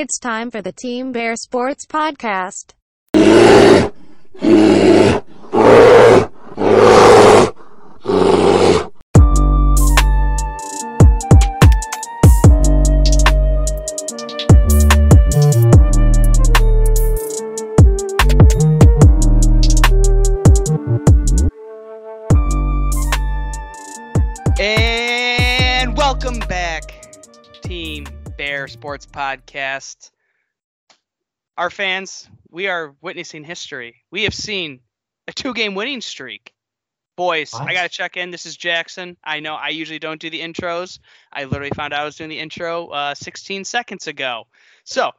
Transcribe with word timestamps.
It's 0.00 0.20
time 0.20 0.52
for 0.52 0.62
the 0.62 0.70
Team 0.70 1.10
Bear 1.10 1.34
Sports 1.34 1.84
Podcast. 1.84 2.74
Sports 28.68 29.06
Podcast. 29.06 30.10
Our 31.56 31.70
fans, 31.70 32.28
we 32.50 32.68
are 32.68 32.94
witnessing 33.00 33.44
history. 33.44 33.96
We 34.10 34.24
have 34.24 34.34
seen 34.34 34.80
a 35.26 35.32
two 35.32 35.54
game 35.54 35.74
winning 35.74 36.00
streak. 36.00 36.52
Boys, 37.16 37.52
I 37.52 37.72
got 37.72 37.82
to 37.82 37.88
check 37.88 38.16
in. 38.16 38.30
This 38.30 38.46
is 38.46 38.56
Jackson. 38.56 39.16
I 39.24 39.40
know 39.40 39.54
I 39.54 39.70
usually 39.70 39.98
don't 39.98 40.20
do 40.20 40.30
the 40.30 40.40
intros. 40.40 41.00
I 41.32 41.44
literally 41.44 41.72
found 41.74 41.92
out 41.92 42.02
I 42.02 42.04
was 42.04 42.14
doing 42.14 42.30
the 42.30 42.38
intro 42.38 42.88
uh, 42.88 43.14
16 43.14 43.64
seconds 43.64 44.06
ago. 44.06 44.46
So 44.84 45.10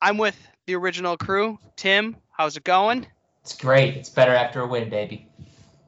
I'm 0.00 0.16
with 0.16 0.38
the 0.66 0.76
original 0.76 1.18
crew. 1.18 1.58
Tim, 1.76 2.16
how's 2.30 2.56
it 2.56 2.64
going? 2.64 3.06
It's 3.42 3.54
great. 3.54 3.96
It's 3.96 4.08
better 4.08 4.34
after 4.34 4.62
a 4.62 4.66
win, 4.66 4.88
baby. 4.88 5.28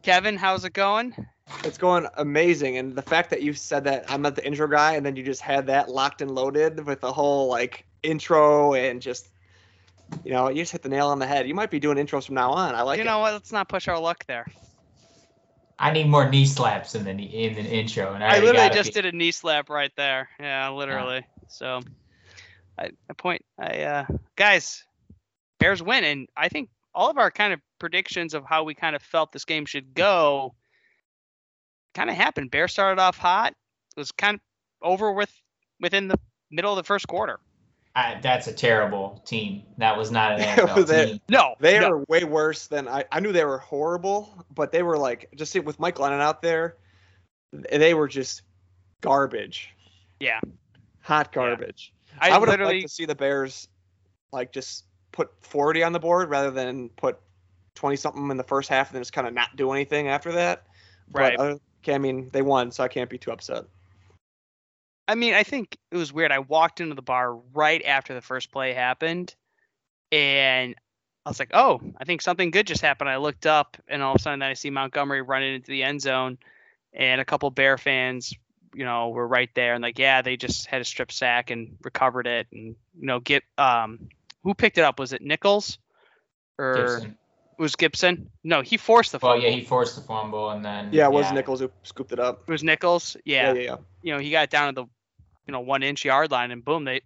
Kevin, 0.03 0.37
how's 0.37 0.65
it 0.65 0.75
going? 0.75 1.15
It's 1.65 1.79
going 1.79 2.07
amazing, 2.17 2.77
and 2.77 2.95
the 2.95 3.03
fact 3.03 3.31
that 3.31 3.43
you 3.43 3.53
said 3.53 3.85
that 3.85 4.11
I'm 4.11 4.23
not 4.23 4.37
the 4.37 4.47
intro 4.47 4.69
guy, 4.69 4.95
and 4.95 5.05
then 5.05 5.17
you 5.17 5.25
just 5.25 5.41
had 5.41 5.67
that 5.67 5.89
locked 5.89 6.23
and 6.23 6.31
loaded 6.31 6.87
with 6.87 7.01
the 7.01 7.13
whole 7.13 7.49
like 7.49 7.85
intro 8.03 8.75
and 8.75 9.03
just, 9.03 9.29
you 10.25 10.31
know, 10.31 10.49
you 10.49 10.63
just 10.63 10.73
hit 10.73 10.83
the 10.83 10.89
nail 10.89 11.09
on 11.09 11.19
the 11.19 11.27
head. 11.27 11.49
You 11.49 11.55
might 11.55 11.71
be 11.71 11.81
doing 11.81 11.97
intros 11.97 12.27
from 12.27 12.37
now 12.37 12.53
on. 12.53 12.75
I 12.75 12.83
like 12.83 12.99
you 12.99 13.03
it. 13.03 13.07
know 13.07 13.19
what? 13.19 13.33
Let's 13.33 13.53
not 13.53 13.69
push 13.69 13.89
our 13.89 13.99
luck 13.99 14.25
there. 14.27 14.47
I 15.79 15.93
need 15.93 16.09
more 16.09 16.29
knee 16.29 16.47
slaps 16.47 16.95
in 16.95 17.05
the 17.05 17.13
in 17.13 17.55
the 17.55 17.63
intro, 17.63 18.13
and 18.13 18.23
I, 18.23 18.37
I 18.37 18.41
literally 18.41 18.71
just 18.71 18.93
few. 18.93 19.03
did 19.03 19.15
a 19.15 19.17
knee 19.17 19.31
slap 19.31 19.71
right 19.71 19.93
there. 19.97 20.29
Yeah, 20.41 20.71
literally. 20.71 21.25
So, 21.49 21.81
I, 22.79 22.91
I 23.09 23.13
point. 23.17 23.45
I 23.59 23.83
uh, 23.83 24.07
guys, 24.37 24.85
Bears 25.59 25.83
win, 25.83 26.05
and 26.05 26.29
I 26.37 26.49
think 26.49 26.69
all 26.95 27.11
of 27.11 27.19
our 27.19 27.31
kind 27.31 27.53
of 27.53 27.61
predictions 27.79 28.35
of 28.35 28.45
how 28.45 28.65
we 28.65 28.75
kind 28.75 28.97
of 28.97 29.03
felt 29.03 29.33
this 29.33 29.45
game 29.45 29.67
should 29.67 29.95
go 29.95 30.55
kind 31.95 32.11
of 32.11 32.17
happened. 32.17 32.51
Bear 32.51 32.69
started 32.69 33.01
off 33.01 33.19
hot. 33.19 33.55
It 33.97 34.01
was 34.01 34.13
kind 34.13 34.35
of 34.37 34.41
over 34.83 35.13
with 35.13 35.33
within 35.81 36.09
the 36.09 36.19
middle 36.51 36.73
of 36.73 36.77
the 36.77 36.85
first 36.85 37.09
quarter. 37.09 37.41
I, 37.97 38.21
that's 38.23 38.47
a 38.47 38.53
terrible 38.53 39.21
team. 39.27 39.65
That 39.79 39.97
was 39.97 40.11
not 40.13 40.33
an 40.33 40.41
It 40.41 40.47
NFL 40.59 40.77
was 40.77 40.91
a- 40.91 41.07
team. 41.07 41.21
No, 41.29 41.55
They 41.59 41.81
no. 41.81 41.89
are 41.91 42.05
way 42.09 42.23
worse 42.25 42.67
than 42.69 42.87
I. 42.87 43.05
I 43.11 43.21
knew 43.21 43.33
they 43.33 43.45
were 43.45 43.59
horrible, 43.59 44.45
but 44.55 44.71
they 44.73 44.83
were 44.83 44.97
like 44.99 45.29
just 45.35 45.53
see, 45.53 45.61
with 45.61 45.81
Mike 45.81 45.97
Glennon 45.97 46.21
out 46.21 46.43
there, 46.43 46.77
they 47.53 47.95
were 47.95 48.07
just 48.09 48.43
garbage. 49.01 49.71
Yeah. 50.21 50.41
Hot 51.01 51.29
Yeah. 51.31 51.35
garbage. 51.35 51.93
I, 52.21 52.31
I, 52.31 52.39
would 52.39 52.49
have 52.49 52.59
literally. 52.59 52.75
liked 52.81 52.89
to 52.89 52.95
see 52.95 53.05
the 53.05 53.15
Bears 53.15 53.69
like 54.33 54.53
just 54.53 54.85
put 55.13 55.31
40 55.41 55.83
on 55.83 55.93
the 55.93 55.99
board 56.01 56.29
rather 56.31 56.51
than 56.51 56.89
put 56.91 57.19
20 57.77 57.97
something 57.97 58.31
in 58.31 58.37
the 58.37 58.45
first 58.45 58.69
half 58.69 58.89
and 58.91 58.97
then 58.97 59.01
just 59.03 59.13
kind 59.13 59.27
of 59.27 59.35
not 59.35 59.57
do 59.57 59.73
anything 59.73 60.09
after 60.09 60.33
that. 60.33 60.65
Right. 61.11 61.37
But 61.37 61.43
other, 61.43 61.61
okay, 61.83 61.95
I 61.95 61.99
mean, 61.99 62.31
they 62.33 62.43
won, 62.43 62.71
so 62.71 62.85
I 62.85 62.89
can't 62.89 63.11
be 63.11 63.19
too 63.19 63.31
upset. 63.31 63.65
I 65.07 65.15
mean, 65.15 65.33
I 65.35 65.43
think 65.43 65.77
it 65.91 65.97
was 65.97 66.13
weird. 66.13 66.33
I 66.33 66.41
walked 66.41 66.81
into 66.81 66.95
the 66.95 67.03
bar 67.03 67.35
right 67.55 67.83
after 67.85 68.13
the 68.13 68.21
first 68.21 68.53
play 68.53 68.75
happened, 68.75 69.35
and 70.13 70.75
I 71.25 71.31
was 71.31 71.39
like, 71.39 71.51
"Oh, 71.55 71.81
I 71.99 72.05
think 72.05 72.21
something 72.21 72.51
good 72.51 72.67
just 72.67 72.83
happened." 72.83 73.09
I 73.09 73.17
looked 73.17 73.47
up, 73.47 73.79
and 73.89 74.03
all 74.03 74.15
of 74.15 74.21
a 74.21 74.23
sudden, 74.23 74.43
I 74.43 74.53
see 74.53 74.71
Montgomery 74.71 75.23
running 75.23 75.55
into 75.55 75.71
the 75.71 75.83
end 75.83 76.03
zone, 76.03 76.37
and 76.93 77.23
a 77.23 77.25
couple 77.25 77.51
Bear 77.51 77.79
fans, 77.79 78.35
you 78.75 78.85
know, 78.85 79.09
were 79.09 79.27
right 79.27 79.51
there, 79.55 79.75
and 79.75 79.83
like, 79.83 79.99
yeah, 79.99 80.21
they 80.21 80.37
just 80.37 80.67
had 80.67 80.83
a 80.83 80.85
strip 80.85 81.11
sack 81.11 81.51
and 81.51 81.79
recovered 81.83 82.27
it, 82.27 82.47
and 82.53 82.77
you 83.01 83.07
know, 83.07 83.21
get 83.21 83.45
um, 83.57 84.11
who 84.43 84.53
picked 84.53 84.77
it 84.77 84.85
up? 84.85 84.99
Was 84.99 85.15
it 85.15 85.23
Nichols 85.23 85.79
or 86.59 87.01
Gipson. 87.01 87.15
It 87.59 87.63
was 87.63 87.75
Gipson? 87.75 88.27
No, 88.45 88.63
he 88.63 88.77
forced 88.77 89.11
the 89.13 89.19
Well, 89.21 89.33
fumble. 89.33 89.49
yeah, 89.49 89.55
he 89.55 89.65
forced 89.65 89.97
the 89.97 90.03
fumble, 90.03 90.51
and 90.51 90.65
then 90.65 90.91
Yeah, 90.93 91.07
it 91.07 91.13
was 91.13 91.33
Nichols 91.33 91.59
who 91.61 91.71
scooped 91.83 92.13
it 92.13 92.21
up. 92.21 92.45
it 92.47 92.53
was 92.53 92.63
Nichols. 92.63 93.17
Yeah, 93.25 93.53
yeah, 93.53 93.61
yeah. 93.61 93.77
you 94.03 94.13
know, 94.15 94.21
he 94.21 94.31
got 94.31 94.49
down 94.49 94.73
to 94.75 94.83
the, 94.83 94.89
you 95.47 95.53
know, 95.53 95.61
one 95.61 95.83
inch 95.83 96.05
yard 96.05 96.31
line 96.31 96.53
and 96.53 96.65
boom, 96.65 96.85
they 96.85 97.01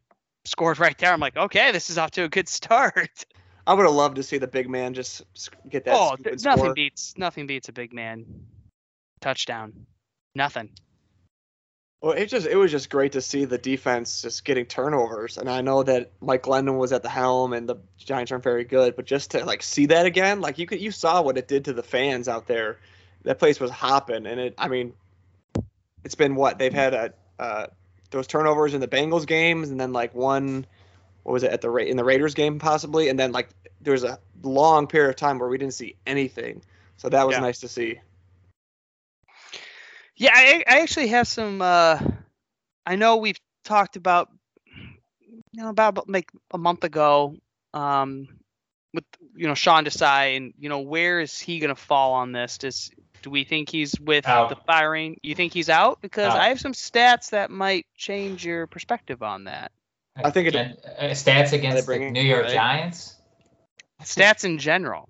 scored 0.45 0.79
right 0.79 0.97
there. 0.99 1.13
I'm 1.13 1.21
like, 1.21 1.37
okay, 1.37 1.73
this 1.73 1.89
is 1.89 1.97
off 1.97 2.11
to 2.13 2.25
a 2.25 2.29
good 2.29 2.49
start. 2.49 3.25
I 3.67 3.73
would 3.75 3.85
have 3.87 3.95
loved 3.95 4.17
to 4.17 4.23
see 4.23 4.39
the 4.39 4.47
big 4.49 4.69
man 4.69 4.93
just 4.93 5.23
get 5.69 5.85
that. 5.85 5.95
oh, 5.95 6.15
scoop 6.15 6.27
and 6.27 6.45
nothing 6.45 6.63
score. 6.65 6.75
beats 6.75 7.15
nothing 7.17 7.47
beats 7.47 7.69
a 7.69 7.73
big 7.73 7.93
man 7.95 8.27
touchdown. 9.21 9.73
Nothing. 10.35 10.71
Well, 12.03 12.15
it 12.15 12.27
just 12.27 12.49
it 12.49 12.57
was 12.57 12.73
just 12.73 12.91
great 12.91 13.13
to 13.13 13.21
see 13.21 13.45
the 13.45 13.59
defense 13.59 14.23
just 14.23 14.45
getting 14.45 14.67
turnovers, 14.67 15.39
and 15.39 15.49
I 15.49 15.61
know 15.61 15.85
that 15.85 16.11
Mike 16.21 16.43
Glennon 16.43 16.77
was 16.77 16.93
at 16.93 17.05
the 17.05 17.09
helm, 17.09 17.53
and 17.53 17.69
the 17.69 17.77
Giants 17.97 18.33
aren't 18.33 18.43
very 18.43 18.65
good, 18.65 18.97
but 18.97 19.05
just 19.05 19.31
to 19.31 19.45
like 19.45 19.63
see 19.63 19.87
that 19.87 20.05
again, 20.05 20.41
like 20.41 20.59
you 20.59 20.67
could 20.67 20.81
you 20.81 20.91
saw 20.91 21.23
what 21.23 21.39
it 21.39 21.47
did 21.47 21.67
to 21.67 21.73
the 21.73 21.83
fans 21.85 22.29
out 22.29 22.49
there. 22.49 22.81
That 23.23 23.39
place 23.39 23.61
was 23.61 23.71
hopping, 23.71 24.27
and 24.27 24.41
it. 24.41 24.55
I 24.59 24.67
mean, 24.67 24.95
it's 26.03 26.17
been 26.17 26.35
what 26.35 26.59
they've 26.59 26.75
had 26.75 26.93
a 26.93 27.15
uh, 27.39 27.67
those 28.11 28.27
turnovers 28.27 28.75
in 28.75 28.81
the 28.81 28.89
Bengals 28.89 29.25
games, 29.25 29.71
and 29.71 29.79
then 29.79 29.93
like 29.93 30.13
one, 30.13 30.67
what 31.23 31.33
was 31.33 31.45
it 31.45 31.53
at 31.53 31.61
the 31.61 31.71
Ra- 31.71 31.85
in 31.85 31.97
the 31.97 32.05
Raiders 32.05 32.35
game 32.35 32.59
possibly, 32.59 33.11
and 33.11 33.19
then 33.19 33.31
like 33.31 33.49
there 33.81 33.93
was 33.93 34.03
a 34.03 34.19
long 34.43 34.89
period 34.89 35.11
of 35.11 35.17
time 35.17 35.39
where 35.39 35.49
we 35.49 35.57
didn't 35.57 35.75
see 35.75 35.95
anything. 36.05 36.63
So 36.97 37.09
that 37.11 37.29
was 37.29 37.35
Yeah. 37.35 37.41
nice 37.41 37.61
to 37.61 37.69
see. 37.69 38.01
Yeah, 40.23 40.31
I, 40.33 40.63
I 40.69 40.81
actually 40.83 41.09
have 41.09 41.27
some. 41.27 41.61
Uh, 41.61 41.99
I 42.87 42.95
know 42.95 43.17
we've 43.17 43.41
talked 43.65 43.97
about, 43.97 44.29
you 44.65 45.63
know, 45.63 45.69
about, 45.69 45.89
about 45.89 46.09
like 46.09 46.31
a 46.53 46.59
month 46.59 46.85
ago, 46.85 47.35
um, 47.75 48.29
with 48.95 49.03
you 49.35 49.49
know 49.49 49.55
Sean 49.55 49.85
Desai, 49.85 50.37
and 50.37 50.55
you 50.61 50.69
know 50.69 50.79
where 50.79 51.19
is 51.19 51.41
he 51.41 51.59
gonna 51.59 51.75
fall 51.75 52.13
on 52.13 52.31
this? 52.31 52.59
Does 52.59 52.93
do 53.23 53.31
we 53.31 53.43
think 53.43 53.69
he's 53.69 53.99
with 53.99 54.29
Out. 54.29 54.51
the 54.51 54.57
firing? 54.65 55.17
You 55.25 55.35
think 55.35 55.53
he's 55.53 55.69
out? 55.69 56.01
Because 56.01 56.33
Out. 56.35 56.39
I 56.39 56.51
have 56.51 56.61
some 56.61 56.73
stats 56.73 57.31
that 57.31 57.51
might 57.51 57.87
change 57.97 58.45
your 58.45 58.69
perspective 58.69 59.25
on 59.25 59.45
that. 59.45 59.73
I 60.15 60.31
think 60.31 60.55
it- 60.55 60.55
uh, 60.55 61.03
stats 61.11 61.53
against 61.53 61.89
the 61.89 61.99
New 61.99 62.23
York 62.23 62.45
right? 62.45 62.55
Giants. 62.55 63.17
Stats 64.05 64.45
in 64.45 64.59
general. 64.59 65.09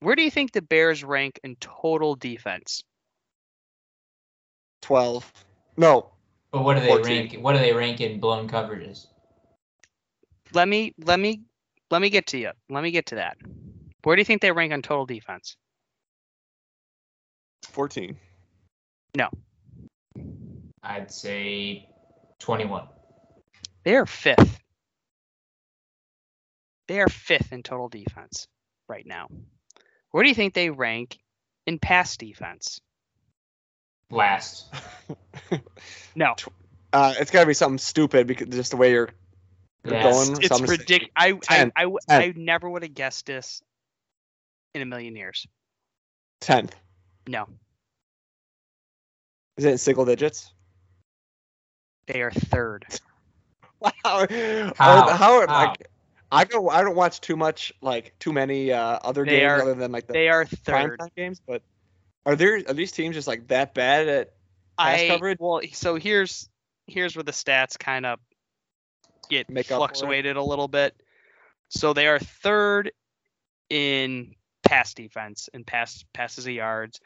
Where 0.00 0.16
do 0.16 0.22
you 0.22 0.32
think 0.32 0.50
the 0.50 0.62
Bears 0.62 1.04
rank 1.04 1.38
in 1.44 1.54
total 1.60 2.16
defense? 2.16 2.82
Twelve. 4.82 5.32
No, 5.76 6.10
But 6.50 6.64
what 6.64 6.74
do 6.74 6.80
they 6.80 6.88
14. 6.88 7.04
rank? 7.04 7.34
What 7.42 7.52
do 7.54 7.58
they 7.58 7.72
rank 7.72 8.00
in 8.02 8.20
blown 8.20 8.48
coverages? 8.48 9.06
Let 10.52 10.68
me 10.68 10.92
let 10.98 11.18
me 11.18 11.42
let 11.90 12.02
me 12.02 12.10
get 12.10 12.26
to 12.28 12.38
you. 12.38 12.50
Let 12.68 12.82
me 12.82 12.90
get 12.90 13.06
to 13.06 13.14
that. 13.14 13.38
Where 14.02 14.16
do 14.16 14.20
you 14.20 14.26
think 14.26 14.42
they 14.42 14.52
rank 14.52 14.72
on 14.72 14.82
total 14.82 15.06
defense? 15.06 15.56
fourteen. 17.70 18.18
No. 19.16 19.30
I'd 20.82 21.10
say 21.10 21.88
twenty-one. 22.38 22.88
They 23.84 23.96
are 23.96 24.06
fifth. 24.06 24.58
They 26.88 27.00
are 27.00 27.08
fifth 27.08 27.52
in 27.52 27.62
total 27.62 27.88
defense 27.88 28.46
right 28.88 29.06
now. 29.06 29.28
Where 30.10 30.22
do 30.22 30.28
you 30.28 30.34
think 30.34 30.52
they 30.52 30.68
rank 30.68 31.18
in 31.66 31.78
pass 31.78 32.16
defense? 32.16 32.80
Last. 34.12 34.66
No, 36.14 36.34
Uh, 36.92 37.14
it's 37.18 37.30
got 37.30 37.40
to 37.40 37.46
be 37.46 37.54
something 37.54 37.78
stupid 37.78 38.26
because 38.26 38.48
just 38.48 38.70
the 38.70 38.76
way 38.76 38.90
you're. 38.92 39.08
You're 39.84 39.94
Yes. 39.94 40.28
going- 40.28 40.38
it's 40.38 40.48
so 40.48 40.54
I'm 40.56 40.60
gonna 40.60 40.68
say 40.68 40.76
ridiculous. 40.78 41.10
I, 41.16 41.28
I, 41.28 41.32
10, 41.56 41.72
I, 41.74 41.82
w- 41.84 41.98
10. 42.08 42.20
I 42.22 42.32
never 42.36 42.68
would 42.70 42.82
have 42.82 42.94
guessed 42.94 43.26
this 43.26 43.62
in 44.74 44.82
a 44.82 44.84
million 44.84 45.16
years. 45.16 45.46
Tenth. 46.40 46.74
No, 47.26 47.46
Is 49.56 49.64
it 49.64 49.70
in 49.72 49.78
single 49.78 50.04
digits? 50.04 50.52
they 52.06 52.20
are 52.22 52.30
third. 52.30 52.84
Wow. 53.80 53.90
How? 54.04 54.26
How? 54.76 55.08
how, 55.08 55.16
How? 55.16 55.46
like 55.46 55.88
I 56.30 56.44
go. 56.44 56.68
I 56.68 56.82
don't 56.82 56.94
watch 56.94 57.20
too 57.20 57.34
much 57.36 57.72
like 57.82 58.14
too 58.20 58.32
many 58.32 58.70
uh, 58.70 58.98
other 59.02 59.24
They 59.24 59.40
games 59.40 59.50
are- 59.50 59.62
other 59.62 59.74
than 59.74 59.90
like 59.90 60.06
the 60.06 60.12
They 60.12 60.28
are 60.28 60.46
prime 60.64 60.90
third. 60.90 60.98
time 61.00 61.08
games. 61.16 61.40
But 61.44 61.62
are 62.26 62.36
there 62.36 62.62
are 62.68 62.74
these 62.74 62.92
teams 62.92 63.16
just 63.16 63.28
like 63.28 63.48
that 63.48 63.74
bad 63.74 64.08
at? 64.08 64.32
pass 64.78 65.00
I 65.02 65.08
coverage? 65.08 65.38
well, 65.40 65.60
so 65.72 65.96
here's 65.96 66.48
here's 66.86 67.16
where 67.16 67.22
the 67.22 67.32
stats 67.32 67.78
kind 67.78 68.06
of 68.06 68.18
get 69.28 69.48
Make 69.48 69.66
up 69.66 69.68
for 69.68 69.74
it? 69.74 69.78
fluctuated 69.78 70.36
a 70.36 70.42
little 70.42 70.68
bit. 70.68 70.94
So 71.68 71.92
they 71.92 72.06
are 72.06 72.18
third 72.18 72.92
in 73.70 74.34
pass 74.62 74.94
defense 74.94 75.48
and 75.52 75.66
pass 75.66 76.04
passes 76.12 76.46
of 76.46 76.52
yards. 76.52 77.00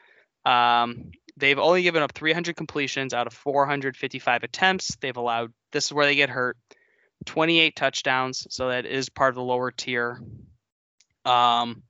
Um, 0.45 1.11
they've 1.35 1.59
only 1.59 1.83
given 1.83 2.03
up 2.03 2.13
300 2.13 2.55
completions 2.55 3.13
out 3.13 3.27
of 3.27 3.33
455 3.33 4.43
attempts. 4.43 4.95
They've 4.97 5.15
allowed 5.15 5.53
this 5.71 5.85
is 5.85 5.93
where 5.93 6.05
they 6.05 6.15
get 6.15 6.29
hurt. 6.29 6.57
28 7.25 7.75
touchdowns, 7.75 8.47
so 8.49 8.69
that 8.69 8.85
is 8.85 9.09
part 9.09 9.29
of 9.29 9.35
the 9.35 9.41
lower 9.41 9.71
tier. 9.71 10.21
Um, 11.25 11.83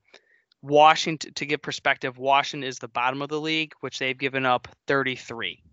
Washington, 0.68 1.34
to 1.34 1.46
give 1.46 1.62
perspective, 1.62 2.18
Washington 2.18 2.68
is 2.68 2.80
the 2.80 2.88
bottom 2.88 3.22
of 3.22 3.30
the 3.30 3.40
league, 3.40 3.74
which 3.80 4.00
they've 4.00 4.18
given 4.18 4.46
up 4.46 4.68
33 4.88 5.64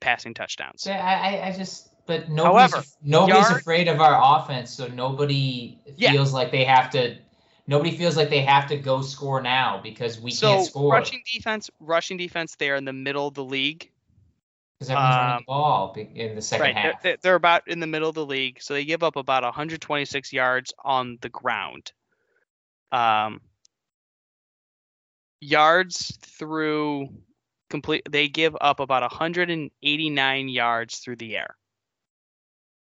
passing 0.00 0.34
touchdowns. 0.34 0.82
So 0.82 0.92
I, 0.92 1.48
I- 1.48 1.52
just, 1.56 1.88
but 2.06 2.28
nobody's, 2.28 2.72
However, 2.72 2.86
nobody's 3.02 3.48
yard- 3.48 3.60
afraid 3.60 3.88
of 3.88 4.00
our 4.00 4.40
offense, 4.40 4.70
so 4.70 4.86
nobody 4.88 5.78
Yeah. 5.96 6.12
feels 6.12 6.32
like 6.32 6.50
they 6.50 6.64
have 6.64 6.90
to. 6.90 7.16
Nobody 7.66 7.96
feels 7.96 8.16
like 8.16 8.30
they 8.30 8.40
have 8.42 8.66
to 8.68 8.76
go 8.76 9.00
score 9.00 9.40
now 9.40 9.80
because 9.80 10.18
we 10.20 10.32
so 10.32 10.54
can't 10.56 10.66
score 10.66 10.92
rushing 10.92 11.22
defense, 11.32 11.70
rushing 11.78 12.16
defense, 12.16 12.56
they 12.56 12.68
are 12.70 12.74
in 12.76 12.84
the 12.84 12.92
middle 12.92 13.28
of 13.28 13.34
the 13.34 13.44
league. 13.44 13.90
because 14.78 14.90
everyone's 14.90 15.14
running 15.16 15.32
um, 15.34 15.38
the 15.42 15.44
ball 15.46 15.94
in 16.14 16.34
the 16.34 16.42
second 16.42 16.64
right, 16.64 16.74
half. 16.74 17.02
they're, 17.02 17.16
they're 17.22 17.34
about 17.36 17.68
in 17.68 17.78
the 17.78 17.86
middle 17.86 18.08
of 18.08 18.14
the 18.16 18.26
league, 18.26 18.60
so 18.60 18.74
they 18.74 18.84
give 18.84 19.02
up 19.04 19.14
about 19.14 19.44
126 19.44 20.32
yards 20.32 20.72
on 20.82 21.18
the 21.20 21.28
ground. 21.28 21.92
Um, 22.90 23.40
yards 25.40 26.16
through 26.22 27.08
complete, 27.68 28.02
they 28.10 28.28
give 28.28 28.56
up 28.60 28.80
about 28.80 29.02
189 29.02 30.48
yards 30.48 30.98
through 30.98 31.16
the 31.16 31.36
air. 31.36 31.56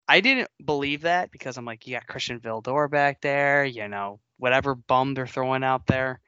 I 0.07 0.21
didn't 0.21 0.50
believe 0.63 1.01
that 1.01 1.31
because 1.31 1.57
I'm 1.57 1.65
like, 1.65 1.85
you 1.85 1.94
got 1.94 2.07
Christian 2.07 2.39
Vildor 2.39 2.89
back 2.89 3.21
there, 3.21 3.63
you 3.63 3.88
know, 3.88 4.19
whatever 4.38 4.73
bum 4.73 5.13
they're 5.13 5.27
throwing 5.27 5.63
out 5.63 5.85
there. 5.85 6.19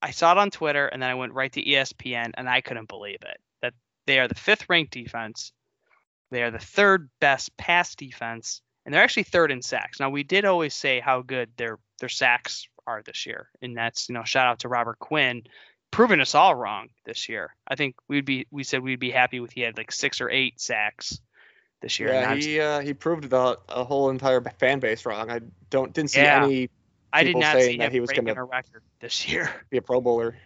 I 0.00 0.12
saw 0.12 0.32
it 0.32 0.38
on 0.38 0.50
Twitter 0.50 0.86
and 0.86 1.02
then 1.02 1.10
I 1.10 1.14
went 1.14 1.32
right 1.32 1.52
to 1.52 1.64
ESPN 1.64 2.30
and 2.34 2.48
I 2.48 2.60
couldn't 2.60 2.88
believe 2.88 3.18
it. 3.22 3.40
That 3.62 3.74
they 4.06 4.20
are 4.20 4.28
the 4.28 4.36
fifth 4.36 4.68
ranked 4.68 4.92
defense. 4.92 5.52
They 6.30 6.42
are 6.42 6.50
the 6.50 6.58
third 6.58 7.08
best 7.20 7.56
pass 7.56 7.94
defense, 7.94 8.60
and 8.84 8.94
they're 8.94 9.02
actually 9.02 9.22
third 9.24 9.50
in 9.50 9.62
sacks. 9.62 9.98
Now 9.98 10.10
we 10.10 10.22
did 10.22 10.44
always 10.44 10.74
say 10.74 11.00
how 11.00 11.22
good 11.22 11.50
their 11.56 11.78
their 12.00 12.08
sacks 12.08 12.68
are 12.88 13.02
this 13.02 13.26
year, 13.26 13.48
and 13.62 13.76
that's 13.76 14.08
you 14.08 14.14
know 14.14 14.24
shout 14.24 14.46
out 14.46 14.60
to 14.60 14.68
Robert 14.68 14.98
Quinn, 14.98 15.42
proving 15.90 16.20
us 16.20 16.34
all 16.34 16.54
wrong 16.54 16.88
this 17.04 17.28
year. 17.28 17.54
I 17.68 17.76
think 17.76 17.94
we'd 18.08 18.24
be 18.24 18.46
we 18.50 18.64
said 18.64 18.82
we'd 18.82 18.98
be 18.98 19.10
happy 19.10 19.40
with 19.40 19.52
he 19.52 19.60
had 19.60 19.76
like 19.76 19.92
six 19.92 20.20
or 20.20 20.30
eight 20.30 20.58
sacks 20.60 21.20
this 21.82 22.00
year. 22.00 22.12
Yeah, 22.12 22.30
I'm- 22.30 22.38
he 22.40 22.60
uh, 22.60 22.80
he 22.80 22.94
proved 22.94 23.28
the 23.30 23.58
a 23.68 23.84
whole 23.84 24.10
entire 24.10 24.40
fan 24.58 24.80
base 24.80 25.04
wrong. 25.06 25.30
I 25.30 25.40
don't 25.70 25.92
didn't 25.92 26.10
see 26.10 26.22
Yeah. 26.22 26.44
any 26.44 26.70
I 27.12 27.22
did 27.24 27.36
not 27.36 27.54
saying 27.56 27.70
see 27.72 27.78
that 27.78 27.92
he 27.92 28.00
was 28.00 28.10
gonna- 28.10 28.34
a 28.34 28.44
record 28.44 28.82
this 29.00 29.28
year. 29.28 29.50
be 29.70 29.76
a 29.78 29.82
Pro 29.82 30.00
Bowler. 30.00 30.36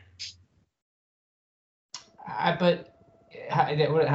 I, 2.26 2.56
but 2.58 2.66
how- 2.66 2.76
what- 2.76 2.86
how- 2.86 2.91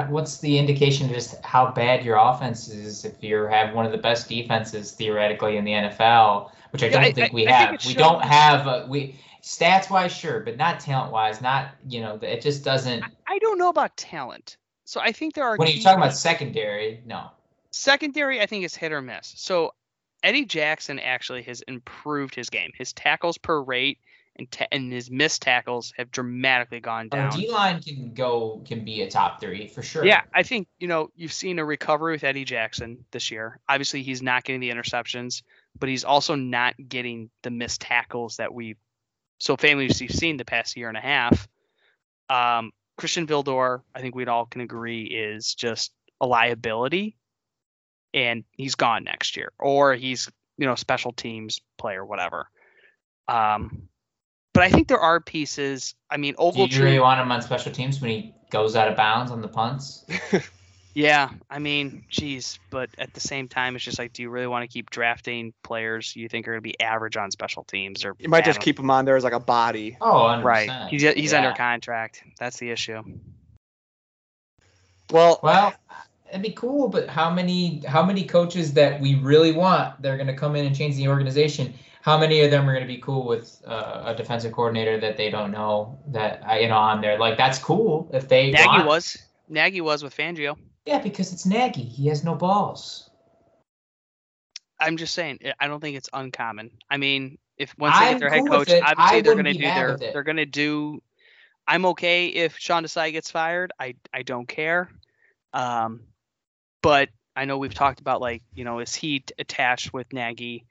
what's 0.09 0.39
the 0.39 0.57
indication 0.57 1.07
of 1.07 1.13
just 1.13 1.43
how 1.43 1.71
bad 1.71 2.03
your 2.03 2.17
offense 2.17 2.69
is 2.69 3.05
if 3.05 3.23
you 3.23 3.43
have 3.45 3.73
one 3.73 3.85
of 3.85 3.91
the 3.91 3.97
best 3.97 4.27
defenses 4.29 4.91
theoretically 4.91 5.57
in 5.57 5.63
the 5.65 5.71
NFL, 5.71 6.51
which 6.71 6.83
I 6.83 6.89
don't 6.89 7.03
I- 7.03 7.11
think 7.11 7.31
I- 7.31 7.33
we 7.33 7.47
I 7.47 7.51
think 7.51 7.57
have. 7.59 7.73
it 7.75 7.85
we 7.85 7.93
don't 7.93 8.23
have 8.23 8.67
a, 8.67 8.85
we 8.89 9.15
stats 9.41 9.89
wise, 9.89 10.11
sure, 10.11 10.39
but 10.41 10.57
not 10.57 10.79
talent 10.79 11.11
wise. 11.11 11.41
Not 11.41 11.69
you 11.87 12.01
know, 12.01 12.19
it 12.21 12.41
just 12.41 12.63
doesn't. 12.63 13.03
I 13.27 13.39
don't 13.39 13.57
know 13.57 13.69
about 13.69 13.95
talent. 13.97 14.57
So 14.85 14.99
I 15.01 15.11
think 15.11 15.35
there 15.35 15.43
are 15.45 15.57
When 15.57 15.67
you're 15.67 15.77
key- 15.77 15.83
talking 15.83 15.99
about 16.01 16.15
secondary, 16.15 17.01
no. 17.05 17.29
secondary, 17.71 18.41
I 18.41 18.45
think 18.45 18.63
is 18.65 18.75
hit 18.75 18.91
or 18.91 19.01
miss. 19.01 19.33
So 19.35 19.73
Eddie 20.23 20.45
Jackson 20.45 20.99
actually 20.99 21.43
has 21.43 21.61
improved 21.67 22.33
his 22.35 22.49
game. 22.49 22.71
His 22.75 22.93
tackles 22.93 23.37
per 23.37 23.61
rate 23.61 23.99
and 24.37 24.49
ta- 24.51 24.67
and 24.71 24.91
his 24.91 25.09
missed 25.09 25.41
tackles 25.41 25.93
have 25.97 26.11
dramatically 26.11 26.79
gone 26.79 27.09
down. 27.09 27.31
D 27.31 27.51
line 27.51 27.81
can 27.81 28.13
go 28.13 28.61
can 28.65 28.83
be 28.83 29.01
a 29.01 29.09
top 29.09 29.39
three 29.39 29.67
for 29.67 29.81
sure. 29.81 30.05
Yeah, 30.05 30.21
I 30.33 30.43
think 30.43 30.67
you 30.79 30.87
know 30.87 31.09
you've 31.15 31.33
seen 31.33 31.59
a 31.59 31.65
recovery 31.65 32.13
with 32.13 32.23
Eddie 32.23 32.45
Jackson 32.45 33.05
this 33.11 33.31
year. 33.31 33.59
Obviously, 33.67 34.03
he's 34.03 34.21
not 34.21 34.43
getting 34.43 34.61
the 34.61 34.69
interceptions, 34.69 35.43
but 35.79 35.89
he's 35.89 36.03
also 36.03 36.35
not 36.35 36.75
getting 36.87 37.29
the 37.43 37.49
missed 37.49 37.81
tackles 37.81 38.37
that 38.37 38.53
we 38.53 38.75
so 39.39 39.57
famously 39.57 40.07
seen 40.07 40.37
the 40.37 40.45
past 40.45 40.77
year 40.77 40.87
and 40.87 40.97
a 40.97 41.01
half. 41.01 41.47
Um, 42.29 42.71
Christian 42.97 43.27
Vildor, 43.27 43.81
I 43.93 44.01
think 44.01 44.15
we'd 44.15 44.27
all 44.27 44.45
can 44.45 44.61
agree, 44.61 45.03
is 45.03 45.53
just 45.53 45.91
a 46.19 46.27
liability, 46.27 47.15
and 48.13 48.43
he's 48.51 48.75
gone 48.75 49.03
next 49.03 49.37
year, 49.37 49.51
or 49.59 49.93
he's 49.93 50.29
you 50.57 50.65
know 50.65 50.75
special 50.75 51.13
teams 51.13 51.59
player, 51.77 52.05
whatever. 52.05 52.47
Um, 53.27 53.89
but 54.57 54.63
I 54.63 54.71
think 54.71 54.87
there 54.87 54.99
are 54.99 55.19
pieces. 55.19 55.93
I 56.09 56.17
mean, 56.17 56.33
Do 56.33 56.43
you 56.45 56.51
Ogletree. 56.67 56.79
really 56.81 56.99
want 56.99 57.21
him 57.21 57.31
on 57.31 57.43
special 57.43 57.71
teams 57.71 58.01
when 58.01 58.09
he 58.09 58.33
goes 58.49 58.75
out 58.75 58.87
of 58.87 58.95
bounds 58.97 59.31
on 59.31 59.41
the 59.41 59.47
punts? 59.47 60.03
Yeah, 60.95 61.29
I 61.47 61.59
mean, 61.59 62.05
geez, 62.09 62.57
but 62.71 62.89
at 62.97 63.13
the 63.13 63.19
same 63.19 63.47
time, 63.47 63.75
it's 63.75 63.85
just 63.85 63.99
like, 63.99 64.13
do 64.13 64.23
you 64.23 64.31
really 64.31 64.47
want 64.47 64.63
to 64.63 64.67
keep 64.67 64.89
drafting 64.89 65.53
players 65.63 66.15
you 66.15 66.27
think 66.27 66.47
are 66.47 66.51
going 66.53 66.57
to 66.57 66.61
be 66.67 66.79
average 66.79 67.17
on 67.17 67.29
special 67.29 67.63
teams, 67.65 68.03
or 68.03 68.15
You 68.17 68.29
might 68.29 68.45
just 68.45 68.59
keep 68.61 68.79
him 68.79 68.89
on 68.89 69.05
there 69.05 69.15
as 69.15 69.23
like 69.23 69.33
a 69.33 69.39
body. 69.39 69.95
Oh, 70.01 70.23
100%. 70.23 70.43
right? 70.43 70.71
He's 70.89 71.03
he's 71.03 71.33
Yeah. 71.33 71.37
under 71.37 71.53
contract. 71.53 72.23
That's 72.39 72.57
the 72.57 72.71
issue. 72.71 73.03
Well, 75.11 75.39
Well, 75.43 75.75
it'd 76.31 76.41
be 76.41 76.53
cool, 76.53 76.87
but 76.87 77.07
how 77.07 77.29
many 77.29 77.83
how 77.85 78.03
many 78.03 78.23
coaches 78.25 78.73
that 78.73 78.99
we 78.99 79.13
really 79.15 79.51
want 79.51 80.01
they're 80.01 80.17
going 80.17 80.25
to 80.25 80.35
come 80.35 80.55
in 80.55 80.65
and 80.65 80.75
change 80.75 80.95
the 80.95 81.07
organization? 81.09 81.75
How 82.07 82.17
many 82.17 82.39
of 82.39 82.51
them 82.51 82.69
are 82.69 82.71
going 82.73 82.87
to 82.87 82.93
be 82.93 83.01
cool 83.01 83.27
with 83.27 83.61
uh, 83.67 84.03
a 84.05 84.15
defensive 84.15 84.53
coordinator 84.53 84.97
that 84.97 85.17
they 85.17 85.29
don't 85.29 85.51
know 85.51 85.99
that 86.07 86.41
uh, 86.49 86.53
you 86.53 86.69
know 86.69 86.77
on 86.77 87.01
there? 87.01 87.19
Like 87.19 87.37
that's 87.37 87.59
cool 87.59 88.09
if 88.13 88.29
they 88.29 88.49
Nagy 88.49 88.65
want. 88.65 88.87
was 88.87 89.17
Nagy 89.49 89.81
was 89.81 90.03
with 90.03 90.15
Fangio. 90.15 90.55
Yeah, 90.85 90.99
because 90.99 91.33
it's 91.33 91.45
Nagy. 91.45 91.83
He 91.83 92.07
has 92.07 92.23
no 92.23 92.33
balls. 92.33 93.09
I'm 94.79 94.95
just 94.95 95.13
saying, 95.15 95.39
I- 95.59 95.67
don't 95.67 95.81
think 95.81 95.97
it's 95.97 96.09
uncommon. 96.13 96.71
I 96.89 96.95
mean, 96.95 97.39
if 97.57 97.77
once 97.77 97.99
they 97.99 98.05
I'm 98.05 98.13
get 98.13 98.19
their 98.21 98.29
head 98.29 98.39
cool 98.47 98.59
coach, 98.59 98.71
obviously 98.71 99.19
they're 99.19 99.33
going 99.33 99.43
to 99.43 99.51
do 99.51 99.59
their 99.59 99.97
they're 99.97 100.23
going 100.23 100.37
to 100.37 100.45
do. 100.45 101.01
I'm 101.67 101.85
okay 101.87 102.27
if 102.27 102.57
Sean 102.57 102.85
Desai 102.85 103.11
gets 103.11 103.31
fired. 103.31 103.73
I 103.77 103.95
I 104.13 104.21
don't 104.21 104.47
care. 104.47 104.89
Um, 105.51 106.03
but 106.81 107.09
I 107.35 107.43
know 107.43 107.57
we've 107.57 107.73
talked 107.73 107.99
about 107.99 108.21
like 108.21 108.43
you 108.55 108.63
know 108.63 108.79
is 108.79 108.95
he 108.95 109.25
attached 109.37 109.91
with 109.91 110.13
Nagy 110.13 110.63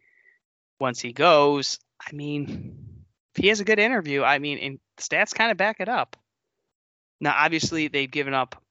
once 0.78 1.00
he 1.00 1.12
goes? 1.12 1.78
I 2.00 2.14
mean, 2.14 2.76
if 3.34 3.42
he 3.42 3.48
has 3.48 3.60
a 3.60 3.64
good 3.64 3.78
interview, 3.78 4.22
I 4.22 4.38
mean, 4.38 4.58
and 4.58 4.78
stats 4.98 5.34
kind 5.34 5.50
of 5.50 5.56
back 5.56 5.80
it 5.80 5.88
up. 5.88 6.16
Now, 7.20 7.34
obviously, 7.36 7.88
they've 7.88 8.10
given 8.10 8.34
up 8.34 8.62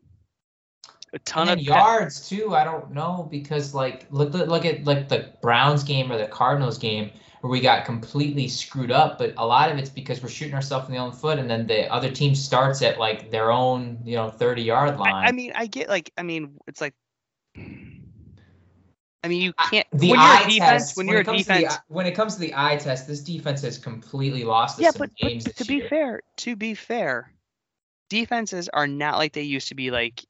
a 1.13 1.19
ton 1.19 1.49
of 1.49 1.59
yards 1.59 2.27
too. 2.27 2.53
I 2.53 2.63
don't 2.63 2.91
know 2.91 3.27
because 3.31 3.73
like 3.73 4.05
look 4.11 4.33
look 4.33 4.47
look 4.47 4.65
at 4.65 4.85
like 4.85 5.07
the 5.07 5.29
Browns 5.41 5.83
game 5.83 6.11
or 6.11 6.17
the 6.17 6.27
Cardinals 6.27 6.77
game 6.77 7.11
where 7.41 7.51
we 7.51 7.61
got 7.61 7.85
completely 7.85 8.47
screwed 8.47 8.91
up. 8.91 9.17
But 9.17 9.33
a 9.37 9.45
lot 9.45 9.71
of 9.71 9.77
it's 9.77 9.89
because 9.89 10.21
we're 10.21 10.29
shooting 10.29 10.55
ourselves 10.55 10.87
in 10.87 10.93
the 10.93 10.99
own 10.99 11.13
foot, 11.13 11.39
and 11.39 11.49
then 11.49 11.67
the 11.67 11.91
other 11.91 12.11
team 12.11 12.35
starts 12.35 12.81
at 12.81 12.99
like 12.99 13.31
their 13.31 13.51
own 13.51 13.99
you 14.03 14.15
know 14.15 14.29
thirty 14.29 14.63
yard 14.63 14.97
line. 14.97 15.13
I, 15.13 15.27
I 15.27 15.31
mean, 15.31 15.53
I 15.55 15.67
get 15.67 15.87
like, 15.87 16.11
I 16.17 16.23
mean, 16.23 16.57
it's 16.67 16.81
like, 16.81 16.93
I 19.25 19.27
mean, 19.27 19.41
you 19.41 19.53
can't 19.63 19.87
the 19.91 20.11
when 20.11 20.19
eye 20.19 20.21
you're 20.21 20.35
a 20.35 20.47
defense. 20.47 20.91
test 20.91 20.97
when 20.97 21.07
when 21.07 21.17
you're 21.17 21.21
it 21.21 21.23
a 21.23 21.25
comes 21.25 21.45
to 21.47 21.53
the 21.53 21.65
defense, 21.65 21.67
eye- 21.67 21.79
when 21.87 22.05
it 22.05 22.13
comes 22.13 22.35
to 22.35 22.41
the 22.41 22.53
eye 22.55 22.77
test, 22.77 23.07
this 23.07 23.21
defense 23.21 23.61
has 23.63 23.79
completely 23.79 24.43
lost 24.43 24.79
us 24.79 24.85
yeah, 24.85 24.91
some 24.91 25.01
but, 25.01 25.09
but 25.21 25.33
games 25.33 25.45
to 25.57 25.65
this 25.65 25.67
be 25.67 25.79
year. 25.79 25.89
fair, 25.89 26.21
to 26.37 26.55
be 26.55 26.75
fair, 26.75 27.33
defenses 28.09 28.69
are 28.69 28.87
not 28.87 29.17
like 29.17 29.33
they 29.33 29.43
used 29.43 29.69
to 29.69 29.75
be 29.75 29.91
like 29.91 30.23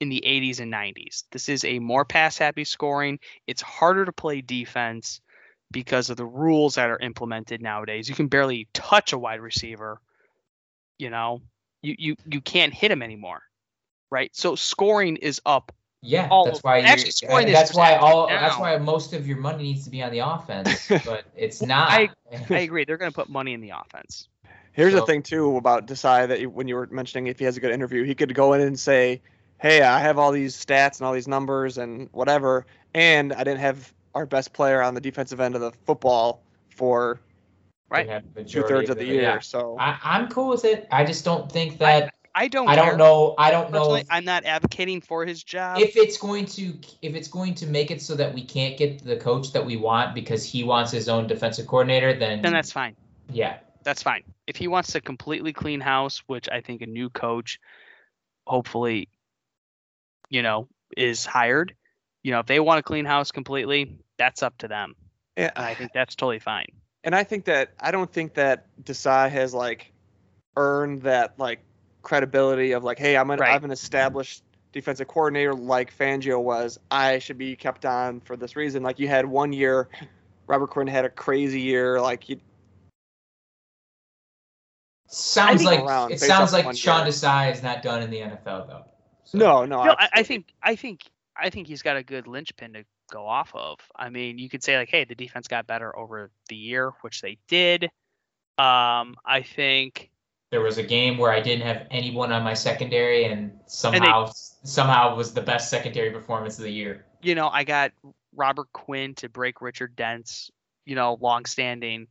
in 0.00 0.08
the 0.08 0.22
80s 0.26 0.60
and 0.60 0.72
90s. 0.72 1.24
This 1.30 1.48
is 1.48 1.64
a 1.64 1.78
more 1.78 2.04
pass 2.04 2.38
happy 2.38 2.64
scoring. 2.64 3.20
It's 3.46 3.62
harder 3.62 4.04
to 4.04 4.12
play 4.12 4.40
defense 4.40 5.20
because 5.70 6.10
of 6.10 6.16
the 6.16 6.26
rules 6.26 6.74
that 6.76 6.90
are 6.90 6.98
implemented 6.98 7.62
nowadays. 7.62 8.08
You 8.08 8.14
can 8.14 8.28
barely 8.28 8.68
touch 8.74 9.12
a 9.12 9.18
wide 9.18 9.40
receiver. 9.40 10.00
You 10.98 11.10
know, 11.10 11.42
you 11.82 11.94
you 11.98 12.16
you 12.26 12.40
can't 12.40 12.74
hit 12.74 12.90
him 12.90 13.02
anymore, 13.02 13.42
right? 14.10 14.34
So 14.34 14.54
scoring 14.56 15.16
is 15.16 15.40
up 15.46 15.72
Yeah, 16.04 16.28
all 16.30 16.44
that's 16.44 16.62
why 16.62 16.78
you. 16.78 16.84
actually 16.84 17.12
scoring 17.12 17.48
uh, 17.48 17.52
That's 17.52 17.74
why 17.74 17.92
actually 17.92 18.08
all. 18.10 18.26
That's 18.28 18.58
why 18.58 18.76
most 18.76 19.12
of 19.14 19.26
your 19.26 19.38
money 19.38 19.62
needs 19.64 19.84
to 19.84 19.90
be 19.90 20.02
on 20.02 20.12
the 20.12 20.18
offense, 20.18 20.86
but 21.04 21.24
it's 21.36 21.62
not. 21.62 21.90
I- 21.90 22.10
I 22.50 22.58
agree. 22.60 22.84
They're 22.84 22.96
going 22.96 23.10
to 23.10 23.14
put 23.14 23.28
money 23.28 23.54
in 23.54 23.60
the 23.60 23.70
offense. 23.70 24.28
Here's 24.72 24.92
So- 24.92 25.00
the 25.00 25.06
thing 25.06 25.22
too 25.22 25.56
about 25.56 25.86
Desai 25.86 26.28
that 26.28 26.52
when 26.52 26.68
you 26.68 26.74
were 26.74 26.88
mentioning 26.90 27.28
if 27.28 27.38
he 27.38 27.44
has 27.46 27.56
a 27.56 27.60
good 27.60 27.72
interview, 27.72 28.04
he 28.04 28.14
could 28.14 28.34
go 28.34 28.52
in 28.52 28.60
and 28.60 28.78
say, 28.78 29.22
"Hey, 29.58 29.82
I 29.82 29.98
have 30.00 30.18
all 30.18 30.30
these 30.32 30.54
stats 30.54 30.98
and 30.98 31.06
all 31.06 31.12
these 31.14 31.28
numbers 31.28 31.78
and 31.78 32.08
whatever, 32.12 32.66
and 32.92 33.32
I 33.32 33.44
didn't 33.44 33.60
have 33.60 33.92
our 34.14 34.26
best 34.26 34.52
player 34.52 34.82
on 34.82 34.94
the 34.94 35.00
defensive 35.00 35.40
end 35.40 35.54
of 35.54 35.60
the 35.60 35.72
football 35.86 36.42
for 36.70 37.20
Right. 37.88 38.22
two 38.48 38.62
thirds 38.64 38.90
of 38.90 38.98
the 38.98 39.04
year." 39.06 39.22
yeah. 39.22 39.38
So 39.40 39.76
I, 39.78 39.96
I'm 40.02 40.28
cool 40.28 40.48
with 40.48 40.64
it. 40.64 40.86
I 40.90 41.04
just 41.04 41.24
don't 41.24 41.50
think 41.50 41.78
that. 41.78 42.12
I 42.34 42.48
don't. 42.48 42.68
I, 42.68 42.74
don't 42.76 42.98
know. 42.98 43.34
I 43.38 43.50
don't 43.52 43.70
know 43.70 43.94
if, 43.94 44.06
I'm 44.10 44.24
not 44.24 44.44
advocating 44.44 45.00
for 45.00 45.24
his 45.24 45.42
job. 45.44 45.78
if 45.78 45.96
it's 45.96 46.18
going 46.18 46.46
to 46.46 46.74
if 47.00 47.14
it's 47.14 47.28
going 47.28 47.54
to 47.56 47.66
make 47.66 47.90
it 47.92 48.02
so 48.02 48.16
that 48.16 48.34
we 48.34 48.44
can't 48.44 48.76
get 48.76 49.04
the 49.04 49.16
coach 49.16 49.52
that 49.52 49.64
we 49.64 49.76
want 49.76 50.14
because 50.14 50.44
he 50.44 50.64
wants 50.64 50.90
his 50.90 51.08
own 51.08 51.26
defensive 51.28 51.66
coordinator. 51.66 52.12
Then 52.12 52.42
then 52.42 52.52
that's 52.52 52.72
fine. 52.72 52.96
yeah. 53.30 53.58
That's 53.84 54.02
fine. 54.02 54.22
If 54.46 54.56
he 54.56 54.66
wants 54.66 54.92
to 54.92 55.02
completely 55.02 55.52
clean 55.52 55.78
house, 55.80 56.22
which 56.26 56.48
I 56.48 56.62
think 56.62 56.80
a 56.80 56.86
new 56.86 57.10
coach, 57.10 57.60
hopefully, 58.46 59.10
you 60.30 60.42
know, 60.42 60.68
is 60.96 61.26
hired, 61.26 61.74
You 62.22 62.32
know, 62.32 62.40
if 62.40 62.46
they 62.46 62.60
want 62.60 62.78
to 62.78 62.82
clean 62.82 63.04
house 63.04 63.30
completely, 63.30 63.98
that's 64.16 64.42
up 64.42 64.56
to 64.58 64.68
them. 64.68 64.94
Yeah, 65.36 65.50
And 65.54 65.66
I 65.66 65.74
think 65.74 65.92
that's 65.92 66.14
totally 66.16 66.38
fine. 66.38 66.68
and 67.04 67.14
I 67.14 67.24
think 67.24 67.44
that 67.44 67.74
I 67.78 67.90
don't 67.90 68.10
think 68.10 68.34
that 68.34 68.66
Desai 68.82 69.30
has 69.30 69.52
like 69.52 69.92
earned 70.56 71.02
that 71.02 71.38
like 71.38 71.60
credibility 72.04 72.72
of 72.72 72.84
like, 72.84 72.98
hey, 72.98 73.16
I'm 73.16 73.30
an 73.30 73.40
Right. 73.40 73.54
I'm 73.54 73.64
an 73.64 73.70
established 73.70 74.42
defensive 74.72 75.08
coordinator 75.08 75.54
like 75.54 75.96
Fangio 75.96 76.42
was. 76.42 76.78
I 76.90 77.18
should 77.18 77.38
be 77.38 77.56
kept 77.56 77.84
on 77.84 78.20
for 78.20 78.36
this 78.36 78.56
reason. 78.56 78.82
Like 78.82 78.98
you 78.98 79.08
had 79.08 79.26
one 79.26 79.52
year, 79.52 79.88
Robert 80.46 80.68
Quinn 80.68 80.86
had 80.86 81.04
a 81.04 81.10
crazy 81.10 81.60
year. 81.60 82.00
Like 82.00 82.28
you, 82.28 82.40
Sounds 85.06 85.62
like 85.64 85.80
around 85.80 86.12
it 86.12 86.20
sounds 86.20 86.52
like 86.52 86.64
Sean 86.76 87.04
year. 87.04 87.12
Desai 87.12 87.52
is 87.52 87.62
not 87.62 87.82
done 87.82 88.02
in 88.02 88.10
the 88.10 88.18
NFL 88.18 88.66
though. 88.66 88.84
So- 89.24 89.38
no, 89.38 89.64
no, 89.64 89.84
No, 89.84 89.94
I, 89.98 90.08
I 90.12 90.22
think 90.22 90.46
I 90.62 90.76
think 90.76 91.02
I 91.36 91.50
think 91.50 91.66
he's 91.68 91.82
got 91.82 91.96
a 91.96 92.02
good 92.02 92.26
linchpin 92.26 92.72
to 92.74 92.84
go 93.10 93.26
off 93.26 93.52
of. 93.54 93.78
I 93.94 94.08
mean, 94.08 94.38
you 94.38 94.48
could 94.48 94.62
say 94.62 94.76
like, 94.76 94.88
hey, 94.88 95.04
the 95.04 95.14
defense 95.14 95.46
got 95.46 95.66
better 95.66 95.96
over 95.96 96.30
the 96.48 96.56
year, 96.56 96.92
which 97.02 97.20
they 97.20 97.38
did. 97.48 97.84
Um, 98.56 99.16
I 99.24 99.44
think 99.44 100.10
There 100.50 100.60
was 100.60 100.78
a 100.78 100.82
game 100.82 101.18
where 101.18 101.32
I 101.32 101.40
didn't 101.40 101.66
have 101.66 101.86
anyone 101.90 102.30
on 102.30 102.42
my 102.44 102.54
secondary, 102.54 103.24
and 103.24 103.58
somehow 103.66 104.30
somehow 104.62 105.16
was 105.16 105.34
the 105.34 105.42
best 105.42 105.68
secondary 105.70 106.10
performance 106.10 106.58
of 106.58 106.64
the 106.64 106.70
year. 106.72 107.04
you 107.22 107.34
know, 107.34 107.48
I 107.48 107.64
got 107.64 107.92
Robert 108.36 108.72
Quinn 108.72 109.14
to 109.16 109.28
break 109.28 109.60
Richard 109.60 109.96
Dent's, 109.96 110.50
you 110.84 110.94
know, 110.94 111.16
long-standing 111.20 112.06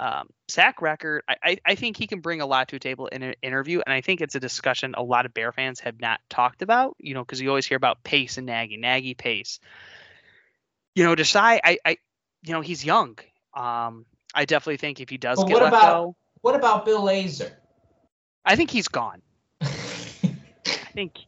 um, 0.00 0.28
sack 0.48 0.80
record. 0.80 1.22
I, 1.28 1.36
I, 1.42 1.58
I 1.66 1.74
think 1.74 1.96
he 1.96 2.06
can 2.06 2.20
bring 2.20 2.40
a 2.40 2.46
lot 2.46 2.68
to 2.68 2.76
a 2.76 2.78
table 2.78 3.06
in 3.08 3.22
an 3.22 3.34
interview, 3.42 3.80
and 3.84 3.92
I 3.92 4.00
think 4.00 4.20
it's 4.20 4.34
a 4.34 4.40
discussion 4.40 4.94
a 4.96 5.02
lot 5.02 5.26
of 5.26 5.34
Bear 5.34 5.52
fans 5.52 5.80
have 5.80 6.00
not 6.00 6.20
talked 6.30 6.62
about. 6.62 6.96
You 6.98 7.14
know, 7.14 7.22
because 7.24 7.40
you 7.40 7.48
always 7.48 7.66
hear 7.66 7.76
about 7.76 8.02
pace 8.02 8.38
and 8.38 8.46
Nagy, 8.46 8.76
Nagy 8.76 9.14
pace. 9.14 9.60
You 10.94 11.04
know, 11.04 11.14
Desai, 11.14 11.60
I, 11.62 11.78
I, 11.84 11.96
you 12.42 12.52
know, 12.52 12.60
he's 12.60 12.84
young. 12.84 13.18
Um, 13.54 14.04
I 14.34 14.44
definitely 14.46 14.76
think 14.78 15.00
if 15.00 15.08
he 15.10 15.16
does 15.18 15.38
But 15.38 15.46
get 15.48 15.54
what 15.54 15.62
let 15.64 15.68
about- 15.68 15.92
go, 15.92 16.16
What 16.42 16.54
about 16.54 16.84
Bill 16.84 17.02
Lazor? 17.02 17.52
I 18.44 18.56
think 18.56 18.70
he's 18.70 18.88
gone. 18.88 19.22
I 19.60 19.66
think 20.94 21.18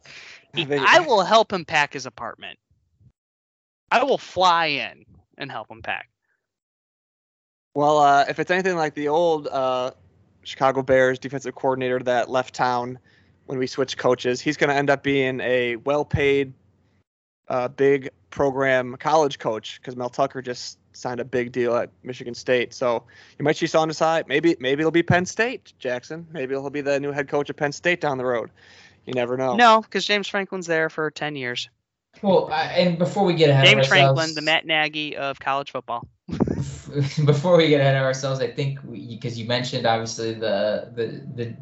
he, 0.55 0.65
I 0.65 0.97
I 0.97 0.99
will 1.01 1.23
help 1.23 1.51
him 1.51 1.65
pack 1.65 1.93
his 1.93 2.05
apartment. 2.05 2.57
I 3.91 4.03
will 4.03 4.17
fly 4.17 4.67
in 4.67 5.05
and 5.37 5.51
help 5.51 5.69
him 5.69 5.81
pack. 5.81 6.09
Well, 7.73 7.99
uh, 7.99 8.25
if 8.27 8.39
it's 8.39 8.51
anything 8.51 8.75
like 8.75 8.95
the 8.95 9.07
old 9.07 9.47
uh, 9.47 9.91
Chicago 10.43 10.81
Bears 10.81 11.19
defensive 11.19 11.55
coordinator 11.55 11.99
that 11.99 12.29
left 12.29 12.53
town 12.53 12.99
when 13.45 13.57
we 13.57 13.67
switched 13.67 13.97
coaches, 13.97 14.41
he's 14.41 14.57
going 14.57 14.69
to 14.69 14.75
end 14.75 14.89
up 14.89 15.03
being 15.03 15.39
a 15.41 15.77
well-paid, 15.77 16.53
uh, 17.51 17.67
big 17.67 18.09
program 18.29 18.95
college 18.95 19.37
coach 19.37 19.79
because 19.81 19.97
Mel 19.97 20.09
Tucker 20.09 20.41
just 20.41 20.79
signed 20.93 21.19
a 21.19 21.25
big 21.25 21.51
deal 21.51 21.75
at 21.75 21.89
Michigan 22.01 22.33
State. 22.33 22.73
So 22.73 23.03
you 23.37 23.43
might 23.43 23.57
see 23.57 23.67
Sean 23.67 23.89
Desai. 23.89 24.25
Maybe 24.25 24.55
maybe 24.59 24.81
it'll 24.81 24.91
be 24.91 25.03
Penn 25.03 25.25
State, 25.25 25.73
Jackson. 25.77 26.25
Maybe 26.31 26.55
he'll 26.55 26.69
be 26.69 26.79
the 26.79 26.99
new 27.01 27.11
head 27.11 27.27
coach 27.27 27.49
of 27.49 27.57
Penn 27.57 27.73
State 27.73 27.99
down 27.99 28.17
the 28.17 28.25
road. 28.25 28.51
You 29.05 29.13
never 29.13 29.35
know. 29.35 29.57
No, 29.57 29.81
because 29.81 30.05
James 30.05 30.29
Franklin's 30.29 30.65
there 30.65 30.89
for 30.89 31.11
ten 31.11 31.35
years. 31.35 31.69
well, 32.21 32.49
I, 32.49 32.67
and 32.67 32.97
before 32.97 33.25
we 33.25 33.33
get 33.33 33.49
ahead 33.49 33.65
James 33.65 33.87
of 33.87 33.91
ourselves, 33.91 33.99
James 33.99 34.15
Franklin, 34.15 34.35
the 34.35 34.41
Matt 34.41 34.65
Nagy 34.65 35.17
of 35.17 35.39
college 35.39 35.71
football. 35.71 36.07
before 37.25 37.57
we 37.57 37.67
get 37.67 37.81
ahead 37.81 37.97
of 37.97 38.03
ourselves, 38.03 38.39
I 38.39 38.49
think 38.49 38.79
because 38.89 39.37
you 39.37 39.45
mentioned 39.45 39.85
obviously 39.85 40.33
the 40.35 40.89
the 40.95 41.21
the 41.35 41.55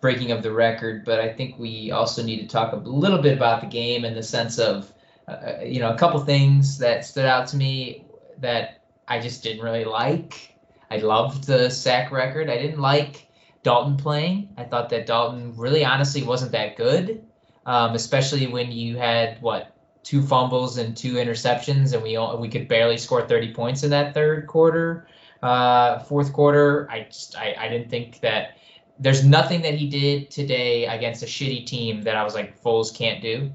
breaking 0.00 0.32
of 0.32 0.42
the 0.42 0.50
record, 0.50 1.04
but 1.04 1.20
I 1.20 1.32
think 1.32 1.56
we 1.56 1.92
also 1.92 2.20
need 2.20 2.40
to 2.40 2.48
talk 2.48 2.72
a 2.72 2.76
little 2.76 3.18
bit 3.18 3.36
about 3.36 3.60
the 3.60 3.68
game 3.68 4.04
in 4.04 4.14
the 4.14 4.24
sense 4.24 4.58
of 4.58 4.92
uh, 5.30 5.64
you 5.64 5.80
know 5.80 5.92
a 5.92 5.98
couple 5.98 6.20
things 6.20 6.78
that 6.78 7.04
stood 7.04 7.26
out 7.26 7.46
to 7.48 7.56
me 7.56 8.04
that 8.38 8.82
I 9.08 9.20
just 9.20 9.42
didn't 9.42 9.62
really 9.62 9.84
like. 9.84 10.56
I 10.90 10.98
loved 10.98 11.44
the 11.44 11.70
sack 11.70 12.10
record. 12.10 12.50
I 12.50 12.58
didn't 12.58 12.80
like 12.80 13.28
Dalton 13.62 13.96
playing. 13.96 14.48
I 14.56 14.64
thought 14.64 14.88
that 14.90 15.06
Dalton 15.06 15.54
really 15.56 15.84
honestly 15.84 16.22
wasn't 16.22 16.52
that 16.52 16.76
good, 16.76 17.24
um, 17.66 17.94
especially 17.94 18.46
when 18.46 18.72
you 18.72 18.96
had 18.96 19.40
what 19.40 19.76
two 20.02 20.22
fumbles 20.22 20.78
and 20.78 20.96
two 20.96 21.14
interceptions, 21.14 21.92
and 21.92 22.02
we 22.02 22.16
all, 22.16 22.38
we 22.38 22.48
could 22.48 22.68
barely 22.68 22.96
score 22.96 23.26
30 23.26 23.52
points 23.52 23.82
in 23.82 23.90
that 23.90 24.14
third 24.14 24.46
quarter, 24.46 25.06
uh, 25.42 25.98
fourth 26.00 26.32
quarter. 26.32 26.90
I 26.90 27.04
just 27.04 27.36
I, 27.36 27.54
I 27.58 27.68
didn't 27.68 27.90
think 27.90 28.20
that 28.20 28.56
there's 28.98 29.24
nothing 29.24 29.62
that 29.62 29.74
he 29.74 29.88
did 29.88 30.30
today 30.30 30.86
against 30.86 31.22
a 31.22 31.26
shitty 31.26 31.66
team 31.66 32.02
that 32.02 32.16
I 32.16 32.24
was 32.24 32.34
like 32.34 32.60
Foles 32.62 32.96
can't 32.96 33.22
do. 33.22 33.52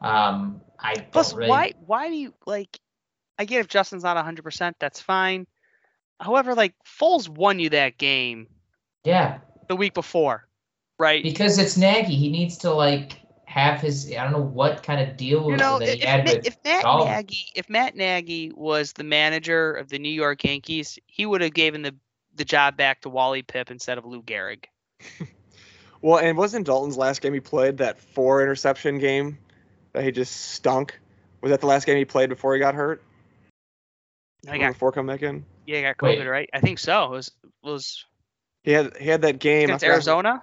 Um, 0.00 0.60
I 0.82 0.94
don't 0.94 1.12
Plus, 1.12 1.34
really, 1.34 1.48
why 1.48 1.72
why 1.86 2.08
do 2.08 2.14
you 2.14 2.34
like? 2.46 2.78
I 3.38 3.44
get 3.44 3.60
if 3.60 3.68
Justin's 3.68 4.02
not 4.02 4.22
hundred 4.22 4.42
percent, 4.42 4.76
that's 4.78 5.00
fine. 5.00 5.46
However, 6.20 6.54
like 6.54 6.74
Foles 6.84 7.28
won 7.28 7.58
you 7.58 7.70
that 7.70 7.98
game 7.98 8.46
yeah 9.04 9.38
the 9.68 9.76
week 9.76 9.94
before, 9.94 10.46
right? 10.98 11.22
because 11.22 11.58
it's 11.58 11.76
Nagy. 11.76 12.14
He 12.14 12.30
needs 12.30 12.58
to 12.58 12.72
like 12.72 13.20
have 13.44 13.80
his 13.80 14.10
I 14.10 14.22
don't 14.22 14.32
know 14.32 14.40
what 14.40 14.82
kind 14.82 15.00
of 15.00 15.16
deal 15.16 15.50
You 15.50 15.56
know, 15.56 15.78
that 15.78 15.88
if, 15.88 16.00
he 16.00 16.06
had 16.06 16.24
Ma- 16.24 16.32
with 16.32 16.46
if 16.46 16.56
Matt 16.64 16.82
Dalton. 16.82 17.12
Nagy, 17.12 17.46
if 17.54 17.68
Matt 17.68 17.96
Nagy 17.96 18.52
was 18.54 18.92
the 18.92 19.04
manager 19.04 19.72
of 19.72 19.88
the 19.88 19.98
New 19.98 20.10
York 20.10 20.44
Yankees, 20.44 20.98
he 21.06 21.26
would 21.26 21.40
have 21.40 21.54
given 21.54 21.82
the 21.82 21.94
the 22.34 22.44
job 22.44 22.76
back 22.76 23.02
to 23.02 23.08
Wally 23.08 23.42
Pipp 23.42 23.70
instead 23.70 23.98
of 23.98 24.04
Lou 24.06 24.22
Gehrig. 24.22 24.64
Well, 26.02 26.18
and 26.18 26.36
wasn't 26.36 26.66
Dalton's 26.66 26.96
last 26.96 27.22
game 27.22 27.32
he 27.32 27.38
played 27.38 27.78
that 27.78 27.96
four 27.96 28.42
interception 28.42 28.98
game 28.98 29.38
that 29.92 30.04
he 30.04 30.10
just 30.10 30.50
stunk? 30.52 30.98
Was 31.40 31.50
that 31.50 31.60
the 31.60 31.66
last 31.66 31.86
game 31.86 31.96
he 31.96 32.04
played 32.04 32.28
before 32.28 32.54
he 32.54 32.60
got 32.60 32.74
hurt? 32.74 33.02
I 34.48 34.58
got 34.58 34.72
before 34.72 34.92
coming 34.92 35.14
back 35.14 35.22
in. 35.22 35.44
yeah, 35.66 35.78
I 35.78 35.82
got 35.82 36.02
Wait. 36.02 36.18
COVID, 36.18 36.30
right? 36.30 36.50
I 36.52 36.60
think 36.60 36.78
so. 36.78 37.04
It 37.04 37.10
was 37.10 37.30
was 37.62 38.04
He 38.64 38.72
had 38.72 38.96
he 38.96 39.06
had 39.08 39.22
that 39.22 39.38
game 39.38 39.64
against 39.64 39.84
Arizona. 39.84 40.42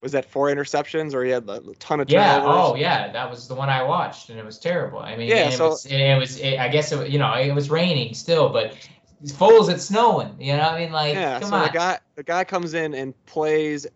Was 0.00 0.12
that 0.12 0.26
four 0.26 0.46
interceptions 0.46 1.12
or 1.12 1.24
he 1.24 1.30
had 1.30 1.48
a 1.48 1.60
ton 1.80 1.98
of 2.00 2.08
Yeah. 2.08 2.36
Oh, 2.36 2.40
turnovers? 2.40 2.70
Oh, 2.70 2.74
yeah. 2.76 3.10
That 3.12 3.28
was 3.30 3.48
the 3.48 3.54
one 3.56 3.68
I 3.68 3.82
watched, 3.82 4.30
and 4.30 4.38
it 4.38 4.44
was 4.44 4.58
terrible. 4.58 5.00
I 5.00 5.16
mean, 5.16 5.28
Yeah, 5.28 5.44
and 5.46 5.54
it 5.54 5.56
so- 5.56 5.70
was. 5.70 5.86
It 5.86 6.16
was. 6.18 6.38
It, 6.38 6.58
I 6.58 6.68
guess 6.68 6.92
it, 6.92 7.10
you 7.10 7.18
know 7.18 7.32
it 7.34 7.52
was 7.52 7.68
raining 7.70 8.14
still, 8.14 8.48
but 8.50 8.76
Foles, 9.24 9.68
it's 9.68 9.84
snowing. 9.84 10.36
You 10.40 10.52
know, 10.56 10.62
what 10.62 10.74
I 10.74 10.78
mean, 10.78 10.92
like, 10.92 11.14
yeah. 11.14 11.40
come 11.40 11.48
So 11.50 11.56
on. 11.56 11.62
the 11.66 11.72
guy 11.72 11.98
the 12.14 12.22
guy 12.22 12.44
comes 12.44 12.74
in 12.74 12.94
and 12.94 13.12
plays 13.26 13.86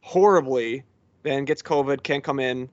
horribly, 0.00 0.82
then 1.22 1.44
gets 1.44 1.62
COVID, 1.62 2.02
can't 2.02 2.24
come 2.24 2.40
in. 2.40 2.68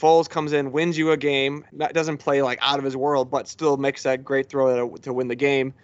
Foles 0.00 0.28
comes 0.28 0.52
in, 0.52 0.72
wins 0.72 0.96
you 0.96 1.10
a 1.12 1.16
game. 1.16 1.64
Not, 1.72 1.92
doesn't 1.92 2.18
play 2.18 2.42
like 2.42 2.58
out 2.62 2.78
of 2.78 2.84
his 2.84 2.96
world, 2.96 3.30
but 3.30 3.46
still 3.48 3.76
makes 3.76 4.02
that 4.04 4.24
great 4.24 4.48
throw 4.48 4.88
to, 4.88 5.02
to 5.02 5.12
win 5.12 5.28
the 5.28 5.34
game. 5.34 5.74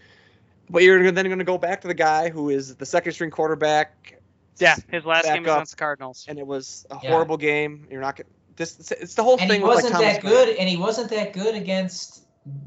But 0.70 0.82
you're 0.82 1.10
then 1.12 1.26
going 1.26 1.38
to 1.38 1.44
go 1.44 1.58
back 1.58 1.80
to 1.82 1.88
the 1.88 1.94
guy 1.94 2.30
who 2.30 2.50
is 2.50 2.74
the 2.76 2.86
second 2.86 3.12
string 3.12 3.30
quarterback. 3.30 4.20
Yeah, 4.58 4.76
his 4.90 5.04
last 5.04 5.24
game 5.26 5.42
was 5.42 5.52
against 5.52 5.72
the 5.72 5.76
Cardinals. 5.76 6.24
and 6.28 6.38
it 6.38 6.46
was 6.46 6.86
a 6.90 6.98
Yeah. 7.02 7.10
horrible 7.10 7.36
game. 7.36 7.86
You're 7.90 8.00
not. 8.00 8.18
This 8.56 8.90
it's 8.90 9.14
the 9.14 9.22
whole 9.22 9.36
and 9.38 9.50
thing 9.50 9.60
he 9.60 9.66
wasn't 9.66 9.92
Thomas 9.92 10.14
that 10.14 10.22
Graham. 10.22 10.34
good, 10.34 10.56
and 10.56 10.66
he 10.68 10.78
wasn't 10.78 11.10
that 11.10 11.34
good 11.34 11.54
against 11.54 12.22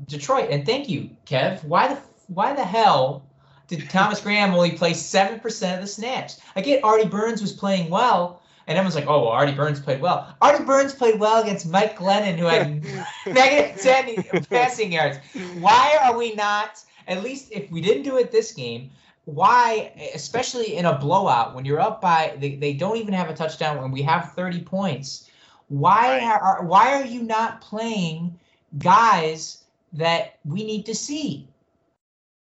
Detroit. 0.08 0.50
And 0.51 0.65
thank 0.65 0.88
you, 0.88 1.10
Kev. 1.25 1.63
Why 1.63 1.88
the 1.88 2.00
why 2.27 2.53
the 2.53 2.63
hell 2.63 3.25
did 3.68 3.89
Thomas 3.89 4.22
Graham 4.24 4.53
only 4.53 4.72
play 4.74 4.94
seven 4.94 5.39
percent 5.39 5.75
of 5.75 5.82
the 5.82 5.88
snaps? 5.88 6.39
I 6.56 6.62
get 6.62 6.84
Artie 6.84 7.08
Burns 7.08 7.41
was 7.41 7.51
playing 7.53 7.89
well, 7.89 8.38
and 8.70 8.78
everyone's 8.78 8.96
like, 8.96 9.08
"Oh, 9.08 9.22
well, 9.22 9.30
Artie 9.30 9.52
Burns 9.52 9.80
played 9.80 10.00
well." 10.00 10.34
Artie 10.42 10.64
Burns 10.64 10.94
played 10.94 11.20
well 11.20 11.42
against 11.42 11.68
Mike 11.68 11.98
Glennon, 11.98 12.38
who 12.38 12.46
had 12.46 12.84
negative 13.26 13.82
ten 13.82 14.44
passing 14.46 14.94
yards. 14.94 15.18
Why 15.58 15.98
are 16.04 16.16
we 16.16 16.36
not? 16.36 16.84
At 17.08 17.24
least 17.24 17.52
if 17.52 17.70
we 17.72 17.82
didn't 17.82 18.04
do 18.04 18.18
it 18.18 18.32
this 18.32 18.52
game, 18.52 18.92
why, 19.26 19.92
especially 20.14 20.76
in 20.76 20.86
a 20.86 20.98
blowout, 20.98 21.56
when 21.56 21.66
you're 21.66 21.80
up 21.80 22.00
by, 22.00 22.36
they, 22.38 22.56
they 22.56 22.74
don't 22.74 22.98
even 22.98 23.14
have 23.16 23.30
a 23.30 23.34
touchdown 23.34 23.82
when 23.82 23.92
we 23.92 24.04
have 24.04 24.34
30 24.34 24.62
points. 24.62 25.30
Why 25.70 26.20
are 26.22 26.64
why 26.64 26.94
are 26.94 27.06
you 27.06 27.24
not 27.24 27.62
playing 27.62 28.40
guys 28.78 29.64
that 29.94 30.38
we 30.46 30.64
need 30.64 30.86
to 30.86 30.96
see? 30.96 31.48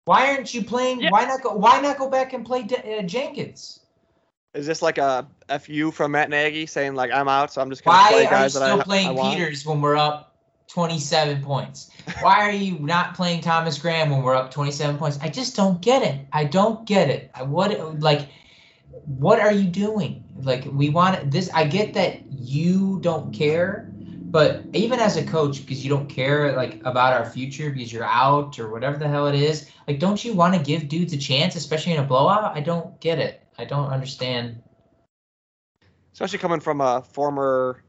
Why 0.06 0.32
aren't 0.32 0.54
you 0.54 0.64
playing? 0.64 1.02
Yeah. 1.02 1.12
Why 1.12 1.24
not 1.24 1.42
go? 1.42 1.54
Why 1.54 1.80
not 1.80 1.98
go 1.98 2.10
back 2.10 2.34
and 2.34 2.46
play 2.46 2.62
uh, 2.62 3.02
Jenkins? 3.04 3.81
Is 4.54 4.68
this 4.68 4.82
like 4.82 4.98
a 4.98 5.28
fu 5.60 5.92
from 5.92 6.12
Matt 6.12 6.30
Nagy 6.30 6.66
saying 6.66 6.96
like 6.96 7.12
I'm 7.12 7.30
out, 7.30 7.54
so 7.54 7.62
I'm 7.62 7.70
just 7.70 7.84
gonna 7.84 7.98
Why 7.98 8.10
play 8.10 8.20
are 8.20 8.24
you 8.24 8.30
guys 8.30 8.54
that 8.54 8.64
still 8.64 8.82
I, 8.82 8.84
playing 8.84 9.08
I 9.08 9.12
want? 9.12 9.38
Peters 9.38 9.66
when 9.66 9.80
we're 9.80 9.96
up 9.96 10.36
27 10.68 11.42
points? 11.42 11.90
Why 12.22 12.42
are 12.42 12.52
you 12.52 12.78
not 12.80 13.16
playing 13.16 13.42
Thomas 13.42 13.80
Graham 13.80 14.10
when 14.10 14.24
we're 14.24 14.36
up 14.36 14.52
27 14.52 14.98
points? 14.98 15.20
I 15.22 15.30
just 15.30 15.56
don't 15.56 15.82
get 15.82 16.02
it. 16.04 16.26
I 16.34 16.44
don't 16.44 16.86
get 16.86 17.10
it. 17.10 17.32
I 17.34 17.44
what 17.44 18.00
like 18.02 18.28
what 19.06 19.40
are 19.40 19.54
you 19.54 19.70
doing? 19.70 20.24
Like 20.42 20.66
we 20.66 20.90
want 20.90 21.32
this 21.32 21.50
I 21.54 21.66
get 21.66 21.94
that 21.94 22.20
you 22.30 23.00
don't 23.02 23.34
care, 23.34 23.90
but 23.94 24.64
even 24.74 25.00
as 25.00 25.16
a 25.16 25.26
coach 25.26 25.62
because 25.62 25.82
you 25.82 25.90
don't 25.90 26.10
care 26.10 26.54
like 26.58 26.82
about 26.84 27.14
our 27.14 27.26
future 27.26 27.70
because 27.70 27.94
you're 27.94 28.04
out 28.04 28.60
or 28.60 28.70
whatever 28.70 28.98
the 28.98 29.08
hell 29.08 29.28
it 29.28 29.36
is, 29.36 29.70
like 29.88 30.00
don't 30.00 30.26
you 30.26 30.34
want 30.34 30.56
to 30.56 30.60
give 30.62 30.90
dudes 30.90 31.14
a 31.14 31.18
chance 31.18 31.56
especially 31.56 31.94
in 31.94 32.00
a 32.00 32.06
blowout? 32.06 32.54
I 32.54 32.60
don't 32.60 33.00
get 33.00 33.18
it. 33.18 33.42
I 33.62 33.66
don't 33.66 33.90
understand. 33.90 34.62
especially 36.14 36.40
coming 36.40 36.60
from 36.60 36.82
a 36.82 37.02
former 37.02 37.84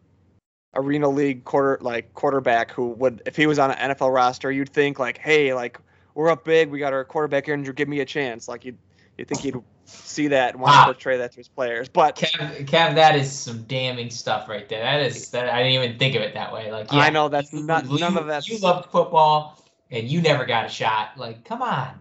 arena 0.74 1.08
league 1.08 1.44
quarter 1.44 1.78
like 1.82 2.14
quarterback 2.14 2.70
who 2.70 2.88
would 2.90 3.20
if 3.26 3.36
he 3.36 3.46
was 3.46 3.58
on 3.58 3.70
an 3.72 3.90
NFL 3.90 4.12
roster, 4.14 4.50
you'd 4.52 4.68
think 4.70 4.98
like, 4.98 5.18
hey, 5.18 5.54
like 5.54 5.78
we're 6.14 6.30
up 6.30 6.44
big, 6.44 6.70
we 6.70 6.78
got 6.78 6.92
our 6.92 7.04
quarterback 7.04 7.48
injured, 7.48 7.74
give 7.76 7.88
me 7.88 8.00
a 8.00 8.04
chance. 8.04 8.48
Like 8.48 8.64
you 8.64 8.76
you 9.18 9.24
think 9.24 9.40
he'd 9.40 9.56
see 9.84 10.28
that 10.28 10.52
and 10.54 10.62
want 10.62 10.72
Wow. 10.72 10.76
to 10.76 10.80
ah. 10.82 10.92
portray 10.92 11.16
that 11.18 11.32
to 11.32 11.36
his 11.38 11.48
players. 11.48 11.88
But 11.88 12.16
Kev, 12.16 12.66
Kev, 12.66 12.94
that 12.94 13.16
is 13.16 13.30
some 13.32 13.62
damning 13.64 14.10
stuff 14.10 14.48
right 14.48 14.68
there. 14.68 14.82
That 14.82 15.00
is 15.02 15.30
that 15.30 15.48
I 15.50 15.62
didn't 15.62 15.82
even 15.82 15.98
think 15.98 16.14
of 16.14 16.22
it 16.22 16.34
that 16.34 16.52
way. 16.52 16.70
Like, 16.70 16.92
yeah, 16.92 17.00
I 17.00 17.10
know 17.10 17.28
that's 17.28 17.52
you- 17.52 17.62
not 17.64 17.86
you- 17.90 17.98
none 17.98 18.16
of 18.16 18.26
that. 18.28 18.46
You 18.48 18.58
loved 18.58 18.90
football 18.90 19.58
and 19.90 20.08
you 20.08 20.22
never 20.22 20.46
got 20.46 20.64
a 20.66 20.68
shot. 20.68 21.18
Like, 21.18 21.44
come 21.44 21.60
on. 21.62 21.98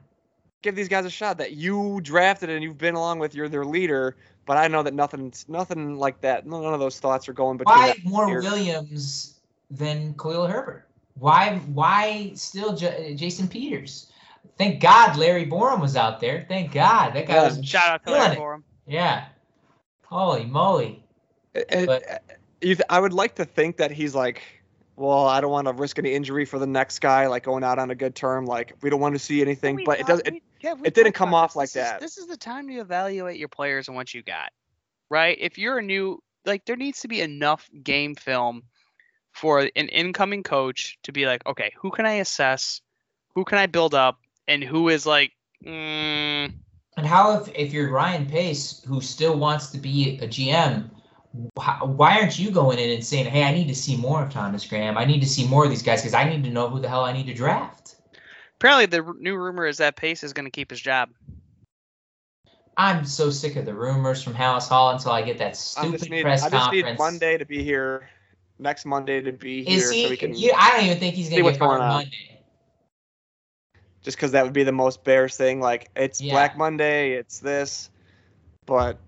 Give 0.62 0.76
these 0.76 0.88
guys 0.88 1.06
a 1.06 1.10
shot 1.10 1.38
that 1.40 1.54
you 1.54 2.00
drafted 2.04 2.50
and 2.50 2.64
you've 2.64 2.78
been 2.78 2.96
along 2.96 3.20
with. 3.20 3.34
You're 3.34 3.50
their 3.50 3.66
leader. 3.66 4.16
But 4.46 4.58
I 4.58 4.68
know 4.68 4.84
that 4.84 4.94
nothing 4.94 5.34
nothing 5.48 5.98
like 5.98 6.22
that. 6.22 6.46
None 6.46 6.64
of 6.74 6.80
those 6.80 7.00
thoughts 7.00 7.28
are 7.30 7.34
going 7.34 7.58
between. 7.58 7.78
Why 7.78 7.88
that 7.88 8.04
more 8.06 8.28
here. 8.28 8.42
Williams 8.42 9.40
than 9.70 10.14
Khalil 10.16 10.48
Herbert? 10.48 10.88
Why 11.16 11.58
why 11.74 12.32
still 12.36 12.76
J- 12.76 13.14
Jason 13.16 13.48
Peters? 13.48 14.08
Thank 14.58 14.82
God 14.82 15.16
Larry 15.18 15.46
Borom 15.46 15.80
was 15.82 15.96
out 15.96 16.20
there. 16.20 16.46
Thank 16.48 16.72
God 16.74 17.14
that 17.14 17.28
guy 17.28 17.36
Yeah. 17.36 17.44
was 17.46 17.66
Shout 17.66 17.88
out 17.88 18.06
to 18.06 18.12
Larry 18.12 18.34
it. 18.34 18.38
for. 18.38 18.62
Yeah. 18.88 19.26
Holy 20.04 20.46
moly. 20.46 21.04
It- 21.54 21.86
But- 21.88 22.24
you 22.62 22.76
th- 22.76 22.86
I 22.90 23.00
would 23.00 23.14
like 23.14 23.36
to 23.36 23.46
think 23.46 23.78
that 23.78 23.92
he's 23.92 24.14
like, 24.14 24.42
well, 24.96 25.26
I 25.28 25.42
don't 25.42 25.52
want 25.52 25.68
to 25.68 25.74
risk 25.74 25.98
any 25.98 26.14
injury 26.14 26.46
for 26.46 26.60
the 26.60 26.68
next 26.68 27.00
guy, 27.00 27.26
like 27.28 27.44
going 27.44 27.64
out 27.64 27.80
on 27.80 27.90
a 27.92 27.96
good 27.96 28.14
term. 28.16 28.46
Like 28.46 28.74
we 28.82 28.90
don't 28.90 29.00
want 29.00 29.16
to 29.16 29.20
see 29.20 29.42
anything, 29.42 29.78
We 29.78 29.86
but 29.86 30.00
it 30.00 30.06
does. 30.08 30.20
It, 30.26 30.34
we- 30.34 30.42
yeah, 30.62 30.76
it 30.84 30.94
didn't 30.94 31.14
come 31.14 31.34
off 31.34 31.52
this. 31.52 31.56
like 31.56 31.70
This 31.72 31.76
is- 31.76 31.90
that. 31.92 32.00
this 32.00 32.18
is 32.18 32.28
the 32.28 32.38
time 32.38 32.68
to 32.68 32.80
evaluate 32.80 33.38
your 33.38 33.50
players 33.50 33.88
and 33.88 33.96
what 33.96 34.14
you 34.14 34.24
got, 34.24 34.52
right? 35.10 35.38
If 35.40 35.58
you're 35.58 35.80
a 35.80 35.82
new, 35.84 36.22
like, 36.46 36.66
there 36.66 36.76
needs 36.76 37.02
to 37.02 37.08
be 37.08 37.22
enough 37.22 37.70
game 37.84 38.16
film 38.16 38.64
for 39.32 39.60
an 39.62 39.88
incoming 39.90 40.44
coach 40.44 40.98
to 41.04 41.12
be 41.12 41.26
like, 41.26 41.46
okay, 41.46 41.72
who 41.78 41.92
can 41.92 42.06
I 42.06 42.14
assess, 42.16 42.82
who 43.36 43.44
can 43.46 43.58
I 43.58 43.66
build 43.66 43.94
up, 43.96 44.20
and 44.48 44.64
who 44.64 44.90
is 44.90 45.06
like, 45.06 45.32
mm, 45.66 46.52
And 46.98 47.08
how 47.08 47.40
if 47.40 47.48
if 47.56 47.72
you're 47.74 47.90
Ryan 47.90 48.26
Pace 48.26 48.84
who 48.86 49.00
still 49.00 49.38
wants 49.38 49.68
to 49.72 49.78
be 49.78 50.20
a 50.22 50.28
GM, 50.28 50.90
why 51.54 52.20
aren't 52.20 52.38
you 52.38 52.52
going 52.52 52.78
in 52.80 52.90
and 52.90 53.06
saying, 53.06 53.28
"Hey, 53.28 53.44
I 53.44 53.54
need 53.54 53.70
to 53.70 53.76
see 53.76 53.96
more 53.96 54.22
of 54.22 54.30
Thomas 54.30 54.66
Graham. 54.68 54.98
I 54.98 55.06
need 55.06 55.22
to 55.22 55.28
see 55.28 55.48
more 55.48 55.64
of 55.64 55.70
these 55.70 55.82
guys 55.82 56.02
because 56.02 56.14
I 56.14 56.26
need 56.26 56.44
to 56.44 56.50
know 56.50 56.68
who 56.70 56.82
the 56.82 56.90
hell 56.90 57.06
I 57.06 57.14
need 57.14 57.28
to 57.28 57.34
draft." 57.34 57.96
Apparently 58.62 58.86
the 58.86 59.04
r- 59.04 59.16
new 59.18 59.36
rumor 59.36 59.66
is 59.66 59.78
that 59.78 59.96
Pace 59.96 60.24
is 60.24 60.34
going 60.34 60.46
to 60.46 60.52
keep 60.52 60.70
his 60.70 60.80
job. 60.80 61.10
I'm 62.78 63.06
so 63.06 63.32
sick 63.32 63.56
of 63.56 63.66
the 63.66 63.74
rumors 63.74 64.22
from 64.22 64.36
Halas 64.36 64.68
Hall 64.70 64.92
until 64.92 65.12
I 65.14 65.24
get 65.24 65.40
that 65.40 65.50
I 65.50 65.54
stupid 65.54 65.98
just 66.00 66.12
need, 66.12 66.22
press 66.22 66.44
I 66.44 66.50
just 66.52 66.72
need 66.72 66.84
conference. 66.84 67.00
Monday 67.00 67.40
to 67.40 67.46
be 67.46 67.64
here, 67.64 68.08
next 68.60 68.86
Monday 68.86 69.20
to 69.20 69.32
be 69.32 69.64
here, 69.64 69.78
Is 69.80 69.90
he? 69.90 70.04
so 70.04 70.10
we 70.12 70.18
can. 70.18 70.36
you, 70.36 70.54
I 70.56 70.76
don't 70.78 70.86
even 70.86 71.00
think 71.00 71.16
he's 71.16 71.28
gonna 71.30 71.44
what's 71.44 71.56
get 71.58 71.60
fired 71.66 71.70
going 71.80 71.82
on. 71.82 71.94
Monday. 72.04 72.42
just 74.04 74.16
because 74.18 74.32
that 74.34 74.44
would 74.44 74.54
be 74.54 74.64
the 74.64 74.72
most 74.72 75.04
Bears 75.04 75.36
thing. 75.36 75.60
Like 75.60 75.90
it's 75.96 76.22
Yeah. 76.22 76.34
Black 76.34 76.56
Monday, 76.56 77.14
it's 77.14 77.40
this, 77.40 77.90
but 78.68 79.00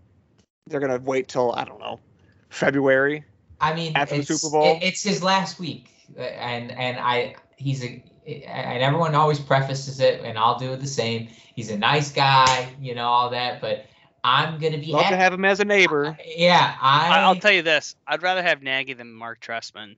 they're 0.66 0.80
gonna 0.80 0.98
wait 0.98 1.28
till 1.28 1.54
I 1.54 1.64
don't 1.64 1.80
know 1.80 2.00
February. 2.50 3.24
I 3.62 3.76
mean, 3.76 3.92
After 3.96 4.16
the 4.16 4.22
it's, 4.22 4.42
Super 4.42 4.52
Bowl? 4.52 4.66
it- 4.78 4.82
it's 4.84 5.04
his 5.04 5.22
last 5.22 5.60
week, 5.60 5.90
uh, 6.18 6.22
and 6.22 6.72
and 6.72 6.98
I 7.00 7.36
he's 7.56 7.84
a 7.84 8.04
and 8.26 8.84
everyone 8.84 9.16
always 9.16 9.40
prefaces 9.40 10.00
it, 10.00 10.22
and 10.24 10.38
I'll 10.38 10.58
do 10.58 10.74
it 10.74 10.80
the 10.80 10.88
same. 10.88 11.28
He's 11.56 11.70
a 11.72 11.78
nice 11.78 12.12
guy, 12.12 12.70
you 12.80 12.96
know 12.96 13.06
all 13.08 13.30
that, 13.32 13.62
but 13.62 13.86
I'm 14.24 14.60
gonna 14.60 14.78
be 14.78 14.88
Love 14.92 15.08
to 15.08 15.18
have 15.18 15.34
him 15.34 15.46
as 15.46 15.60
a 15.60 15.66
neighbor. 15.66 16.18
Yeah, 16.26 16.76
I. 16.82 17.10
I, 17.10 17.22
I'll 17.22 17.36
tell 17.36 17.52
you 17.52 17.62
this: 17.62 17.96
I'd 18.08 18.24
rather 18.24 18.42
have 18.42 18.62
Nagy 18.64 18.94
than 18.94 19.14
Mark 19.14 19.42
Trestman, 19.42 19.96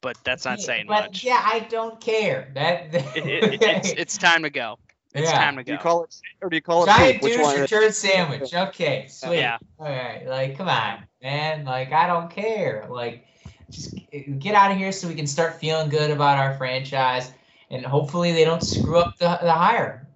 but 0.00 0.16
that's 0.24 0.44
not 0.44 0.60
yeah, 0.60 0.64
saying 0.64 0.86
but 0.86 1.06
much. 1.06 1.24
Yeah, 1.24 1.40
I 1.42 1.60
don't 1.70 2.00
care. 2.00 2.50
That. 2.54 2.94
It, 2.94 3.26
it, 3.26 3.62
it's 3.62 3.92
it's 3.92 4.18
time 4.18 4.44
to 4.44 4.50
go. 4.50 4.78
It's 5.14 5.30
Yeah. 5.30 5.38
time 5.38 5.56
to 5.56 5.62
go. 5.62 5.66
Do 5.66 5.72
you 5.72 5.78
call 5.78 6.04
it 6.04 6.16
or 6.40 6.50
do 6.50 6.56
you 6.56 6.62
call 6.62 6.84
it 6.84 6.86
Giant 6.86 7.14
soup? 7.14 7.22
Which 7.22 7.32
douche 7.34 7.42
one? 7.42 7.58
or 7.58 7.64
is- 7.64 7.70
turd 7.70 7.94
sandwich. 7.94 8.54
Okay, 8.54 9.06
sweet. 9.08 9.38
Yeah. 9.38 9.58
All 9.78 9.86
right, 9.86 10.26
like 10.26 10.56
come 10.56 10.68
on, 10.68 11.04
man. 11.22 11.64
Like 11.64 11.92
I 11.92 12.06
don't 12.06 12.30
care. 12.30 12.86
Like 12.88 13.26
just 13.70 13.94
get 14.38 14.54
out 14.54 14.70
of 14.70 14.76
here 14.76 14.92
so 14.92 15.08
we 15.08 15.14
can 15.14 15.26
start 15.26 15.58
feeling 15.58 15.88
good 15.88 16.10
about 16.10 16.38
our 16.38 16.56
franchise, 16.56 17.32
and 17.70 17.84
hopefully 17.84 18.32
they 18.32 18.44
don't 18.44 18.62
screw 18.62 18.98
up 18.98 19.16
the 19.18 19.38
the 19.42 19.52
hire. 19.52 20.06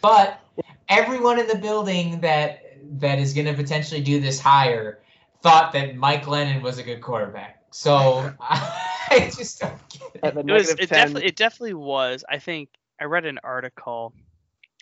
But 0.00 0.40
everyone 0.88 1.38
in 1.38 1.46
the 1.46 1.56
building 1.56 2.20
that 2.20 2.62
that 3.00 3.18
is 3.18 3.34
going 3.34 3.46
to 3.46 3.54
potentially 3.54 4.00
do 4.00 4.20
this 4.20 4.40
hire 4.40 5.00
thought 5.42 5.72
that 5.72 5.96
Mike 5.96 6.24
Glennon 6.24 6.62
was 6.62 6.78
a 6.78 6.82
good 6.82 7.00
quarterback. 7.00 7.62
So 7.70 8.32
I 8.40 9.30
just 9.34 9.60
don't 9.60 9.88
get 9.88 10.36
it. 10.36 10.36
It 10.36 10.52
was. 10.52 10.70
It 10.70 10.88
definitely. 10.88 11.26
It 11.26 11.36
definitely 11.36 11.74
was. 11.74 12.24
I 12.28 12.38
think 12.38 12.70
I 13.00 13.04
read 13.04 13.26
an 13.26 13.38
article 13.42 14.12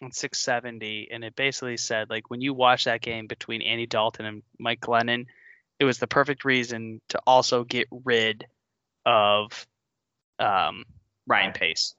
on 0.02 0.12
670, 0.12 1.08
and 1.10 1.24
it 1.24 1.34
basically 1.36 1.76
said 1.76 2.10
like 2.10 2.30
when 2.30 2.40
you 2.40 2.54
watch 2.54 2.84
that 2.84 3.00
game 3.00 3.26
between 3.26 3.62
Andy 3.62 3.86
Dalton 3.86 4.26
and 4.26 4.42
Mike 4.58 4.80
Glennon, 4.80 5.26
it 5.78 5.84
was 5.84 5.98
the 5.98 6.06
perfect 6.06 6.44
reason 6.44 7.00
to 7.08 7.20
also 7.26 7.64
get 7.64 7.88
rid 7.90 8.46
of 9.04 9.66
um, 10.38 10.84
Ryan 11.26 11.52
Pace. 11.52 11.94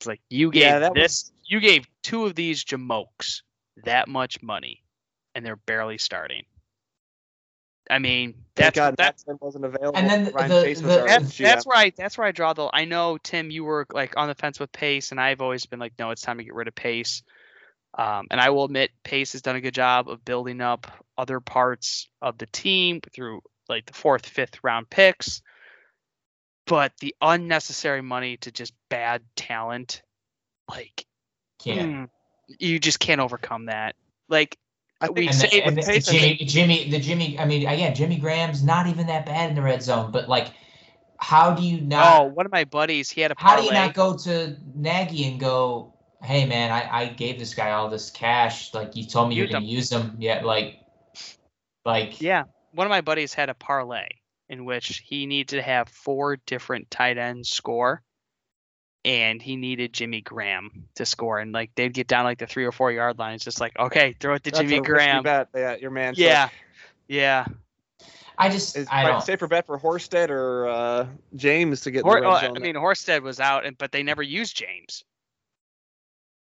It's 0.00 0.06
like 0.06 0.20
you 0.30 0.50
gave 0.50 0.62
Yeah, 0.62 0.78
that 0.80 0.94
this. 0.94 1.30
You 1.44 1.60
gave 1.60 1.86
two 2.02 2.26
of 2.26 2.34
these 2.34 2.64
jamokes 2.64 3.42
that 3.84 4.08
much 4.08 4.42
money, 4.42 4.82
and 5.34 5.44
they're 5.44 5.56
barely 5.56 5.98
starting. 5.98 6.44
I 7.88 8.00
mean, 8.00 8.32
Thank 8.56 8.74
that's 8.74 8.76
God 8.76 8.96
that, 8.96 9.22
Matt 9.28 9.40
wasn't 9.40 9.64
available. 9.64 9.96
And 9.96 10.10
then 10.10 10.24
the- 10.24 10.32
Ryan 10.32 10.48
the- 10.50 10.62
Pace 10.64 10.82
was 10.82 10.96
the- 10.96 11.04
that's, 11.04 11.32
GM. 11.34 11.44
that's 11.44 11.66
where 11.66 11.76
I 11.78 11.90
that's 11.96 12.18
where 12.18 12.26
I 12.26 12.32
draw 12.32 12.52
the. 12.52 12.68
I 12.72 12.84
know 12.84 13.16
Tim, 13.18 13.50
you 13.50 13.64
were 13.64 13.86
like 13.92 14.16
on 14.16 14.28
the 14.28 14.34
fence 14.34 14.58
with 14.58 14.72
Pace, 14.72 15.12
and 15.12 15.20
I've 15.20 15.40
always 15.40 15.66
been 15.66 15.78
like, 15.78 15.92
no, 15.98 16.10
it's 16.10 16.22
time 16.22 16.38
to 16.38 16.44
get 16.44 16.54
rid 16.54 16.68
of 16.68 16.74
Pace. 16.74 17.22
Um, 17.96 18.26
and 18.30 18.40
I 18.40 18.50
will 18.50 18.64
admit, 18.64 18.90
Pace 19.04 19.32
has 19.32 19.40
done 19.42 19.56
a 19.56 19.60
good 19.60 19.72
job 19.72 20.08
of 20.10 20.24
building 20.24 20.60
up 20.60 20.86
other 21.16 21.40
parts 21.40 22.08
of 22.20 22.36
the 22.36 22.46
team 22.46 23.00
through 23.14 23.40
like 23.68 23.86
the 23.86 23.94
fourth, 23.94 24.26
fifth 24.26 24.58
round 24.64 24.90
picks. 24.90 25.40
But 26.66 26.92
the 27.00 27.14
unnecessary 27.20 28.02
money 28.02 28.36
to 28.38 28.50
just 28.50 28.72
bad 28.88 29.22
talent, 29.36 30.02
like 30.68 31.06
Can't. 31.60 31.92
mm, 31.92 32.08
you 32.58 32.78
just 32.78 32.98
can't 32.98 33.20
overcome 33.20 33.66
that. 33.66 33.94
Like 34.28 34.58
I 35.00 35.10
we 35.10 35.26
And, 35.28 35.36
say 35.36 35.48
the, 35.48 35.62
and 35.62 35.76
with 35.76 35.86
the, 35.86 36.00
Jimmy, 36.00 36.36
Jimmy, 36.36 36.90
the 36.90 36.98
Jimmy. 36.98 37.38
I 37.38 37.44
mean, 37.44 37.66
again, 37.66 37.94
Jimmy 37.94 38.16
Graham's 38.16 38.64
not 38.64 38.86
even 38.86 39.06
that 39.06 39.26
bad 39.26 39.50
in 39.50 39.56
the 39.56 39.62
red 39.62 39.82
zone. 39.82 40.10
But 40.10 40.28
like, 40.28 40.48
how 41.18 41.54
do 41.54 41.62
you 41.62 41.78
oh, 41.82 41.84
not? 41.84 42.30
one 42.32 42.46
of 42.46 42.52
my 42.52 42.64
buddies, 42.64 43.10
he 43.10 43.20
had 43.20 43.30
a 43.30 43.34
how 43.36 43.56
parlay. 43.56 43.68
do 43.68 43.74
you 43.74 43.80
not 43.80 43.94
go 43.94 44.16
to 44.16 44.56
Nagy 44.74 45.24
and 45.26 45.38
go, 45.38 45.94
"Hey, 46.22 46.46
man, 46.46 46.72
I, 46.72 47.02
I 47.02 47.06
gave 47.08 47.38
this 47.38 47.54
guy 47.54 47.72
all 47.72 47.88
this 47.88 48.10
cash. 48.10 48.74
Like, 48.74 48.96
you 48.96 49.04
told 49.06 49.28
me 49.28 49.34
you're 49.36 49.46
gonna 49.46 49.58
him." 49.58 49.64
use 49.64 49.90
him. 49.90 50.16
Yeah, 50.18 50.42
like, 50.44 50.80
like, 51.84 52.20
Yeah, 52.20 52.44
one 52.72 52.86
of 52.86 52.90
my 52.90 53.02
buddies 53.02 53.34
had 53.34 53.48
a 53.50 53.54
parlay 53.54 54.08
in 54.48 54.64
which 54.64 54.98
he 55.04 55.26
needed 55.26 55.56
to 55.56 55.62
have 55.62 55.88
four 55.88 56.36
different 56.46 56.90
tight 56.90 57.18
ends 57.18 57.48
score, 57.48 58.02
and 59.04 59.40
he 59.42 59.56
needed 59.56 59.92
Jimmy 59.92 60.20
Graham 60.20 60.84
to 60.96 61.06
score. 61.06 61.38
And 61.38 61.52
like 61.52 61.70
they'd 61.74 61.92
get 61.92 62.06
down 62.06 62.24
like 62.24 62.38
the 62.38 62.46
three 62.46 62.64
or 62.64 62.72
four 62.72 62.92
yard 62.92 63.18
line, 63.18 63.34
it's 63.34 63.44
just 63.44 63.60
like 63.60 63.78
okay, 63.78 64.14
throw 64.18 64.34
it 64.34 64.44
to 64.44 64.50
that's 64.50 64.60
Jimmy 64.60 64.78
a 64.78 64.80
Graham. 64.82 65.22
Bet. 65.22 65.48
Yeah, 65.54 65.76
your 65.76 65.90
man. 65.90 66.14
took. 66.14 66.24
Yeah, 66.24 66.48
yeah. 67.08 67.46
I 68.38 68.50
just, 68.50 68.76
Is 68.76 68.86
I 68.90 69.04
don't. 69.04 69.22
safer 69.22 69.46
bet 69.46 69.64
for 69.66 69.78
Horsted 69.78 70.28
or 70.28 70.68
uh, 70.68 71.06
James 71.34 71.80
to 71.82 71.90
get 71.90 72.02
Hor- 72.02 72.20
the 72.20 72.26
oh, 72.26 72.32
I 72.32 72.58
mean, 72.58 72.74
Horsted 72.74 73.22
was 73.22 73.40
out, 73.40 73.64
and 73.64 73.78
but 73.78 73.92
they 73.92 74.02
never 74.02 74.22
used 74.22 74.56
James. 74.56 75.04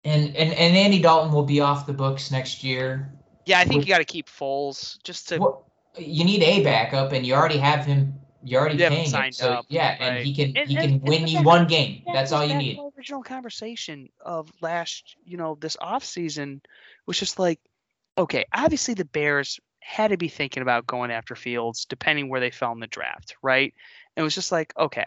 And 0.02 0.34
and 0.36 0.52
and 0.52 0.76
Andy 0.76 1.00
Dalton 1.00 1.32
will 1.32 1.44
be 1.44 1.60
off 1.60 1.86
the 1.86 1.92
books 1.92 2.30
next 2.30 2.64
year. 2.64 3.12
Yeah, 3.46 3.60
I 3.60 3.64
think 3.64 3.78
With- 3.78 3.86
you 3.86 3.94
got 3.94 3.98
to 3.98 4.04
keep 4.04 4.28
Foles 4.28 5.00
just 5.04 5.28
to. 5.28 5.38
What, 5.38 5.63
you 5.98 6.24
need 6.24 6.42
a 6.42 6.62
backup, 6.64 7.12
and 7.12 7.26
you 7.26 7.34
already 7.34 7.58
have 7.58 7.84
him. 7.86 8.14
You're 8.42 8.60
already 8.60 8.76
You 8.76 8.84
have 8.84 8.92
him 8.92 8.96
paying 8.96 9.06
him, 9.06 9.10
signed 9.10 9.34
so 9.34 9.52
up, 9.52 9.66
yeah, 9.68 9.96
and 10.00 10.16
right. 10.16 10.24
he 10.26 10.34
can 10.34 10.56
And- 10.56 10.68
he 10.68 10.76
and- 10.76 10.84
can 10.84 10.92
and 10.94 11.02
win 11.08 11.22
the 11.24 11.30
you 11.30 11.36
fact- 11.38 11.46
one 11.46 11.66
game. 11.66 12.02
That 12.06 12.12
That's 12.12 12.32
all 12.32 12.42
you 12.44 12.50
back 12.50 12.58
need. 12.58 12.78
original 12.96 13.22
conversation 13.22 14.10
of 14.20 14.50
last, 14.60 15.16
you 15.24 15.36
know, 15.38 15.56
this 15.60 15.76
off 15.80 16.04
season 16.04 16.60
was 17.06 17.18
just 17.18 17.38
like, 17.38 17.58
okay, 18.18 18.44
obviously 18.52 18.92
the 18.94 19.06
Bears 19.06 19.58
had 19.80 20.08
to 20.10 20.16
be 20.18 20.28
thinking 20.28 20.62
about 20.62 20.86
going 20.86 21.10
after 21.10 21.34
Fields, 21.34 21.84
depending 21.86 22.28
where 22.28 22.40
they 22.40 22.50
fell 22.50 22.72
in 22.72 22.80
the 22.80 22.86
draft, 22.86 23.36
right? 23.42 23.72
And 24.16 24.22
it 24.22 24.24
was 24.24 24.34
just 24.34 24.52
like, 24.52 24.72
okay, 24.78 25.06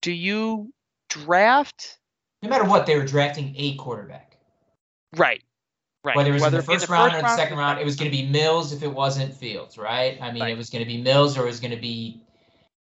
do 0.00 0.10
you 0.12 0.72
draft 1.10 1.98
No 2.42 2.48
matter 2.48 2.64
what, 2.64 2.86
they 2.86 2.96
were 2.96 3.04
drafting 3.06 3.54
a 3.56 3.74
quarterback. 3.76 4.36
right? 5.16 5.42
Right. 6.04 6.16
Whether 6.16 6.30
it 6.30 6.34
was 6.34 6.42
in 6.44 6.50
the 6.52 6.58
in 6.58 6.64
first 6.64 6.88
round 6.88 7.14
or 7.14 7.22
the 7.22 7.36
second 7.36 7.58
round, 7.58 7.78
it 7.78 7.84
was 7.84 7.94
going 7.94 8.10
to 8.10 8.16
be 8.16 8.26
Mills 8.26 8.72
if 8.72 8.82
it 8.82 8.92
wasn't 8.92 9.34
Fields, 9.34 9.78
right? 9.78 10.18
I 10.20 10.32
mean, 10.32 10.42
Right. 10.42 10.52
it 10.52 10.58
was 10.58 10.68
going 10.68 10.84
to 10.84 10.90
be 10.90 11.00
Mills 11.00 11.38
or 11.38 11.42
it 11.42 11.46
was 11.46 11.60
going 11.60 11.70
to 11.74 11.80
be 11.80 12.20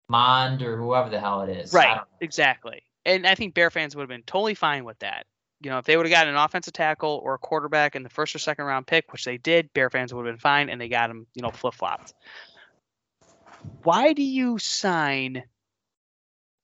Mond 0.10 0.64
or 0.64 0.78
whoever 0.78 1.10
the 1.10 1.20
hell 1.20 1.42
it 1.42 1.50
is. 1.50 1.74
Right. 1.74 2.02
Exactly. 2.22 2.82
And 3.06 3.28
I 3.28 3.36
think 3.36 3.54
Bear 3.54 3.70
fans 3.70 3.96
would 3.96 4.02
have 4.02 4.10
been 4.10 4.24
totally 4.24 4.56
fine 4.56 4.84
with 4.84 4.98
that. 5.00 5.28
You 5.62 5.70
know, 5.70 5.78
if 5.78 5.86
they 5.86 5.96
would 5.96 6.06
have 6.06 6.12
gotten 6.12 6.34
an 6.34 6.40
offensive 6.40 6.74
tackle 6.74 7.22
or 7.24 7.36
a 7.36 7.38
quarterback 7.38 7.96
in 7.96 8.04
the 8.04 8.10
first 8.10 8.34
or 8.36 8.40
second 8.40 8.66
round 8.66 8.88
pick, 8.88 9.12
which 9.14 9.26
they 9.26 9.38
did, 9.38 9.72
Bear 9.74 9.90
fans 9.90 10.14
would 10.14 10.26
have 10.26 10.34
been 10.34 10.40
fine, 10.40 10.70
and 10.70 10.82
they 10.82 10.90
got 10.90 11.10
him, 11.10 11.28
you 11.36 11.42
know, 11.42 11.52
flip 11.52 11.74
flopped. 11.76 12.14
why 13.84 14.14
do 14.14 14.24
you 14.24 14.58
sign 14.58 15.44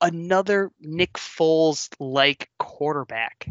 another 0.02 0.72
Nick 0.82 1.14
Foles 1.14 1.90
like 2.00 2.50
quarterback? 2.58 3.48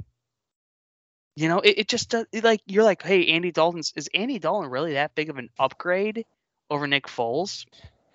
You 1.38 1.48
know, 1.48 1.60
it, 1.60 1.78
it 1.78 1.88
just 1.88 2.10
does 2.10 2.26
it 2.32 2.42
like 2.42 2.60
you're 2.66 2.82
like, 2.82 3.00
hey, 3.00 3.28
Andy 3.28 3.52
Dalton's 3.52 3.92
is 3.94 4.08
Andy 4.12 4.40
Dalton 4.40 4.68
really 4.68 4.94
that 4.94 5.14
big 5.14 5.30
of 5.30 5.38
an 5.38 5.50
upgrade 5.56 6.24
over 6.68 6.88
Nick 6.88 7.06
Foles? 7.06 7.64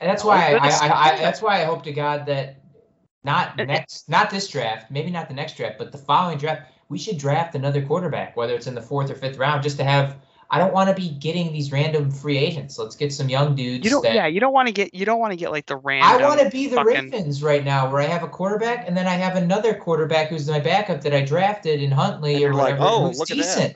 And 0.02 0.10
that's 0.10 0.26
Oh, 0.26 0.28
why 0.28 0.56
I. 0.56 0.58
I, 0.58 1.14
I, 1.14 1.18
that's 1.20 1.42
why 1.42 1.62
I 1.62 1.64
hope 1.64 1.84
to 1.84 1.94
God 1.94 2.26
that 2.26 2.62
not 3.24 3.56
next, 3.56 4.10
not 4.10 4.30
this 4.30 4.50
draft, 4.50 4.92
maybe 4.92 5.10
not 5.10 5.30
the 5.30 5.34
next 5.34 5.56
draft, 5.56 5.78
but 5.78 5.94
the 5.94 5.98
following 5.98 6.38
draft, 6.38 6.70
we 6.90 6.98
should 6.98 7.18
draft 7.18 7.56
another 7.56 7.82
quarterback, 7.82 8.36
whether 8.36 8.56
it's 8.56 8.68
in 8.68 8.76
the 8.76 8.82
fourth 8.82 9.10
or 9.10 9.16
fifth 9.16 9.38
round, 9.38 9.64
just 9.64 9.78
to 9.78 9.86
have. 9.86 10.18
I 10.54 10.60
don't 10.60 10.72
want 10.72 10.88
to 10.88 10.94
be 10.96 11.10
getting 11.10 11.52
these 11.52 11.72
random 11.72 12.12
free 12.12 12.38
agents. 12.38 12.78
Let's 12.78 12.96
get 12.96 13.12
some 13.12 13.28
young 13.28 13.56
dudes. 13.56 13.84
You 13.84 13.89
don't 13.89 14.04
that, 14.04 14.13
yeah, 14.13 14.28
you 14.28 14.39
don't 14.39 14.54
want 14.54 14.68
to 14.68 14.72
get 14.72 14.94
you 14.94 15.04
don't 15.04 15.20
want 15.20 15.32
to 15.32 15.36
get 15.36 15.50
like 15.50 15.66
the 15.66 15.78
random 15.78 16.08
I 16.08 16.24
want 16.24 16.42
to 16.42 16.50
be 16.52 16.68
the 16.68 16.76
fucking- 16.76 17.10
Ravens 17.10 17.42
right 17.42 17.66
now, 17.66 17.92
where 17.92 18.00
I 18.00 18.06
have 18.06 18.22
a 18.22 18.28
quarterback 18.28 18.88
and 18.88 18.96
then 18.96 19.08
I 19.08 19.16
have 19.16 19.36
another 19.36 19.74
quarterback 19.74 20.28
who's 20.28 20.48
my 20.48 20.60
backup 20.60 21.02
that 21.02 21.12
I 21.12 21.22
drafted 21.26 21.82
in 21.82 21.89
Huntley 21.89 22.36
or 22.36 22.39
you're 22.39 22.54
like, 22.54 22.78
whatever, 22.78 22.84
"Oh, 22.88 23.08
who's 23.08 23.18
look 23.18 23.32
at 23.32 23.38
that." 23.38 23.44
decent. 23.44 23.76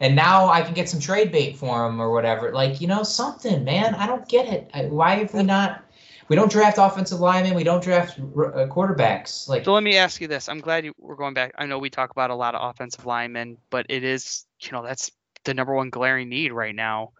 And 0.00 0.16
now 0.16 0.48
I 0.48 0.62
can 0.62 0.74
get 0.74 0.88
some 0.88 0.98
trade 0.98 1.30
bait 1.30 1.56
for 1.56 1.86
him 1.86 2.00
or 2.00 2.10
whatever. 2.10 2.50
Like 2.50 2.80
you 2.80 2.88
know 2.88 3.04
something, 3.04 3.62
man. 3.62 3.94
I 3.94 4.08
don't 4.08 4.28
get 4.28 4.48
it. 4.48 4.68
I, 4.74 4.86
why 4.86 5.14
have 5.14 5.32
we 5.32 5.44
not? 5.44 5.84
We 6.28 6.34
don't 6.34 6.50
draft 6.50 6.76
offensive 6.80 7.20
linemen. 7.20 7.54
We 7.54 7.62
don't 7.62 7.84
draft 7.84 8.18
r- 8.36 8.62
uh, 8.62 8.66
quarterbacks. 8.66 9.48
Like 9.48 9.64
So 9.64 9.72
let 9.72 9.84
me 9.84 9.96
ask 9.96 10.20
you 10.20 10.26
this. 10.26 10.48
I'm 10.48 10.58
glad 10.60 10.84
you 10.84 10.92
we're 10.98 11.14
going 11.14 11.34
back. 11.34 11.52
I 11.56 11.66
know 11.66 11.78
we 11.78 11.88
talk 11.88 12.10
about 12.10 12.30
a 12.30 12.34
lot 12.34 12.56
of 12.56 12.68
offensive 12.68 13.06
linemen, 13.06 13.58
but 13.70 13.86
it 13.88 14.02
is, 14.02 14.44
you 14.58 14.72
know, 14.72 14.82
that's 14.82 15.12
the 15.46 15.54
number 15.54 15.74
one 15.74 15.90
glaring 15.90 16.28
need 16.28 16.52
right 16.52 16.74
now. 16.74 17.12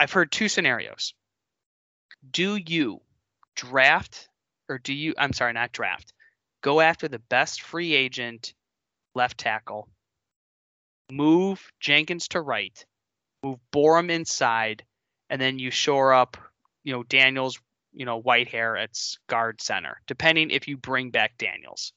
I've 0.00 0.12
heard 0.12 0.32
two 0.32 0.48
scenarios. 0.48 1.14
Do 2.28 2.56
you 2.56 3.00
draft 3.54 4.28
or 4.68 4.78
do 4.78 4.94
you 4.94 5.14
I'm 5.18 5.32
sorry, 5.32 5.52
not 5.52 5.72
draft. 5.72 6.12
Go 6.62 6.80
after 6.80 7.06
the 7.08 7.18
best 7.18 7.60
free 7.60 7.92
agent 7.94 8.54
left 9.14 9.38
tackle. 9.38 9.88
Move 11.12 11.70
Jenkins 11.80 12.28
to 12.28 12.40
right. 12.40 12.84
Move 13.42 13.58
Borom 13.72 14.10
inside 14.10 14.84
and 15.28 15.40
then 15.40 15.58
you 15.58 15.70
shore 15.70 16.14
up, 16.14 16.38
you 16.82 16.94
know, 16.94 17.02
Daniels 17.02 17.58
you 17.94 18.04
know, 18.04 18.20
Whitehair 18.20 18.82
at 18.82 18.98
guard 19.28 19.62
center, 19.62 20.00
depending 20.06 20.50
if 20.50 20.68
you 20.68 20.76
bring 20.76 21.10
back 21.10 21.38
Daniels. 21.38 21.92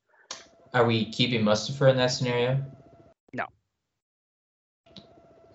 Are 0.73 0.85
we 0.85 1.05
keeping 1.11 1.41
Mustipher 1.41 1.89
in 1.89 1.97
that 1.97 2.07
scenario? 2.07 2.63
No. 3.33 3.47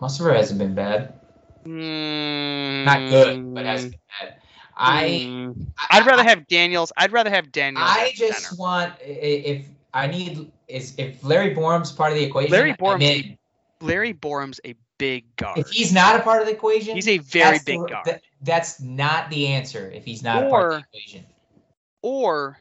Mustipher 0.02 0.34
hasn't 0.34 0.58
been 0.58 0.74
bad. 0.74 1.14
Mm, 1.64 2.84
Not 2.84 3.08
good, 3.10 3.54
but 3.54 3.64
hasn't 3.64 3.92
been 3.92 4.00
bad. 4.20 4.34
I 4.76 5.04
mm, 5.28 5.66
I'd 5.90 6.04
rather 6.06 6.24
have 6.24 6.48
Daniels. 6.48 6.92
I'd 6.96 7.12
rather 7.12 7.30
have 7.30 7.52
Daniels. 7.52 7.86
I 7.88 8.10
just 8.16 8.46
center. 8.48 8.60
want 8.60 8.94
if 9.00 9.66
I 9.94 10.08
need 10.08 10.50
is 10.66 10.94
if 10.98 11.22
Larry 11.22 11.54
Borom's 11.54 11.92
part 11.92 12.10
of 12.10 12.18
the 12.18 12.24
equation. 12.24 12.50
Larry 12.50 12.72
Borom's 12.74 13.04
in. 13.04 13.38
Larry 13.80 14.12
Borom's 14.14 14.60
a 14.64 14.74
big 14.98 15.24
guard. 15.36 15.58
If 15.58 15.68
he's 15.70 15.92
not 15.92 16.16
a 16.18 16.22
part 16.22 16.40
of 16.40 16.46
the 16.48 16.54
equation, 16.54 16.94
He's 16.96 17.06
a 17.08 17.18
very 17.18 17.52
that's 17.58 17.64
the- 17.64 17.72
big 17.78 17.88
guard. 17.88 18.06
that- 18.06 18.22
that's 18.40 18.80
not 18.80 19.30
the 19.30 19.46
answer. 19.48 19.88
If 19.94 20.04
he's 20.04 20.22
not 20.24 20.44
a 20.44 20.48
part 20.50 20.72
of 20.72 20.82
the 20.92 20.98
equation, 20.98 21.26
or 22.02 22.58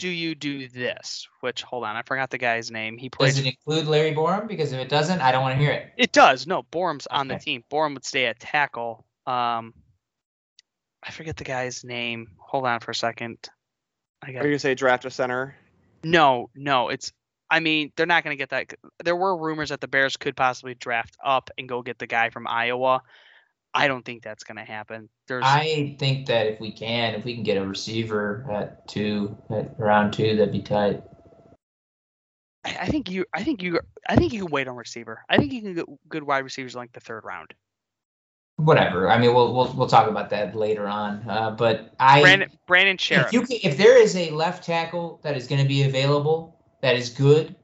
do 0.00 0.08
you 0.08 0.34
do 0.34 0.66
this? 0.66 1.28
Which 1.40 1.62
hold 1.62 1.84
on, 1.84 1.94
I 1.94 2.02
forgot 2.02 2.30
the 2.30 2.38
guy's 2.38 2.70
name. 2.70 2.96
He 2.96 3.10
plays. 3.10 3.34
does 3.36 3.44
it 3.44 3.48
include 3.48 3.86
Larry 3.86 4.12
Borom? 4.12 4.48
Because 4.48 4.72
if 4.72 4.80
it 4.80 4.88
doesn't, 4.88 5.20
I 5.20 5.30
don't 5.30 5.42
want 5.42 5.56
to 5.56 5.60
hear 5.62 5.70
it. 5.70 5.92
It 5.96 6.12
does. 6.12 6.46
No, 6.46 6.62
Borom's 6.62 7.06
on 7.06 7.28
the 7.28 7.38
team. 7.38 7.62
Borum 7.70 7.94
would 7.94 8.04
stay 8.04 8.26
at 8.26 8.40
tackle. 8.40 9.04
Um, 9.26 9.74
I 11.02 11.10
forget 11.12 11.36
the 11.36 11.44
guy's 11.44 11.84
name. 11.84 12.28
Hold 12.38 12.66
on 12.66 12.80
for 12.80 12.90
a 12.90 12.94
second. 12.94 13.38
I 14.22 14.32
got 14.32 14.42
Are 14.42 14.46
you 14.46 14.52
gonna 14.52 14.58
say 14.58 14.74
draft 14.74 15.04
a 15.04 15.10
center? 15.10 15.54
No, 16.02 16.50
no, 16.54 16.88
it's. 16.88 17.12
I 17.50 17.60
mean, 17.60 17.92
they're 17.96 18.06
not 18.06 18.22
going 18.22 18.36
to 18.36 18.38
get 18.38 18.50
that. 18.50 18.74
There 19.04 19.16
were 19.16 19.36
rumors 19.36 19.70
that 19.70 19.80
the 19.80 19.88
Bears 19.88 20.16
could 20.16 20.36
possibly 20.36 20.74
draft 20.74 21.16
up 21.24 21.50
and 21.58 21.68
go 21.68 21.82
get 21.82 21.98
the 21.98 22.06
guy 22.06 22.30
from 22.30 22.46
Iowa. 22.46 23.02
I 23.72 23.88
don't 23.88 24.04
think 24.04 24.22
that's 24.22 24.44
going 24.44 24.56
to 24.56 24.64
happen. 24.64 25.08
There's. 25.28 25.44
I 25.46 25.96
think 25.98 26.26
that 26.26 26.46
if 26.46 26.60
we 26.60 26.72
can, 26.72 27.14
if 27.14 27.24
we 27.24 27.34
can 27.34 27.44
get 27.44 27.56
a 27.56 27.66
receiver 27.66 28.46
at 28.50 28.86
two, 28.88 29.36
at 29.50 29.78
round 29.78 30.12
two, 30.12 30.36
that'd 30.36 30.52
be 30.52 30.62
tight. 30.62 31.02
I 32.64 32.76
I 32.80 32.86
think 32.86 33.10
you. 33.10 33.24
I 33.32 33.44
think 33.44 33.62
you. 33.62 33.80
I 34.08 34.16
think 34.16 34.32
you 34.32 34.44
can 34.44 34.50
wait 34.50 34.68
on 34.68 34.76
receiver. 34.76 35.24
I 35.28 35.36
think 35.36 35.52
you 35.52 35.62
can 35.62 35.74
get 35.74 35.86
good 36.08 36.22
wide 36.24 36.44
receivers 36.44 36.74
in 36.74 36.80
like 36.80 36.92
the 36.92 37.00
third 37.00 37.24
round. 37.24 37.54
Whatever. 38.56 39.08
I 39.08 39.18
mean, 39.18 39.34
we'll 39.34 39.54
we'll, 39.54 39.72
we'll 39.72 39.88
talk 39.88 40.08
about 40.08 40.30
that 40.30 40.54
later 40.54 40.86
on. 40.86 41.22
Uh, 41.28 41.50
but 41.52 41.94
I 42.00 42.20
Brandon 42.20 42.50
Brandon 42.66 42.98
if 42.98 43.32
you 43.32 43.42
can, 43.42 43.58
if 43.62 43.78
there 43.78 44.00
is 44.00 44.16
a 44.16 44.30
left 44.30 44.64
tackle 44.64 45.20
that 45.22 45.36
is 45.36 45.46
going 45.46 45.62
to 45.62 45.68
be 45.68 45.84
available 45.84 46.60
that 46.82 46.96
is 46.96 47.10
good 47.10 47.54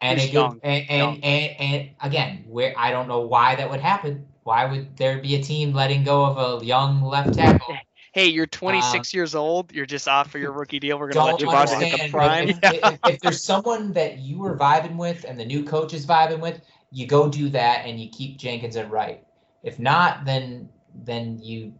and 0.00 0.18
good 0.32 0.60
and 0.62 0.90
and, 0.90 1.24
and 1.24 1.60
and 1.60 1.90
again 2.02 2.44
where 2.46 2.74
I 2.76 2.90
don't 2.90 3.08
know 3.08 3.20
why 3.20 3.56
that 3.56 3.70
would 3.70 3.80
happen. 3.80 4.26
Why 4.44 4.64
would 4.64 4.96
there 4.96 5.18
be 5.18 5.34
a 5.34 5.42
team 5.42 5.72
letting 5.72 6.04
go 6.04 6.24
of 6.24 6.62
a 6.62 6.64
young 6.64 7.02
left 7.02 7.34
tackle? 7.34 7.86
hey, 8.12 8.26
you're 8.26 8.46
26 8.46 9.14
years 9.14 9.34
old. 9.34 9.72
You're 9.72 9.86
just 9.86 10.08
off 10.08 10.30
for 10.30 10.38
your 10.38 10.52
rookie 10.52 10.80
deal. 10.80 10.98
We're 10.98 11.08
Um, 11.08 11.08
going 11.08 11.16
to 11.16 11.22
let 11.22 11.40
you 11.40 11.48
hit 11.76 11.90
the 11.90 11.98
prime. 11.98 12.48
If, 12.48 12.60
if, 12.66 12.98
if 13.04 13.20
there's 13.20 13.42
someone 13.42 13.92
that 13.92 14.18
you 14.18 14.38
were 14.38 14.56
vibing 14.56 14.96
with 14.96 15.24
and 15.26 15.38
the 15.38 15.44
new 15.44 15.64
coach 15.64 15.92
is 15.92 16.06
vibing 16.06 16.40
with, 16.40 16.60
you 16.90 17.06
go 17.06 17.28
do 17.28 17.48
that 17.50 17.86
and 17.86 18.00
you 18.00 18.08
keep 18.10 18.38
Jenkins 18.38 18.76
at 18.76 18.90
right. 18.90 19.24
If 19.62 19.78
not, 19.78 20.24
then 20.24 20.68
then 20.94 21.38
you 21.40 21.74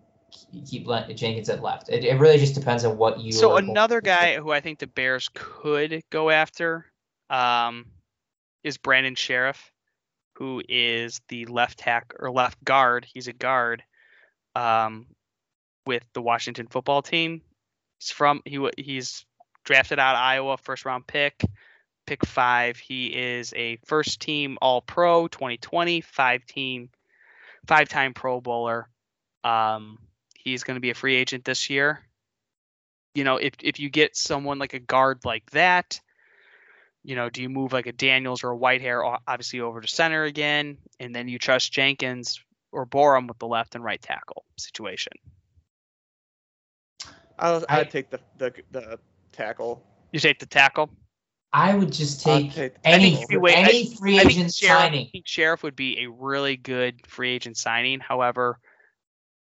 keep 0.66 0.86
Jenkins 1.14 1.48
at 1.48 1.62
left. 1.62 1.88
It, 1.88 2.04
it 2.04 2.18
really 2.18 2.38
just 2.38 2.54
depends 2.54 2.84
on 2.84 2.96
what 2.96 3.20
you. 3.20 3.32
So 3.32 3.56
another 3.56 4.00
guy 4.00 4.36
who 4.38 4.50
I 4.50 4.60
think 4.60 4.78
the 4.78 4.86
Bears 4.86 5.28
could 5.34 6.02
go 6.10 6.30
after 6.30 6.86
um, 7.30 7.86
is 8.62 8.76
Brandon 8.78 9.14
Scherff, 9.14 9.69
who 10.40 10.62
is 10.68 11.20
the 11.28 11.44
left 11.44 11.78
tack 11.78 12.14
or 12.18 12.30
left 12.30 12.64
guard. 12.64 13.06
He's 13.12 13.28
a 13.28 13.32
guard 13.34 13.82
um, 14.56 15.06
with 15.86 16.02
the 16.14 16.22
Washington 16.22 16.66
football 16.66 17.02
team. 17.02 17.42
He's 17.98 18.10
from 18.10 18.40
he 18.46 18.66
he's 18.78 19.26
drafted 19.64 19.98
out 19.98 20.16
of 20.16 20.22
Iowa, 20.22 20.56
first 20.56 20.86
round 20.86 21.06
pick, 21.06 21.44
pick 22.06 22.24
five. 22.24 22.78
He 22.78 23.08
is 23.08 23.52
a 23.54 23.76
first 23.84 24.20
team 24.20 24.56
All 24.62 24.80
Pro 24.80 25.28
2020, 25.28 26.00
five 26.00 26.46
team, 26.46 26.88
five 27.66 27.90
time 27.90 28.14
Pro 28.14 28.40
Bowler. 28.40 28.88
Um, 29.44 29.98
he's 30.34 30.64
going 30.64 30.76
to 30.76 30.80
be 30.80 30.90
a 30.90 30.94
free 30.94 31.16
agent 31.16 31.44
this 31.44 31.68
year 31.68 32.00
you 33.14 33.24
know, 33.24 33.36
if 33.36 33.54
if 33.62 33.80
you 33.80 33.90
get 33.90 34.16
someone 34.16 34.58
like 34.58 34.74
a 34.74 34.78
guard 34.78 35.24
like 35.24 35.50
that, 35.50 36.00
you 37.02 37.16
know, 37.16 37.30
do 37.30 37.42
you 37.42 37.48
move 37.48 37.72
like 37.72 37.86
a 37.86 37.92
Daniels 37.92 38.44
or 38.44 38.52
a 38.52 38.56
Whitehair 38.58 39.04
o- 39.06 39.18
obviously 39.26 39.60
over 39.60 39.80
to 39.80 39.88
center 39.88 40.24
again, 40.24 40.76
and 40.98 41.14
then 41.14 41.28
you 41.28 41.38
trust 41.38 41.72
Jenkins 41.72 42.40
or 42.72 42.86
Borom 42.86 43.26
with 43.28 43.38
the 43.38 43.46
left 43.46 43.74
and 43.74 43.82
right 43.82 44.00
tackle 44.00 44.44
situation? 44.58 45.12
I'll, 47.38 47.64
I- 47.68 47.80
I'd 47.80 47.90
take 47.90 48.10
the, 48.10 48.20
the 48.38 48.52
the 48.70 48.98
tackle. 49.32 49.82
You 50.12 50.20
take 50.20 50.38
the 50.38 50.46
tackle. 50.46 50.90
I 51.52 51.74
would 51.74 51.92
just 51.92 52.22
take 52.22 52.52
take- 52.52 52.74
I 52.84 52.90
any 52.92 53.10
think 53.12 53.24
if 53.24 53.30
you 53.32 53.40
wait- 53.40 53.56
any 53.56 53.94
free 53.96 54.16
I 54.18 54.24
think 54.24 54.32
agent 54.32 54.50
Scherff, 54.50 54.70
I 54.70 54.82
signing. 54.84 55.08
think 55.10 55.26
Scherff 55.26 55.62
would 55.64 55.74
be 55.76 56.02
a 56.04 56.10
really 56.10 56.56
good 56.56 57.04
free 57.08 57.30
agent 57.30 57.56
signing. 57.56 57.98
However, 57.98 58.58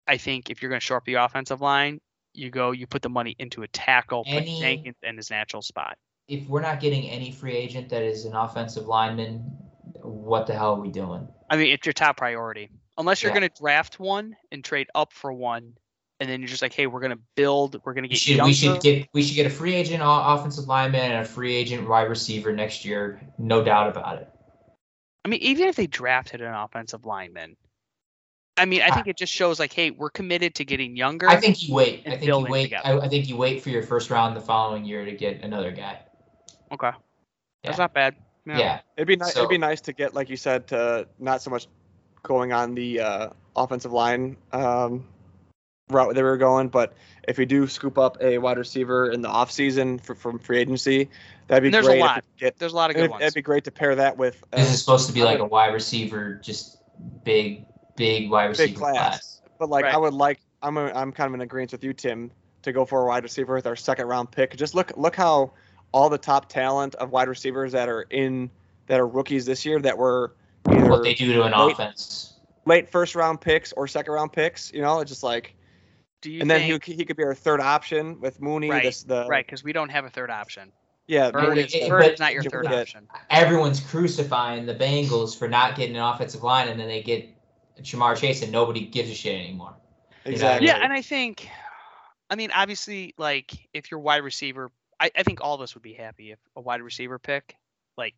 I 0.06 0.16
think 0.16 0.48
if 0.48 0.62
you're 0.62 0.70
going 0.70 0.80
to 0.80 0.84
shore 0.84 0.96
up 0.98 1.04
the 1.04 1.14
offensive 1.14 1.60
line, 1.60 2.00
you 2.32 2.50
go 2.50 2.70
you 2.70 2.86
put 2.86 3.02
the 3.02 3.10
money 3.10 3.34
into 3.38 3.62
a 3.62 3.68
tackle, 3.68 4.24
put 4.24 4.44
Jenkins 4.60 4.96
in 5.02 5.16
his 5.16 5.30
natural 5.30 5.60
spot. 5.60 5.98
If 6.28 6.46
we're 6.46 6.60
not 6.60 6.80
getting 6.80 7.08
any 7.08 7.32
free 7.32 7.56
agent 7.56 7.88
that 7.88 8.02
is 8.02 8.26
an 8.26 8.34
offensive 8.36 8.86
lineman, 8.86 9.56
what 10.02 10.46
the 10.46 10.54
hell 10.54 10.74
are 10.74 10.80
we 10.80 10.90
doing? 10.90 11.26
I 11.48 11.56
mean, 11.56 11.72
it's 11.72 11.86
your 11.86 11.94
top 11.94 12.18
priority. 12.18 12.70
Unless 12.98 13.22
you're 13.22 13.30
Yeah. 13.30 13.40
going 13.40 13.50
to 13.50 13.60
draft 13.60 13.98
one 13.98 14.36
and 14.52 14.62
trade 14.62 14.88
up 14.94 15.14
for 15.14 15.32
one, 15.32 15.78
and 16.20 16.28
then 16.28 16.40
you're 16.40 16.48
just 16.48 16.60
like, 16.60 16.74
hey, 16.74 16.86
we're 16.86 17.00
going 17.00 17.16
to 17.16 17.22
build, 17.34 17.80
we're 17.84 17.94
going 17.94 18.02
to 18.02 18.08
get 18.08 18.18
should, 18.18 18.36
younger. 18.36 18.48
we 18.48 18.52
should 18.52 18.80
get 18.82 19.08
we 19.14 19.22
should 19.22 19.36
get 19.36 19.46
a 19.46 19.50
free 19.50 19.74
agent 19.74 20.02
offensive 20.04 20.66
lineman 20.66 21.12
and 21.12 21.24
a 21.24 21.24
free 21.24 21.54
agent 21.54 21.88
wide 21.88 22.08
receiver 22.10 22.52
next 22.52 22.84
year, 22.84 23.20
no 23.38 23.64
doubt 23.64 23.88
about 23.88 24.18
it. 24.18 24.28
I 25.24 25.28
mean, 25.28 25.40
even 25.40 25.68
if 25.68 25.76
they 25.76 25.86
drafted 25.86 26.42
an 26.42 26.52
offensive 26.52 27.06
lineman, 27.06 27.56
I 28.58 28.66
mean, 28.66 28.82
I 28.82 28.90
think 28.90 29.06
it 29.06 29.16
just 29.16 29.32
shows 29.32 29.58
like, 29.58 29.72
hey, 29.72 29.92
we're 29.92 30.10
committed 30.10 30.56
to 30.56 30.64
getting 30.64 30.96
younger. 30.96 31.28
I 31.28 31.36
think 31.36 31.62
you 31.62 31.74
wait. 31.74 32.02
I 32.06 32.16
think 32.16 32.24
you 32.24 32.46
wait. 32.50 32.74
I. 32.74 32.98
I 32.98 33.08
think 33.08 33.28
you 33.28 33.36
wait 33.36 33.62
for 33.62 33.70
your 33.70 33.82
first 33.82 34.10
round 34.10 34.36
the 34.36 34.40
following 34.40 34.84
year 34.84 35.04
to 35.04 35.12
get 35.12 35.42
another 35.42 35.70
guy. 35.70 36.00
Okay, 36.72 36.90
that's 37.62 37.76
Yeah. 37.78 37.84
not 37.84 37.94
bad. 37.94 38.16
Yeah. 38.46 38.80
It'd 38.96 39.06
be 39.08 39.16
nice. 39.16 39.34
So- 39.34 39.40
it'd 39.40 39.50
be 39.50 39.58
nice 39.58 39.80
to 39.82 39.92
get, 39.92 40.14
like 40.14 40.30
you 40.30 40.36
said, 40.36 40.66
to 40.68 41.06
not 41.18 41.42
so 41.42 41.50
much 41.50 41.66
going 42.22 42.52
on 42.52 42.74
the 42.74 43.00
uh, 43.00 43.28
offensive 43.56 43.92
line 43.92 44.36
um, 44.52 45.06
route 45.90 46.14
they 46.14 46.22
were 46.22 46.36
going, 46.38 46.68
but 46.68 46.94
if 47.26 47.36
we 47.38 47.44
do 47.46 47.66
scoop 47.66 47.98
up 47.98 48.16
a 48.22 48.38
wide 48.38 48.56
receiver 48.58 49.10
in 49.10 49.20
the 49.22 49.28
offseason 49.28 50.00
for 50.02 50.14
from 50.14 50.38
free 50.38 50.58
agency, 50.58 51.08
that'd 51.46 51.62
be 51.62 51.68
And 51.68 51.74
there's 51.74 51.86
a 51.86 51.88
great. 51.90 51.98
if 51.98 52.04
lot. 52.04 52.16
we 52.16 52.20
could 52.20 52.38
Get, 52.38 52.58
There's 52.58 52.72
a 52.72 52.76
lot 52.76 52.90
of 52.90 52.96
and 52.96 53.02
good 53.02 53.04
if- 53.06 53.10
ones. 53.12 53.22
it'd 53.22 53.34
be 53.34 53.42
great 53.42 53.64
to 53.64 53.70
pair 53.70 53.94
that 53.96 54.16
with 54.16 54.42
uh, 54.52 54.56
This 54.56 54.70
is 54.72 54.80
supposed 54.80 55.06
to 55.08 55.12
be 55.12 55.22
like 55.24 55.38
a 55.40 55.44
wide 55.44 55.74
receiver, 55.74 56.34
just 56.42 56.78
big, 57.24 57.66
big 57.96 58.30
wide 58.30 58.46
receiver 58.46 58.68
big 58.68 58.76
class. 58.76 58.94
class. 58.94 59.40
But 59.58 59.68
like, 59.70 59.84
Right. 59.84 59.94
I 59.94 59.98
would 59.98 60.14
like. 60.14 60.40
I'm 60.62 60.76
a, 60.76 60.86
I'm 60.92 61.12
kind 61.12 61.28
of 61.28 61.34
in 61.34 61.40
agreement 61.42 61.72
with 61.72 61.84
you, 61.84 61.92
Tim. 61.92 62.30
to 62.62 62.72
go 62.72 62.84
for 62.84 63.02
a 63.02 63.06
wide 63.06 63.22
receiver 63.22 63.54
with 63.54 63.66
our 63.66 63.76
second 63.76 64.06
round 64.08 64.30
pick. 64.30 64.56
Just 64.56 64.74
look 64.74 64.92
look 64.96 65.14
how 65.14 65.52
all 65.92 66.08
the 66.10 66.18
top 66.18 66.48
talent 66.48 66.94
of 66.96 67.10
wide 67.10 67.28
receivers 67.28 67.72
that 67.72 67.88
are 67.88 68.02
in 68.02 68.50
that 68.86 69.00
are 69.00 69.06
rookies 69.06 69.44
this 69.46 69.64
year 69.64 69.78
that 69.80 69.96
were 69.98 70.34
either 70.68 70.88
What 70.90 71.02
they 71.02 71.14
do 71.14 71.32
to 71.34 71.42
an 71.42 71.52
late- 71.52 71.72
offense. 71.72 72.34
late 72.66 72.90
first 72.90 73.14
round 73.14 73.40
picks 73.40 73.72
or 73.72 73.86
second 73.88 74.12
round 74.12 74.32
picks. 74.32 74.72
You 74.72 74.82
know, 74.82 75.00
it's 75.00 75.10
just 75.10 75.22
like 75.22 75.54
Do 76.20 76.30
you 76.30 76.40
and 76.40 76.50
then 76.50 76.60
he 76.62 76.78
he 76.92 77.04
could 77.04 77.16
be 77.16 77.24
our 77.24 77.34
third 77.34 77.60
option 77.60 78.20
with 78.20 78.40
Mooney. 78.40 78.70
Right, 78.70 78.82
This 78.82 79.02
the 79.02 79.26
right? 79.28 79.44
Because 79.46 79.62
we 79.64 79.72
don't 79.72 79.90
have 79.90 80.04
a 80.04 80.10
third 80.10 80.30
option. 80.30 80.72
yeah. 81.06 81.30
Byrd 81.30 81.58
is- 81.58 81.74
is 81.74 81.88
Byrd 81.88 82.02
but- 82.02 82.12
is 82.14 82.20
not 82.20 82.32
your 82.34 82.42
third 82.42 82.64
forget. 82.64 82.80
option. 82.82 83.08
Everyone's 83.30 83.80
crucifying 83.80 84.66
the 84.66 84.74
Bengals 84.74 85.38
for 85.38 85.48
not 85.48 85.76
getting 85.76 85.96
an 85.96 86.02
offensive 86.02 86.42
line, 86.42 86.68
and 86.68 86.78
then 86.80 86.88
they 86.88 87.02
get 87.02 87.28
Ja'Marr 87.80 88.16
Chase, 88.16 88.42
and 88.42 88.50
nobody 88.52 88.86
gives 88.86 89.08
a 89.10 89.14
shit 89.14 89.34
anymore. 89.40 89.74
exactly. 90.24 90.66
Yeah, 90.66 90.78
and 90.82 90.92
I 90.92 91.00
think, 91.02 91.48
I 92.28 92.34
mean, 92.34 92.50
obviously, 92.54 93.14
like 93.16 93.68
if 93.72 93.90
your 93.90 94.00
wide 94.00 94.24
receiver, 94.24 94.70
I, 95.00 95.10
I 95.16 95.22
think 95.22 95.40
all 95.40 95.54
of 95.54 95.60
us 95.60 95.74
would 95.74 95.82
be 95.82 95.94
happy 95.94 96.32
if 96.32 96.38
a 96.56 96.60
wide 96.60 96.82
receiver 96.82 97.18
pick 97.18 97.56
like 97.96 98.14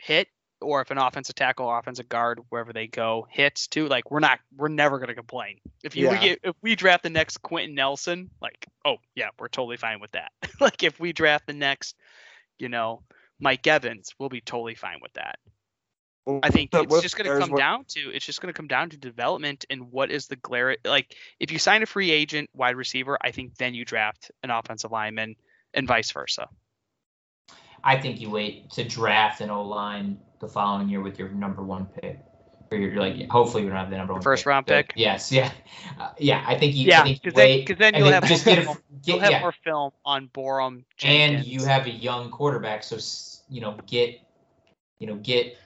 hit, 0.00 0.28
or 0.60 0.80
if 0.80 0.90
an 0.90 0.98
offensive 0.98 1.34
tackle, 1.34 1.70
offensive 1.70 2.08
guard, 2.08 2.40
wherever 2.48 2.72
they 2.72 2.86
go, 2.86 3.26
hits 3.30 3.66
too. 3.66 3.88
Like 3.88 4.10
we're 4.10 4.20
not, 4.20 4.38
we're 4.56 4.68
never 4.68 4.98
gonna 4.98 5.14
complain. 5.14 5.58
If 5.84 5.96
you 5.96 6.08
we 6.08 6.18
get, 6.18 6.40
if 6.42 6.54
we 6.62 6.74
draft 6.76 7.02
the 7.02 7.10
next 7.10 7.42
Quenton 7.42 7.74
Nelson, 7.74 8.30
like 8.40 8.66
oh 8.84 8.96
yeah, 9.14 9.28
we're 9.38 9.48
totally 9.48 9.76
fine 9.76 10.00
with 10.00 10.12
that. 10.12 10.32
like 10.60 10.82
if 10.82 10.98
we 10.98 11.12
draft 11.12 11.46
the 11.46 11.52
next, 11.52 11.96
you 12.58 12.68
know, 12.68 13.02
Mike 13.38 13.66
Evans, 13.66 14.14
we'll 14.18 14.30
be 14.30 14.40
totally 14.40 14.74
fine 14.74 14.98
with 15.02 15.12
that. 15.14 15.38
I 16.42 16.50
think 16.50 16.70
it's 16.72 17.02
just 17.02 17.16
going 17.16 17.30
to 17.30 17.38
come 17.38 17.50
what- 17.50 17.58
down 17.58 17.84
to 17.90 18.00
it's 18.12 18.26
just 18.26 18.40
going 18.40 18.52
to 18.52 18.56
come 18.56 18.66
down 18.66 18.90
to 18.90 18.96
development 18.96 19.64
and 19.70 19.92
what 19.92 20.10
is 20.10 20.26
the 20.26 20.34
glare 20.34 20.76
like 20.84 21.14
if 21.38 21.52
you 21.52 21.58
sign 21.60 21.84
a 21.84 21.86
free 21.86 22.10
agent 22.10 22.50
wide 22.52 22.74
receiver, 22.74 23.16
I 23.20 23.30
think 23.30 23.56
then 23.56 23.74
you 23.74 23.84
draft 23.84 24.32
an 24.42 24.50
offensive 24.50 24.90
lineman 24.90 25.36
and 25.76 25.86
vice 25.86 26.10
versa. 26.10 26.48
I 27.84 27.96
think 27.96 28.20
you 28.20 28.30
wait 28.30 28.70
to 28.70 28.84
draft 28.84 29.40
an 29.40 29.50
O 29.50 29.62
line 29.62 30.18
the 30.40 30.48
following 30.48 30.88
year 30.88 31.00
with 31.00 31.18
your 31.18 31.28
number 31.28 31.62
one 31.62 31.86
pick. 31.86 32.18
Or 32.72 32.78
you're 32.78 33.00
like, 33.00 33.28
hopefully 33.28 33.62
we 33.62 33.68
don't 33.68 33.78
have 33.78 33.90
the 33.90 33.96
number 33.96 34.12
one 34.12 34.22
first 34.22 34.40
pick, 34.40 34.46
round 34.48 34.66
pick? 34.66 34.92
Yes, 34.96 35.30
yeah, 35.32 35.52
uh, 36.00 36.10
yeah. 36.18 36.42
I 36.44 36.58
think 36.58 36.74
you. 36.74 36.88
Yeah, 36.88 37.04
because 37.04 37.34
then, 37.34 37.64
then 37.78 37.94
you'll 37.94 38.10
have 38.10 38.26
just 38.26 38.44
more 38.44 38.56
get, 38.56 38.64
film, 38.64 38.76
a, 38.76 38.80
you'll 39.04 39.20
have 39.20 39.30
yeah, 39.30 39.40
more 39.40 39.54
film 39.62 39.92
on 40.04 40.28
Borom 40.34 40.84
and 41.02 41.44
you 41.44 41.64
have 41.64 41.86
a 41.86 41.90
young 41.90 42.30
quarterback, 42.30 42.82
so 42.82 42.98
you 43.48 43.60
know 43.60 43.78
get, 43.86 44.18
you 44.98 45.06
know 45.06 45.14
get 45.14 45.56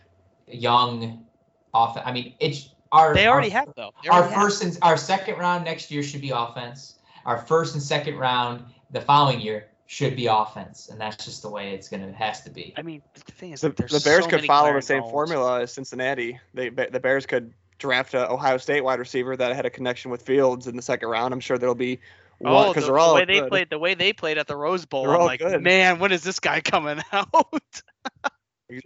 young 0.46 1.24
off. 1.72 1.98
I 2.04 2.12
mean, 2.12 2.34
it's 2.38 2.68
our. 2.92 3.14
they 3.14 3.28
already 3.28 3.50
our, 3.50 3.60
have 3.60 3.74
though. 3.76 3.92
Our 4.10 4.24
have. 4.24 4.34
first 4.34 4.62
and 4.62 4.76
our 4.82 4.98
second 4.98 5.38
round 5.38 5.64
next 5.64 5.90
year 5.90 6.02
should 6.02 6.20
be 6.20 6.30
offense. 6.30 6.98
Our 7.24 7.38
first 7.38 7.72
and 7.72 7.82
second 7.82 8.16
round 8.16 8.64
the 8.90 9.00
following 9.00 9.40
year 9.40 9.69
should 9.90 10.14
be 10.14 10.26
offense, 10.26 10.88
and 10.88 11.00
that's 11.00 11.24
just 11.24 11.42
the 11.42 11.48
way 11.50 11.74
it's 11.74 11.88
gonna 11.88 12.12
has 12.12 12.42
to 12.42 12.50
be. 12.50 12.72
I 12.76 12.82
mean, 12.82 13.02
the 13.12 13.32
thing 13.32 13.50
is, 13.50 13.60
the, 13.60 13.70
the 13.70 14.00
Bears 14.04 14.22
so 14.22 14.30
could 14.30 14.44
follow 14.44 14.72
the 14.72 14.80
same 14.80 15.00
holes. 15.00 15.10
formula 15.10 15.62
as 15.62 15.72
Cincinnati. 15.72 16.38
They 16.54 16.68
the 16.68 17.00
Bears 17.00 17.26
could 17.26 17.52
draft 17.76 18.14
a 18.14 18.30
Ohio 18.30 18.58
State 18.58 18.84
wide 18.84 19.00
receiver 19.00 19.36
that 19.36 19.56
had 19.56 19.66
a 19.66 19.70
connection 19.70 20.12
with 20.12 20.22
Fields 20.22 20.68
in 20.68 20.76
the 20.76 20.82
second 20.82 21.08
round. 21.08 21.34
I'm 21.34 21.40
sure 21.40 21.58
there'll 21.58 21.74
be 21.74 21.98
one 22.38 22.52
Oh, 22.52 22.68
because 22.68 22.84
the, 22.84 22.92
they're 22.92 22.98
all 23.00 23.08
the 23.08 23.14
way 23.16 23.24
they 23.24 23.40
good. 23.40 23.48
played, 23.48 23.70
the 23.70 23.80
way 23.80 23.94
they 23.94 24.12
played 24.12 24.38
at 24.38 24.46
the 24.46 24.54
Rose 24.54 24.84
Bowl, 24.86 25.02
They're 25.06 25.14
I'm 25.16 25.20
all 25.22 25.26
like, 25.26 25.40
good. 25.40 25.60
man, 25.60 25.98
when 25.98 26.12
is 26.12 26.22
this 26.22 26.38
guy 26.38 26.60
coming 26.60 27.00
out? 27.12 27.82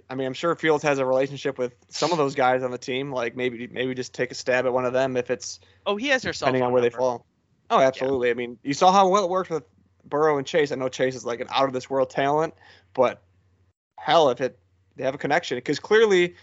I 0.09 0.15
mean, 0.15 0.27
I'm 0.27 0.33
sure 0.33 0.55
Fields 0.57 0.83
has 0.85 0.99
a 1.01 1.05
relationship 1.05 1.59
with 1.59 1.75
some 1.91 2.13
of 2.13 2.17
those 2.17 2.35
guys 2.35 2.63
on 2.63 2.71
the 2.71 2.79
team. 2.79 3.13
Like 3.13 3.37
maybe 3.37 3.67
maybe 3.71 3.95
just 3.95 4.15
take 4.15 4.31
a 4.31 4.35
stab 4.35 4.65
at 4.65 4.73
one 4.73 4.87
of 4.87 4.95
them 4.95 5.19
if 5.19 5.31
it's 5.31 5.61
oh, 5.85 5.97
he 5.97 6.09
has 6.09 6.23
their 6.23 6.33
cell 6.33 6.47
depending 6.47 6.63
on 6.63 6.69
phone 6.69 6.73
where 6.73 6.83
they 6.83 6.89
fall. 6.89 7.27
Oh, 7.69 7.81
absolutely. 7.81 8.31
I 8.31 8.35
mean, 8.35 8.59
you 8.63 8.73
saw 8.73 8.91
how 8.91 9.09
well 9.11 9.25
it 9.25 9.31
worked 9.31 9.51
with 9.51 9.65
Burrow 10.09 10.39
and 10.39 10.47
Chase. 10.47 10.73
I 10.73 10.77
know 10.77 10.89
Chase 10.89 11.15
is 11.15 11.25
like 11.25 11.41
an 11.41 11.49
out 11.51 11.67
of 11.67 11.73
this 11.73 11.89
world 11.91 12.11
talent, 12.11 12.55
but 12.95 13.23
hell, 13.99 14.31
if 14.31 14.41
it 14.41 14.59
they 14.97 15.05
have 15.05 15.15
a 15.15 15.19
connection, 15.19 15.57
because 15.57 15.79
clearly 15.81 16.35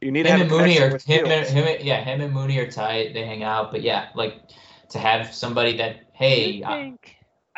you 0.00 0.12
need 0.12 0.24
to 0.24 0.30
him 0.30 0.38
have 0.38 0.42
and 0.42 0.50
a 0.50 0.54
Mooney 0.54 0.74
connection 0.74 0.90
are 0.90 0.92
with 0.92 1.04
him, 1.04 1.26
him 1.26 1.76
yeah 1.80 2.02
him 2.02 2.20
and 2.20 2.32
Mooney 2.32 2.58
are 2.58 2.70
tight. 2.70 3.14
They 3.14 3.24
hang 3.26 3.42
out, 3.42 3.72
but 3.72 3.82
yeah, 3.82 4.08
like 4.14 4.42
to 4.90 4.98
have 4.98 5.34
somebody 5.34 5.76
that 5.78 6.10
hey, 6.12 6.52
You 6.52 6.64
uh, 6.64 6.76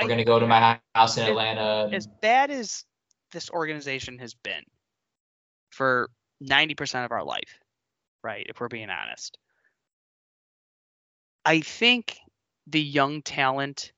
we're 0.00 0.08
gonna 0.08 0.24
go 0.24 0.38
to 0.38 0.46
my 0.46 0.78
house 0.94 1.16
in 1.16 1.24
As- 1.24 1.30
Atlanta. 1.30 1.90
as 1.92 2.06
bad 2.22 2.50
as 2.50 2.84
this 3.32 3.50
organization 3.50 4.18
has 4.18 4.34
been 4.34 4.62
for 5.70 6.08
90% 6.42 7.04
of 7.04 7.12
our 7.12 7.24
life, 7.24 7.58
right? 8.22 8.46
If 8.48 8.60
we're 8.60 8.68
being 8.68 8.90
honest, 8.90 9.36
I 11.44 11.60
think 11.60 12.16
the 12.66 12.80
young 12.80 13.22
talent 13.22 13.92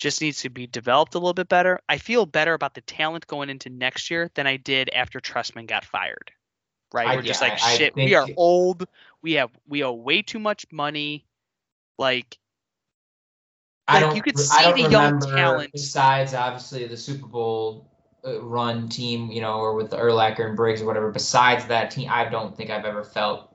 just 0.00 0.22
needs 0.22 0.40
to 0.40 0.48
be 0.48 0.66
developed 0.66 1.14
a 1.14 1.18
little 1.18 1.34
bit 1.34 1.48
better. 1.48 1.78
I 1.88 1.98
feel 1.98 2.26
better 2.26 2.54
about 2.54 2.74
the 2.74 2.80
talent 2.80 3.26
going 3.26 3.50
into 3.50 3.68
next 3.68 4.10
year 4.10 4.30
than 4.34 4.46
I 4.46 4.56
did 4.56 4.90
after 4.92 5.20
Trestman 5.20 5.66
got 5.68 5.84
fired. 5.84 6.32
Right? 6.92 7.06
I- 7.06 7.16
we're 7.16 7.22
just 7.22 7.42
like 7.42 7.52
I- 7.52 7.72
I 7.72 7.76
shit. 7.76 7.94
We 7.94 8.14
are 8.14 8.26
old. 8.36 8.88
We 9.22 9.34
have 9.34 9.50
we 9.68 9.84
owe 9.84 9.92
way 9.92 10.22
too 10.22 10.40
much 10.40 10.66
money. 10.72 11.26
Like 11.98 12.38
I 13.86 13.94
like, 13.94 14.02
don't. 14.02 14.16
you 14.16 14.22
could 14.22 14.36
I 14.36 14.42
see 14.42 14.62
don't 14.62 14.82
the 14.82 14.90
young 14.90 15.20
talent. 15.20 15.72
Besides, 15.72 16.32
obviously, 16.32 16.86
the 16.86 16.96
Super 16.96 17.26
Bowl 17.26 17.90
uh, 18.24 18.40
run 18.40 18.88
team, 18.88 19.30
you 19.30 19.42
know, 19.42 19.58
or 19.58 19.74
with 19.74 19.90
the 19.90 19.98
Urlacher 19.98 20.46
and 20.46 20.56
Briggs 20.56 20.80
or 20.80 20.86
whatever. 20.86 21.10
Besides 21.10 21.66
that 21.66 21.90
team, 21.90 22.08
I 22.10 22.24
don't 22.24 22.56
think 22.56 22.70
I've 22.70 22.84
ever 22.84 23.04
felt, 23.04 23.54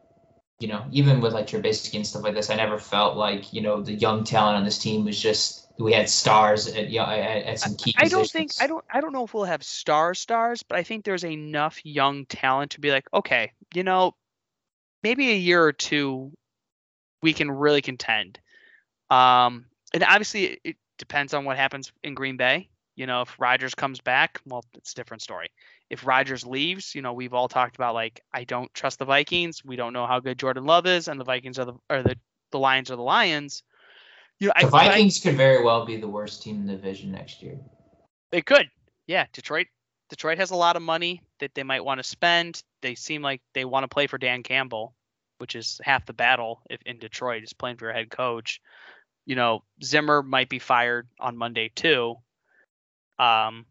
you 0.59 0.67
know, 0.67 0.85
even 0.91 1.21
with 1.21 1.33
like 1.33 1.47
Trubisky 1.47 1.95
and 1.95 2.05
stuff 2.05 2.23
like 2.23 2.35
this, 2.35 2.49
I 2.49 2.55
never 2.55 2.77
felt 2.77 3.17
like 3.17 3.51
you 3.51 3.61
know 3.61 3.81
the 3.81 3.93
young 3.93 4.23
talent 4.23 4.57
on 4.57 4.63
this 4.63 4.77
team 4.77 5.05
was 5.05 5.19
just 5.19 5.64
we 5.77 5.93
had 5.93 6.09
stars 6.09 6.67
at 6.67 6.89
you 6.89 6.99
know, 6.99 7.05
at, 7.05 7.43
at 7.43 7.59
some 7.59 7.75
key. 7.75 7.93
I 7.97 8.07
don't 8.07 8.29
think. 8.29 8.51
I 8.61 8.67
don't 8.67 8.83
I 8.89 9.01
don't 9.01 9.13
know 9.13 9.25
if 9.25 9.33
we'll 9.33 9.43
have 9.43 9.63
star 9.63 10.13
stars, 10.13 10.63
but 10.63 10.77
I 10.77 10.83
think 10.83 11.03
there's 11.03 11.25
enough 11.25 11.79
young 11.83 12.25
talent 12.25 12.71
to 12.71 12.79
be 12.79 12.91
like, 12.91 13.07
okay, 13.13 13.51
you 13.73 13.83
know, 13.83 14.15
maybe 15.03 15.31
a 15.31 15.37
year 15.37 15.63
or 15.63 15.73
two 15.73 16.31
we 17.21 17.33
can 17.33 17.51
really 17.51 17.81
contend. 17.81 18.39
Um, 19.09 19.65
and 19.93 20.03
obviously 20.03 20.45
it, 20.45 20.59
it 20.63 20.75
depends 20.97 21.33
on 21.33 21.45
what 21.45 21.57
happens 21.57 21.91
in 22.03 22.13
Green 22.13 22.37
Bay. 22.37 22.69
You 22.95 23.07
know, 23.07 23.21
if 23.21 23.35
Rodgers 23.39 23.75
comes 23.75 23.99
back, 23.99 24.39
well, 24.45 24.63
it's 24.75 24.93
a 24.93 24.95
different 24.95 25.21
story. 25.21 25.49
If 25.89 26.07
Rodgers 26.07 26.45
leaves, 26.45 26.95
you 26.95 27.01
know, 27.01 27.13
we've 27.13 27.33
all 27.33 27.49
talked 27.49 27.75
about 27.75 27.93
like 27.93 28.21
I 28.33 28.45
don't 28.45 28.73
trust 28.73 28.99
the 28.99 29.05
Vikings. 29.05 29.65
We 29.65 29.75
don't 29.75 29.93
know 29.93 30.07
how 30.07 30.21
good 30.21 30.39
Jordan 30.39 30.65
Love 30.65 30.87
is, 30.87 31.07
and 31.07 31.19
the 31.19 31.25
Vikings 31.25 31.59
are 31.59 31.65
the 31.65 31.73
are 31.89 32.01
the 32.01 32.15
the 32.51 32.59
Lions 32.59 32.89
are 32.89 32.95
the 32.95 33.01
Lions. 33.01 33.63
You 34.39 34.47
know, 34.47 34.53
The 34.59 34.67
I- 34.67 34.89
Vikings 34.89 35.19
could 35.19 35.35
very 35.35 35.63
well 35.63 35.85
be 35.85 35.97
the 35.97 36.07
worst 36.07 36.43
team 36.43 36.57
in 36.57 36.67
the 36.67 36.73
division 36.73 37.11
next 37.11 37.41
year. 37.41 37.57
They 38.31 38.41
could. 38.41 38.69
Yeah, 39.07 39.25
Detroit 39.33 39.67
Detroit 40.09 40.37
has 40.37 40.51
a 40.51 40.55
lot 40.55 40.75
of 40.75 40.81
money 40.81 41.21
that 41.39 41.55
they 41.55 41.63
might 41.63 41.83
want 41.83 41.99
to 41.99 42.03
spend. 42.03 42.61
They 42.81 42.95
seem 42.95 43.21
like 43.21 43.41
they 43.53 43.65
want 43.65 43.83
to 43.83 43.87
play 43.87 44.07
for 44.07 44.17
Dan 44.17 44.43
Campbell, 44.43 44.93
which 45.39 45.55
is 45.55 45.81
half 45.83 46.05
the 46.05 46.13
battle 46.13 46.61
if 46.69 46.81
in 46.85 46.99
Detroit 46.99 47.43
is 47.43 47.53
playing 47.53 47.77
for 47.77 47.85
your 47.85 47.93
head 47.93 48.11
coach. 48.11 48.61
You 49.25 49.35
know, 49.35 49.63
Zimmer 49.83 50.21
might 50.21 50.49
be 50.49 50.59
fired 50.59 51.07
on 51.19 51.37
Monday 51.37 51.71
too. 51.75 52.15
Um, 53.17 53.65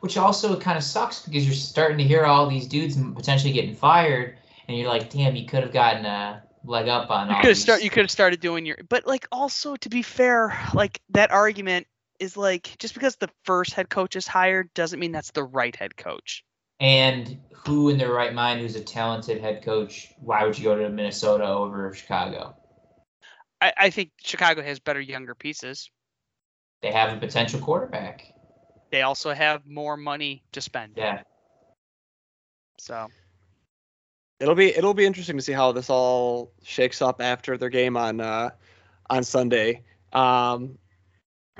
Which 0.00 0.16
also 0.16 0.58
kind 0.60 0.78
of 0.78 0.84
sucks 0.84 1.22
because 1.22 1.44
you're 1.44 1.54
starting 1.54 1.98
to 1.98 2.04
hear 2.04 2.24
all 2.24 2.48
these 2.48 2.68
dudes 2.68 2.96
potentially 2.96 3.52
getting 3.52 3.74
fired, 3.74 4.38
and 4.68 4.76
you're 4.76 4.88
like, 4.88 5.10
damn, 5.10 5.34
you 5.34 5.46
could 5.46 5.62
have 5.62 5.72
gotten 5.72 6.06
a 6.06 6.42
leg 6.66 6.88
up 6.88 7.10
on 7.10 7.28
you 7.28 7.36
could 7.36 7.48
have 7.48 7.58
start 7.58 7.82
you 7.82 7.90
could 7.90 8.02
have 8.02 8.10
started 8.10 8.40
doing 8.40 8.66
your 8.66 8.76
but 8.88 9.06
like 9.06 9.26
also 9.32 9.76
to 9.76 9.88
be 9.88 10.02
fair, 10.02 10.56
like 10.74 11.00
that 11.10 11.30
argument 11.30 11.86
is 12.18 12.36
like 12.36 12.76
just 12.78 12.94
because 12.94 13.16
the 13.16 13.30
first 13.44 13.74
head 13.74 13.88
coach 13.88 14.16
is 14.16 14.26
hired 14.26 14.72
doesn't 14.74 14.98
mean 14.98 15.12
that's 15.12 15.30
the 15.32 15.44
right 15.44 15.74
head 15.76 15.96
coach. 15.96 16.44
And 16.78 17.38
who 17.64 17.88
in 17.88 17.98
their 17.98 18.12
right 18.12 18.34
mind 18.34 18.60
who's 18.60 18.76
a 18.76 18.80
talented 18.80 19.40
head 19.40 19.62
coach? 19.64 20.12
Why 20.18 20.44
would 20.44 20.58
you 20.58 20.64
go 20.64 20.76
to 20.76 20.88
Minnesota 20.90 21.46
over 21.46 21.92
Chicago? 21.94 22.54
I, 23.60 23.72
I 23.76 23.90
think 23.90 24.10
Chicago 24.22 24.62
has 24.62 24.78
better 24.78 25.00
younger 25.00 25.34
pieces. 25.34 25.90
They 26.82 26.92
have 26.92 27.16
a 27.16 27.18
potential 27.18 27.60
quarterback. 27.60 28.34
They 28.90 29.02
also 29.02 29.32
have 29.32 29.66
more 29.66 29.96
money 29.96 30.44
to 30.52 30.60
spend. 30.60 30.92
Yeah. 30.96 31.22
So 32.78 33.08
It'll 34.40 34.54
be 34.54 34.66
it'll 34.74 34.94
be 34.94 35.06
interesting 35.06 35.36
to 35.36 35.42
see 35.42 35.52
how 35.52 35.72
this 35.72 35.88
all 35.90 36.52
shakes 36.62 37.00
up 37.00 37.20
after 37.22 37.56
their 37.56 37.70
game 37.70 37.96
on 37.96 38.20
uh, 38.20 38.50
on 39.08 39.24
Sunday. 39.24 39.82
Um, 40.12 40.78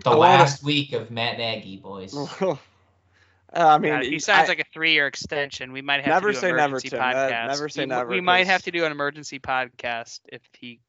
The 0.04 0.10
A 0.10 0.12
lot 0.12 0.34
of- 0.34 0.40
last 0.40 0.62
week 0.62 0.92
of 0.92 1.10
Matt 1.10 1.38
Nagy, 1.38 1.78
boys. 1.78 2.14
I 3.52 3.78
mean, 3.78 3.92
God, 3.92 4.02
he 4.04 4.18
signs 4.18 4.46
I- 4.48 4.52
like 4.52 4.60
a 4.60 4.64
three-year 4.74 5.06
extension, 5.06 5.72
we 5.72 5.80
might 5.80 6.00
have 6.04 6.08
Never 6.08 6.28
to 6.28 6.34
do 6.34 6.40
say 6.40 6.50
an 6.50 6.56
never, 6.56 6.66
emergency 6.72 6.90
Tim. 6.90 6.98
Ne- 6.98 7.04
podcast. 7.14 7.46
never 7.46 7.68
say 7.70 7.82
we, 7.82 7.86
never, 7.86 8.10
We 8.10 8.20
might 8.20 8.46
have 8.46 8.62
to 8.64 8.70
do 8.70 8.84
an 8.84 8.92
emergency 8.92 9.38
podcast 9.38 10.20
if 10.28 10.42
he 10.58 10.80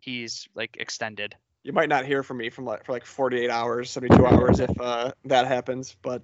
he's 0.00 0.48
like 0.54 0.76
extended. 0.80 1.34
you 1.62 1.72
might 1.72 1.88
not 1.88 2.06
hear 2.06 2.22
from 2.22 2.38
me 2.38 2.48
from 2.50 2.64
like 2.64 2.84
for 2.86 2.92
like 2.92 3.04
48 3.04 3.50
hours, 3.50 3.90
72 3.90 4.24
hours 4.26 4.60
if 4.60 4.80
uh, 4.80 5.12
that 5.26 5.46
happens. 5.46 5.94
But 6.00 6.22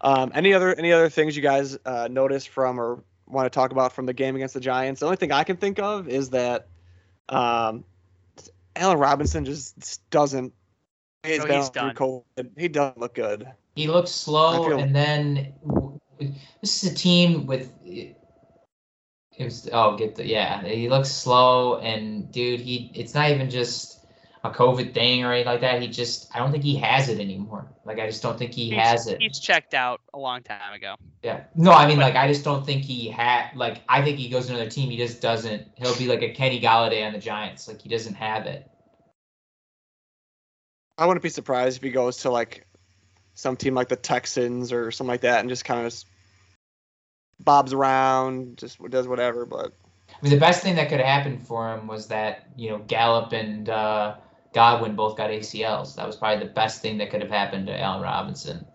um, 0.00 0.32
any 0.34 0.54
other 0.54 0.74
any 0.74 0.92
other 0.92 1.08
things 1.10 1.36
you 1.36 1.42
guys 1.42 1.76
uh, 1.84 2.08
noticed 2.10 2.48
from 2.48 2.80
or 2.80 3.02
want 3.26 3.46
to 3.46 3.50
talk 3.50 3.72
about 3.72 3.92
from 3.92 4.06
the 4.06 4.12
game 4.12 4.36
against 4.36 4.54
the 4.54 4.60
Giants? 4.60 5.00
The 5.00 5.06
only 5.06 5.16
thing 5.16 5.32
I 5.32 5.44
can 5.44 5.56
think 5.56 5.78
of 5.78 6.08
is 6.08 6.30
that 6.30 6.68
um, 7.28 7.84
Allen 8.74 8.98
Robinson 8.98 9.44
just 9.44 10.00
doesn't 10.10 10.52
He's 11.24 11.44
No, 11.44 11.56
he's 11.56 11.70
done. 11.70 11.94
COVID. 11.96 12.50
He 12.56 12.68
doesn't 12.68 12.98
look 12.98 13.14
good. 13.14 13.48
He 13.74 13.88
looks 13.88 14.12
slow, 14.12 14.68
feel- 14.68 14.78
and 14.78 14.94
then 14.94 15.54
w- 15.66 15.98
this 16.60 16.84
is 16.84 16.92
a 16.92 16.94
team 16.94 17.46
with. 17.46 17.72
It 17.84 19.44
was 19.44 19.68
oh 19.70 19.96
get 19.98 20.14
the 20.14 20.26
yeah 20.26 20.62
he 20.64 20.88
looks 20.88 21.10
slow 21.10 21.76
and 21.78 22.32
dude 22.32 22.58
he 22.60 22.90
it's 22.94 23.14
not 23.14 23.30
even 23.30 23.50
just 23.50 24.00
a 24.44 24.50
COVID 24.50 24.94
thing 24.94 25.24
or 25.24 25.32
anything 25.32 25.52
like 25.52 25.60
that 25.60 25.82
he 25.82 25.88
just 25.88 26.34
I 26.34 26.38
don't 26.38 26.52
think 26.52 26.64
he 26.64 26.76
has 26.76 27.10
it 27.10 27.20
anymore 27.20 27.66
like 27.84 27.98
I 27.98 28.06
just 28.06 28.22
don't 28.22 28.38
think 28.38 28.52
he 28.54 28.70
He's- 28.70 28.80
has 28.88 29.06
it 29.08 29.20
He's 29.20 29.38
checked 29.38 29.74
out 29.74 30.00
a 30.14 30.18
long 30.18 30.42
time 30.42 30.72
ago. 30.72 30.94
Yeah 31.26 31.40
no 31.56 31.72
I 31.72 31.86
mean 31.86 31.96
But- 31.96 32.14
like 32.14 32.16
I 32.16 32.28
just 32.28 32.44
don't 32.44 32.64
think 32.64 32.84
he 32.84 33.08
had 33.08 33.50
like 33.56 33.82
I 33.88 34.00
think 34.02 34.18
he 34.18 34.28
goes 34.28 34.46
to 34.46 34.54
another 34.54 34.70
team 34.70 34.90
he 34.90 34.96
just 34.96 35.20
doesn't 35.20 35.66
he'll 35.74 35.96
be 35.96 36.06
like 36.06 36.22
a 36.22 36.32
Kenny 36.32 36.60
Golladay 36.60 37.04
on 37.04 37.12
the 37.12 37.18
Giants 37.18 37.66
like 37.66 37.82
he 37.82 37.88
doesn't 37.88 38.14
have 38.14 38.46
it 38.46 38.70
I 40.98 41.04
wouldn't 41.04 41.22
be 41.22 41.28
surprised 41.28 41.78
if 41.78 41.82
he 41.82 41.90
goes 41.90 42.18
to 42.18 42.30
like 42.30 42.66
some 43.34 43.56
team 43.56 43.74
like 43.74 43.88
the 43.88 43.96
Texans 43.96 44.72
or 44.72 44.90
something 44.90 45.10
like 45.10 45.20
that 45.22 45.40
and 45.40 45.48
just 45.48 45.64
kind 45.64 45.80
of 45.84 45.92
just 45.92 46.06
bobs 47.40 47.72
around, 47.72 48.58
just 48.58 48.82
does 48.90 49.06
whatever. 49.06 49.44
But 49.44 49.72
I 50.08 50.22
mean, 50.22 50.32
the 50.32 50.40
best 50.40 50.62
thing 50.62 50.76
that 50.76 50.88
could 50.88 51.00
have 51.00 51.06
happened 51.06 51.46
for 51.46 51.72
him 51.72 51.86
was 51.86 52.08
that 52.08 52.48
you 52.56 52.70
know 52.70 52.78
Gallup 52.78 53.32
and 53.32 53.68
uh, 53.68 54.16
Godwin 54.54 54.96
both 54.96 55.16
got 55.16 55.30
ACLs. 55.30 55.94
That 55.96 56.06
was 56.06 56.16
probably 56.16 56.46
the 56.46 56.52
best 56.52 56.80
thing 56.80 56.98
that 56.98 57.10
could 57.10 57.20
have 57.20 57.30
happened 57.30 57.66
to 57.66 57.78
Allen 57.78 58.02
Robinson. 58.02 58.66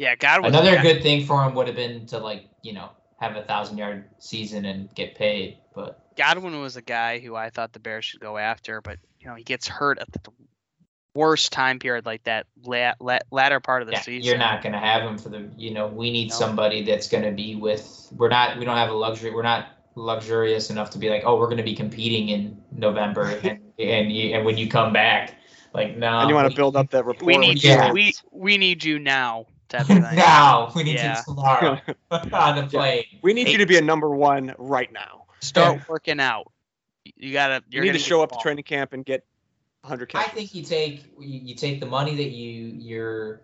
Yeah, 0.00 0.14
God 0.16 0.42
was 0.42 0.54
Another 0.54 0.72
yeah, 0.72 0.82
good 0.82 1.02
thing 1.02 1.26
for 1.26 1.44
him 1.44 1.54
would 1.54 1.66
have 1.66 1.76
been 1.76 2.06
to 2.06 2.16
like 2.16 2.46
you 2.62 2.72
know 2.72 2.88
have 3.20 3.36
a 3.36 3.42
thousand 3.42 3.76
yard 3.76 4.06
season 4.18 4.64
and 4.64 4.92
get 4.94 5.14
paid. 5.14 5.58
But 5.74 6.16
Godwin 6.16 6.58
was 6.58 6.76
a 6.76 6.80
guy 6.80 7.18
who 7.18 7.36
I 7.36 7.50
thought 7.50 7.74
the 7.74 7.80
Bears 7.80 8.06
should 8.06 8.20
go 8.20 8.38
after, 8.38 8.80
but 8.80 8.96
you 9.20 9.26
know 9.28 9.34
he 9.34 9.44
gets 9.44 9.68
hurt 9.68 9.98
at 9.98 10.10
the 10.10 10.20
worst 11.14 11.52
time 11.52 11.78
period 11.78 12.06
like 12.06 12.24
that 12.24 12.46
la- 12.64 12.94
la- 12.98 13.18
latter 13.30 13.60
part 13.60 13.82
of 13.82 13.88
the 13.88 13.92
yeah, 13.92 14.00
season. 14.00 14.26
you're 14.26 14.38
not 14.38 14.62
going 14.62 14.72
to 14.72 14.78
have 14.78 15.02
him 15.02 15.18
for 15.18 15.28
the 15.28 15.50
you 15.58 15.70
know 15.74 15.88
we 15.88 16.10
need 16.10 16.30
No. 16.30 16.34
somebody 16.34 16.82
that's 16.82 17.06
going 17.06 17.24
to 17.24 17.32
be 17.32 17.56
with. 17.56 18.10
We're 18.16 18.30
not 18.30 18.58
we 18.58 18.64
don't 18.64 18.78
have 18.78 18.88
a 18.88 18.94
luxury. 18.94 19.34
We're 19.34 19.42
not 19.42 19.66
luxurious 19.96 20.70
enough 20.70 20.88
to 20.92 20.98
be 20.98 21.10
like 21.10 21.24
oh 21.26 21.38
we're 21.38 21.44
going 21.44 21.58
to 21.58 21.62
be 21.62 21.74
competing 21.74 22.30
in 22.30 22.56
November 22.72 23.38
and 23.44 23.60
and 23.78 24.10
you, 24.10 24.34
and 24.34 24.46
when 24.46 24.56
you 24.56 24.66
come 24.66 24.94
back 24.94 25.34
like 25.74 25.98
no 25.98 26.20
and 26.20 26.30
you 26.30 26.34
want 26.34 26.48
to 26.50 26.56
build 26.56 26.74
up 26.74 26.88
that 26.88 27.04
rapport. 27.04 27.26
We 27.26 27.34
with 27.34 27.42
need 27.42 27.62
Yeah. 27.62 27.88
you. 27.88 27.92
We 27.92 28.14
we 28.32 28.56
need 28.56 28.82
you 28.82 28.98
now. 28.98 29.44
Type 29.70 29.88
now 30.14 30.72
we 30.74 30.82
need 30.82 30.96
Yeah. 30.96 31.16
you 31.18 31.22
tomorrow 31.24 31.78
on 32.10 32.56
the 32.56 32.66
plane. 32.68 33.04
we 33.22 33.32
need 33.32 33.48
you 33.48 33.58
to 33.58 33.66
be 33.66 33.78
a 33.78 33.80
number 33.82 34.10
one 34.10 34.52
right 34.58 34.92
now. 34.92 35.24
Start 35.40 35.88
working 35.88 36.18
out. 36.20 36.50
You 37.16 37.32
gotta. 37.32 37.62
You 37.70 37.76
You're 37.76 37.82
need 37.84 37.88
gonna 37.90 37.98
show 38.00 38.22
up 38.22 38.32
to 38.32 38.38
training 38.42 38.64
camp 38.64 38.92
and 38.92 39.04
get 39.04 39.24
100 39.82 40.10
I 40.14 40.24
think 40.24 40.54
you 40.54 40.62
take 40.62 41.04
you, 41.18 41.40
you 41.42 41.54
take 41.54 41.80
the 41.80 41.86
money 41.86 42.14
that 42.16 42.30
you 42.30 42.74
you're 42.78 43.40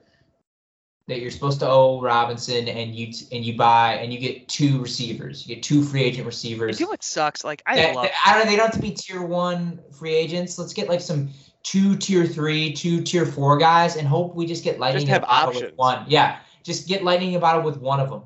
that 1.09 1.21
you're 1.21 1.31
supposed 1.31 1.61
to 1.61 1.69
owe 1.69 2.01
Robinson 2.03 2.67
and 2.69 2.95
you 2.95 3.13
and 3.33 3.45
you 3.45 3.57
buy 3.57 3.95
and 3.95 4.13
you 4.13 4.19
get 4.19 4.49
two 4.49 4.83
receivers. 4.83 5.47
You 5.47 5.55
get 5.55 5.63
two 5.63 5.83
free 5.85 6.03
agent 6.03 6.19
You 6.19 6.25
receivers. 6.25 6.81
know 6.81 6.89
what 6.89 7.05
sucks? 7.05 7.45
Like 7.45 7.63
I 7.65 7.77
That- 7.77 7.95
love. 7.95 8.05
that- 8.07 8.13
I 8.27 8.37
don't. 8.37 8.49
They 8.49 8.57
don't 8.57 8.67
have 8.67 8.75
to 8.75 8.81
be 8.83 8.91
tier 8.91 9.23
one 9.23 9.79
free 9.97 10.15
agents. 10.15 10.59
Let's 10.59 10.73
get 10.73 10.89
like 10.89 11.01
some 11.01 11.31
two 11.67 11.97
tier 11.97 12.25
three, 12.25 12.73
two 12.73 13.03
tier 13.03 13.27
four 13.27 13.59
guys, 13.59 13.97
and 13.97 14.07
hope 14.07 14.37
we 14.37 14.47
just 14.47 14.63
get 14.63 14.79
lightning 14.79 15.07
Just 15.07 15.11
have 15.11 15.23
in 15.23 15.25
a 15.25 15.27
bottle 15.27 15.49
with 15.49 15.63
options. 15.65 15.79
one. 15.79 16.05
Yeah, 16.07 16.39
just 16.63 16.87
get 16.87 17.03
lightning 17.03 17.31
in 17.31 17.37
a 17.37 17.41
bottle 17.41 17.63
with 17.63 17.77
one 17.79 17.99
of 17.99 18.09
them. 18.09 18.23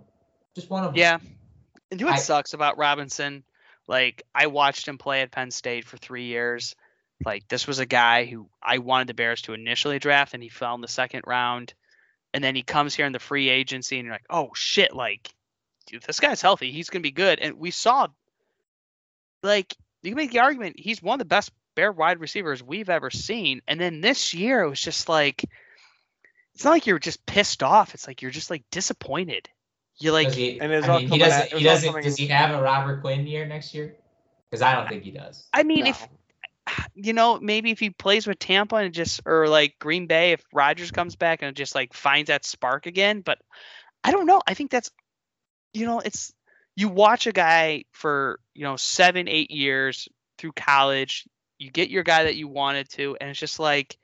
Just 0.55 0.69
one 0.69 0.85
of 0.85 0.93
them. 0.93 0.99
Yeah. 1.01 1.19
And 1.91 1.99
you 2.01 2.05
know 2.07 2.13
what 2.13 2.19
I- 2.19 2.23
sucks 2.23 2.53
about 2.53 2.77
Robinson? 2.77 3.43
Like 3.89 4.23
I 4.35 4.47
watched 4.49 4.87
him 4.87 4.99
play 4.99 5.23
at 5.23 5.31
Penn 5.31 5.51
State 5.51 5.87
for 5.87 5.97
three 5.97 6.25
years. 6.27 6.77
Like 7.25 7.49
this 7.49 7.67
was 7.67 7.79
a 7.79 7.87
guy 7.87 8.27
who 8.27 8.49
I 8.63 8.79
wanted 8.79 9.09
the 9.09 9.15
Bears 9.15 9.43
to 9.43 9.55
initially 9.55 9.99
draft, 9.99 10.35
and 10.35 10.43
he 10.43 10.49
fell 10.51 10.75
in 10.75 10.81
the 10.83 10.89
second 10.89 11.23
round. 11.27 11.73
And 12.35 12.45
then 12.45 12.55
he 12.55 12.63
comes 12.63 12.95
here 12.95 13.07
in 13.07 13.13
the 13.13 13.19
free 13.19 13.49
agency, 13.49 13.97
and 13.99 14.05
you're 14.05 14.15
like, 14.15 14.27
oh 14.31 14.51
shit! 14.55 14.95
Like, 14.95 15.33
dude, 15.87 16.03
this 16.03 16.21
guy's 16.21 16.43
healthy. 16.43 16.71
He's 16.73 16.91
gonna 16.91 17.03
be 17.03 17.11
good. 17.11 17.39
And 17.41 17.59
we 17.59 17.71
saw, 17.73 18.07
like, 19.43 19.75
you 20.03 20.11
can 20.11 20.17
make 20.17 20.31
the 20.31 20.39
argument 20.41 20.79
he's 20.79 21.03
one 21.03 21.15
of 21.15 21.19
the 21.19 21.25
best 21.25 21.51
Bear 21.75 21.93
wide 21.93 22.21
receivers 22.21 22.63
we've 22.63 22.91
ever 22.91 23.11
seen. 23.11 23.63
And 23.69 23.81
then 23.81 24.01
this 24.01 24.35
year, 24.35 24.63
it 24.63 24.69
was 24.69 24.81
just 24.81 25.09
like, 25.09 25.45
it's 26.55 26.65
not 26.65 26.71
like 26.73 26.87
you're 26.87 26.99
just 26.99 27.25
pissed 27.27 27.63
off. 27.63 27.95
It's 27.95 28.07
like 28.07 28.23
you're 28.23 28.31
just 28.31 28.51
like 28.51 28.65
disappointed. 28.71 29.49
You're 29.99 30.13
like, 30.13 30.29
Does 30.29 30.37
he, 30.37 30.61
And 30.61 30.73
it's 30.73 30.87
I 30.89 30.93
all 30.93 30.99
mean, 31.01 31.09
he 31.09 31.19
doesn't. 31.19 31.41
at- 31.41 31.53
it 31.53 31.59
he 31.59 31.65
doesn't. 31.65 32.03
Does 32.03 32.17
he 32.17 32.27
have 32.29 32.59
a 32.59 32.63
Robert 32.63 33.01
Quinn 33.03 33.27
year 33.27 33.47
next 33.47 33.75
year? 33.75 33.97
Because 34.51 34.63
I 34.63 34.75
don't 34.75 34.89
think 34.89 35.05
he 35.05 35.11
does. 35.11 35.47
I 35.53 35.63
mean, 35.63 35.85
No. 35.85 35.91
if 35.91 36.09
you 36.95 37.13
know, 37.13 37.39
maybe 37.41 37.71
if 37.71 37.81
he 37.81 37.91
plays 37.91 38.27
with 38.27 38.39
Tampa 38.39 38.77
and 38.77 38.95
just 38.95 39.21
or 39.27 39.49
like 39.49 39.79
Green 39.79 40.07
Bay, 40.07 40.33
if 40.33 40.45
Rodgers 40.53 40.91
comes 40.91 41.17
back 41.17 41.43
and 41.43 41.57
just 41.57 41.75
like 41.75 41.93
finds 41.95 42.29
that 42.29 42.45
spark 42.45 42.87
again, 42.87 43.21
but 43.23 43.39
I 44.05 44.11
don't 44.13 44.27
know. 44.27 44.41
I 44.47 44.55
think 44.55 44.71
that's 44.71 44.91
you 45.73 45.87
know, 45.87 46.01
it's 46.01 46.33
you 46.77 46.89
watch 46.89 47.27
a 47.27 47.33
guy 47.33 47.85
for 47.93 48.41
you 48.55 48.65
know 48.65 48.77
seven, 48.77 49.29
eight 49.29 49.51
years 49.51 50.09
through 50.39 50.53
college, 50.53 51.27
you 51.61 51.71
get 51.71 51.91
your 51.91 52.03
guy 52.03 52.25
that 52.25 52.37
you 52.37 52.49
wanted 52.49 52.89
to, 52.91 53.17
and 53.21 53.31
it's 53.31 53.39
just 53.39 53.61
like 53.61 53.97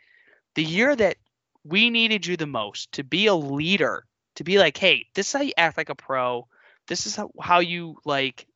the 0.54 0.64
year 0.64 0.94
that 0.94 1.16
we 1.64 1.90
needed 1.90 2.26
you 2.26 2.36
the 2.36 2.46
most 2.46 2.92
to 2.92 3.02
be 3.02 3.26
a 3.26 3.34
leader, 3.34 4.04
to 4.36 4.44
be 4.44 4.58
like, 4.58 4.76
hey, 4.76 5.06
this 5.14 5.28
is 5.28 5.32
how 5.32 5.40
you 5.40 5.52
act 5.56 5.76
like 5.76 5.88
a 5.88 5.94
pro. 5.94 6.46
This 6.86 7.06
is 7.06 7.16
how, 7.16 7.32
how 7.40 7.58
you 7.58 7.96
like 8.04 8.46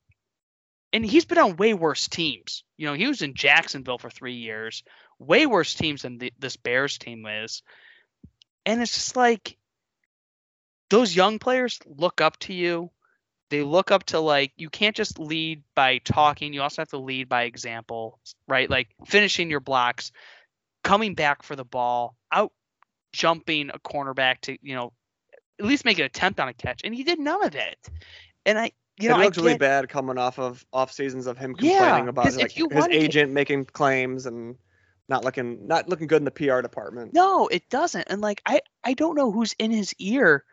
and 0.93 1.07
he's 1.07 1.25
been 1.25 1.39
on 1.39 1.57
way 1.57 1.75
worse 1.75 2.09
teams. 2.09 2.65
You 2.77 2.87
know, 2.87 2.95
he 2.95 3.07
was 3.07 3.23
in 3.23 3.35
Jacksonville 3.35 3.99
for 3.99 4.11
three 4.11 4.35
years, 4.35 4.83
way 5.19 5.47
worse 5.47 5.75
teams 5.75 6.03
than 6.03 6.19
the, 6.19 6.33
this 6.39 6.57
Bears 6.57 6.99
team 6.99 7.27
is. 7.27 7.63
And 8.67 8.83
it's 8.83 8.95
just 8.95 9.17
like 9.17 9.57
those 10.89 11.15
young 11.15 11.39
players 11.39 11.79
look 11.87 12.21
up 12.21 12.39
to 12.41 12.53
you. 12.53 12.91
They 13.51 13.63
look 13.63 13.91
up 13.91 14.05
to 14.07 14.21
like 14.21 14.53
you 14.57 14.71
can't 14.71 14.97
just 14.97 15.19
lead 15.19 15.63
by 15.75 15.99
talking. 15.99 16.53
You 16.55 16.63
also 16.63 16.83
have 16.83 16.89
to 16.91 16.99
lead 16.99 17.29
by 17.29 17.43
example, 17.43 18.19
right? 18.49 18.71
Like 18.71 18.89
finishing 19.07 19.51
your 19.51 19.61
blocks, 19.61 20.13
coming 20.85 21.15
back 21.15 21.43
for 21.43 21.57
the 21.57 21.65
ball, 21.65 22.17
out 22.33 22.53
jumping 23.13 23.71
a 23.71 23.79
cornerback 23.81 24.41
to 24.43 24.57
you 24.63 24.75
know 24.77 24.93
at 25.59 25.67
least 25.67 25.85
make 25.85 25.99
an 25.99 26.05
attempt 26.05 26.41
on 26.41 26.49
a 26.49 26.55
catch, 26.55 26.83
and 26.85 26.95
he 26.95 27.03
did 27.03 27.19
none 27.19 27.45
of 27.45 27.55
it. 27.55 27.77
And 28.47 28.59
I, 28.59 28.73
you 28.99 29.09
know, 29.09 29.17
it 29.17 29.19
I 29.19 29.25
looks 29.25 29.37
really 29.37 29.59
bad 29.59 29.89
coming 29.89 30.17
off 30.17 30.39
of 30.39 30.65
off 30.73 30.93
seasons 30.93 31.27
of 31.27 31.37
him 31.37 31.55
Yeah, 31.59 31.79
complaining 31.79 32.09
about 32.09 32.25
'cause 32.27 32.37
if 32.37 32.43
like, 32.43 32.53
his 32.53 32.65
wanted 32.65 32.97
agent 32.97 33.33
making 33.33 33.67
claims 33.67 34.27
and 34.27 34.57
not 35.09 35.25
looking 35.25 35.67
not 35.67 35.89
looking 35.89 36.07
good 36.07 36.21
in 36.21 36.25
the 36.25 36.31
PR 36.31 36.61
department. 36.63 37.13
No, 37.13 37.49
it 37.49 37.69
doesn't. 37.69 38.07
And 38.09 38.21
like 38.21 38.41
I 38.47 38.61
I 38.85 38.95
don't 38.95 39.17
know 39.17 39.33
who's 39.33 39.55
in 39.59 39.71
his 39.73 39.93
ear 39.99 40.45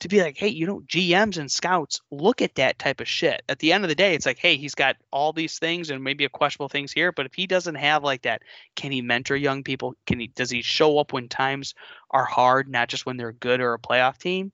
to 0.00 0.08
be 0.08 0.22
like, 0.22 0.36
hey, 0.36 0.48
you 0.48 0.66
know, 0.66 0.80
GMs 0.80 1.36
and 1.38 1.50
scouts 1.50 2.00
look 2.10 2.42
at 2.42 2.54
that 2.56 2.78
type 2.78 3.00
of 3.00 3.08
shit. 3.08 3.42
At 3.48 3.58
the 3.58 3.72
end 3.72 3.84
of 3.84 3.88
the 3.88 3.94
day, 3.94 4.14
it's 4.14 4.26
like, 4.26 4.38
hey, 4.38 4.56
he's 4.56 4.74
got 4.74 4.96
all 5.12 5.32
these 5.32 5.58
things 5.58 5.90
and 5.90 6.02
maybe 6.02 6.24
a 6.24 6.28
questionable 6.28 6.68
things 6.68 6.90
here, 6.92 7.12
but 7.12 7.26
if 7.26 7.34
he 7.34 7.46
doesn't 7.46 7.74
have 7.74 8.02
like 8.02 8.22
that, 8.22 8.42
can 8.76 8.92
he 8.92 9.02
mentor 9.02 9.36
young 9.36 9.62
people? 9.62 9.94
Can 10.06 10.18
he 10.18 10.28
does 10.28 10.50
he 10.50 10.62
show 10.62 10.98
up 10.98 11.12
when 11.12 11.28
times 11.28 11.74
are 12.10 12.24
hard, 12.24 12.68
not 12.68 12.88
just 12.88 13.06
when 13.06 13.16
they're 13.16 13.32
good 13.32 13.60
or 13.60 13.74
a 13.74 13.78
playoff 13.78 14.18
team? 14.18 14.52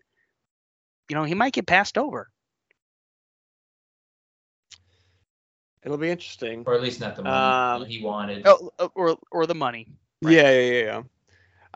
You 1.08 1.16
know, 1.16 1.24
he 1.24 1.34
might 1.34 1.52
get 1.52 1.66
passed 1.66 1.96
over. 1.96 2.28
It'll 5.84 5.98
be 5.98 6.10
interesting. 6.10 6.64
or 6.66 6.74
at 6.74 6.82
least 6.82 7.00
not 7.00 7.14
the 7.14 7.22
money 7.22 7.84
Um, 7.84 7.88
he 7.88 8.02
wanted. 8.02 8.44
Oh, 8.44 8.72
uh, 8.80 8.88
or 8.96 9.16
or 9.30 9.46
the 9.46 9.54
money. 9.54 9.86
Right. 10.20 10.34
Yeah, 10.34 10.50
yeah, 10.50 10.72
yeah, 10.72 10.82
yeah. 10.82 11.02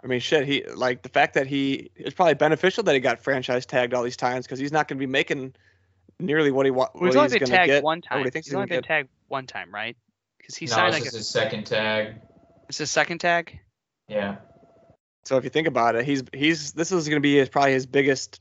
I 0.02 0.06
mean, 0.06 0.20
shit. 0.20 0.46
He 0.46 0.64
like 0.74 1.02
the 1.02 1.08
fact 1.08 1.34
that 1.34 1.46
he 1.46 1.90
it's 1.94 2.14
probably 2.14 2.34
beneficial 2.34 2.82
that 2.84 2.94
he 2.94 3.00
got 3.00 3.18
franchise 3.20 3.66
tagged 3.66 3.92
all 3.94 4.02
these 4.02 4.16
times 4.16 4.46
because 4.46 4.58
he's 4.58 4.72
not 4.72 4.88
going 4.88 4.96
to 4.98 5.00
be 5.00 5.10
making 5.10 5.54
nearly 6.18 6.50
what 6.50 6.66
he 6.66 6.70
wa- 6.70 6.88
Well, 6.94 7.04
he's 7.06 7.16
what 7.16 7.22
only 7.24 7.24
he's 7.24 7.32
been 7.32 7.38
going 7.40 7.50
to 7.50 7.56
tagged 7.56 7.68
get. 7.68 7.82
one 7.84 8.00
time. 8.00 8.18
he 8.24 8.30
He's 8.32 8.46
he's 8.46 8.54
only 8.54 8.66
going 8.66 8.68
been 8.68 8.82
to 8.82 8.88
get. 8.88 8.94
tagged 8.94 9.08
one 9.28 9.46
time, 9.46 9.72
right? 9.74 9.96
Because 10.38 10.56
he 10.56 10.66
no, 10.66 10.72
signed 10.72 10.92
like 10.94 11.02
a, 11.02 11.10
his 11.16 11.28
second 11.28 11.64
tag. 11.66 12.14
it's 12.68 12.78
his 12.78 12.90
second 12.90 13.18
tag. 13.18 13.58
Yeah. 14.08 14.36
So 15.24 15.36
if 15.36 15.44
you 15.44 15.50
think 15.50 15.68
about 15.68 15.96
it, 15.96 16.04
he's 16.06 16.22
he's 16.32 16.72
this 16.72 16.92
is 16.92 17.06
going 17.08 17.20
to 17.20 17.22
be 17.22 17.36
his, 17.36 17.48
probably 17.50 17.72
his 17.74 17.84
biggest 17.86 18.38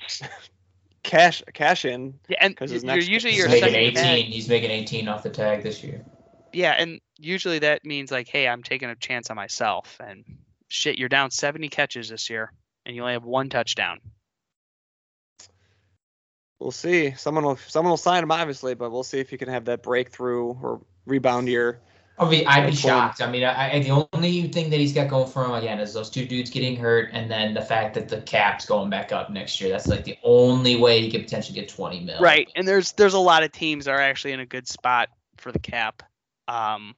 cash 1.04 1.44
cash 1.54 1.86
in. 1.86 2.20
Yeah, 2.30 2.38
and 2.42 2.56
'Cause 2.56 2.70
y- 2.70 2.74
his 2.76 2.84
you're 2.84 2.96
next- 2.96 3.08
usually 3.10 3.34
He's 3.34 3.40
your 3.42 3.50
making 3.50 3.76
18. 3.76 3.94
tag. 3.96 4.24
He's 4.26 4.48
making 4.50 4.72
18 4.72 5.08
off 5.08 5.24
the 5.24 5.30
tag 5.30 5.64
this 5.64 5.84
year. 5.84 6.06
Yeah, 6.54 6.72
and 6.72 7.00
usually 7.18 7.60
that 7.60 7.86
means 7.86 8.12
like, 8.12 8.28
hey, 8.28 8.48
I'm 8.48 8.64
taking 8.64 8.90
a 8.90 8.96
chance 8.96 9.30
on 9.30 9.36
myself. 9.36 10.00
And 10.04 10.24
shit, 10.70 10.98
you're 10.98 11.10
down 11.10 11.32
70 11.32 11.68
catches 11.70 12.08
this 12.08 12.30
year, 12.30 12.54
and 12.86 12.96
you 12.96 13.02
only 13.02 13.14
have 13.14 13.26
one 13.26 13.50
touchdown. 13.50 14.00
We'll 16.60 16.72
see. 16.72 17.12
Someone 17.12 17.46
will 17.46 17.58
someone 17.68 17.92
will 17.92 17.98
sign 17.98 18.24
him 18.24 18.32
obviously, 18.32 18.74
but 18.74 18.92
we'll 18.92 19.04
see 19.04 19.20
if 19.20 19.30
he 19.30 19.38
can 19.38 19.48
have 19.50 19.66
that 19.66 19.82
breakthrough 19.82 20.54
or 20.62 20.82
rebound 21.06 21.48
year. 21.48 21.80
I 22.20 22.30
mean, 22.30 22.46
I'd 22.48 22.70
be 22.70 22.76
shocked. 22.76 23.22
I 23.22 23.32
mean, 23.32 23.46
I, 23.46 23.76
I, 23.76 23.80
the 23.80 24.08
only 24.14 24.50
thing 24.50 24.70
that 24.72 24.78
he's 24.78 24.92
got 24.92 25.10
going 25.10 25.32
for 25.32 25.46
him 25.46 25.52
again 25.52 25.80
is 25.80 25.94
those 25.94 26.10
two 26.10 26.26
dudes 26.26 26.50
getting 26.50 26.76
hurt, 26.76 27.12
and 27.14 27.32
then 27.32 27.54
the 27.54 27.62
fact 27.62 27.94
that 27.94 28.10
the 28.10 28.20
cap's 28.20 28.66
going 28.66 28.90
back 28.90 29.14
up 29.14 29.30
next 29.30 29.62
year. 29.62 29.70
That's 29.70 29.88
like 29.88 30.04
the 30.04 30.18
only 30.22 30.76
way 30.76 31.00
he 31.00 31.10
could 31.10 31.24
potentially 31.24 31.58
get 31.58 31.70
20 31.70 32.02
mil. 32.02 32.20
Right, 32.20 32.50
and 32.58 32.68
there's 32.68 32.92
there's 32.94 33.14
a 33.14 33.20
lot 33.20 33.44
of 33.44 33.54
teams 33.54 33.86
that 33.86 33.92
are 33.92 34.02
actually 34.02 34.34
in 34.34 34.42
a 34.42 34.46
good 34.46 34.68
spot 34.68 35.08
for 35.38 35.54
the 35.54 35.60
cap. 35.60 36.04
Um, 36.50 36.94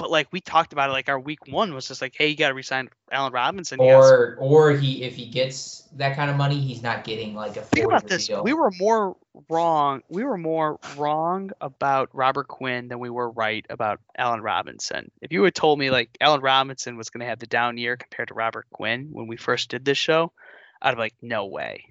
but 0.00 0.10
like 0.10 0.26
we 0.32 0.40
talked 0.40 0.72
about 0.72 0.88
it, 0.88 0.92
like 0.92 1.08
our 1.08 1.20
week 1.20 1.46
one 1.48 1.74
was 1.74 1.86
just 1.86 2.00
like, 2.02 2.14
hey, 2.16 2.28
you 2.28 2.36
got 2.36 2.48
to 2.48 2.54
resign 2.54 2.88
Allen 3.12 3.32
Robinson. 3.32 3.80
You 3.80 3.90
gotta- 3.90 4.06
Or 4.06 4.36
or 4.40 4.72
he 4.72 5.02
if 5.04 5.14
he 5.14 5.26
gets 5.26 5.86
that 5.96 6.16
kind 6.16 6.30
of 6.30 6.36
money, 6.36 6.58
he's 6.58 6.82
not 6.82 7.04
getting 7.04 7.34
like 7.34 7.56
a 7.56 7.62
think 7.62 7.86
about 7.86 8.08
this. 8.08 8.26
deal. 8.26 8.42
We 8.42 8.52
were 8.54 8.70
more 8.78 9.16
wrong. 9.48 10.02
We 10.08 10.24
were 10.24 10.38
more 10.38 10.78
wrong 10.96 11.50
about 11.60 12.08
Robert 12.14 12.48
Quinn 12.48 12.88
than 12.88 12.98
we 12.98 13.10
were 13.10 13.30
right 13.30 13.64
about 13.70 14.00
Allen 14.16 14.40
Robinson. 14.40 15.10
If 15.20 15.32
you 15.32 15.42
had 15.44 15.54
told 15.54 15.78
me 15.78 15.90
like 15.90 16.16
Allen 16.20 16.40
Robinson 16.40 16.96
was 16.96 17.10
going 17.10 17.20
to 17.20 17.26
have 17.26 17.38
the 17.38 17.46
down 17.46 17.76
year 17.76 17.96
compared 17.96 18.28
to 18.28 18.34
Robert 18.34 18.66
Quinn 18.72 19.10
when 19.12 19.26
we 19.26 19.36
first 19.36 19.68
did 19.68 19.84
this 19.84 19.98
show, 19.98 20.32
I'd 20.80 20.94
be 20.94 20.98
like, 21.00 21.14
no 21.20 21.46
way. 21.46 21.84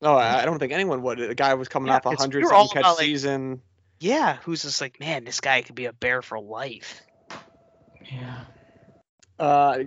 No, 0.00 0.14
I 0.14 0.40
I 0.40 0.44
don't 0.46 0.58
think 0.58 0.72
anyone 0.72 1.02
would. 1.02 1.18
The 1.18 1.34
guy 1.34 1.52
was 1.54 1.68
coming 1.68 1.88
Yeah, 1.88 1.96
off 1.96 2.06
a 2.06 2.16
hundred 2.16 2.38
we 2.38 2.44
were 2.46 2.54
all 2.54 2.68
something 2.68 2.82
catch 2.82 2.90
about, 2.92 2.96
like- 2.96 3.04
season. 3.06 3.60
Yeah, 4.02 4.36
who's 4.44 4.62
just 4.62 4.80
like, 4.80 4.98
man, 4.98 5.24
this 5.24 5.40
guy 5.40 5.60
could 5.60 5.74
be 5.74 5.84
a 5.84 5.92
bear 5.92 6.22
for 6.22 6.40
life. 6.40 7.02
Yeah. 8.04 8.44
Uh, 9.38 9.84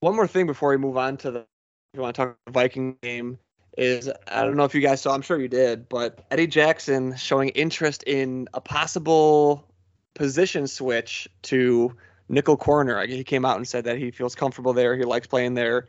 one 0.00 0.16
more 0.16 0.26
thing 0.26 0.46
before 0.46 0.70
we 0.70 0.76
move 0.76 0.96
on 0.96 1.16
to 1.18 1.30
the, 1.30 1.38
if 1.40 1.46
you 1.94 2.00
want 2.00 2.14
to 2.16 2.22
talk 2.22 2.36
the 2.46 2.52
Viking 2.52 2.96
game, 3.02 3.38
is 3.76 4.10
I 4.28 4.44
don't 4.44 4.56
know 4.56 4.64
if 4.64 4.74
you 4.74 4.80
guys 4.80 5.00
saw, 5.00 5.14
I'm 5.14 5.22
sure 5.22 5.40
you 5.40 5.48
did, 5.48 5.88
but 5.88 6.24
Eddie 6.30 6.46
Jackson 6.46 7.16
showing 7.16 7.50
interest 7.50 8.02
in 8.04 8.48
a 8.52 8.60
possible 8.60 9.66
position 10.14 10.66
switch 10.66 11.28
to 11.42 11.96
nickel 12.28 12.56
corner. 12.56 13.06
He 13.06 13.24
came 13.24 13.44
out 13.44 13.56
and 13.56 13.66
said 13.66 13.84
that 13.84 13.98
he 13.98 14.10
feels 14.10 14.34
comfortable 14.34 14.72
there. 14.72 14.96
He 14.96 15.04
likes 15.04 15.26
playing 15.26 15.54
there. 15.54 15.88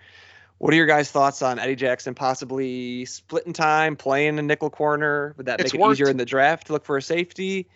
What 0.58 0.74
are 0.74 0.78
your 0.78 0.86
guys' 0.86 1.10
thoughts 1.10 1.42
on 1.42 1.58
Eddie 1.58 1.76
Jackson 1.76 2.14
possibly 2.14 3.06
splitting 3.06 3.54
time, 3.54 3.96
playing 3.96 4.38
a 4.38 4.44
nickel 4.44 4.70
corner? 4.70 5.34
Would 5.38 5.48
that 5.48 5.60
It's 5.60 5.74
make 5.74 5.82
it 5.82 5.92
easier 5.92 6.08
in 6.08 6.18
the 6.18 6.26
draft 6.26 6.68
to 6.68 6.74
look 6.74 6.86
for 6.86 6.98
a 6.98 7.02
safety? 7.02 7.68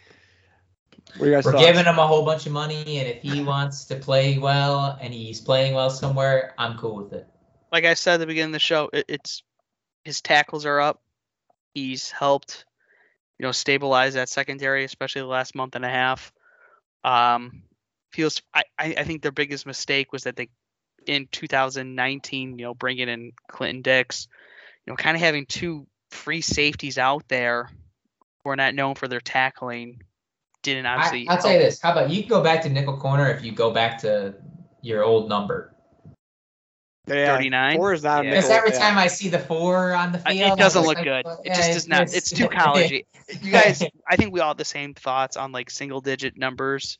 What 0.91 0.93
are 0.93 0.93
your 0.93 0.94
guys' 0.94 0.94
We're 1.19 1.41
thoughts? 1.41 1.57
giving 1.57 1.85
him 1.85 1.97
a 1.97 2.07
whole 2.07 2.25
bunch 2.25 2.45
of 2.45 2.51
money, 2.51 2.99
and 2.99 3.07
if 3.07 3.21
he 3.21 3.43
wants 3.43 3.85
to 3.85 3.95
play 3.95 4.37
well 4.37 4.97
and 4.99 5.13
he's 5.13 5.39
playing 5.39 5.73
well 5.73 5.89
somewhere, 5.89 6.53
I'm 6.57 6.77
cool 6.77 6.95
with 6.95 7.13
it. 7.13 7.27
Like 7.71 7.85
I 7.85 7.93
said 7.93 8.15
at 8.15 8.19
the 8.21 8.27
beginning 8.27 8.49
of 8.49 8.53
the 8.53 8.59
show, 8.59 8.89
it, 8.91 9.05
it's 9.07 9.43
his 10.03 10.21
tackles 10.21 10.65
are 10.65 10.79
up. 10.79 11.01
He's 11.73 12.11
helped, 12.11 12.65
you 13.37 13.45
know, 13.45 13.51
stabilize 13.51 14.13
that 14.13 14.29
secondary, 14.29 14.83
especially 14.83 15.21
the 15.21 15.27
last 15.27 15.55
month 15.55 15.75
and 15.75 15.85
a 15.85 15.89
half. 15.89 16.33
Um, 17.03 17.63
feels 18.11 18.41
I, 18.53 18.63
I 18.77 18.95
I 18.99 19.03
think 19.03 19.21
their 19.21 19.31
biggest 19.31 19.65
mistake 19.65 20.11
was 20.11 20.23
that 20.23 20.35
they 20.35 20.49
in 21.05 21.27
2019, 21.31 22.57
you 22.57 22.65
know, 22.65 22.73
bringing 22.73 23.09
in 23.09 23.31
Clinton 23.47 23.81
Dix, 23.81 24.27
you 24.85 24.91
know, 24.91 24.97
kind 24.97 25.15
of 25.15 25.21
having 25.21 25.45
two 25.45 25.87
free 26.09 26.41
safeties 26.41 26.97
out 26.97 27.27
there 27.27 27.69
who 28.43 28.49
are 28.49 28.55
not 28.55 28.75
known 28.75 28.95
for 28.95 29.07
their 29.07 29.21
tackling 29.21 30.01
didn't 30.65 30.85
I, 30.85 30.95
obviously. 30.95 31.27
I'll 31.29 31.37
tell 31.37 31.51
you 31.53 31.59
this: 31.59 31.81
How 31.81 31.91
about 31.91 32.09
you 32.09 32.21
can 32.21 32.29
go 32.29 32.41
back 32.43 32.61
to 32.63 32.69
nickel 32.69 32.97
corner 32.97 33.29
if 33.29 33.43
you 33.43 33.51
go 33.51 33.71
back 33.71 33.97
to 34.01 34.35
your 34.81 35.03
old 35.03 35.29
number? 35.29 35.71
39? 37.07 37.77
Four 37.77 37.93
is 37.93 38.03
not 38.03 38.21
a 38.23 38.25
Yeah. 38.25 38.31
Because 38.31 38.45
nickel. 38.49 38.57
every 38.57 38.71
yeah. 38.71 38.79
time 38.79 38.97
I 38.97 39.07
see 39.07 39.29
the 39.29 39.37
four 39.39 39.93
on 39.93 40.11
the 40.11 40.17
field, 40.19 40.53
it 40.53 40.57
doesn't 40.59 40.81
look 40.83 40.95
just 40.97 41.03
good. 41.03 41.25
like, 41.25 41.37
It 41.43 41.49
just 41.53 41.67
yeah, 41.67 41.73
does 41.73 41.87
not. 41.87 42.13
It's 42.13 42.29
too 42.31 42.47
collegey. 42.49 43.05
You 43.41 43.51
guys, 43.51 43.83
I 44.09 44.15
think 44.15 44.33
we 44.33 44.39
all 44.39 44.49
have 44.49 44.57
the 44.57 44.65
same 44.65 44.95
thoughts 44.95 45.37
on 45.37 45.51
like 45.51 45.69
single 45.69 46.01
digit 46.01 46.35
numbers 46.37 46.97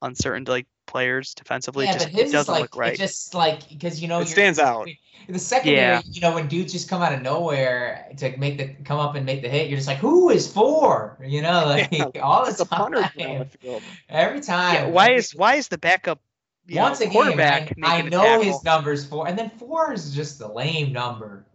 on 0.00 0.14
certain 0.14 0.44
like 0.44 0.66
players 0.92 1.34
defensively. 1.34 1.86
yeah, 1.86 1.94
just 1.94 2.06
but 2.06 2.12
his 2.12 2.20
it 2.20 2.26
is 2.26 2.32
doesn't 2.32 2.52
like 2.52 2.62
look 2.62 2.76
right. 2.76 2.92
it 2.94 2.98
just 2.98 3.34
like 3.34 3.68
because 3.68 4.00
you 4.00 4.08
know 4.08 4.18
It 4.18 4.24
you're- 4.24 4.32
stands 4.32 4.58
out. 4.58 4.88
The 5.28 5.38
secondary, 5.38 5.76
Yeah. 5.78 6.02
you 6.10 6.20
know, 6.20 6.34
when 6.34 6.48
dudes 6.48 6.72
just 6.72 6.88
come 6.88 7.00
out 7.00 7.12
of 7.14 7.22
nowhere 7.22 8.08
to 8.16 8.36
make 8.38 8.58
the 8.58 8.74
come 8.84 8.98
up 8.98 9.14
and 9.14 9.24
make 9.24 9.40
the 9.42 9.48
hit, 9.48 9.68
you're 9.68 9.76
just 9.78 9.86
like, 9.86 9.98
who 9.98 10.30
is 10.30 10.52
four? 10.52 11.16
You 11.24 11.42
know, 11.42 11.64
like 11.66 11.88
Yeah, 11.92 12.06
all 12.20 12.44
the 12.44 12.50
It's 12.50 12.60
a 12.60 12.66
punter 12.66 13.02
time. 13.02 13.48
the. 13.62 13.80
Every 14.08 14.40
time. 14.40 14.74
yeah, 14.74 14.86
why 14.88 15.12
is 15.12 15.32
why 15.34 15.54
is 15.54 15.68
the 15.68 15.78
backup 15.78 16.20
you 16.66 16.80
once 16.80 17.00
know, 17.00 17.06
a 17.06 17.10
game? 17.10 17.40
I, 17.40 17.68
I 17.84 18.02
know 18.02 18.40
his 18.42 18.62
numbers 18.64 19.06
four, 19.06 19.28
and 19.28 19.38
then 19.38 19.50
four 19.58 19.92
is 19.92 20.12
just 20.14 20.38
the 20.40 20.48
lame 20.48 20.92
number. 20.92 21.46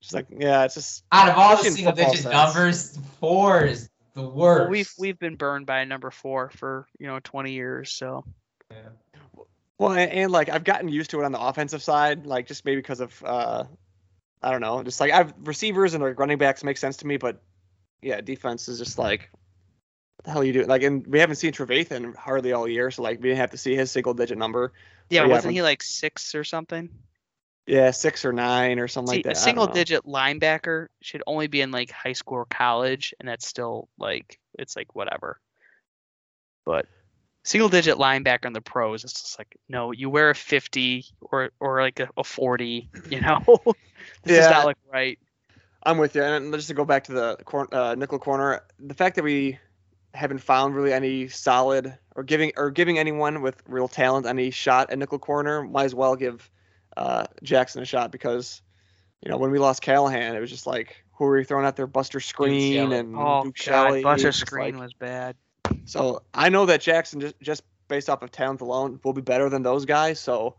Just 0.00 0.14
like 0.14 0.26
yeah, 0.30 0.64
it's 0.64 0.74
just 0.74 1.04
Out 1.12 1.28
of 1.28 1.36
all 1.36 1.56
the 1.56 1.68
Especially 1.68 1.68
in 1.68 1.74
single 1.76 1.92
football 1.94 2.12
digit 2.14 2.32
numbers, 2.32 2.98
four 3.20 3.64
is 3.64 3.90
the 4.16 4.22
worst. 4.22 4.62
Well, 4.62 4.70
we've 4.70 4.92
we've 4.98 5.18
been 5.18 5.36
burned 5.36 5.66
by 5.66 5.80
a 5.80 5.86
number 5.86 6.10
four 6.10 6.50
for 6.50 6.88
you 6.98 7.06
know 7.06 7.20
20 7.22 7.52
years, 7.52 7.92
so 7.92 8.24
well, 9.78 9.92
and, 9.92 10.10
and, 10.10 10.32
like 10.32 10.48
I've 10.48 10.64
gotten 10.64 10.88
used 10.88 11.10
to 11.10 11.20
it 11.20 11.24
on 11.24 11.32
the 11.32 11.40
offensive 11.40 11.82
side, 11.82 12.26
like 12.26 12.46
just 12.46 12.64
maybe 12.64 12.76
because 12.76 13.00
of 13.00 13.22
uh, 13.24 13.64
I 14.42 14.50
don't 14.50 14.62
know, 14.62 14.82
just 14.82 15.00
like 15.00 15.12
I've 15.12 15.34
receivers 15.44 15.94
and 15.94 16.02
like 16.02 16.18
running 16.18 16.38
backs 16.38 16.64
make 16.64 16.78
sense 16.78 16.96
to 16.98 17.06
me, 17.06 17.18
but 17.18 17.42
yeah, 18.00 18.20
defense 18.22 18.68
is 18.68 18.78
just 18.78 18.98
like 18.98 19.30
the 20.24 20.30
hell 20.30 20.40
are 20.40 20.44
you 20.44 20.54
doing? 20.54 20.66
Like, 20.66 20.82
and 20.82 21.06
we 21.06 21.18
haven't 21.18 21.36
seen 21.36 21.52
Trevathan 21.52 22.16
hardly 22.16 22.52
all 22.52 22.66
year, 22.66 22.90
so 22.90 23.02
like 23.02 23.18
we 23.18 23.28
didn't 23.28 23.38
have 23.38 23.50
to 23.50 23.58
see 23.58 23.76
his 23.76 23.90
single 23.90 24.14
digit 24.14 24.38
number. 24.38 24.72
yeah, 25.10 25.22
yeah, 25.22 25.28
wasn't 25.28 25.52
but- 25.52 25.54
he 25.54 25.62
like 25.62 25.82
six 25.82 26.34
or 26.34 26.42
something? 26.42 26.88
Yeah, 27.66 27.90
six 27.90 28.24
or 28.24 28.32
nine 28.32 28.78
or 28.78 28.86
something 28.86 29.10
See, 29.10 29.16
like 29.18 29.24
that. 29.24 29.32
a 29.32 29.40
single 29.40 29.66
digit 29.66 30.04
linebacker 30.04 30.86
should 31.02 31.22
only 31.26 31.48
be 31.48 31.60
in 31.60 31.72
like 31.72 31.90
high 31.90 32.12
school 32.12 32.38
or 32.38 32.44
college, 32.44 33.12
and 33.18 33.28
that's 33.28 33.46
still 33.46 33.88
like 33.98 34.38
it's 34.58 34.76
like 34.76 34.94
whatever. 34.94 35.40
But 36.64 36.86
single 37.44 37.68
digit 37.68 37.96
linebacker 37.96 38.44
in 38.46 38.52
the 38.52 38.60
pros, 38.60 39.02
it's 39.02 39.20
just 39.20 39.38
like 39.38 39.56
no, 39.68 39.90
you 39.90 40.08
wear 40.10 40.30
a 40.30 40.34
50 40.34 41.06
or 41.20 41.50
or 41.58 41.80
like 41.82 41.98
a, 41.98 42.08
a 42.16 42.22
40, 42.22 42.88
you 43.10 43.20
know. 43.20 43.38
this 44.22 44.36
does 44.36 44.46
Yeah. 44.46 44.50
not 44.50 44.66
look 44.66 44.78
right. 44.92 45.18
I'm 45.82 45.98
with 45.98 46.14
you. 46.14 46.22
And 46.22 46.52
just 46.54 46.68
to 46.68 46.74
go 46.74 46.84
back 46.84 47.04
to 47.04 47.12
the 47.12 47.36
cor- 47.44 47.72
uh, 47.72 47.94
nickel 47.94 48.18
corner, 48.18 48.62
the 48.78 48.94
fact 48.94 49.16
that 49.16 49.24
we 49.24 49.58
haven't 50.14 50.38
found 50.38 50.74
really 50.74 50.92
any 50.92 51.28
solid 51.28 51.96
or 52.14 52.22
giving 52.22 52.52
or 52.56 52.70
giving 52.70 52.98
anyone 52.98 53.42
with 53.42 53.62
real 53.68 53.88
talent 53.88 54.26
any 54.26 54.50
shot 54.50 54.90
at 54.90 54.98
nickel 54.98 55.18
corner, 55.18 55.62
might 55.62 55.84
as 55.84 55.94
well 55.94 56.16
give 56.16 56.48
uh, 56.96 57.26
Jackson 57.42 57.82
a 57.82 57.84
shot 57.84 58.10
because 58.12 58.62
you 59.22 59.30
know 59.30 59.36
when 59.38 59.50
we 59.50 59.58
lost 59.58 59.82
Callahan, 59.82 60.34
it 60.36 60.40
was 60.40 60.50
just 60.50 60.66
like 60.66 61.02
who 61.12 61.24
were 61.24 61.36
we 61.36 61.44
throwing 61.44 61.64
out 61.66 61.76
there? 61.76 61.86
Buster 61.86 62.18
Skrine 62.20 62.74
Shelley. 62.74 62.98
and 62.98 63.16
Oh 63.16 63.44
Duke 63.44 63.56
god, 63.56 63.62
Shelley. 63.62 64.02
Buster 64.02 64.28
It's 64.28 64.42
Skrine 64.44 64.72
like- 64.74 64.80
was 64.82 64.92
bad. 64.94 65.36
so 65.84 66.22
I 66.34 66.48
know 66.48 66.66
that 66.66 66.80
Jackson 66.80 67.20
just 67.20 67.34
just 67.40 67.62
based 67.88 68.10
off 68.10 68.22
of 68.22 68.30
talent 68.32 68.60
alone 68.60 69.00
will 69.04 69.12
be 69.12 69.20
better 69.22 69.48
than 69.48 69.62
those 69.62 69.84
guys. 69.84 70.18
So 70.20 70.56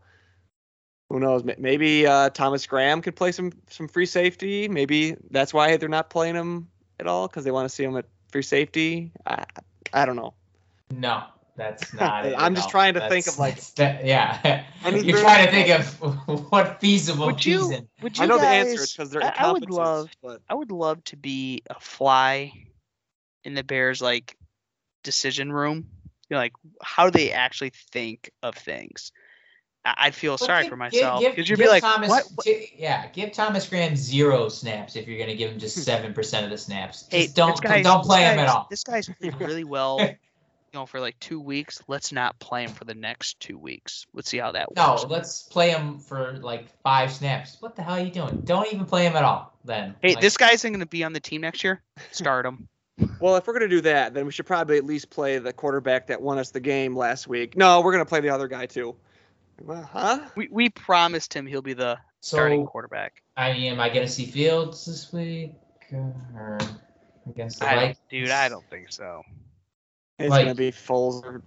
who 1.10 1.20
knows? 1.20 1.42
Maybe 1.58 2.06
uh, 2.06 2.30
Thomas 2.30 2.66
Graham 2.66 3.00
could 3.02 3.16
play 3.16 3.32
some 3.32 3.52
some 3.70 3.88
free 3.88 4.06
safety. 4.06 4.68
Maybe 4.68 5.16
that's 5.30 5.54
why 5.54 5.76
they're 5.76 5.88
not 5.88 6.10
playing 6.10 6.34
him 6.34 6.68
at 7.00 7.06
all 7.06 7.28
because 7.28 7.44
they 7.44 7.50
want 7.50 7.68
to 7.68 7.74
see 7.74 7.84
him 7.84 7.96
at 7.96 8.04
free 8.30 8.42
safety. 8.42 9.12
I 9.26 9.44
I 9.92 10.04
don't 10.04 10.16
know. 10.16 10.34
No, 10.90 11.22
that's 11.58 11.92
not 11.92 12.24
it. 12.24 12.34
I'm 12.38 12.52
at 12.52 12.56
just 12.56 12.66
all. 12.66 12.70
trying 12.70 12.94
to 12.94 13.00
That's- 13.00 13.24
think 13.24 13.34
of, 13.34 13.38
like- 13.38 13.54
that's 13.56 13.70
that- 13.74 14.06
yeah. 14.06 14.64
You're 14.90 15.18
trying 15.20 15.44
to 15.46 15.50
think 15.52 15.68
of 15.78 15.86
what 16.50 16.80
feasible 16.80 17.26
Would 17.26 17.44
you- 17.44 17.60
season. 17.68 17.88
Would 18.00 18.16
you 18.16 18.24
I 18.24 18.26
know 18.26 18.36
the 18.38 18.44
guys, 18.44 18.66
answer 18.68 18.86
because 18.96 19.10
they're 19.10 19.22
I, 19.24 19.34
I 19.36 19.52
would 19.52 19.68
love 19.68 20.08
but 20.22 20.40
I 20.48 20.54
would 20.54 20.70
love 20.70 21.02
to 21.04 21.16
be 21.16 21.62
a 21.68 21.78
fly 21.80 22.52
in 23.44 23.54
the 23.54 23.64
Bears 23.64 24.00
like 24.00 24.36
decision 25.04 25.52
room. 25.52 25.88
You 26.30 26.34
know, 26.34 26.38
like 26.38 26.52
how 26.82 27.04
do 27.10 27.18
they 27.18 27.32
actually 27.32 27.72
think 27.92 28.30
of 28.42 28.54
things? 28.54 29.12
I, 29.84 29.94
I'd 29.98 30.14
feel 30.14 30.34
But 30.34 30.44
sorry 30.46 30.62
give- 30.64 30.70
for 30.70 30.76
myself 30.76 31.20
give- 31.20 31.32
because 31.32 31.48
you'd 31.48 31.56
give 31.56 31.66
be 31.66 31.70
like, 31.70 31.82
Thomas, 31.82 32.08
what? 32.08 32.24
what- 32.34 32.46
gi- 32.46 32.72
yeah, 32.76 33.08
give 33.08 33.32
Thomas 33.32 33.68
Graham 33.68 33.96
zero 33.96 34.48
snaps 34.48 34.94
if 34.96 35.08
you're 35.08 35.18
going 35.18 35.30
to 35.30 35.36
give 35.36 35.50
him 35.50 35.58
just 35.58 35.76
hmm. 35.76 35.82
seven 35.82 36.12
percent 36.14 36.44
of 36.44 36.50
the 36.50 36.58
snaps. 36.58 37.00
Just 37.02 37.12
Hey, 37.12 37.26
don't 37.28 37.50
this 37.52 37.60
guy's, 37.60 37.84
don't 37.84 38.04
play 38.04 38.22
him 38.22 38.38
at 38.38 38.48
all. 38.48 38.66
This 38.70 38.84
guy's 38.84 39.08
played 39.08 39.40
really 39.40 39.64
well, 39.76 39.98
you 40.72 40.78
know, 40.78 40.86
for 40.86 41.00
like 41.00 41.18
two 41.20 41.40
weeks. 41.40 41.82
Let's 41.88 42.12
not 42.12 42.38
play 42.38 42.64
him 42.64 42.70
for 42.70 42.84
the 42.84 42.94
next 42.94 43.40
two 43.40 43.58
weeks. 43.58 44.06
Let's 44.12 44.28
see 44.28 44.38
how 44.38 44.52
that 44.52 44.68
No, 44.76 44.90
works. 44.90 45.02
No, 45.02 45.08
let's 45.08 45.42
play 45.42 45.70
him 45.70 45.98
for 45.98 46.34
like 46.34 46.68
five 46.82 47.12
snaps. 47.12 47.56
What 47.60 47.76
the 47.76 47.82
hell 47.82 47.94
are 47.96 48.00
you 48.00 48.10
doing? 48.10 48.42
Don't 48.44 48.72
even 48.72 48.84
play 48.86 49.06
him 49.06 49.16
at 49.16 49.24
all. 49.24 49.54
Then. 49.64 49.94
Hey, 50.02 50.14
Like, 50.14 50.20
this 50.20 50.36
guy 50.36 50.50
isn't 50.52 50.70
going 50.70 50.80
to 50.80 50.86
be 50.86 51.04
on 51.04 51.12
the 51.12 51.20
team 51.20 51.42
next 51.42 51.64
year. 51.64 51.82
Start 52.12 52.46
him. 52.46 52.68
well, 53.20 53.36
if 53.36 53.46
we're 53.46 53.52
gonna 53.52 53.68
do 53.68 53.82
that, 53.82 54.12
then 54.12 54.26
we 54.26 54.32
should 54.32 54.46
probably 54.46 54.76
at 54.76 54.84
least 54.84 55.08
play 55.08 55.38
the 55.38 55.52
quarterback 55.52 56.08
that 56.08 56.20
won 56.20 56.36
us 56.36 56.50
the 56.50 56.58
game 56.58 56.96
last 56.96 57.28
week. 57.28 57.56
No, 57.56 57.80
we're 57.80 57.92
gonna 57.92 58.04
play 58.04 58.18
the 58.18 58.30
other 58.30 58.48
guy 58.48 58.66
too. 58.66 58.96
Well, 59.62 59.88
huh? 59.92 60.20
We 60.34 60.48
we 60.50 60.68
promised 60.68 61.32
him 61.32 61.46
he'll 61.46 61.62
be 61.62 61.74
the 61.74 61.98
starting 62.20 62.66
quarterback. 62.66 63.22
I 63.36 63.50
am 63.50 63.80
I 63.80 63.88
going 63.88 64.06
to 64.06 64.12
see 64.12 64.26
Fields 64.26 64.84
this 64.84 65.12
week 65.12 65.52
or 65.92 66.58
against 67.28 67.60
the 67.60 67.66
I 67.66 67.74
don't, 67.74 67.80
Vikings? 67.80 67.98
dude, 68.10 68.30
I 68.30 68.48
don't 68.48 68.68
think 68.68 68.90
so. 68.90 69.22
It's 70.18 70.30
Like- 70.30 70.44
gonna 70.46 70.54
be 70.54 70.72
Foles 70.72 71.24
or 71.24 71.42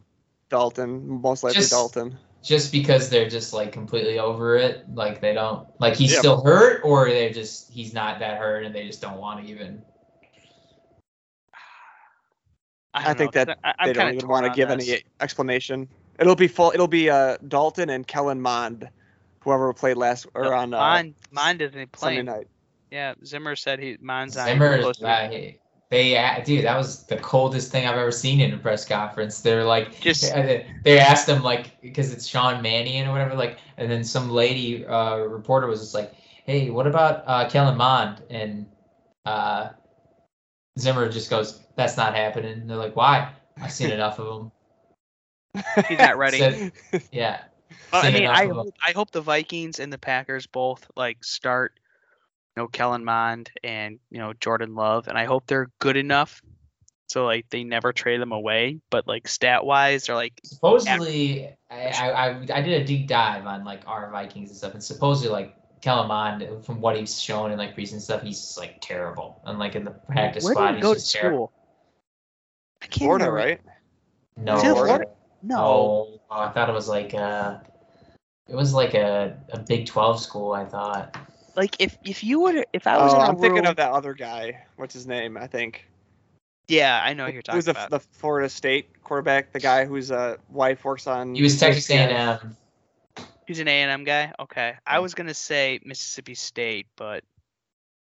Dalton, 0.49 1.21
most 1.21 1.43
likely 1.43 1.59
Just- 1.59 1.71
Dalton. 1.71 2.17
just 2.43 2.71
because 2.71 3.09
they're 3.09 3.29
just 3.29 3.53
like 3.53 3.71
completely 3.71 4.17
over 4.17 4.55
it 4.57 4.83
like 4.95 5.21
they 5.21 5.31
don't 5.33 5.67
like 5.79 5.95
he's 5.95 6.11
Yeah. 6.13 6.19
still 6.19 6.41
hurt 6.43 6.81
or 6.83 7.07
they're 7.09 7.29
just 7.29 7.69
he's 7.71 7.93
not 7.93 8.17
that 8.19 8.39
hurt 8.39 8.63
and 8.65 8.73
they 8.73 8.87
just 8.87 8.99
don't 9.01 9.19
want 9.19 9.45
to 9.45 9.51
even 9.51 9.83
I, 12.93 13.11
I 13.11 13.13
think 13.13 13.31
that 13.33 13.47
that 13.47 13.61
'cause 13.61 13.73
I, 13.79 13.83
I'm 13.83 13.87
they 13.87 13.93
don't 13.93 14.13
even 14.15 14.27
want 14.27 14.45
to 14.45 14.51
give 14.53 14.69
this. 14.69 14.89
any 14.89 15.03
explanation. 15.21 15.87
It'll 16.19 16.35
be 16.35 16.47
full. 16.47 16.71
It'll 16.73 16.87
be 16.87 17.09
uh, 17.09 17.37
Dalton 17.47 17.89
and 17.89 18.05
Kellen 18.05 18.41
Mond, 18.41 18.89
whoever 19.41 19.71
played 19.73 19.97
last 19.97 20.27
or 20.33 20.43
No, 20.43 20.53
on 20.53 20.73
uh, 20.73 20.77
Mond, 20.77 21.15
Mond 21.31 21.59
doesn't 21.59 21.91
play. 21.93 22.17
Sunday 22.17 22.23
night. 22.31 22.47
Yeah, 22.91 23.13
Zimmer 23.25 23.55
said 23.55 23.79
he 23.79 23.97
Mon's 24.01 24.35
on. 24.35 24.47
Zimmer 24.47 24.79
close 24.79 24.95
is 24.95 24.99
to- 24.99 25.05
right. 25.05 25.59
They, 25.91 26.17
uh, 26.17 26.39
dude, 26.45 26.63
that 26.63 26.77
was 26.77 27.03
the 27.03 27.17
coldest 27.17 27.69
thing 27.69 27.85
I've 27.85 27.97
ever 27.97 28.13
seen 28.13 28.39
in 28.39 28.53
a 28.53 28.57
press 28.57 28.87
conference. 28.87 29.41
They're 29.41 29.65
like, 29.65 29.99
Just- 29.99 30.33
they, 30.33 30.65
they 30.83 30.99
asked 30.99 31.27
him 31.27 31.43
like, 31.43 31.79
because 31.81 32.13
it's 32.13 32.25
Sean 32.25 32.61
Mannion 32.61 33.09
or 33.09 33.11
whatever, 33.11 33.35
like, 33.35 33.57
and 33.75 33.91
then 33.91 34.05
some 34.05 34.29
lady 34.29 34.85
uh, 34.85 35.17
reporter 35.17 35.67
was 35.67 35.81
just 35.81 35.93
like, 35.93 36.13
hey, 36.45 36.69
what 36.69 36.87
about 36.87 37.23
uh, 37.27 37.49
Kellen 37.49 37.77
Mond? 37.77 38.23
And 38.29 38.67
uh, 39.25 39.71
Zimmer 40.79 41.09
just 41.11 41.29
goes, 41.29 41.59
that's 41.75 41.97
not 41.97 42.15
happening. 42.15 42.53
And 42.53 42.69
they're 42.69 42.77
like, 42.77 42.95
why? 42.95 43.33
I've 43.61 43.73
seen 43.73 43.91
enough 43.91 44.17
of 44.17 44.51
them. 45.53 45.63
He's 45.89 45.97
not 45.99 46.17
ready. 46.17 46.39
Said- 46.39 46.71
yeah. 47.11 47.41
Well, 47.91 48.05
I 48.05 48.11
mean, 48.11 48.27
I 48.27 48.47
hope, 48.47 48.73
I 48.87 48.91
hope 48.91 49.11
the 49.11 49.19
Vikings 49.19 49.79
and 49.79 49.91
the 49.91 49.97
Packers 49.97 50.47
both 50.47 50.89
like 50.95 51.25
start, 51.25 51.77
know, 52.61 52.67
Kellen 52.67 53.03
Mond 53.03 53.51
and 53.63 53.99
you 54.09 54.19
know 54.19 54.33
Jordan 54.33 54.75
Love, 54.75 55.07
and 55.07 55.17
I 55.17 55.25
hope 55.25 55.47
they're 55.47 55.69
good 55.79 55.97
enough 55.97 56.41
so 57.11 57.25
like 57.25 57.49
they 57.49 57.65
never 57.65 57.91
trade 57.91 58.21
them 58.21 58.31
away. 58.31 58.79
But 58.89 59.05
like 59.05 59.27
stat 59.27 59.65
wise, 59.65 60.05
they're 60.05 60.15
like 60.15 60.39
Supposedly, 60.45 61.49
I, 61.69 61.75
I, 61.75 62.09
I 62.09 62.29
I 62.53 62.61
did 62.61 62.81
a 62.81 62.85
deep 62.85 63.07
dive 63.07 63.45
on 63.45 63.65
like 63.65 63.81
our 63.85 64.09
Vikings 64.09 64.49
and 64.49 64.57
stuff, 64.57 64.73
and 64.73 64.83
supposedly 64.83 65.29
like 65.29 65.53
Kellen 65.81 66.07
Mond, 66.07 66.47
from 66.65 66.79
what 66.79 66.95
he's 66.95 67.21
shown 67.21 67.51
in 67.51 67.57
like 67.57 67.75
recent 67.75 68.01
stuff, 68.01 68.21
he's 68.21 68.39
just, 68.39 68.57
like 68.57 68.79
terrible. 68.79 69.41
And 69.45 69.59
like 69.59 69.75
in 69.75 69.83
the 69.83 69.91
practice 69.91 70.45
where 70.45 70.53
squad, 70.53 70.69
he 70.69 70.75
he's 70.75 70.83
go 70.83 70.93
to 70.93 70.99
just 70.99 71.11
terrible. 71.11 71.47
school? 71.47 71.53
I 72.81 72.85
can't 72.85 73.03
Florida, 73.03 73.31
remember. 73.31 73.49
right? 73.49 73.61
No, 74.37 74.55
Is 74.55 74.61
Florida? 74.61 75.05
no, 75.43 75.55
No, 75.55 75.63
oh, 75.63 76.21
I 76.31 76.49
thought 76.49 76.69
it 76.69 76.73
was 76.73 76.87
like 76.87 77.13
uh, 77.13 77.57
it 78.47 78.55
was 78.55 78.73
like 78.73 78.93
a, 78.93 79.37
a 79.51 79.59
Big 79.59 79.85
Twelve 79.85 80.21
school. 80.21 80.53
I 80.53 80.63
thought. 80.63 81.17
Like 81.55 81.75
if 81.79 81.97
if 82.03 82.23
you 82.23 82.39
were 82.41 82.65
if 82.73 82.87
I 82.87 82.97
was 82.97 83.13
Oh, 83.13 83.17
in 83.17 83.21
a 83.21 83.25
I'm 83.25 83.37
thinking 83.37 83.65
of 83.65 83.75
that 83.77 83.91
other 83.91 84.13
guy. 84.13 84.65
What's 84.75 84.93
his 84.93 85.07
name? 85.07 85.37
I 85.37 85.47
think. 85.47 85.87
yeah, 86.67 87.01
I 87.03 87.13
know 87.13 87.25
who 87.27 87.33
you're 87.33 87.41
talking 87.41 87.57
Who's 87.57 87.65
the, 87.65 87.71
about. 87.71 87.89
the 87.89 87.99
Florida 87.99 88.49
State 88.49 89.01
quarterback? 89.03 89.51
The 89.51 89.59
guy 89.59 89.85
whose 89.85 90.11
uh, 90.11 90.37
wife 90.49 90.83
works 90.85 91.07
on. 91.07 91.35
He 91.35 91.41
was 91.41 91.59
Texas 91.59 91.87
ESPN. 91.87 92.07
A&M. 92.09 92.57
He's 93.47 93.59
an 93.59 93.67
A 93.67 93.81
and 93.81 93.91
M 93.91 94.03
guy. 94.05 94.31
Okay, 94.39 94.75
I 94.85 94.99
was 94.99 95.13
gonna 95.13 95.33
say 95.33 95.79
Mississippi 95.83 96.35
State, 96.35 96.87
but 96.95 97.23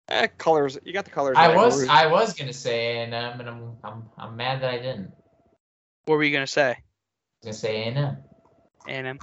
Eh, 0.10 0.28
colors. 0.38 0.78
You 0.84 0.92
got 0.94 1.06
the 1.06 1.12
colors. 1.12 1.38
I 1.38 1.48
right. 1.48 1.56
was 1.56 1.88
I 1.88 2.06
was 2.08 2.34
gonna 2.34 2.52
say 2.54 2.98
A&M, 2.98 3.14
and 3.14 3.50
I'm 3.50 3.78
I'm 3.84 4.04
I'm 4.18 4.36
mad 4.36 4.62
that 4.62 4.70
I 4.70 4.78
didn't. 4.78 5.12
What 6.06 6.16
were 6.16 6.24
you 6.24 6.34
gonna 6.34 6.46
say? 6.48 6.72
I 6.72 6.76
was 6.76 7.44
gonna 7.44 7.54
say 7.54 7.84
A&M. 7.84 8.18
A 8.88 8.92
and 8.92 9.08
M. 9.08 9.20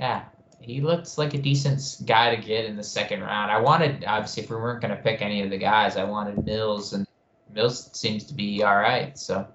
Yeah, 0.00 0.24
he 0.60 0.80
looks 0.80 1.18
like 1.18 1.34
a 1.34 1.38
decent 1.38 1.80
guy 2.06 2.34
to 2.34 2.40
get 2.40 2.64
in 2.64 2.76
the 2.76 2.82
second 2.82 3.20
round. 3.20 3.50
I 3.50 3.60
wanted, 3.60 4.04
obviously, 4.06 4.42
if 4.42 4.50
we 4.50 4.56
weren't 4.56 4.80
going 4.80 4.96
to 4.96 5.02
pick 5.02 5.22
any 5.22 5.42
of 5.42 5.50
the 5.50 5.58
guys, 5.58 5.96
I 5.96 6.04
wanted 6.04 6.44
Mills, 6.44 6.92
and 6.92 7.06
Mills 7.52 7.90
seems 7.92 8.24
to 8.24 8.34
be 8.34 8.62
all 8.62 8.76
right. 8.76 9.16
So, 9.18 9.46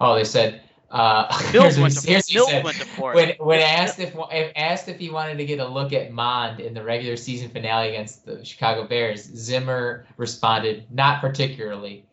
oh, 0.00 0.14
they 0.14 0.24
said, 0.24 0.62
uh, 0.90 1.32
here's 1.50 1.78
went 1.78 1.94
to 1.94 2.06
here's 2.06 2.24
what 2.24 2.28
he 2.28 2.34
Bills 2.34 2.50
said. 2.50 2.64
went 2.64 2.76
to 2.78 2.86
Florida. 2.86 3.34
When, 3.38 3.48
when 3.48 3.60
asked 3.60 3.98
if, 4.00 4.14
if 4.32 4.52
asked 4.56 4.88
if 4.88 4.98
he 4.98 5.10
wanted 5.10 5.38
to 5.38 5.44
get 5.44 5.60
a 5.60 5.66
look 5.66 5.92
at 5.92 6.12
Mond 6.12 6.60
in 6.60 6.74
the 6.74 6.82
regular 6.82 7.16
season 7.16 7.50
finale 7.50 7.88
against 7.88 8.24
the 8.24 8.44
Chicago 8.44 8.86
Bears, 8.86 9.22
Zimmer 9.22 10.06
responded, 10.16 10.86
"Not 10.90 11.20
particularly," 11.20 12.06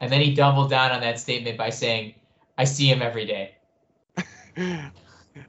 and 0.00 0.12
then 0.12 0.20
he 0.20 0.34
doubled 0.34 0.70
down 0.70 0.90
on 0.90 1.00
that 1.00 1.18
statement 1.18 1.56
by 1.56 1.70
saying, 1.70 2.14
"I 2.58 2.64
see 2.64 2.90
him 2.90 3.00
every 3.00 3.24
day." 3.24 3.54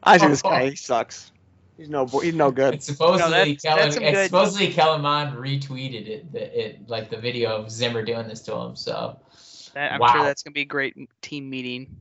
I 0.03 0.17
see 0.17 0.27
this 0.27 0.41
guy. 0.41 0.69
He 0.71 0.75
sucks. 0.75 1.31
He's 1.77 1.89
no. 1.89 2.05
bo- 2.05 2.19
He's 2.19 2.33
no 2.35 2.51
good. 2.51 2.73
And 2.73 2.83
supposedly, 2.83 3.31
that's- 3.31 3.61
Kellen, 3.61 3.77
that's 3.89 3.97
good- 3.97 4.25
supposedly 4.25 4.73
Kellen 4.73 5.01
Mond 5.01 5.37
retweeted 5.37 6.07
it, 6.07 6.31
the, 6.31 6.65
it, 6.65 6.89
like 6.89 7.09
the 7.09 7.17
video 7.17 7.55
of 7.55 7.71
Zimmer 7.71 8.03
doing 8.03 8.27
this 8.27 8.41
to 8.41 8.55
him. 8.55 8.75
So 8.75 9.17
That- 9.73 9.93
I'm 9.93 9.99
Wow. 9.99 10.13
sure 10.13 10.23
that's 10.23 10.43
gonna 10.43 10.53
be 10.53 10.61
a 10.61 10.65
great 10.65 10.95
team 11.21 11.49
meeting, 11.49 11.95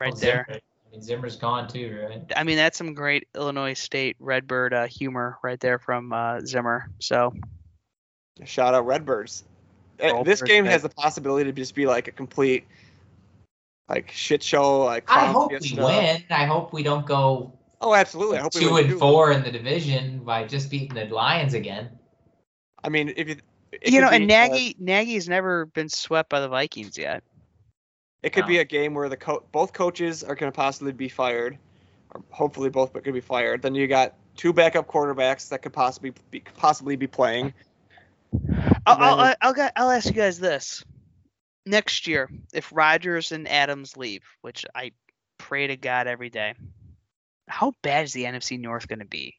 right 0.00 0.12
Well, 0.12 0.20
there. 0.20 0.46
Zimmer- 0.48 0.60
I 0.60 0.90
mean, 0.92 1.02
Zimmer's 1.02 1.36
gone 1.36 1.68
too, 1.68 2.06
right? 2.08 2.22
I 2.36 2.44
mean, 2.44 2.56
that's 2.56 2.78
some 2.78 2.94
great 2.94 3.26
Illinois 3.34 3.74
State 3.74 4.16
Redbird 4.20 4.72
uh, 4.72 4.86
humor 4.86 5.38
right 5.42 5.58
there 5.60 5.78
from 5.78 6.12
uh, 6.12 6.40
Zimmer. 6.40 6.90
So 6.98 7.34
Shout 8.44 8.74
out 8.74 8.86
Redbirds. 8.86 9.44
Eh, 9.98 10.10
Roll 10.12 10.22
this 10.24 10.40
game 10.42 10.64
has 10.64 10.82
the 10.82 10.88
possibility 10.88 11.50
to 11.50 11.52
just 11.52 11.74
be 11.74 11.84
like 11.86 12.06
a 12.06 12.12
complete, 12.12 12.66
like 13.88 14.10
shit 14.10 14.42
show. 14.42 14.84
Like 14.84 15.04
I 15.10 15.26
hope 15.26 15.50
we 15.50 15.58
fiesta. 15.58 15.82
win. 15.82 16.24
I 16.30 16.44
hope 16.44 16.72
we 16.72 16.82
don't 16.82 17.06
go 17.06 17.52
Oh, 17.80 17.94
absolutely. 17.94 18.38
I 18.38 18.40
hope 18.42 18.54
we 18.54 18.60
two 18.62 18.74
win 18.74 18.84
and 18.84 18.92
too. 18.92 18.98
four 18.98 19.30
in 19.32 19.42
the 19.42 19.50
division 19.50 20.24
by 20.24 20.44
just 20.44 20.70
beating 20.70 20.94
the 20.94 21.04
Lions 21.06 21.54
again. 21.54 21.90
I 22.82 22.88
mean, 22.88 23.12
if 23.16 23.28
you. 23.28 23.36
it 23.72 23.92
you 23.92 23.92
could 23.92 24.00
know, 24.00 24.10
and 24.10 24.28
be, 24.28 24.34
uh, 24.34 24.48
Nagy 24.48 24.76
Nagy's 24.78 25.28
never 25.28 25.66
been 25.66 25.88
swept 25.88 26.28
by 26.28 26.40
the 26.40 26.48
Vikings 26.48 26.98
yet. 26.98 27.22
It 28.22 28.32
could 28.32 28.44
No. 28.44 28.48
be 28.48 28.58
a 28.58 28.64
game 28.64 28.94
where 28.94 29.08
the 29.08 29.16
co- 29.16 29.44
both 29.52 29.72
coaches 29.72 30.24
are 30.24 30.34
going 30.34 30.50
to 30.50 30.56
possibly 30.56 30.92
be 30.92 31.08
fired, 31.08 31.56
or 32.14 32.22
hopefully 32.30 32.68
both 32.68 32.92
but 32.92 33.04
could 33.04 33.14
be 33.14 33.20
fired. 33.20 33.62
Then 33.62 33.74
you 33.76 33.86
got 33.86 34.14
two 34.36 34.52
backup 34.52 34.88
quarterbacks 34.88 35.48
that 35.50 35.62
could 35.62 35.72
possibly 35.72 36.12
be 36.30 36.40
possibly 36.56 36.96
be 36.96 37.06
playing. 37.06 37.54
I'll, 38.86 38.96
I'll, 38.96 39.20
I'll, 39.20 39.34
I'll, 39.40 39.70
I'll 39.76 39.90
ask 39.90 40.06
you 40.06 40.12
guys 40.12 40.40
this: 40.40 40.84
next 41.68 42.06
year, 42.06 42.30
if 42.52 42.72
Rodgers 42.72 43.32
and 43.32 43.48
Adams 43.48 43.96
leave, 43.96 44.22
which 44.42 44.64
I 44.74 44.92
pray 45.38 45.66
to 45.68 45.76
God 45.76 46.06
every 46.06 46.30
day, 46.30 46.54
how 47.46 47.72
bad 47.82 48.04
is 48.04 48.12
the 48.12 48.24
NFC 48.24 48.58
North 48.58 48.88
going 48.88 48.98
to 48.98 49.04
be? 49.04 49.34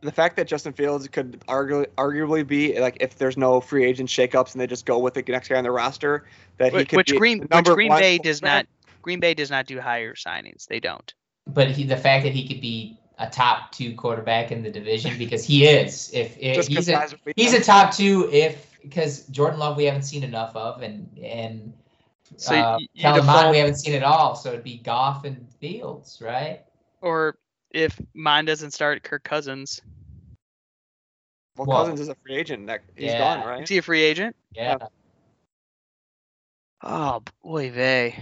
The 0.00 0.12
fact 0.12 0.36
that 0.36 0.48
Justin 0.48 0.72
Fields 0.72 1.06
could 1.08 1.40
argu- 1.46 1.86
arguably 1.96 2.44
be 2.44 2.80
like 2.80 2.96
if 3.00 3.16
there's 3.16 3.36
no 3.36 3.60
free 3.60 3.84
agent 3.84 4.08
shakeups 4.08 4.52
and 4.52 4.60
they 4.60 4.66
just 4.66 4.84
go 4.84 4.98
with 4.98 5.14
the 5.14 5.22
next 5.22 5.48
guy 5.48 5.56
on 5.56 5.64
the 5.64 5.70
roster, 5.70 6.24
that 6.58 6.72
he 6.72 6.78
Which, 6.78 6.88
could 6.88 6.96
which 6.96 7.10
be 7.12 7.18
Green 7.18 7.38
which 7.40 7.64
Green 7.66 7.88
one 7.88 8.00
Bay 8.00 8.18
does 8.18 8.40
quarterback. 8.40 8.66
not 8.66 9.02
Green 9.02 9.20
Bay 9.20 9.34
does 9.34 9.50
not 9.50 9.66
do 9.66 9.80
higher 9.80 10.14
signings. 10.14 10.66
They 10.66 10.80
don't. 10.80 11.12
But 11.46 11.70
he, 11.70 11.84
the 11.84 11.96
fact 11.96 12.24
that 12.24 12.32
he 12.32 12.48
could 12.48 12.60
be 12.60 12.98
a 13.22 13.30
top 13.30 13.72
two 13.72 13.94
quarterback 13.94 14.52
in 14.52 14.62
the 14.62 14.70
division 14.70 15.16
because 15.18 15.44
he 15.44 15.66
is. 15.66 16.10
If, 16.12 16.36
if 16.40 16.66
he's 16.66 16.88
a 16.88 16.92
guys 16.92 17.12
are 17.12 17.18
beating 17.24 17.44
he's 17.44 17.54
a 17.54 17.62
top 17.62 17.94
two, 17.94 18.28
if 18.32 18.70
because 18.82 19.26
Jordan 19.26 19.60
Love 19.60 19.76
we 19.76 19.84
haven't 19.84 20.02
seen 20.02 20.24
enough 20.24 20.54
of, 20.56 20.82
and 20.82 21.08
and 21.22 21.72
So 22.36 22.54
uh, 22.54 22.78
you, 22.78 22.88
you 22.94 23.02
Kellen 23.02 23.26
Mond 23.26 23.38
default, 23.38 23.50
we 23.52 23.58
haven't 23.58 23.76
seen 23.76 23.94
at 23.94 24.02
all. 24.02 24.34
So 24.34 24.50
it'd 24.50 24.64
be 24.64 24.78
Goff 24.78 25.24
and 25.24 25.48
Fields, 25.60 26.20
right? 26.20 26.60
or 27.00 27.36
if 27.70 28.00
Mond 28.14 28.46
doesn't 28.46 28.72
start, 28.72 29.02
Kirk 29.02 29.24
Cousins. 29.24 29.80
Well, 31.56 31.66
Well, 31.66 31.78
Cousins 31.84 32.00
is 32.00 32.08
a 32.08 32.14
free 32.16 32.36
agent. 32.36 32.66
That 32.66 32.82
he's 32.96 33.12
yeah. 33.12 33.18
gone, 33.18 33.46
right? 33.46 33.54
Is 33.56 33.60
right? 33.60 33.68
he 33.68 33.78
a 33.78 33.82
free 33.82 34.02
agent? 34.02 34.36
Yeah, 34.54 34.78
Oh 36.82 37.22
boy, 37.42 37.70
vey. 37.70 38.16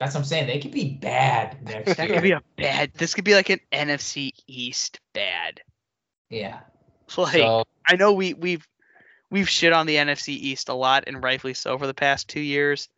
That's 0.00 0.14
what 0.14 0.20
I'm 0.20 0.24
saying. 0.24 0.46
They 0.46 0.58
could 0.58 0.72
be 0.72 0.94
bad 0.94 1.62
next 1.62 1.96
That 1.96 2.08
year. 2.08 2.16
could 2.16 2.22
be 2.22 2.30
a 2.32 2.42
bad. 2.56 2.92
This 2.94 3.14
could 3.14 3.24
be 3.24 3.34
like 3.34 3.50
an 3.50 3.60
NFC 3.70 4.32
East 4.46 4.98
bad. 5.12 5.60
yeah. 6.30 6.60
Like 7.16 7.34
So 7.34 7.64
I 7.86 7.96
know 7.96 8.12
we 8.14 8.34
we've 8.34 8.66
we've 9.30 9.48
shit 9.48 9.72
on 9.72 9.86
the 9.86 9.96
NFC 9.96 10.28
East 10.30 10.68
a 10.68 10.74
lot 10.74 11.04
and 11.06 11.22
rightfully 11.22 11.54
so 11.54 11.76
for 11.76 11.86
the 11.86 11.94
past 11.94 12.28
two 12.28 12.40
years, 12.40 12.88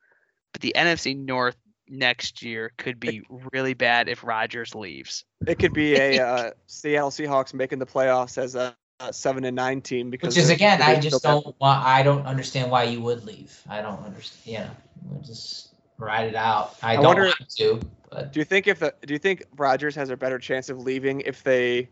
but 0.53 0.61
the 0.63 0.75
NFC 0.77 1.17
North 1.17 1.57
next 1.89 2.43
year 2.43 2.73
could 2.79 3.01
be 3.01 3.23
really 3.53 3.75
bad 3.75 4.09
if 4.09 4.23
Rodgers 4.23 4.75
leaves. 4.75 5.25
It 5.47 5.59
could 5.59 5.73
be 5.73 5.97
a 5.97 6.21
uh, 6.27 6.51
Seattle 6.67 7.11
Seahawks 7.11 7.53
making 7.53 7.81
the 7.81 7.87
playoffs 7.87 8.39
as 8.39 8.55
a, 8.55 8.77
a 9.01 9.13
seven 9.13 9.45
and 9.45 9.57
nine 9.57 9.81
team 9.81 10.11
because 10.11 10.37
which 10.37 10.45
is 10.45 10.51
again, 10.51 10.81
I 10.83 11.01
just 11.01 11.23
don't 11.23 11.45
want. 11.59 11.85
I 11.85 12.03
don't 12.03 12.27
understand 12.27 12.71
why 12.71 12.85
you 12.85 13.01
would 13.01 13.25
leave. 13.25 13.59
I 13.69 13.81
don't 13.83 14.05
understand. 14.05 14.55
yeah 14.55 14.71
we'll 15.09 15.23
just 15.23 15.72
ride 16.03 16.29
it 16.29 16.35
out. 16.35 16.77
I, 16.83 16.93
I 16.93 16.97
don't 16.97 17.05
wonder- 17.05 17.23
want 17.25 17.49
to, 17.59 17.81
but 18.11 18.33
Do 18.33 18.41
you 18.41 18.45
think 18.45 18.67
if 18.67 18.79
the 18.81 18.95
do 19.07 19.13
you 19.15 19.19
think 19.19 19.45
Rodgers 19.57 19.95
has 19.97 20.11
a 20.11 20.17
better 20.17 20.39
chance 20.39 20.69
of 20.69 20.79
leaving 20.81 21.21
if 21.23 21.43
they 21.43 21.89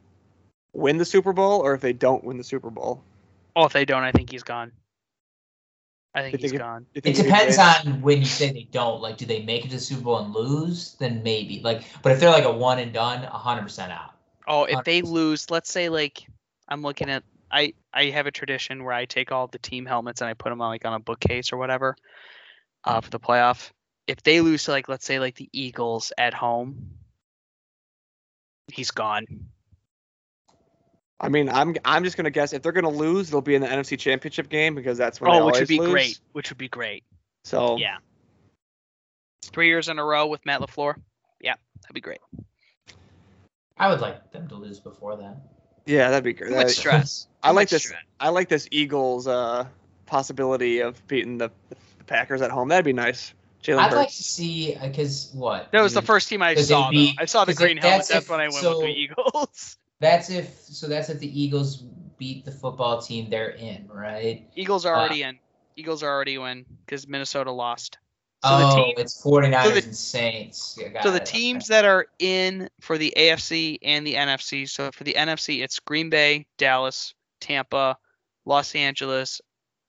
win 0.73 0.99
the 0.99 1.05
Super 1.05 1.33
Bowl 1.33 1.61
or 1.61 1.75
if 1.75 1.81
they 1.81 1.93
don't 1.93 2.23
win 2.25 2.37
the 2.37 2.45
Super 2.45 2.71
Bowl? 2.71 3.03
Oh, 3.57 3.65
if 3.65 3.73
they 3.73 3.85
don't, 3.85 4.03
I 4.03 4.13
think 4.13 4.31
he's 4.31 4.43
gone. 4.43 4.73
I 6.15 6.23
think 6.23 6.33
You 6.35 6.39
he's 6.41 6.51
think 6.51 6.63
gone. 6.63 6.83
Do 6.83 6.87
you 6.95 6.99
It 6.99 7.03
think 7.05 7.19
if 7.19 7.25
he 7.25 7.31
depends 7.31 7.59
on 7.59 8.01
when 8.03 8.19
you 8.19 8.25
say 8.25 8.53
they 8.53 8.69
don't. 8.71 9.01
Like, 9.01 9.17
do 9.17 9.27
they 9.27 9.43
make 9.45 9.65
it 9.65 9.69
to 9.69 9.77
the 9.77 9.81
Super 9.81 10.03
Bowl 10.03 10.19
and 10.19 10.35
lose? 10.35 10.95
Then 10.99 11.23
maybe. 11.23 11.61
Like, 11.63 11.83
but 12.03 12.13
if 12.13 12.21
they're 12.21 12.31
like 12.31 12.45
a 12.45 12.53
one 12.53 12.79
and 12.81 12.93
done, 12.93 13.23
hundred 13.23 13.63
percent 13.63 13.93
out. 13.93 14.11
Oh, 14.47 14.65
if 14.65 14.85
they 14.85 15.03
100%. 15.03 15.05
lose, 15.05 15.51
let's 15.51 15.71
say 15.73 15.89
like 15.89 16.27
I'm 16.69 16.83
looking 16.83 17.09
at 17.11 17.23
I 17.51 17.75
I 17.95 18.07
have 18.07 18.27
a 18.27 18.31
tradition 18.33 18.83
where 18.85 18.93
I 18.93 19.05
take 19.05 19.31
all 19.33 19.47
the 19.47 19.59
team 19.59 19.87
helmets 19.87 20.21
and 20.21 20.29
I 20.29 20.35
put 20.35 20.51
them 20.51 20.61
on 20.61 20.71
like 20.71 20.85
on 20.85 20.93
a 20.95 20.99
bookcase 21.01 21.53
or 21.53 21.57
whatever 21.59 21.97
uh, 22.85 23.01
for 23.01 23.11
the 23.11 23.21
playoff. 23.21 23.71
If 24.11 24.25
they 24.25 24.41
lose 24.41 24.65
to 24.65 24.73
like 24.73 24.89
let's 24.89 25.05
say 25.05 25.21
like 25.21 25.37
the 25.37 25.49
Eagles 25.53 26.13
at 26.19 26.35
home, 26.35 26.91
he's 28.73 28.91
gone. 28.91 29.25
I 31.21 31.29
mean, 31.29 31.49
I'm 31.49 31.77
I'm 31.85 32.03
just 32.03 32.17
gonna 32.17 32.31
guess 32.31 32.53
if 32.53 32.61
they're 32.63 32.73
gonna 32.73 32.89
lose, 32.91 33.31
they'll 33.31 33.41
be 33.41 33.55
in 33.55 33.63
the 33.63 33.69
NFC 33.69 33.97
Championship 33.97 34.49
game 34.49 34.75
because 34.75 34.99
that's 34.99 35.21
when 35.21 35.31
they 35.31 35.39
Oh, 35.39 35.47
which 35.47 35.61
would 35.61 35.69
be 35.69 35.79
lose. 35.79 35.91
great. 35.93 36.21
Which 36.33 36.51
would 36.51 36.59
be 36.59 36.69
great. 36.69 37.05
So 37.45 37.77
Yeah. 37.77 37.99
Three 39.45 39.69
years 39.69 39.89
in 39.89 39.99
a 40.01 40.05
row 40.05 40.27
with 40.27 40.45
Matt 40.45 40.61
LaFleur. 40.61 40.95
Yeah, 41.41 41.55
that'd 41.83 41.95
be 41.95 42.01
great. 42.01 42.21
I 43.79 43.89
would 43.89 44.01
like 44.01 44.33
them 44.33 44.49
to 44.49 44.57
lose 44.57 44.81
before 44.81 45.17
that. 45.19 45.37
yeah, 45.87 46.11
that'd 46.11 46.25
be 46.25 46.33
great. 46.33 46.51
Too 46.51 46.57
much 46.57 46.71
stress. 46.73 47.29
I 47.45 47.53
like 47.53 47.69
this. 47.69 47.83
true. 47.85 47.97
I 48.19 48.31
like 48.31 48.49
this 48.49 48.67
Eagles 48.73 49.29
uh, 49.29 49.67
possibility 50.07 50.81
of 50.81 51.07
beating 51.07 51.39
the, 51.39 51.51
the 51.69 51.77
Packers 52.07 52.43
at 52.43 52.51
home. 52.51 52.69
That'd 52.69 52.85
be 52.85 52.93
nice. 52.93 53.35
Jalen 53.63 53.79
I'd 53.79 53.85
Hurts. 53.91 53.95
like 53.97 54.09
to 54.09 54.23
see 54.23 54.75
because 54.81 55.31
what? 55.35 55.71
That 55.73 55.83
was 55.83 55.93
the 55.95 56.03
first 56.03 56.29
team 56.29 56.43
I 56.43 56.53
Because 56.55 56.69
saw. 56.69 56.91
be- 56.91 57.07
though. 57.17 57.23
I 57.23 57.27
saw 57.27 57.45
the 57.45 57.53
because 57.53 57.59
green 57.65 57.77
if 57.79 57.83
helmet. 57.85 57.99
that's 57.99 58.09
That's 58.09 58.25
if- 58.25 58.31
when 58.31 58.41
I 58.41 58.45
went 58.45 58.55
so- 58.55 58.79
with 58.79 58.87
the 58.87 58.93
Eagles. 58.93 59.77
That's 60.01 60.31
if 60.31 60.49
so. 60.63 60.87
That's 60.89 61.11
if 61.11 61.19
the 61.21 61.43
Eagles 61.43 61.77
beat 62.17 62.47
the 62.47 62.51
football 62.53 63.03
team 63.03 63.29
they're 63.29 63.51
in, 63.51 63.87
right? 63.93 64.49
Eagles 64.55 64.87
are 64.87 64.95
Uh, 64.95 64.99
already 65.01 65.23
in. 65.25 65.39
Eagles 65.77 66.03
are 66.03 66.11
already 66.11 66.37
in 66.37 66.65
because 66.87 67.07
Minnesota 67.07 67.51
lost. 67.53 67.99
So 68.43 68.49
oh, 68.51 68.59
the 68.71 68.83
team, 68.83 68.95
it's 68.97 69.23
49ers 69.23 69.63
so 69.65 69.71
the- 69.73 69.83
and 69.85 69.97
Saints. 69.97 70.79
Yeah, 70.81 70.89
got 70.89 71.03
so 71.03 71.11
the 71.11 71.17
it, 71.19 71.23
okay. 71.29 71.33
teams 71.39 71.69
that 71.69 71.85
are 71.85 72.07
in 72.19 72.71
for 72.81 72.97
the 72.97 73.13
AFC 73.15 73.79
and 73.83 74.07
the 74.07 74.15
NFC. 74.15 74.67
So 74.67 74.91
for 74.91 75.05
the 75.05 75.13
NFC, 75.19 75.63
it's 75.63 75.79
Green 75.81 76.09
Bay, 76.09 76.47
Dallas, 76.57 77.13
Tampa, 77.43 77.99
Los 78.47 78.75
Angeles, 78.75 79.43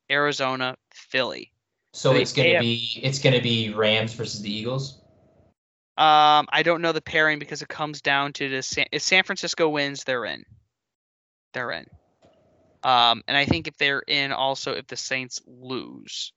Arizona, 0.09 0.76
Philly. 0.93 1.50
So 1.93 2.13
it's 2.13 2.33
gonna 2.33 2.59
be 2.59 2.99
it's 3.03 3.19
gonna 3.19 3.41
be 3.41 3.73
Rams 3.73 4.13
versus 4.13 4.41
the 4.41 4.51
Eagles. 4.51 5.01
Um, 5.97 6.47
I 6.49 6.63
don't 6.63 6.81
know 6.81 6.93
the 6.93 7.01
pairing 7.01 7.37
because 7.37 7.61
it 7.61 7.67
comes 7.67 8.01
down 8.01 8.33
to 8.33 8.49
the 8.49 8.63
San, 8.63 8.85
if 8.91 9.01
San 9.01 9.23
Francisco 9.23 9.69
wins, 9.69 10.03
they're 10.03 10.25
in. 10.25 10.45
They're 11.53 11.71
in. 11.71 11.85
Um, 12.83 13.23
and 13.27 13.37
I 13.37 13.45
think 13.45 13.67
if 13.67 13.77
they're 13.77 13.99
in, 13.99 14.31
also 14.31 14.71
if 14.73 14.87
the 14.87 14.95
Saints 14.95 15.41
lose. 15.45 16.31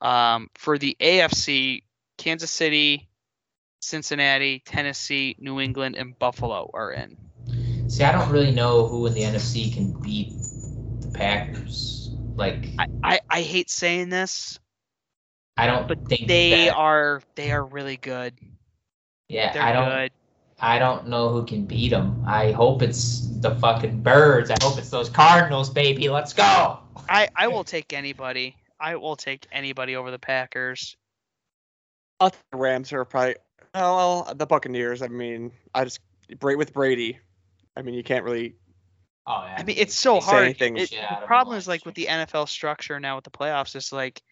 Um, 0.00 0.48
for 0.54 0.78
the 0.78 0.96
AFC, 1.00 1.82
Kansas 2.16 2.50
City, 2.50 3.08
Cincinnati, 3.80 4.62
Tennessee, 4.64 5.36
New 5.38 5.60
England, 5.60 5.96
and 5.96 6.18
Buffalo 6.18 6.70
are 6.72 6.92
in. 6.92 7.16
See, 7.88 8.04
I 8.04 8.12
don't 8.12 8.30
really 8.30 8.52
know 8.52 8.86
who 8.86 9.06
in 9.06 9.14
the 9.14 9.22
NFC 9.22 9.74
can 9.74 9.90
beat 10.00 10.32
the 11.00 11.08
Packers. 11.08 12.01
Like 12.36 12.70
I, 12.78 12.86
I, 13.02 13.20
I 13.30 13.42
hate 13.42 13.70
saying 13.70 14.08
this, 14.08 14.58
I 15.56 15.66
don't 15.66 15.86
but 15.88 15.98
think 16.08 16.28
they 16.28 16.66
that, 16.66 16.76
are 16.76 17.22
they 17.34 17.52
are 17.52 17.64
really 17.64 17.96
good. 17.96 18.34
Yeah, 19.28 19.52
They're 19.52 19.62
I 19.62 19.72
don't. 19.72 19.88
good. 19.88 20.12
I 20.60 20.78
don't 20.78 21.08
know 21.08 21.30
who 21.30 21.44
can 21.44 21.66
beat 21.66 21.88
them. 21.88 22.22
I 22.24 22.52
hope 22.52 22.82
it's 22.82 23.26
the 23.40 23.50
fucking 23.50 24.02
birds. 24.02 24.50
I 24.50 24.56
hope 24.62 24.78
it's 24.78 24.90
those 24.90 25.08
Cardinals, 25.08 25.68
baby. 25.70 26.08
Let's 26.08 26.32
go. 26.32 26.78
I, 27.08 27.28
I 27.34 27.48
will 27.48 27.64
take 27.64 27.92
anybody. 27.92 28.54
I 28.78 28.94
will 28.96 29.16
take 29.16 29.46
anybody 29.50 29.96
over 29.96 30.10
the 30.12 30.20
Packers. 30.20 30.96
I 32.20 32.28
think 32.28 32.44
the 32.52 32.58
Rams 32.58 32.92
are 32.92 33.04
probably. 33.04 33.36
Oh, 33.74 33.96
well, 33.96 34.34
the 34.34 34.46
Buccaneers. 34.46 35.02
I 35.02 35.08
mean, 35.08 35.50
I 35.74 35.84
just 35.84 35.98
Bra- 36.38 36.56
with 36.56 36.72
Brady. 36.72 37.18
I 37.76 37.82
mean, 37.82 37.94
you 37.94 38.04
can't 38.04 38.24
really. 38.24 38.54
Oh, 39.26 39.44
yeah. 39.46 39.56
I 39.58 39.62
mean, 39.64 39.76
it's 39.78 39.94
so 39.94 40.20
hard. 40.20 40.44
anything. 40.44 40.76
It- 40.76 40.92
of 40.92 41.20
the 41.20 41.26
problem 41.26 41.56
is 41.56 41.68
like 41.68 41.86
with 41.86 41.94
the. 41.94 42.06
NFL 42.06 42.48
structure 42.48 42.98
now 43.00 43.16
with 43.16 43.24
the 43.24 43.30
playoffs, 43.30 43.74
it's 43.76 43.92
like, 43.92 44.22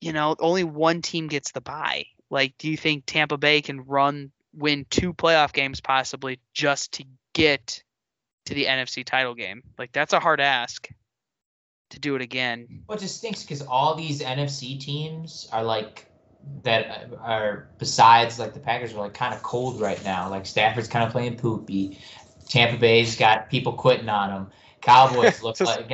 you 0.00 0.12
know, 0.12 0.36
only 0.38 0.64
one 0.64 1.02
team 1.02 1.28
gets 1.28 1.52
the 1.52 1.60
bye. 1.60 2.06
Like, 2.30 2.54
do 2.58 2.70
you 2.70 2.76
think 2.76 3.04
Tampa 3.06 3.38
Bay 3.38 3.62
can 3.62 3.82
run, 3.84 4.32
win 4.52 4.86
two 4.90 5.14
playoff 5.14 5.52
games 5.52 5.80
possibly 5.80 6.40
just 6.52 6.92
to 6.92 7.04
get 7.32 7.82
to 8.46 8.54
the 8.54 8.66
NFC 8.66 9.04
title 9.04 9.34
game? 9.34 9.62
Like, 9.78 9.92
that's 9.92 10.12
a 10.12 10.20
hard 10.20 10.40
ask 10.40 10.88
to 11.90 11.98
do 12.00 12.16
it 12.16 12.22
again. 12.22 12.82
Well, 12.86 12.98
it 12.98 13.00
just 13.00 13.16
stinks 13.18 13.42
because 13.42 13.62
all 13.62 13.94
these 13.94 14.20
NFC 14.20 14.78
teams 14.78 15.48
are 15.52 15.62
like 15.62 16.06
that 16.62 17.10
uh, 17.12 17.16
are 17.16 17.68
besides 17.78 18.38
like 18.38 18.54
the 18.54 18.60
Packers 18.60 18.92
are 18.92 18.98
like 18.98 19.14
kind 19.14 19.34
of 19.34 19.42
cold 19.42 19.80
right 19.80 20.02
now. 20.04 20.28
Like 20.28 20.46
Stafford's 20.46 20.88
kind 20.88 21.04
of 21.04 21.12
playing 21.12 21.36
poopy. 21.36 21.98
Tampa 22.48 22.78
Bay's 22.78 23.16
got 23.16 23.50
people 23.50 23.72
quitting 23.72 24.08
on 24.08 24.30
them. 24.30 24.50
Cowboys 24.80 25.42
look 25.42 25.56
Just- 25.58 25.78
like 25.80 25.90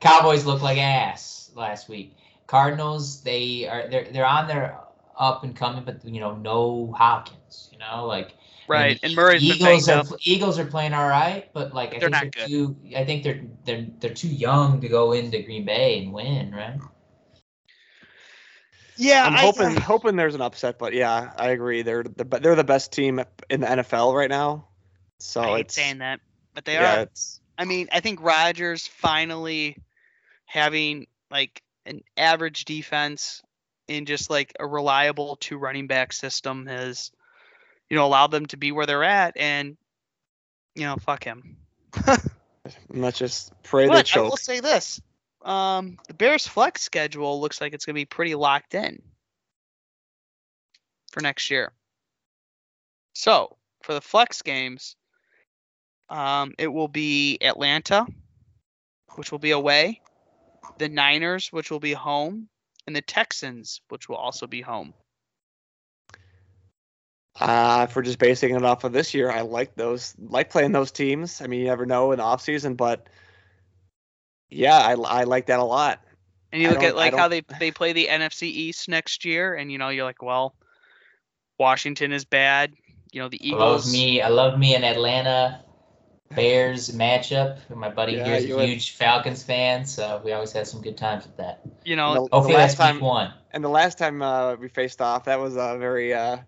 Cowboys 0.00 0.44
look 0.44 0.62
like 0.62 0.78
ass 0.78 1.50
last 1.54 1.88
week. 1.88 2.16
Cardinals 2.46 3.22
they 3.22 3.66
are 3.68 3.88
they're 3.88 4.04
they're 4.12 4.26
on 4.26 4.46
their 4.48 4.78
up 5.18 5.44
and 5.44 5.54
coming, 5.56 5.84
but 5.84 6.04
you 6.04 6.20
know 6.20 6.34
no 6.36 6.92
Hopkins. 6.96 7.68
You 7.72 7.78
know 7.78 8.06
like 8.06 8.34
Right. 8.68 8.98
the 9.00 9.06
And 9.08 9.16
Murray's 9.16 9.42
Eagles 9.42 9.88
are 9.88 9.98
up. 9.98 10.06
Eagles 10.22 10.58
are 10.58 10.64
playing 10.64 10.94
all 10.94 11.08
right, 11.08 11.52
but 11.52 11.74
like 11.74 11.94
I 11.94 11.98
They're 11.98 12.10
think 12.10 12.12
not 12.12 12.20
they're 12.22 12.46
good. 12.46 12.48
too. 12.48 12.76
I 12.96 13.04
think 13.04 13.22
they're 13.24 13.40
they're 13.64 13.86
they're 14.00 14.14
too 14.14 14.28
young 14.28 14.80
to 14.80 14.88
go 14.88 15.12
into 15.12 15.42
Green 15.42 15.64
Bay 15.64 15.98
and 16.02 16.12
win, 16.12 16.52
right? 16.54 16.78
Yeah, 18.96 19.24
I'm 19.24 19.34
I- 19.34 19.40
hoping 19.40 19.76
hoping 19.76 20.16
there's 20.16 20.34
an 20.34 20.42
upset, 20.42 20.78
but 20.78 20.92
yeah, 20.94 21.32
I 21.36 21.48
agree. 21.50 21.82
They're 21.82 22.02
the 22.04 22.24
be- 22.24 22.38
they're 22.38 22.54
the 22.54 22.64
best 22.64 22.92
team 22.92 23.20
in 23.50 23.60
the 23.60 23.66
NFL 23.66 24.14
right 24.14 24.30
now. 24.30 24.68
So 25.22 25.40
I 25.40 25.58
hate 25.58 25.70
saying 25.70 25.98
that, 25.98 26.20
but 26.52 26.64
they 26.64 26.74
yeah, 26.74 27.02
are. 27.02 27.08
I 27.56 27.64
mean, 27.64 27.88
I 27.92 28.00
think 28.00 28.20
Rodgers 28.20 28.86
finally 28.86 29.76
having 30.46 31.06
like 31.30 31.62
an 31.86 32.02
average 32.16 32.64
defense 32.64 33.42
in 33.86 34.04
just 34.04 34.30
like 34.30 34.52
a 34.58 34.66
reliable 34.66 35.36
two 35.36 35.56
running 35.58 35.86
back 35.86 36.12
system 36.12 36.66
has, 36.66 37.12
you 37.88 37.96
know, 37.96 38.04
allowed 38.04 38.32
them 38.32 38.46
to 38.46 38.56
be 38.56 38.72
where 38.72 38.84
they're 38.84 39.04
at. 39.04 39.36
And, 39.36 39.76
you 40.74 40.82
know, 40.82 40.96
fuck 40.96 41.24
him. 41.24 41.56
let's 42.90 43.18
just 43.18 43.52
pray 43.62 43.84
they 43.84 43.90
But 43.90 44.16
I 44.16 44.20
will 44.20 44.36
say 44.36 44.60
this: 44.60 45.00
um, 45.42 45.98
the 46.08 46.14
Bears' 46.14 46.46
flex 46.46 46.82
schedule 46.82 47.40
looks 47.40 47.60
like 47.60 47.74
it's 47.74 47.84
going 47.84 47.94
to 47.94 48.00
be 48.00 48.06
pretty 48.06 48.34
locked 48.34 48.74
in 48.74 49.02
for 51.12 51.20
next 51.20 51.50
year. 51.50 51.70
So 53.14 53.56
for 53.82 53.94
the 53.94 54.00
flex 54.00 54.42
games, 54.42 54.96
um, 56.12 56.52
it 56.58 56.68
will 56.68 56.88
be 56.88 57.38
Atlanta, 57.40 58.06
which 59.14 59.32
will 59.32 59.38
be 59.38 59.52
away, 59.52 60.02
the 60.78 60.88
Niners, 60.88 61.48
which 61.50 61.70
will 61.70 61.80
be 61.80 61.94
home, 61.94 62.48
and 62.86 62.94
the 62.94 63.00
Texans, 63.00 63.80
which 63.88 64.08
will 64.08 64.16
also 64.16 64.46
be 64.46 64.60
home. 64.60 64.92
Uh, 67.40 67.86
if 67.88 67.96
we're 67.96 68.02
just 68.02 68.18
basing 68.18 68.54
it 68.54 68.62
off 68.62 68.84
of 68.84 68.92
this 68.92 69.14
year, 69.14 69.30
I 69.30 69.40
like 69.40 69.74
those, 69.74 70.14
like 70.18 70.50
playing 70.50 70.72
those 70.72 70.90
teams. 70.90 71.40
I 71.40 71.46
mean, 71.46 71.60
you 71.60 71.66
never 71.66 71.86
know 71.86 72.12
in 72.12 72.18
the 72.18 72.24
off 72.24 72.42
season, 72.42 72.74
but 72.74 73.08
yeah, 74.50 74.76
I, 74.76 74.92
I 74.92 75.24
like 75.24 75.46
that 75.46 75.60
a 75.60 75.64
lot. 75.64 76.04
And 76.52 76.60
you 76.60 76.68
look 76.68 76.82
at 76.82 76.94
like 76.94 77.16
how 77.16 77.28
they 77.28 77.40
they 77.58 77.70
play 77.70 77.94
the 77.94 78.08
NFC 78.08 78.42
East 78.42 78.86
next 78.86 79.24
year, 79.24 79.54
and 79.54 79.72
you 79.72 79.78
know 79.78 79.88
you're 79.88 80.04
like, 80.04 80.20
well, 80.20 80.54
Washington 81.58 82.12
is 82.12 82.26
bad. 82.26 82.74
You 83.12 83.22
know 83.22 83.30
the 83.30 83.40
I 83.42 83.56
love 83.56 83.80
Eagles. 83.80 83.90
me. 83.90 84.20
I 84.20 84.28
love 84.28 84.58
me 84.58 84.74
an 84.74 84.84
Atlanta 84.84 85.64
Bears 86.34 86.90
matchup. 86.90 87.58
My 87.74 87.88
buddy 87.88 88.12
Yeah, 88.14 88.24
here 88.24 88.34
is 88.36 88.50
a 88.50 88.56
would- 88.56 88.68
huge 88.68 88.92
Falcons 88.96 89.42
fan, 89.42 89.84
so 89.84 90.20
we 90.24 90.32
always 90.32 90.52
have 90.52 90.66
some 90.66 90.80
good 90.82 90.96
times 90.96 91.24
with 91.24 91.36
that. 91.36 91.60
You 91.84 91.96
know, 91.96 92.14
The- 92.14 92.28
the 92.28 92.36
Hopefully 92.36 92.54
last 92.54 92.76
that's 92.78 92.88
time, 92.88 92.94
week 92.96 93.04
one. 93.04 93.34
and 93.52 93.62
the 93.64 93.68
last 93.68 93.98
time 93.98 94.22
uh, 94.22 94.54
we 94.56 94.68
faced 94.68 95.00
off, 95.00 95.24
that 95.24 95.38
was 95.40 95.56
a 95.56 95.76
very 95.78 96.12
uh, 96.14 96.38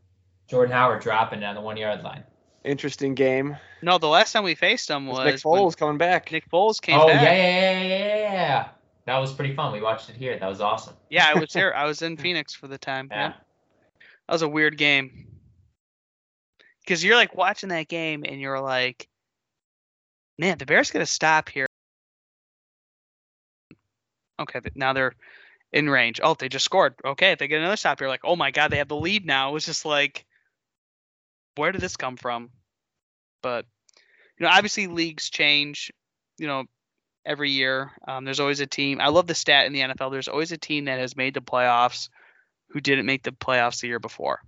Jordan 0.48 0.72
Howard 0.72 1.02
dropping 1.02 1.40
down 1.40 1.54
the 1.54 1.60
one 1.60 1.76
yard 1.76 2.02
line. 2.02 2.24
interesting 2.64 3.14
game. 3.14 3.56
No, 3.82 3.98
the 3.98 4.08
last 4.08 4.32
time 4.32 4.44
we 4.44 4.54
faced 4.54 4.88
them 4.88 5.06
It's 5.08 5.18
was 5.18 5.24
Nick 5.26 5.44
when 5.44 5.60
Foles 5.62 5.76
coming 5.76 5.98
back. 5.98 6.32
Nick 6.32 6.48
Foles 6.50 6.80
came 6.80 6.98
oh 6.98 7.06
back. 7.06 7.22
yeah, 7.22 7.32
yeah, 7.32 7.80
yeah, 7.82 7.86
yeah, 8.16 8.32
yeah. 8.32 8.68
That 9.06 9.18
was 9.18 9.32
pretty 9.34 9.54
fun. 9.54 9.72
We 9.72 9.82
watched 9.82 10.08
it 10.08 10.16
here. 10.16 10.38
That 10.38 10.48
was 10.48 10.62
awesome. 10.62 10.94
Yeah, 11.10 11.26
I 11.28 11.38
was 11.38 11.52
here. 11.52 11.74
I 11.76 11.84
was 11.84 12.00
in 12.00 12.16
Phoenix 12.16 12.54
for 12.54 12.66
the 12.68 12.78
time. 12.78 13.08
Yeah. 13.10 13.18
Yeah. 13.28 13.32
That 14.28 14.32
was 14.32 14.40
a 14.42 14.48
weird 14.48 14.78
game. 14.78 15.26
Because 16.80 17.04
you're 17.04 17.16
like 17.16 17.34
watching 17.34 17.68
that 17.70 17.88
game 17.88 18.24
and 18.26 18.40
you're 18.40 18.60
like, 18.60 19.08
man, 20.38 20.58
the 20.58 20.66
Bears 20.66 20.90
gonna 20.90 21.06
stop 21.06 21.48
here. 21.48 21.66
Okay, 24.40 24.60
now 24.74 24.92
they're 24.92 25.14
in 25.72 25.88
range. 25.88 26.20
Oh, 26.22 26.34
they 26.34 26.48
just 26.48 26.64
scored. 26.64 26.94
Okay, 27.04 27.32
if 27.32 27.38
they 27.38 27.48
get 27.48 27.60
another 27.60 27.76
stop, 27.76 28.00
you're 28.00 28.08
like, 28.08 28.24
oh 28.24 28.36
my 28.36 28.50
god, 28.50 28.70
they 28.70 28.78
have 28.78 28.88
the 28.88 28.96
lead 28.96 29.26
now. 29.26 29.50
It 29.50 29.54
was 29.54 29.66
just 29.66 29.84
like, 29.84 30.24
where 31.56 31.72
did 31.72 31.80
this 31.80 31.96
come 31.96 32.16
from? 32.16 32.50
But 33.42 33.66
you 34.38 34.44
know, 34.44 34.52
obviously 34.52 34.86
leagues 34.86 35.30
change. 35.30 35.92
You 36.38 36.48
know, 36.48 36.64
every 37.24 37.50
year. 37.50 37.92
Um, 38.06 38.24
there's 38.24 38.40
always 38.40 38.60
a 38.60 38.66
team. 38.66 39.00
I 39.00 39.08
love 39.08 39.26
the 39.26 39.34
stat 39.34 39.66
in 39.66 39.72
the 39.72 39.80
NFL. 39.80 40.10
There's 40.10 40.28
always 40.28 40.52
a 40.52 40.58
team 40.58 40.86
that 40.86 40.98
has 40.98 41.16
made 41.16 41.34
the 41.34 41.40
playoffs 41.40 42.08
who 42.68 42.80
didn't 42.80 43.06
make 43.06 43.22
the 43.22 43.32
playoffs 43.32 43.80
the 43.80 43.88
year 43.88 43.98
before. 43.98 44.40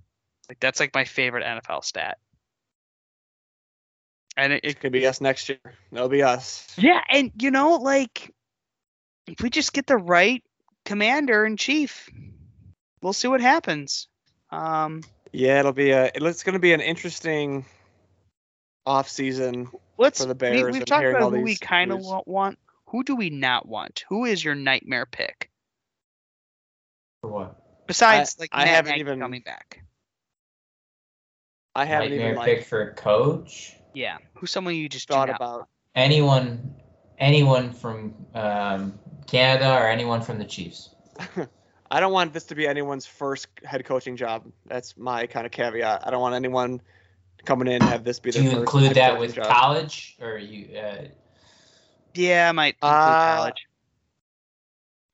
Like 0.48 0.60
that's 0.60 0.80
like 0.80 0.94
my 0.94 1.04
favorite 1.04 1.44
NFL 1.44 1.84
stat. 1.84 2.18
And 4.36 4.52
it, 4.52 4.60
it 4.64 4.70
It 4.72 4.80
could 4.80 4.92
be 4.92 5.06
us 5.06 5.20
next 5.20 5.48
year. 5.48 5.58
That'll 5.92 6.08
be 6.08 6.22
us. 6.22 6.74
yeah, 6.76 7.02
and 7.08 7.32
you 7.40 7.50
know, 7.50 7.76
like 7.76 8.34
if 9.26 9.40
we 9.40 9.50
just 9.50 9.72
get 9.72 9.86
the 9.86 9.96
right 9.96 10.42
commander 10.84 11.44
in 11.46 11.56
chief, 11.56 12.08
we'll 13.02 13.12
see 13.14 13.28
what 13.28 13.40
happens. 13.40 14.08
Um, 14.50 15.02
Yeah, 15.32 15.58
it'll 15.60 15.72
be 15.72 15.90
a. 15.90 16.10
It's 16.14 16.42
going 16.42 16.52
to 16.52 16.58
be 16.58 16.72
an 16.74 16.80
interesting 16.80 17.64
off 18.84 19.08
season. 19.08 19.68
let's 19.98 20.20
For 20.20 20.26
the 20.26 20.34
we, 20.34 20.38
Bears 20.38 20.64
we've 20.64 20.76
and 20.76 20.86
talked 20.86 21.06
about 21.06 21.32
who 21.32 21.40
we 21.40 21.56
kind 21.56 21.90
of 21.90 21.98
news. 21.98 22.06
want, 22.06 22.28
want. 22.28 22.58
Who 22.90 23.02
do 23.02 23.16
we 23.16 23.30
not 23.30 23.66
want? 23.66 24.04
Who 24.08 24.26
is 24.26 24.44
your 24.44 24.54
nightmare 24.54 25.06
pick 25.06 25.50
For 27.22 27.30
what? 27.30 27.86
besides 27.88 28.36
like 28.38 28.50
I 28.52 28.64
Matt 28.64 28.68
haven't 28.74 28.90
Nagy 28.92 29.00
even- 29.00 29.18
coming 29.20 29.42
back? 29.42 29.82
I 31.74 31.84
haven't 31.84 32.10
Nightmare 32.10 32.30
even 32.32 32.44
pick 32.44 32.58
like 32.58 32.66
for 32.66 32.92
coach. 32.94 33.75
Yeah, 33.96 34.18
who's 34.34 34.50
someone 34.50 34.74
you 34.74 34.90
just 34.90 35.08
thought 35.08 35.30
about. 35.30 35.68
anyone, 35.94 36.74
anyone 37.16 37.72
from 37.72 38.14
um, 38.34 38.98
Canada 39.26 39.72
or 39.72 39.88
anyone 39.88 40.20
from 40.20 40.38
the 40.38 40.44
Chiefs. 40.44 40.90
I 41.90 41.98
don't 41.98 42.12
want 42.12 42.34
this 42.34 42.44
to 42.44 42.54
be 42.54 42.68
anyone's 42.68 43.06
first 43.06 43.48
head 43.64 43.82
coaching 43.86 44.14
job. 44.18 44.52
That's 44.66 44.98
my 44.98 45.26
kind 45.26 45.46
of 45.46 45.52
caveat. 45.52 46.06
I 46.06 46.10
don't 46.10 46.20
want 46.20 46.34
anyone 46.34 46.82
coming 47.46 47.68
in 47.68 47.74
and 47.76 47.84
have 47.84 48.04
this 48.04 48.20
be 48.20 48.30
their. 48.32 48.42
Do 48.42 48.44
you 48.44 48.50
first 48.50 48.60
include 48.60 48.86
head 48.88 48.96
that 48.96 49.18
with 49.18 49.34
job. 49.34 49.50
college 49.50 50.18
or 50.20 50.36
you? 50.36 50.76
Uh, 50.76 51.04
Yeah, 52.14 52.50
I 52.50 52.52
might 52.52 52.74
include 52.74 52.92
Uh, 52.92 53.34
college. 53.34 53.66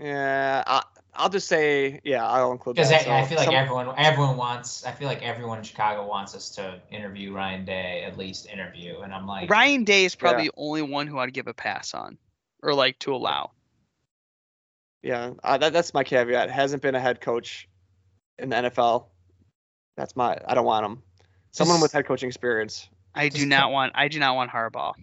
Yeah, 0.00 0.64
I, 0.66 0.82
I'll 1.14 1.28
just 1.28 1.46
say 1.46 2.00
yeah. 2.04 2.26
I'll 2.26 2.52
include 2.52 2.76
Because 2.76 2.88
that. 2.90 3.06
I, 3.06 3.18
I 3.18 3.22
So 3.22 3.28
feel 3.28 3.36
like 3.38 3.44
some- 3.46 3.54
everyone, 3.54 3.94
everyone 3.98 4.36
wants. 4.36 4.84
I 4.86 4.92
feel 4.92 5.08
like 5.08 5.22
everyone 5.22 5.58
in 5.58 5.64
Chicago 5.64 6.06
wants 6.06 6.34
us 6.34 6.48
to 6.56 6.80
interview 6.90 7.34
Ryan 7.34 7.64
Day, 7.64 8.04
at 8.04 8.16
least 8.16 8.46
interview, 8.48 9.00
and 9.00 9.12
I'm 9.12 9.26
like, 9.26 9.50
Ryan 9.50 9.84
Day 9.84 10.04
is 10.06 10.14
probably 10.14 10.44
the 10.44 10.52
only 10.56 10.82
one 10.82 11.06
who 11.06 11.18
I'd 11.18 11.34
give 11.34 11.48
a 11.48 11.54
pass 11.54 11.92
on, 11.92 12.16
or 12.62 12.72
like 12.74 12.98
to 13.00 13.14
allow. 13.14 13.50
Yeah, 15.02 15.32
uh, 15.42 15.58
that, 15.58 15.72
that's 15.72 15.92
my 15.94 16.04
caveat. 16.04 16.50
Hasn't 16.50 16.80
been 16.82 16.94
a 16.94 17.00
head 17.00 17.20
coach 17.20 17.68
in 18.38 18.48
the 18.50 18.56
NFL. 18.56 19.06
That's 19.96 20.14
my. 20.16 20.38
I 20.46 20.54
don't 20.54 20.64
want 20.64 20.86
him. 20.86 21.02
Someone 21.50 21.74
Just- 21.76 21.82
with 21.82 21.92
head 21.92 22.06
coaching 22.06 22.28
experience. 22.28 22.88
I 23.14 23.28
do 23.28 23.44
not 23.44 23.70
want. 23.72 23.92
I 23.94 24.08
do 24.08 24.18
not 24.18 24.34
want 24.36 24.50
Harbaugh. 24.50 24.94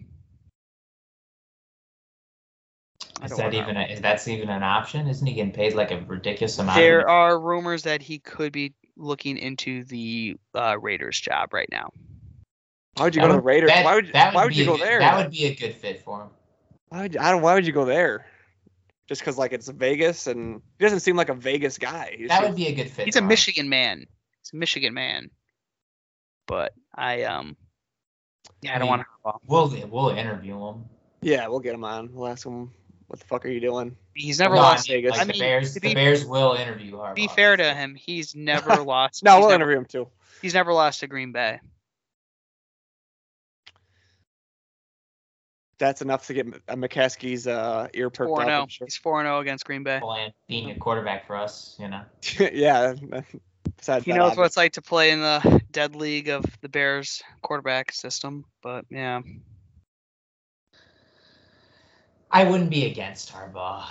Is 3.24 3.36
that 3.36 3.54
even? 3.54 3.76
A, 3.76 3.82
is 3.84 4.00
that's 4.00 4.28
even 4.28 4.48
an 4.48 4.62
option? 4.62 5.08
Isn't 5.08 5.26
he 5.26 5.34
getting 5.34 5.52
paid 5.52 5.74
like 5.74 5.90
a 5.90 6.00
ridiculous 6.06 6.58
amount? 6.58 6.76
There 6.78 7.00
of, 7.00 7.08
are 7.08 7.40
rumors 7.40 7.82
that 7.84 8.02
he 8.02 8.18
could 8.18 8.52
be 8.52 8.74
looking 8.96 9.38
into 9.38 9.84
the 9.84 10.36
uh, 10.54 10.76
Raiders 10.80 11.18
job 11.20 11.52
right 11.54 11.68
now. 11.70 11.90
Why 12.94 13.04
would 13.04 13.14
you 13.14 13.20
That 13.22 13.28
go 13.28 13.32
to 13.32 13.38
the 13.40 13.42
Raiders? 13.44 13.70
That, 13.70 13.84
why 13.84 13.94
would 13.94 14.12
that 14.12 14.34
why 14.34 14.44
would 14.44 14.50
be 14.50 14.56
you 14.56 14.64
go 14.66 14.76
good- 14.76 14.86
there? 14.86 14.98
That 15.00 15.16
would 15.16 15.30
be 15.30 15.46
a 15.46 15.54
good 15.54 15.74
fit 15.74 16.02
for 16.02 16.22
him. 16.22 16.28
Why 16.88 17.02
would 17.02 17.14
you, 17.14 17.20
I 17.20 17.30
don't. 17.30 17.42
Why 17.42 17.54
would 17.54 17.66
you 17.66 17.72
go 17.72 17.84
there? 17.84 18.26
Just 19.08 19.20
because 19.20 19.36
like 19.38 19.52
it's 19.52 19.68
Vegas 19.68 20.26
and 20.26 20.62
he 20.78 20.84
doesn't 20.84 21.00
seem 21.00 21.16
like 21.16 21.28
a 21.28 21.34
Vegas 21.34 21.78
guy. 21.78 22.14
He 22.16 22.26
That 22.26 22.40
seems- 22.42 22.48
would 22.50 22.56
be 22.56 22.66
a 22.66 22.74
good 22.74 22.90
fit. 22.90 23.06
He's 23.06 23.16
a 23.16 23.18
for 23.18 23.24
him. 23.24 23.28
Michigan 23.28 23.68
man. 23.68 24.06
He's 24.42 24.52
a 24.52 24.56
Michigan 24.56 24.94
man. 24.94 25.30
But 26.46 26.72
I 26.94 27.22
um, 27.24 27.56
yeah, 28.62 28.74
I, 28.74 28.78
don't 28.78 28.82
mean, 28.82 28.90
want 28.90 29.02
to. 29.02 29.32
We'll 29.46 29.88
we'll 29.88 30.10
interview 30.10 30.66
him. 30.66 30.84
Yeah, 31.22 31.46
we'll 31.48 31.60
get 31.60 31.74
him 31.74 31.84
on. 31.84 32.12
We'll 32.12 32.28
ask 32.28 32.46
him 32.46 32.70
what 33.10 33.18
the 33.18 33.26
fuck 33.26 33.44
are 33.44 33.48
you 33.48 33.60
doing. 33.60 33.96
He's 34.14 34.38
never 34.38 34.54
No, 34.54 34.60
lost. 34.60 34.88
I 34.88 34.92
mean, 34.94 35.02
Vegas. 35.02 35.18
like 35.18 35.20
I 35.28 35.32
the 35.32 35.38
Bears. 35.40 35.74
to 35.74 35.80
the 35.80 35.94
Bears 35.94 36.24
will 36.24 36.52
interview 36.54 36.92
Harbaugh. 36.92 37.16
Be 37.16 37.26
fair 37.26 37.56
to 37.56 37.74
him, 37.74 37.96
he's 37.96 38.36
never 38.36 38.76
lost. 38.84 39.24
No, 39.24 39.32
he's 39.32 39.40
we'll 39.40 39.48
never, 39.50 39.62
interview 39.72 39.78
him 39.78 39.84
too. 39.86 40.08
He's 40.40 40.54
never 40.54 40.72
lost 40.72 41.00
to 41.00 41.08
Green 41.08 41.32
Bay. 41.32 41.58
That's 45.78 46.02
enough 46.02 46.26
to 46.28 46.34
get 46.34 46.46
uh, 46.68 46.76
McCaskey's 46.76 47.46
uh, 47.48 47.88
ear 47.94 48.10
perked 48.10 48.28
Four 48.28 48.42
up. 48.42 48.46
zero. 48.48 48.60
I'm 48.62 48.68
sure. 48.68 48.86
He's 48.86 48.96
four 48.96 49.20
zero 49.24 49.40
against 49.40 49.64
Green 49.64 49.82
Bay. 49.82 49.98
Playing, 50.00 50.32
being 50.46 50.70
a 50.70 50.76
quarterback 50.78 51.26
for 51.26 51.34
us, 51.36 51.74
you 51.80 51.88
know. 51.88 52.02
yeah. 52.52 52.94
Besides 53.76 54.04
He 54.04 54.12
that, 54.12 54.18
knows 54.18 54.36
what 54.36 54.44
it's 54.46 54.56
like 54.58 54.74
to 54.74 54.82
play 54.82 55.10
in 55.10 55.20
the 55.20 55.60
dead 55.72 55.96
league 55.96 56.28
of 56.28 56.44
the 56.60 56.68
Bears 56.68 57.22
quarterback 57.42 57.92
system. 57.92 58.44
But 58.62 58.84
yeah, 58.90 59.22
I 62.30 62.44
wouldn't 62.44 62.70
be 62.70 62.86
against 62.86 63.32
Harbaugh, 63.32 63.84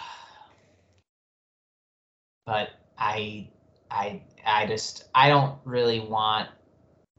but 2.46 2.70
I, 2.98 3.50
I, 3.92 4.22
I 4.46 4.66
just 4.66 5.06
I 5.14 5.30
don't 5.30 5.58
really 5.66 6.00
want 6.00 6.50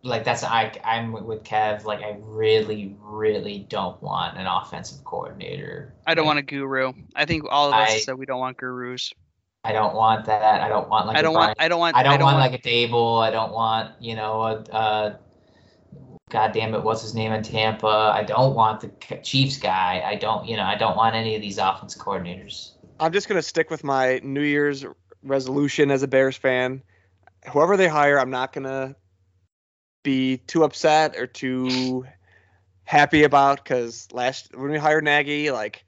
like 0.03 0.25
that's 0.25 0.43
I 0.45 0.73
I'm 0.85 1.13
with 1.13 1.45
Kev. 1.45 1.85
Like 1.85 2.03
I 2.03 2.17
really, 2.21 2.97
really 3.01 3.67
don't 3.69 4.01
want 4.03 4.39
an 4.39 4.47
offensive 4.47 5.05
coordinator. 5.05 5.93
I 6.07 6.15
don't 6.15 6.25
Like, 6.25 6.37
want 6.37 6.39
a 6.39 6.43
guru. 6.43 6.93
I 7.15 7.27
think 7.27 7.45
all 7.51 7.69
of 7.69 7.75
us 7.75 7.91
I- 7.91 7.99
said 7.99 8.15
we 8.17 8.27
don't 8.27 8.41
want 8.41 8.57
gurus. 8.57 9.13
I 9.63 9.73
don't 9.73 9.95
want 9.95 10.25
that. 10.25 10.63
I 10.63 10.69
don't 10.71 10.89
want 10.89 11.07
like 11.07 11.19
I 11.19 11.21
a 11.21 11.23
don't 11.23 11.35
Brian 11.35 11.49
want. 11.49 11.61
I 11.61 11.69
don't 11.69 11.79
want. 11.81 11.97
I 11.97 12.03
don't, 12.03 12.19
want, 12.23 12.39
like 12.39 12.55
a 12.55 12.59
Daboll. 12.63 13.21
I 13.21 13.31
don't 13.31 13.53
want 13.53 13.93
you 14.01 14.17
know 14.17 14.41
a, 14.43 14.55
uh 14.73 15.17
God 16.31 16.53
damn 16.53 16.75
it, 16.75 16.83
what's 16.83 17.03
his 17.03 17.15
name 17.15 17.33
in 17.33 17.43
Tampa? 17.43 17.87
I 18.15 18.23
don't 18.23 18.55
want 18.55 18.81
the 18.81 19.17
Chiefs 19.17 19.59
guy. 19.59 20.03
I 20.05 20.15
don't 20.15 20.47
you 20.47 20.57
know 20.57 20.63
I 20.65 20.77
don't 20.77 20.97
want 20.97 21.15
any 21.17 21.35
of 21.35 21.43
these 21.43 21.59
offense 21.59 21.97
coordinators. 21.97 22.71
I'm 22.99 23.13
just 23.13 23.29
gonna 23.29 23.43
stick 23.43 23.69
with 23.71 23.83
my 23.85 24.21
New 24.23 24.43
Year's 24.43 24.85
resolution 25.23 25.91
as 25.91 26.03
a 26.03 26.09
Bears 26.09 26.37
fan. 26.37 26.83
Whoever 27.53 27.77
they 27.77 27.89
hire, 27.89 28.19
I'm 28.19 28.31
not 28.31 28.53
gonna 28.53 28.95
be 30.03 30.39
too 30.39 30.65
upset 30.65 31.17
or 31.17 31.27
too 31.27 32.07
happy 32.85 33.25
about 33.25 33.63
because 33.63 34.09
last 34.13 34.57
when 34.57 34.71
we 34.71 34.79
hired 34.79 35.05
Nagy, 35.05 35.51
like 35.51 35.85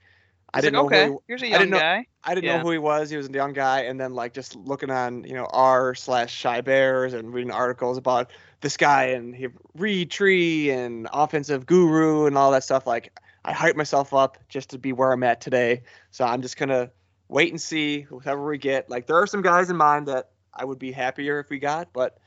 I 0.53 0.61
didn't 0.61 0.75
like, 0.83 0.91
know 0.91 0.97
okay, 0.97 1.05
who 1.07 1.13
he, 1.13 1.17
here's 1.27 1.41
a 1.43 1.45
I 1.45 1.49
young 1.49 1.59
didn't 1.59 1.71
know- 1.71 1.79
guy. 1.79 2.07
I 2.25 2.35
didn't 2.35 2.45
Yeah. 2.45 2.57
know 2.57 2.63
who 2.63 2.71
he 2.71 2.77
was. 2.77 3.09
He 3.09 3.17
was 3.17 3.27
a 3.27 3.31
young 3.33 3.51
guy, 3.51 3.81
and 3.81 3.99
then 3.99 4.13
like 4.13 4.33
just 4.33 4.55
looking 4.55 4.89
on 4.89 5.23
you 5.25 5.33
know 5.33 5.45
r 5.51 5.93
slash 5.93 6.33
shy 6.33 6.61
bears 6.61 7.13
and 7.13 7.33
reading 7.33 7.51
articles 7.51 7.97
about 7.97 8.31
this 8.63 8.77
guy 8.77 9.03
and 9.07 9.35
he 9.35 9.49
Reid 9.75 10.09
tree 10.09 10.71
and 10.71 11.07
offensive 11.13 11.65
guru 11.65 12.25
and 12.25 12.37
all 12.37 12.51
that 12.51 12.63
stuff. 12.63 12.87
Like 12.87 13.19
I 13.45 13.51
hype 13.51 13.75
myself 13.75 14.13
up 14.13 14.37
just 14.49 14.71
to 14.71 14.79
be 14.79 14.93
where 14.93 15.11
I'm 15.11 15.23
at 15.23 15.41
today. 15.41 15.83
So 16.09 16.25
I'm 16.25 16.41
just 16.41 16.57
gonna 16.57 16.89
wait 17.27 17.51
and 17.51 17.61
see 17.61 18.01
whoever 18.01 18.45
we 18.45 18.57
get. 18.57 18.89
Like 18.89 19.05
there 19.05 19.17
are 19.17 19.27
some 19.27 19.41
guys 19.41 19.69
in 19.69 19.75
mind 19.75 20.07
that 20.07 20.29
I 20.53 20.65
would 20.65 20.79
be 20.79 20.91
happier 20.91 21.39
if 21.39 21.49
we 21.49 21.59
got, 21.59 21.91
but 21.93 22.17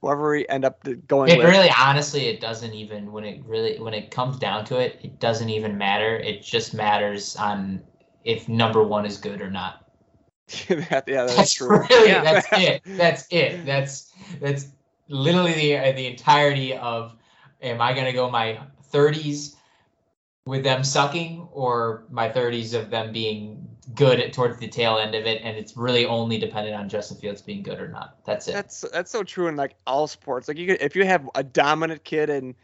whoever 0.00 0.30
we 0.30 0.46
end 0.48 0.64
up 0.64 0.86
going 1.06 1.32
It 1.32 1.38
with. 1.38 1.48
really, 1.48 1.70
honestly, 1.78 2.26
it 2.26 2.40
doesn't 2.40 2.72
even 2.72 3.12
when 3.12 3.24
it 3.24 3.44
really 3.44 3.78
when 3.78 3.92
it 3.92 4.10
comes 4.10 4.38
down 4.38 4.64
to 4.66 4.78
it, 4.78 4.98
it 5.02 5.20
doesn't 5.20 5.50
even 5.50 5.76
matter. 5.76 6.16
It 6.16 6.42
just 6.42 6.74
matters 6.74 7.36
on 7.36 7.82
if 8.24 8.48
number 8.48 8.82
one 8.82 9.04
is 9.04 9.18
good 9.18 9.42
or 9.42 9.50
not. 9.50 9.84
yeah, 10.68 11.00
yeah, 11.06 11.24
that's, 11.24 11.36
That's 11.36 11.52
true. 11.52 11.84
really 11.90 12.08
Yeah. 12.08 12.22
that's 12.22 12.46
it. 12.52 12.82
That's 12.86 13.26
it. 13.30 13.66
That's 13.66 14.12
that's 14.40 14.68
literally 15.14 15.54
the 15.54 15.78
uh, 15.78 15.92
the 15.92 16.06
entirety 16.06 16.74
of 16.74 17.16
am 17.62 17.80
I 17.80 17.92
gonna 17.94 18.12
go 18.12 18.30
my 18.30 18.58
30s 18.92 19.56
with 20.46 20.62
them 20.62 20.84
sucking 20.84 21.48
or 21.52 22.04
my 22.10 22.28
30s 22.28 22.74
of 22.74 22.90
them 22.90 23.12
being 23.12 23.66
good 23.94 24.20
at, 24.20 24.32
towards 24.32 24.58
the 24.58 24.68
tail 24.68 24.98
end 24.98 25.14
of 25.14 25.24
it, 25.24 25.40
and 25.42 25.56
it's 25.56 25.76
really 25.76 26.04
only 26.04 26.38
dependent 26.38 26.76
on 26.76 26.88
Justin 26.88 27.16
Fields 27.18 27.40
being 27.40 27.62
good 27.62 27.80
or 27.80 27.88
not. 27.88 28.18
That's 28.26 28.48
it. 28.48 28.52
That's 28.52 28.80
that's 28.92 29.10
so 29.10 29.22
true 29.22 29.46
in 29.46 29.56
like 29.56 29.76
all 29.86 30.06
sports. 30.06 30.48
Like 30.48 30.58
you 30.58 30.66
could, 30.66 30.82
if 30.82 30.96
you 30.96 31.06
have 31.06 31.28
a 31.34 31.42
dominant 31.42 32.04
kid 32.04 32.28
in 32.28 32.54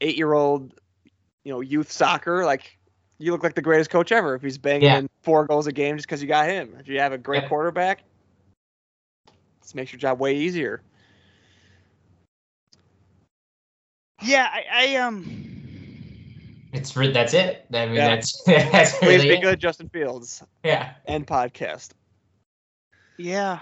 eight 0.00 0.16
year 0.16 0.32
old, 0.32 0.74
you 1.44 1.52
know, 1.52 1.60
youth 1.60 1.90
soccer, 1.90 2.44
like 2.44 2.76
you 3.18 3.32
look 3.32 3.42
like 3.42 3.54
the 3.54 3.62
greatest 3.62 3.90
coach 3.90 4.12
ever 4.12 4.34
if 4.34 4.42
he's 4.42 4.58
banging 4.58 4.82
Yeah. 4.82 4.98
in 4.98 5.08
four 5.22 5.46
goals 5.46 5.66
a 5.66 5.72
game 5.72 5.96
just 5.96 6.08
because 6.08 6.20
you 6.20 6.28
got 6.28 6.48
him. 6.48 6.74
If 6.78 6.88
you 6.88 6.98
have 6.98 7.12
a 7.12 7.18
great 7.18 7.42
Yep. 7.42 7.48
quarterback, 7.50 8.04
this 9.62 9.74
makes 9.74 9.92
your 9.92 10.00
job 10.00 10.18
way 10.20 10.34
easier. 10.36 10.82
Yeah, 14.22 14.48
I, 14.50 14.64
I 14.92 14.96
um. 14.96 15.46
It's 16.72 16.96
re- 16.96 17.10
that's 17.12 17.34
it. 17.34 17.66
I 17.72 17.86
mean, 17.86 17.96
Yeah. 17.96 18.08
that's 18.14 18.42
that's 18.46 18.96
Please 18.98 19.08
really 19.08 19.28
be 19.28 19.34
it. 19.36 19.42
good, 19.42 19.58
Justin 19.60 19.88
Fields. 19.88 20.42
Yeah. 20.64 20.92
And 21.06 21.26
podcast. 21.26 21.90
Yeah. 23.18 23.58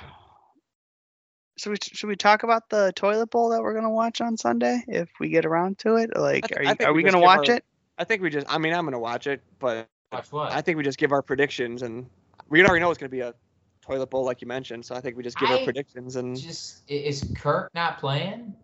Should 1.58 1.70
we 1.70 1.76
should 1.82 2.08
we 2.08 2.16
talk 2.16 2.42
about 2.44 2.68
the 2.68 2.92
toilet 2.94 3.30
bowl 3.30 3.48
that 3.50 3.62
we're 3.62 3.74
gonna 3.74 3.90
watch 3.90 4.20
on 4.20 4.36
Sunday 4.36 4.84
if 4.86 5.08
we 5.18 5.28
get 5.30 5.44
around 5.46 5.78
to 5.80 5.96
it? 5.96 6.10
Like, 6.16 6.46
th- 6.48 6.58
are, 6.60 6.62
you, 6.62 6.86
are 6.86 6.92
we 6.92 7.02
we 7.02 7.10
gonna 7.10 7.22
watch 7.24 7.48
our- 7.48 7.56
it? 7.56 7.64
I 7.98 8.04
think 8.04 8.22
we 8.22 8.30
just. 8.30 8.46
I 8.48 8.58
mean, 8.58 8.72
I'm 8.74 8.84
gonna 8.84 8.98
watch 9.00 9.26
it, 9.26 9.42
but 9.58 9.88
Watch 10.12 10.30
what? 10.30 10.52
I 10.52 10.60
think 10.60 10.76
we 10.78 10.84
just 10.84 10.98
give 10.98 11.10
our 11.10 11.20
predictions, 11.22 11.82
and 11.82 12.06
we 12.48 12.62
already 12.64 12.80
know 12.80 12.90
it's 12.90 12.98
gonna 12.98 13.08
be 13.10 13.20
a 13.20 13.34
toilet 13.82 14.08
bowl, 14.10 14.24
like 14.24 14.40
you 14.40 14.46
mentioned. 14.46 14.84
So 14.86 14.94
I 14.94 15.00
think 15.00 15.16
we 15.16 15.22
just 15.24 15.36
give 15.38 15.50
our 15.50 15.58
predictions 15.64 16.14
and. 16.16 16.38
just 16.38 16.82
is 16.88 17.24
Kirk 17.34 17.74
not 17.74 17.98
playing? 17.98 18.54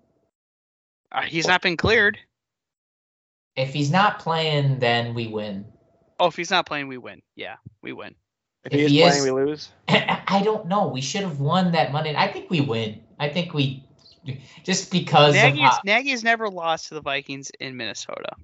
Uh, 1.15 1.23
he's 1.23 1.47
not 1.47 1.62
been 1.62 1.77
cleared. 1.77 2.19
If 3.57 3.73
he's 3.73 3.91
not 3.91 4.19
playing, 4.19 4.81
then 4.81 5.15
we 5.15 5.29
win. 5.29 5.65
Oh, 6.19 6.27
if 6.27 6.37
he's 6.37 6.51
not 6.51 6.67
playing, 6.67 6.89
we 6.89 6.99
win. 6.99 7.23
Yeah, 7.37 7.57
we 7.83 7.93
win. 7.93 8.17
If 8.65 8.73
if 8.73 8.79
he 8.81 8.85
is 8.85 8.91
he 8.91 9.01
playing, 9.01 9.17
is- 9.19 9.25
we 9.25 9.31
lose. 9.31 9.69
I 9.89 10.43
don't 10.43 10.67
know. 10.67 10.89
We 10.89 11.01
should 11.01 11.23
have 11.23 11.39
won 11.39 11.73
that 11.73 11.93
Monday. 11.93 12.15
I 12.17 12.33
think 12.33 12.51
we 12.51 12.61
win. 12.61 13.01
I 13.19 13.29
think 13.29 13.55
we 13.55 13.85
just 14.65 14.91
because 14.91 15.37
of 15.37 15.43
Nagy's 15.43 15.61
how, 15.61 15.79
Nagy's 15.85 16.25
never 16.25 16.49
lost 16.49 16.89
to 16.89 16.95
the 16.95 17.01
Vikings 17.01 17.51
in 17.61 17.77
Minnesota. 17.77 18.35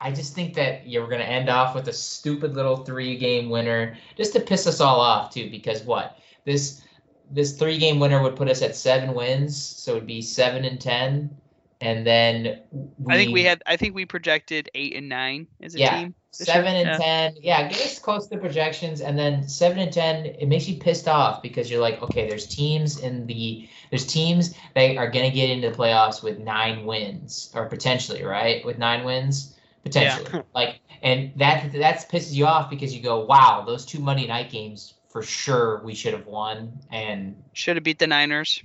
I 0.00 0.10
just 0.10 0.34
think 0.34 0.54
that 0.54 0.86
you're 0.88 1.06
going 1.08 1.20
to 1.20 1.28
end 1.28 1.48
off 1.48 1.74
with 1.74 1.88
a 1.88 1.92
stupid 1.92 2.54
little 2.54 2.78
three 2.78 3.16
game 3.16 3.48
winner 3.48 3.96
just 4.16 4.32
to 4.32 4.40
piss 4.40 4.66
us 4.66 4.80
all 4.80 5.00
off 5.00 5.32
too. 5.32 5.50
Because 5.50 5.82
what 5.82 6.18
this 6.44 6.82
this 7.30 7.58
three 7.58 7.78
game 7.78 7.98
winner 8.00 8.22
would 8.22 8.36
put 8.36 8.48
us 8.48 8.62
at 8.62 8.76
seven 8.76 9.14
wins, 9.14 9.56
so 9.56 9.92
it'd 9.92 10.06
be 10.06 10.22
seven 10.22 10.64
and 10.64 10.80
ten, 10.80 11.36
and 11.80 12.06
then 12.06 12.60
we, 12.70 13.14
I 13.14 13.16
think 13.16 13.32
we 13.32 13.44
had. 13.44 13.62
I 13.66 13.76
think 13.76 13.94
we 13.94 14.06
projected 14.06 14.70
eight 14.74 14.94
and 14.94 15.08
nine 15.08 15.46
as 15.62 15.74
a 15.74 15.78
Yeah. 15.80 15.96
team. 15.96 16.14
seven 16.30 16.74
year. 16.74 16.86
and 16.86 17.02
ten. 17.02 17.34
Yeah, 17.40 17.68
get 17.68 17.80
us 17.84 17.98
close 17.98 18.28
to 18.28 18.34
the 18.34 18.40
projections, 18.40 19.00
and 19.00 19.18
then 19.18 19.48
seven 19.48 19.78
and 19.78 19.92
ten. 19.92 20.26
It 20.26 20.46
makes 20.46 20.68
you 20.68 20.76
pissed 20.78 21.08
off 21.08 21.42
because 21.42 21.70
you're 21.70 21.80
like, 21.80 22.02
okay, 22.02 22.28
there's 22.28 22.46
teams 22.46 22.98
in 22.98 23.26
the 23.26 23.68
there's 23.90 24.06
teams 24.06 24.54
that 24.74 24.96
are 24.96 25.10
gonna 25.10 25.30
get 25.30 25.50
into 25.50 25.70
the 25.70 25.76
playoffs 25.76 26.22
with 26.22 26.38
nine 26.38 26.86
wins 26.86 27.50
or 27.54 27.66
potentially 27.66 28.22
right 28.22 28.64
with 28.64 28.78
nine 28.78 29.04
wins 29.04 29.54
potentially. 29.82 30.42
Like, 30.54 30.80
and 31.02 31.32
that 31.36 31.72
that 31.74 32.08
pisses 32.10 32.32
you 32.32 32.46
off 32.46 32.70
because 32.70 32.94
you 32.94 33.02
go, 33.02 33.24
wow, 33.24 33.64
those 33.66 33.86
two 33.86 34.00
Monday 34.00 34.26
night 34.26 34.50
games 34.50 34.94
for 35.16 35.22
sure 35.22 35.80
we 35.82 35.94
should 35.94 36.12
have 36.12 36.26
won, 36.26 36.78
and 36.92 37.42
Should 37.54 37.76
have 37.76 37.84
beat 37.84 37.98
the 37.98 38.06
Niners. 38.06 38.62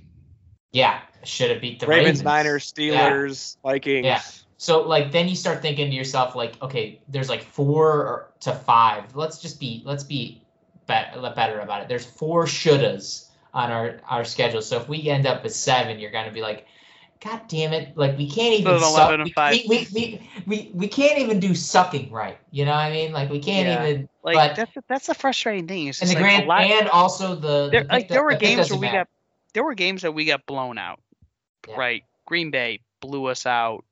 yeah, 0.70 1.00
should 1.24 1.48
have 1.50 1.62
beat 1.62 1.80
the 1.80 1.86
Ravens, 1.86 2.18
Ravens. 2.18 2.22
Niners, 2.24 2.74
Yeah. 2.76 3.10
Steelers, 3.10 3.56
Vikings. 3.62 4.04
Yeah. 4.04 4.20
So 4.58 4.82
like 4.82 5.12
then 5.12 5.30
you 5.30 5.34
start 5.34 5.62
thinking 5.62 5.88
to 5.88 5.96
yourself 5.96 6.34
like, 6.36 6.60
okay, 6.60 7.00
there's 7.08 7.30
like 7.30 7.42
four 7.42 7.88
or- 7.88 8.32
to 8.40 8.52
five. 8.52 9.16
Let's 9.16 9.38
just 9.38 9.58
be 9.60 9.80
let's 9.86 10.04
be 10.04 10.42
bet- 10.86 11.14
better 11.34 11.60
about 11.60 11.80
it. 11.84 11.88
There's 11.88 12.04
four 12.04 12.44
shouldas 12.44 13.28
on 13.54 13.72
our 13.72 14.02
our 14.06 14.26
schedule. 14.26 14.60
So 14.60 14.76
if 14.76 14.86
we 14.90 15.08
end 15.08 15.24
up 15.26 15.42
with 15.44 15.54
seven, 15.54 15.98
you're 16.00 16.10
gonna 16.10 16.32
be 16.32 16.42
like, 16.42 16.66
God 17.22 17.42
damn 17.46 17.72
it! 17.72 17.96
Like 17.96 18.18
we 18.18 18.28
can't 18.28 18.58
even 18.58 18.80
suck. 18.80 19.18
We, 19.52 19.64
we, 19.68 19.86
we, 19.94 20.28
we, 20.46 20.70
we, 20.74 20.88
can't 20.88 21.18
even 21.18 21.38
do 21.38 21.54
sucking 21.54 22.10
right. 22.10 22.36
You 22.50 22.64
know 22.64 22.72
what 22.72 22.78
I 22.78 22.90
mean? 22.90 23.12
Like 23.12 23.30
we 23.30 23.38
can't 23.38 23.68
Yeah. 23.68 23.86
even. 23.86 24.08
Like 24.24 24.34
But- 24.34 24.56
that's 24.56 24.74
the- 24.74 24.84
that's 24.88 25.06
the 25.06 25.14
frustrating 25.14 25.68
thing. 25.68 25.86
It's 25.88 26.00
And 26.00 26.10
the 26.10 26.14
like 26.14 26.22
grand 26.22 26.46
lot- 26.48 26.62
and 26.62 26.88
also 26.88 27.34
the, 27.36 27.68
there, 27.70 27.84
the 27.84 27.88
like 27.92 28.08
there 28.08 28.24
were 28.24 28.34
the 28.34 28.40
games 28.40 28.70
where 28.70 28.78
we 28.80 28.86
matter. 28.86 28.98
got 28.98 29.08
there 29.54 29.62
were 29.64 29.74
games 29.74 30.02
that 30.02 30.12
we 30.12 30.24
got 30.24 30.46
blown 30.46 30.78
out. 30.78 31.00
Yeah. 31.68 31.76
Right. 31.76 32.02
Green 32.26 32.50
Bay 32.50 32.80
blew 33.00 33.26
us 33.26 33.46
out. 33.46 33.84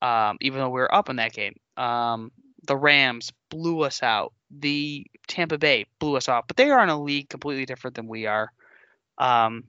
Um, 0.00 0.36
even 0.40 0.60
though 0.60 0.68
we 0.68 0.80
were 0.80 0.94
up 0.94 1.08
in 1.08 1.16
that 1.16 1.32
game. 1.32 1.54
Um, 1.76 2.30
the 2.66 2.76
Rams 2.76 3.32
blew 3.48 3.82
us 3.82 4.02
out. 4.02 4.32
The 4.50 5.06
Tampa 5.26 5.58
Bay 5.58 5.86
blew 5.98 6.16
us 6.16 6.28
out. 6.28 6.46
But 6.46 6.56
they 6.56 6.70
are 6.70 6.82
in 6.82 6.88
a 6.90 7.00
league 7.00 7.28
completely 7.28 7.66
different 7.66 7.96
than 7.96 8.06
we 8.08 8.26
are. 8.26 8.52
Um, 9.18 9.64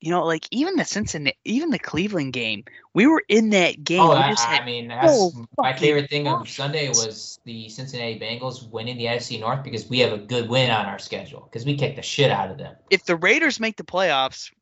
you 0.00 0.10
know, 0.10 0.24
like 0.24 0.46
even 0.50 0.76
the 0.76 0.84
Cincinnati, 0.84 1.36
even 1.44 1.70
the 1.70 1.78
Cleveland 1.78 2.32
game, 2.32 2.64
we 2.94 3.06
were 3.06 3.22
in 3.28 3.50
that 3.50 3.82
game. 3.82 4.00
Oh, 4.00 4.10
we 4.10 4.16
I, 4.16 4.30
just 4.30 4.48
I 4.48 4.54
had 4.54 4.64
mean, 4.64 4.88
that's 4.88 5.12
so 5.12 5.32
my 5.58 5.72
favorite 5.72 6.08
thing 6.08 6.28
of. 6.28 6.48
Sunday 6.48 6.88
was 6.88 7.40
the 7.44 7.68
Cincinnati 7.68 8.18
Bengals 8.18 8.68
winning 8.70 8.96
the 8.96 9.06
NFC 9.06 9.40
North 9.40 9.64
because 9.64 9.88
we 9.88 9.98
have 10.00 10.12
a 10.12 10.18
good 10.18 10.48
win 10.48 10.70
on 10.70 10.86
our 10.86 10.98
schedule 10.98 11.48
because 11.50 11.66
we 11.66 11.76
kicked 11.76 11.96
the 11.96 12.02
shit 12.02 12.30
out 12.30 12.50
of 12.50 12.58
them. 12.58 12.76
if 12.90 13.04
the 13.04 13.16
Raiders 13.16 13.58
make 13.58 13.76
the 13.76 13.84
playoffs, 13.84 14.52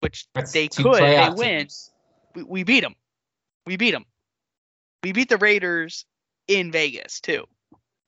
which 0.00 0.26
That's 0.34 0.52
they 0.52 0.68
two 0.68 0.82
could, 0.82 0.94
they 0.94 1.16
playoff 1.16 1.36
win. 1.36 1.68
we, 2.34 2.42
we 2.42 2.62
beat 2.64 2.80
them. 2.80 2.94
We 3.66 3.76
beat 3.76 3.92
them. 3.92 4.04
We 5.02 5.12
beat 5.12 5.28
the 5.28 5.38
Raiders 5.38 6.04
in 6.46 6.72
Vegas 6.72 7.20
too. 7.20 7.46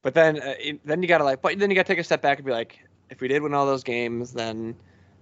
But 0.02 0.14
then, 0.14 0.40
uh, 0.40 0.54
then 0.84 1.02
you 1.02 1.08
gotta 1.08 1.24
like, 1.24 1.40
but 1.42 1.58
then 1.58 1.70
you 1.70 1.74
gotta 1.76 1.88
take 1.88 1.98
a 1.98 2.04
step 2.04 2.22
back 2.22 2.38
and 2.38 2.46
be 2.46 2.52
like, 2.52 2.78
if 3.11 3.20
we 3.20 3.28
did 3.28 3.42
win 3.42 3.54
all 3.54 3.66
those 3.66 3.84
games, 3.84 4.32
then 4.32 4.76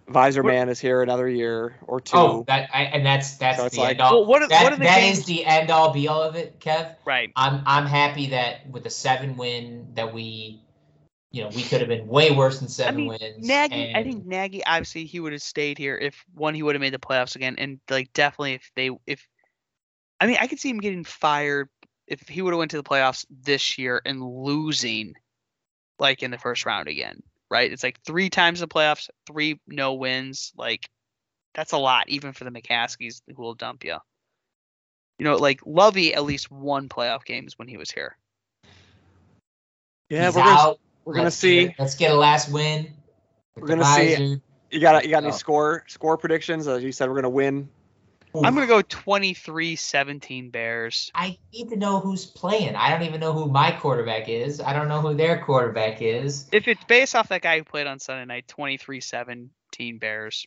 Visor 0.08 0.42
What- 0.42 0.52
Man 0.52 0.68
is 0.68 0.80
here 0.80 1.02
another 1.02 1.28
year 1.28 1.76
or 1.86 2.00
two. 2.00 2.16
Oh, 2.16 2.44
that 2.46 2.70
I, 2.72 2.84
and 2.84 3.04
that's 3.04 3.36
that's 3.36 3.58
So 3.58 3.66
it's 3.66 3.74
the 3.76 3.82
like- 3.82 3.90
end 3.92 4.00
all. 4.00 4.20
Well, 4.20 4.26
what 4.26 4.42
are, 4.42 4.48
that, 4.48 4.62
what 4.64 4.72
are 4.72 4.76
the 4.76 4.84
that 4.84 5.24
the 5.26 5.44
end 5.44 5.70
all 5.70 5.92
be 5.92 6.08
all 6.08 6.22
of 6.22 6.34
it, 6.36 6.58
Kev. 6.60 6.96
right. 7.04 7.30
I'm 7.36 7.62
I'm 7.66 7.86
happy 7.86 8.28
that 8.28 8.68
with 8.70 8.84
the 8.84 8.90
seven 8.90 9.36
win 9.36 9.88
that 9.94 10.12
we, 10.14 10.62
you 11.30 11.42
know, 11.42 11.50
we 11.54 11.62
could 11.62 11.80
have 11.80 11.88
been 11.88 12.06
way 12.06 12.30
worse 12.30 12.58
than 12.60 12.68
seven 12.68 12.94
I 12.94 12.96
mean, 12.96 13.08
wins. 13.08 13.46
Nagy, 13.46 13.92
I 13.94 14.02
think 14.02 14.24
Nagy 14.24 14.64
obviously 14.64 15.04
he 15.04 15.20
would 15.20 15.32
have 15.32 15.42
stayed 15.42 15.78
here 15.78 15.96
if 15.96 16.24
one 16.34 16.54
he 16.54 16.62
would 16.62 16.74
have 16.74 16.80
made 16.80 16.94
the 16.94 16.98
playoffs 16.98 17.36
again, 17.36 17.56
and 17.58 17.80
like 17.90 18.12
definitely 18.12 18.54
if 18.54 18.70
they 18.74 18.90
if, 19.06 19.26
I 20.20 20.26
mean 20.26 20.38
I 20.40 20.46
could 20.46 20.58
see 20.58 20.70
him 20.70 20.80
getting 20.80 21.04
fired 21.04 21.68
if 22.06 22.26
he 22.26 22.40
would 22.40 22.52
have 22.54 22.58
went 22.58 22.70
to 22.70 22.78
the 22.78 22.82
playoffs 22.82 23.26
this 23.30 23.76
year 23.76 24.00
and 24.06 24.22
losing, 24.22 25.12
like 25.98 26.22
in 26.22 26.30
the 26.30 26.38
first 26.38 26.64
round 26.64 26.88
again, 26.88 27.22
right? 27.50 27.70
It's 27.72 27.82
like 27.82 28.00
three 28.02 28.30
times 28.30 28.60
the 28.60 28.68
playoffs, 28.68 29.08
three 29.26 29.60
no 29.66 29.94
wins, 29.94 30.52
like 30.56 30.88
that's 31.54 31.72
a 31.72 31.78
lot 31.78 32.08
even 32.08 32.32
for 32.32 32.44
the 32.44 32.50
McCaskeys 32.50 33.20
who 33.34 33.42
will 33.42 33.54
dump 33.54 33.84
you. 33.84 33.96
You 35.18 35.24
know, 35.24 35.36
like 35.36 35.60
Lovie 35.66 36.14
at 36.14 36.24
least 36.24 36.50
won 36.50 36.88
playoff 36.88 37.24
games 37.24 37.58
when 37.58 37.66
he 37.68 37.76
was 37.76 37.90
here. 37.90 38.16
yeah, 40.10 40.26
he's 40.26 40.36
we're 40.36 40.42
gonna, 40.44 40.74
we're 41.04 41.14
gonna 41.14 41.30
see. 41.30 41.66
Get, 41.68 41.78
let's 41.78 41.94
get 41.96 42.10
a 42.12 42.14
last 42.14 42.50
win. 42.50 42.92
We're 43.56 43.66
gonna 43.66 43.84
see- 43.84 44.40
You 44.70 44.80
got 44.80 45.04
you 45.04 45.10
got 45.10 45.24
any 45.24 45.32
Oh. 45.32 45.36
score 45.36 45.84
score 45.88 46.16
predictions? 46.16 46.68
As 46.68 46.82
you 46.84 46.92
said, 46.92 47.08
we're 47.08 47.16
gonna 47.16 47.30
win. 47.30 47.68
Hmm. 48.32 48.44
I'm 48.44 48.54
gonna 48.54 48.66
go 48.66 48.82
23-17 48.82 50.52
Bears. 50.52 51.10
I 51.14 51.38
need 51.52 51.70
to 51.70 51.76
know 51.76 52.00
who's 52.00 52.26
playing. 52.26 52.76
I 52.76 52.90
don't 52.90 53.02
even 53.02 53.20
know 53.20 53.32
who 53.32 53.48
my 53.48 53.70
quarterback 53.72 54.28
is. 54.28 54.60
I 54.60 54.72
don't 54.72 54.88
know 54.88 55.00
who 55.00 55.14
their 55.14 55.42
quarterback 55.42 56.02
is. 56.02 56.48
If 56.52 56.68
it's 56.68 56.84
based 56.84 57.14
off 57.14 57.28
that 57.28 57.42
guy 57.42 57.58
who 57.58 57.64
played 57.64 57.86
on 57.86 57.98
Sunday 57.98 58.24
night, 58.24 58.46
23-17 58.48 60.00
Bears. 60.00 60.46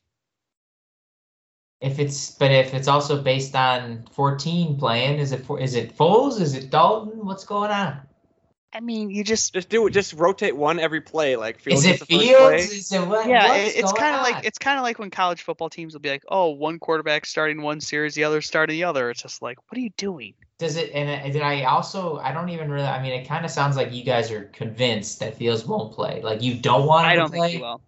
If 1.81 1.97
it's 1.97 2.31
but 2.31 2.51
if 2.51 2.75
it's 2.75 2.87
also 2.87 3.23
based 3.23 3.55
on 3.55 4.05
14 4.11 4.77
playing, 4.77 5.17
is 5.19 5.31
it 5.31 5.43
for 5.43 5.59
is 5.59 5.73
it 5.73 5.97
Foles? 5.97 6.39
Is 6.39 6.53
it 6.53 6.69
Dalton? 6.69 7.25
What's 7.25 7.43
going 7.43 7.71
on? 7.71 8.01
I 8.73 8.79
mean, 8.79 9.09
you 9.09 9.23
just 9.23 9.53
Just 9.53 9.67
do 9.69 9.85
it. 9.87 9.91
Just 9.91 10.13
rotate 10.13 10.55
one 10.55 10.79
every 10.79 11.01
play. 11.01 11.35
Like 11.35 11.59
Fields 11.59 11.83
is 11.83 11.85
it 11.85 11.89
gets 11.89 11.99
the 11.99 12.05
first 12.17 12.21
Fields? 12.27 12.39
play. 12.67 12.77
Is 12.77 12.91
it 12.93 13.07
what? 13.07 13.27
yeah, 13.27 13.55
it- 13.55 13.75
it's 13.75 13.91
kind 13.93 14.15
of 14.15 14.21
like 14.21 14.45
it's 14.45 14.57
kind 14.57 14.77
of 14.77 14.83
like 14.83 14.97
when 14.99 15.09
college 15.09 15.41
football 15.41 15.69
teams 15.69 15.93
will 15.93 15.99
be 16.01 16.09
like, 16.09 16.23
"Oh, 16.29 16.49
one 16.51 16.79
quarterback 16.79 17.25
starting 17.25 17.61
one 17.61 17.81
series, 17.81 18.15
the 18.15 18.23
other 18.23 18.41
starting 18.41 18.75
the 18.75 18.85
other." 18.85 19.09
It's 19.09 19.21
just 19.21 19.41
like, 19.41 19.57
what 19.69 19.77
are 19.77 19.81
you 19.81 19.91
doing? 19.97 20.33
Does 20.57 20.77
it? 20.77 20.91
And 20.93 21.09
uh, 21.09 21.31
did 21.33 21.41
I 21.41 21.63
also? 21.63 22.17
I 22.19 22.31
don't 22.31 22.49
even 22.49 22.69
really. 22.71 22.87
I 22.87 23.01
mean, 23.01 23.11
it 23.13 23.27
kind 23.27 23.43
of 23.43 23.51
sounds 23.51 23.75
like 23.75 23.91
you 23.91 24.03
guys 24.03 24.31
are 24.31 24.43
convinced 24.45 25.19
that 25.19 25.35
Fields 25.35 25.65
won't 25.65 25.91
play. 25.93 26.21
Like 26.21 26.41
you 26.41 26.53
don't 26.55 26.85
want 26.85 27.05
him 27.07 27.11
I 27.11 27.15
don't 27.15 27.29
play. 27.31 27.39
think 27.49 27.55
he 27.57 27.61
will. 27.61 27.81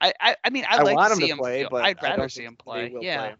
I, 0.00 0.12
I, 0.20 0.36
I 0.44 0.50
mean, 0.50 0.64
I'd 0.68 0.80
I 0.80 0.82
like 0.82 0.96
want 0.96 1.08
to 1.08 1.12
him 1.14 1.18
see 1.20 1.26
to 1.26 1.32
him 1.32 1.38
play, 1.38 1.60
feel- 1.62 1.70
but 1.70 1.84
I'd 1.84 2.02
rather 2.02 2.28
see 2.28 2.44
him 2.44 2.56
play. 2.56 2.94
Yeah. 3.00 3.18
play. 3.18 3.34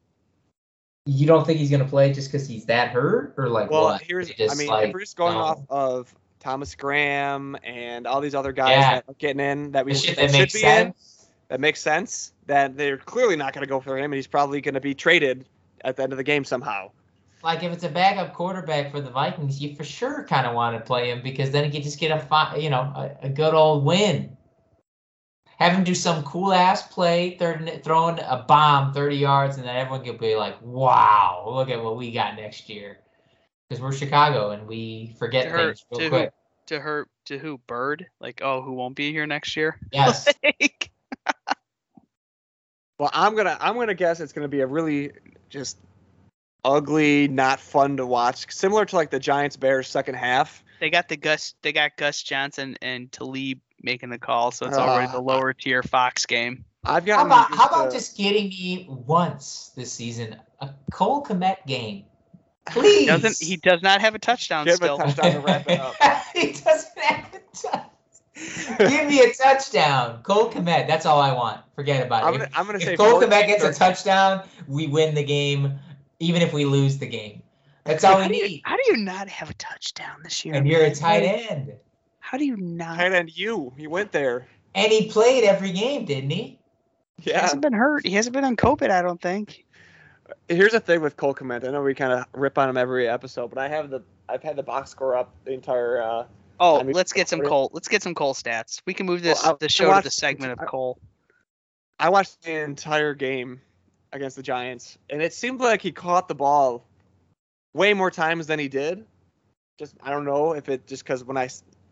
You 1.06 1.26
don't 1.26 1.46
think 1.46 1.58
he's 1.58 1.70
gonna 1.70 1.86
play 1.86 2.12
just 2.12 2.30
because 2.30 2.46
he's 2.46 2.66
that 2.66 2.90
hurt, 2.90 3.34
or 3.38 3.48
like 3.48 3.70
Well, 3.70 3.84
what? 3.84 4.02
here's 4.02 4.28
Just 4.30 4.54
I 4.54 4.58
mean, 4.58 4.68
like, 4.68 4.88
if 4.88 4.92
we're 4.94 5.00
just 5.00 5.16
going 5.16 5.34
no. 5.34 5.40
off 5.40 5.60
of 5.70 6.14
Thomas 6.40 6.74
Graham 6.74 7.56
and 7.62 8.06
all 8.06 8.20
these 8.20 8.34
other 8.34 8.52
guys 8.52 8.70
Yeah. 8.70 8.94
that 8.94 9.04
are 9.08 9.14
getting 9.14 9.40
in 9.40 9.72
that 9.72 9.84
we 9.84 9.94
shit 9.94 10.16
that 10.16 10.32
that 10.32 10.50
should 10.50 10.52
be 10.52 10.66
in 10.66 10.94
that 11.50 11.60
makes 11.60 11.80
sense. 11.80 12.32
That 12.46 12.76
they're 12.76 12.96
clearly 12.96 13.36
not 13.36 13.52
going 13.52 13.62
to 13.62 13.68
go 13.68 13.80
for 13.80 13.98
him, 13.98 14.06
and 14.06 14.14
he's 14.14 14.26
probably 14.26 14.60
going 14.60 14.74
to 14.74 14.80
be 14.80 14.94
traded 14.94 15.44
at 15.82 15.96
the 15.96 16.02
end 16.02 16.12
of 16.12 16.16
the 16.16 16.24
game 16.24 16.44
somehow. 16.44 16.90
Like 17.42 17.62
if 17.62 17.72
it's 17.72 17.84
a 17.84 17.88
backup 17.88 18.34
quarterback 18.34 18.90
for 18.90 19.00
the 19.00 19.10
Vikings, 19.10 19.60
you 19.60 19.74
for 19.74 19.84
sure 19.84 20.24
kind 20.24 20.46
of 20.46 20.54
want 20.54 20.76
to 20.76 20.84
play 20.84 21.10
him 21.10 21.22
because 21.22 21.50
then 21.50 21.64
you 21.64 21.70
can 21.70 21.82
just 21.82 21.98
get 21.98 22.10
a 22.10 22.20
fi- 22.20 22.56
you 22.56 22.70
know 22.70 22.80
a, 22.80 23.26
a 23.26 23.28
good 23.28 23.54
old 23.54 23.84
win. 23.84 24.36
Have 25.58 25.72
him 25.72 25.84
do 25.84 25.94
some 25.94 26.22
cool 26.22 26.54
ass 26.54 26.86
play, 26.88 27.36
third, 27.38 27.82
throwing 27.84 28.18
a 28.18 28.44
bomb 28.48 28.94
30 28.94 29.16
yards, 29.16 29.56
and 29.58 29.66
then 29.66 29.76
everyone 29.76 30.04
can 30.04 30.16
be 30.16 30.36
like, 30.36 30.56
"Wow, 30.62 31.44
look 31.46 31.68
at 31.68 31.82
what 31.82 31.96
we 31.96 32.12
got 32.12 32.36
next 32.36 32.68
year." 32.68 33.00
Because 33.70 33.80
we're 33.80 33.92
Chicago 33.92 34.50
and 34.50 34.66
we 34.66 35.14
forget 35.16 35.44
To 35.44 35.50
her- 35.50 35.66
things 35.68 35.86
real 35.92 35.98
to 36.00 36.04
who? 36.04 36.10
quick. 36.10 36.32
To 36.66 36.80
her, 36.80 37.06
to 37.26 37.38
who? 37.38 37.58
Bird? 37.68 38.06
Like, 38.20 38.40
oh, 38.44 38.62
who 38.62 38.72
won't 38.72 38.96
be 38.96 39.12
here 39.12 39.26
next 39.26 39.56
year? 39.56 39.78
Yes. 39.92 40.26
Like, 40.42 40.90
Well, 42.98 43.10
I'm 43.14 43.34
gonna 43.34 43.56
I'm 43.60 43.76
gonna 43.76 43.94
guess 43.94 44.20
it's 44.20 44.32
gonna 44.32 44.48
be 44.48 44.60
a 44.60 44.66
really 44.66 45.12
just 45.48 45.78
ugly, 46.64 47.28
not 47.28 47.58
fun 47.60 47.96
to 47.96 48.04
watch, 48.06 48.52
similar 48.52 48.84
to 48.84 48.96
like 48.96 49.10
the 49.10 49.18
Giants 49.20 49.56
Bears 49.56 49.88
second 49.88 50.16
half. 50.16 50.62
they 50.80 50.90
got 50.90 51.08
the 51.08 51.16
Gus, 51.16 51.54
they 51.62 51.72
got 51.72 51.96
Gus 51.96 52.22
Johnson 52.22 52.76
and 52.82 53.10
Talib 53.10 53.60
making 53.82 54.10
the 54.10 54.18
call, 54.18 54.50
so 54.50 54.66
it's 54.66 54.76
already 54.76 55.08
Ah. 55.08 55.12
the 55.12 55.20
lower 55.22 55.54
tier 55.54 55.82
Fox 55.82 56.26
game. 56.26 56.64
I've 56.84 57.06
How 57.08 57.24
got 57.24 57.26
about 57.26 57.54
how 57.56 57.66
about 57.68 57.90
just 57.92 58.18
getting 58.18 58.48
me 58.50 58.86
once 58.90 59.70
this 59.76 59.92
season 59.92 60.36
a 60.60 60.70
Cole 60.92 61.22
Kmet 61.24 61.64
game, 61.66 62.04
please? 62.72 63.00
He 63.00 63.06
doesn't 63.06 63.38
he 63.38 63.56
does 63.56 63.82
not 63.82 64.00
have 64.00 64.14
a 64.14 64.18
touchdown 64.18 64.64
Give 64.64 64.80
him 64.80 64.82
a 64.82 64.86
still? 64.86 64.98
touchdown 64.98 65.32
to 65.32 65.40
wrap 65.40 65.68
it 65.68 65.80
up. 65.80 65.94
he 66.34 66.52
doesn't 66.52 66.98
have 66.98 67.34
a 67.34 67.56
touchdown. 67.56 67.86
Give 68.78 69.06
me 69.06 69.20
a 69.20 69.32
touchdown, 69.34 70.22
Cole 70.22 70.50
Kmet. 70.50 70.86
That's 70.86 71.04
all 71.04 71.20
I 71.20 71.32
want. 71.32 71.60
Forget 71.74 72.06
about 72.06 72.24
I'm 72.24 72.34
it. 72.34 72.38
gonna, 72.38 72.50
I'm 72.54 72.66
gonna 72.66 72.78
if 72.78 72.84
say 72.84 72.96
Cole 72.96 73.20
14, 73.20 73.28
Kmet 73.28 73.46
gets 73.46 73.64
a 73.64 73.72
touchdown, 73.72 74.48
we 74.66 74.86
win 74.86 75.14
the 75.14 75.24
game, 75.24 75.78
even 76.20 76.40
if 76.40 76.52
we 76.52 76.64
lose 76.64 76.98
the 76.98 77.06
game. 77.06 77.42
That's 77.84 78.04
all 78.04 78.16
we 78.16 78.22
how, 78.22 78.28
do 78.28 78.36
you, 78.36 78.48
need. 78.48 78.62
how 78.64 78.76
do 78.76 78.82
you 78.86 78.96
not 78.96 79.28
have 79.28 79.50
a 79.50 79.54
touchdown 79.54 80.22
this 80.22 80.44
year? 80.44 80.54
And 80.54 80.66
you're 80.66 80.84
a 80.84 80.94
tight 80.94 81.22
end. 81.22 81.72
How 82.20 82.38
do 82.38 82.44
you 82.46 82.56
not? 82.56 82.96
Tight 82.96 83.12
end, 83.12 83.36
you 83.36 83.72
he 83.76 83.86
went 83.86 84.12
there. 84.12 84.46
And 84.74 84.90
he 84.92 85.08
played 85.08 85.44
every 85.44 85.72
game, 85.72 86.04
didn't 86.04 86.30
he? 86.30 86.58
Yeah. 87.22 87.34
He 87.34 87.40
hasn't 87.40 87.62
been 87.62 87.72
hurt. 87.72 88.06
He 88.06 88.14
hasn't 88.14 88.32
been 88.34 88.44
on 88.44 88.56
COVID, 88.56 88.90
I 88.90 89.02
don't 89.02 89.20
think. 89.20 89.64
Here's 90.48 90.72
the 90.72 90.80
thing 90.80 91.00
with 91.00 91.16
Cole 91.16 91.34
Kmet. 91.34 91.66
I 91.66 91.70
know 91.70 91.82
we 91.82 91.94
kind 91.94 92.12
of 92.12 92.24
rip 92.32 92.58
on 92.58 92.68
him 92.68 92.76
every 92.76 93.08
episode, 93.08 93.48
but 93.48 93.58
I 93.58 93.68
have 93.68 93.90
the 93.90 94.02
I've 94.28 94.42
had 94.42 94.56
the 94.56 94.62
box 94.62 94.90
score 94.90 95.16
up 95.16 95.34
the 95.44 95.52
entire. 95.52 96.02
Uh, 96.02 96.24
Oh, 96.62 96.78
I 96.78 96.82
mean, 96.82 96.94
let's 96.94 97.14
get 97.14 97.26
some 97.26 97.40
Cole. 97.40 97.70
Let's 97.72 97.88
get 97.88 98.02
some 98.02 98.14
Cole 98.14 98.34
stats. 98.34 98.82
We 98.84 98.92
can 98.92 99.06
move 99.06 99.22
this 99.22 99.42
Well, 99.42 99.52
I- 99.54 99.56
the 99.60 99.68
show 99.70 99.94
to 99.96 100.02
the 100.02 100.10
segment 100.10 100.52
of 100.52 100.58
Cole. 100.68 100.98
I 101.98 102.10
watched 102.10 102.42
the 102.42 102.52
entire 102.52 103.14
game 103.14 103.62
against 104.12 104.36
the 104.36 104.42
Giants, 104.42 104.98
and 105.08 105.22
it 105.22 105.32
seemed 105.32 105.60
like 105.60 105.80
he 105.80 105.90
caught 105.90 106.28
the 106.28 106.34
ball 106.34 106.84
way 107.72 107.94
more 107.94 108.10
times 108.10 108.46
than 108.46 108.58
he 108.58 108.68
did. 108.68 109.06
Just 109.78 109.94
I 110.02 110.10
don't 110.10 110.26
know 110.26 110.52
if 110.52 110.68
it 110.68 110.86
just 110.86 111.02
because 111.02 111.24
when 111.24 111.38
I 111.38 111.48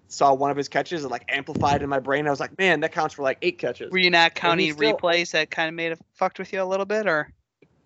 saw 0.09 0.35
one 0.35 0.51
of 0.51 0.57
his 0.59 0.69
catches, 0.69 1.03
it 1.03 1.09
like 1.11 1.25
amplified 1.31 1.81
in 1.83 1.89
my 1.89 1.99
brain. 2.01 2.27
I 2.27 2.31
was 2.31 2.41
like, 2.41 2.59
man, 2.59 2.81
that 2.81 2.93
counts 2.93 3.15
for 3.15 3.23
like 3.23 3.39
eight 3.41 3.57
catches. 3.57 3.91
Were 3.91 3.97
you 3.99 4.11
not 4.11 4.35
counting 4.35 4.75
still- 4.75 4.99
replays 4.99 5.31
that 5.31 5.51
kind 5.51 5.69
of 5.71 5.75
made 5.75 5.93
it 5.93 5.99
fucked 6.13 6.39
with 6.39 6.53
you 6.53 6.63
a 6.63 6.65
little 6.65 6.85
bit, 6.87 7.07
or 7.07 7.33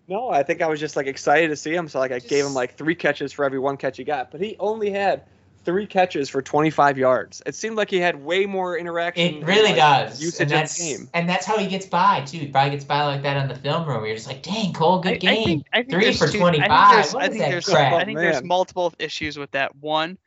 No, 0.07 0.29
I 0.29 0.43
think 0.43 0.61
I 0.61 0.67
was 0.67 0.79
just 0.79 0.95
like 0.95 1.07
excited 1.07 1.49
to 1.49 1.55
see 1.55 1.73
him, 1.73 1.87
so 1.87 1.99
like 1.99 2.11
I 2.11 2.19
gave 2.19 2.45
him 2.45 2.53
like 2.53 2.75
three 2.75 2.95
catches 2.95 3.31
for 3.31 3.45
every 3.45 3.59
one 3.59 3.77
catch 3.77 3.97
he 3.97 4.03
got. 4.03 4.31
But 4.31 4.41
he 4.41 4.57
only 4.59 4.91
had 4.91 5.23
three 5.63 5.87
catches 5.87 6.29
for 6.29 6.41
25 6.41 6.97
yards. 6.97 7.41
It 7.45 7.55
seemed 7.55 7.77
like 7.77 7.89
he 7.89 7.99
had 7.99 8.21
way 8.21 8.45
more 8.45 8.77
interaction. 8.77 9.35
It 9.35 9.45
really 9.45 9.69
and, 9.69 9.77
like, 9.77 10.09
does. 10.09 10.21
Usage 10.21 10.41
and 10.41 10.51
of 10.51 10.57
that's, 10.57 10.77
the 10.77 10.83
game. 10.83 11.09
and 11.13 11.29
that's 11.29 11.45
how 11.45 11.57
he 11.57 11.67
gets 11.67 11.85
by 11.85 12.21
too. 12.21 12.39
He 12.39 12.47
probably 12.47 12.71
gets 12.71 12.83
by 12.83 13.03
like 13.05 13.21
that 13.23 13.37
on 13.37 13.47
the 13.47 13.55
film 13.55 13.87
room. 13.87 13.97
Where 13.97 14.07
you're 14.07 14.17
just 14.17 14.27
like, 14.27 14.43
dang, 14.43 14.73
Cole, 14.73 14.99
good 14.99 15.13
I, 15.13 15.17
game. 15.17 15.29
I 15.31 15.43
think, 15.45 15.65
I 15.71 15.77
think 15.77 15.91
Three 15.91 16.03
there's 16.03 16.19
for 16.19 16.27
two- 16.27 16.39
25. 16.39 16.69
I 16.69 16.93
think 16.93 16.93
there's, 16.93 17.15
I 17.15 17.29
think 17.29 17.43
there's. 17.45 17.69
I 17.69 18.01
oh, 18.01 18.05
think 18.05 18.19
there's 18.19 18.43
multiple 18.43 18.93
issues 18.99 19.37
with 19.37 19.51
that. 19.51 19.75
One, 19.77 20.17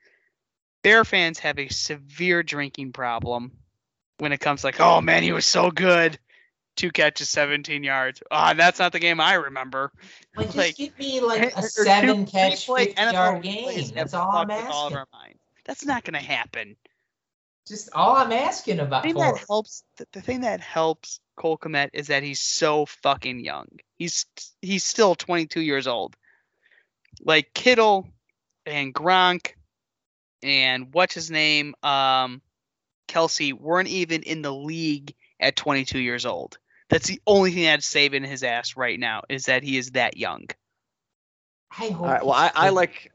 Bear 0.82 1.04
fans 1.04 1.40
have 1.40 1.58
a 1.58 1.68
severe 1.68 2.44
drinking 2.44 2.92
problem 2.92 3.50
when 4.18 4.32
it 4.32 4.38
comes 4.38 4.62
like, 4.62 4.80
oh 4.80 5.00
man, 5.00 5.22
he 5.24 5.32
was 5.32 5.44
so 5.44 5.70
good. 5.70 6.18
Two 6.76 6.90
catches, 6.90 7.30
17 7.30 7.82
yards. 7.82 8.22
Ah, 8.30 8.52
that's 8.54 8.78
not 8.78 8.92
the 8.92 8.98
game 8.98 9.20
I 9.20 9.34
remember. 9.34 9.90
Like, 10.36 10.52
just 10.52 10.76
give 10.76 10.98
me 10.98 11.20
like 11.20 11.56
a 11.56 11.62
two 11.62 11.68
seven 11.68 12.26
catch, 12.26 12.66
three-play 12.66 12.86
50 12.86 13.02
NFL 13.02 13.12
yard 13.12 13.42
game. 13.42 13.90
That's 13.94 14.14
all 14.14 14.30
I'm 14.30 14.48
with 14.48 14.56
all 14.66 14.86
of 14.88 14.92
asking. 14.92 14.96
our 14.98 15.06
minds. 15.12 15.38
That's 15.64 15.84
not 15.86 16.04
gonna 16.04 16.18
happen. 16.18 16.76
Just 17.66 17.88
all 17.94 18.16
I'm 18.16 18.32
asking 18.32 18.78
about. 18.78 19.02
The 19.02 19.08
thing 19.08 19.16
that 19.16 19.38
helps 19.48 19.82
the, 19.96 20.06
the 20.12 20.20
thing 20.20 20.42
that 20.42 20.60
helps 20.60 21.18
Cole 21.36 21.58
Kmet 21.58 21.90
is 21.94 22.08
that 22.08 22.22
he's 22.22 22.40
so 22.40 22.86
fucking 22.86 23.40
young. 23.40 23.68
He's 23.96 24.26
he's 24.60 24.84
still 24.84 25.14
22 25.14 25.60
years 25.60 25.86
old. 25.86 26.14
Like 27.24 27.54
Kittle 27.54 28.06
and 28.66 28.94
Gronk 28.94 29.52
and 30.42 30.92
what's 30.92 31.14
his 31.14 31.30
name, 31.30 31.74
um, 31.82 32.42
Kelce 33.08 33.52
weren't 33.52 33.88
even 33.88 34.22
in 34.22 34.42
the 34.42 34.52
league 34.52 35.14
at 35.40 35.56
22 35.56 35.98
years 35.98 36.26
old. 36.26 36.58
That's 36.88 37.08
the 37.08 37.20
only 37.26 37.50
thing 37.52 37.64
that's 37.64 37.86
saving 37.86 38.24
his 38.24 38.42
ass 38.42 38.76
right 38.76 38.98
now 38.98 39.22
is 39.28 39.46
that 39.46 39.62
he 39.62 39.76
is 39.76 39.92
that 39.92 40.16
young. 40.16 40.46
I 41.72 41.88
hope 41.88 42.00
All 42.00 42.06
right. 42.06 42.22
Well, 42.24 42.32
I, 42.34 42.50
I 42.54 42.68
like, 42.70 43.12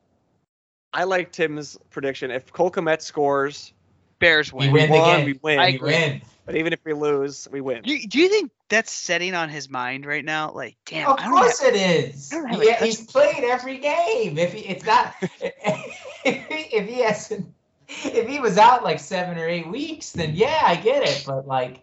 I 0.94 1.06
like 1.06 1.32
Tim's 1.32 1.78
prediction. 1.90 2.32
If 2.32 2.52
Cole 2.52 2.70
Kmet 2.72 3.02
scores, 3.02 3.74
Bears 4.20 4.52
We 4.52 4.70
win. 4.70 4.90
win 4.90 5.02
won, 5.02 5.26
we 5.26 5.40
win. 5.42 5.60
I 5.60 5.68
We 5.70 5.76
agree. 5.76 5.92
win. 5.94 6.22
But 6.46 6.56
even 6.56 6.74
if 6.74 6.80
we 6.84 6.94
lose, 6.94 7.48
we 7.52 7.62
win. 7.62 7.84
Do 7.84 7.94
you, 7.94 8.08
do 8.08 8.20
you 8.20 8.28
think 8.28 8.52
that's 8.68 8.92
setting 8.92 9.34
on 9.36 9.48
his 9.50 9.70
mind 9.70 10.06
right 10.06 10.26
now? 10.26 10.52
Like, 10.52 10.76
damn, 10.86 11.10
Of 11.10 11.20
I 11.20 11.24
don't 11.24 11.34
have- 11.34 11.42
course 11.44 11.64
it 11.64 11.76
is. 11.76 12.30
I 12.32 12.36
don't 12.36 12.48
have 12.50 12.62
a 12.62 12.66
Yeah, 12.66 12.76
touch- 12.78 12.88
he's 12.88 13.06
played 13.06 13.44
every 13.44 13.78
game. 13.78 14.38
If 14.38 14.52
he, 14.54 14.62
it's 14.68 14.86
not, 14.86 15.16
if 15.42 16.46
he, 16.48 16.76
if 16.76 16.90
he 16.90 17.00
hasn't, 17.02 17.48
if 17.88 18.28
he 18.28 18.40
was 18.40 18.58
out 18.58 18.84
like 18.84 19.00
seven 19.00 19.38
or 19.38 19.48
eight 19.48 19.68
weeks, 19.68 20.12
then 20.12 20.36
yeah, 20.36 20.60
I 20.64 20.76
get 20.76 21.04
it. 21.04 21.24
But 21.26 21.48
like, 21.48 21.80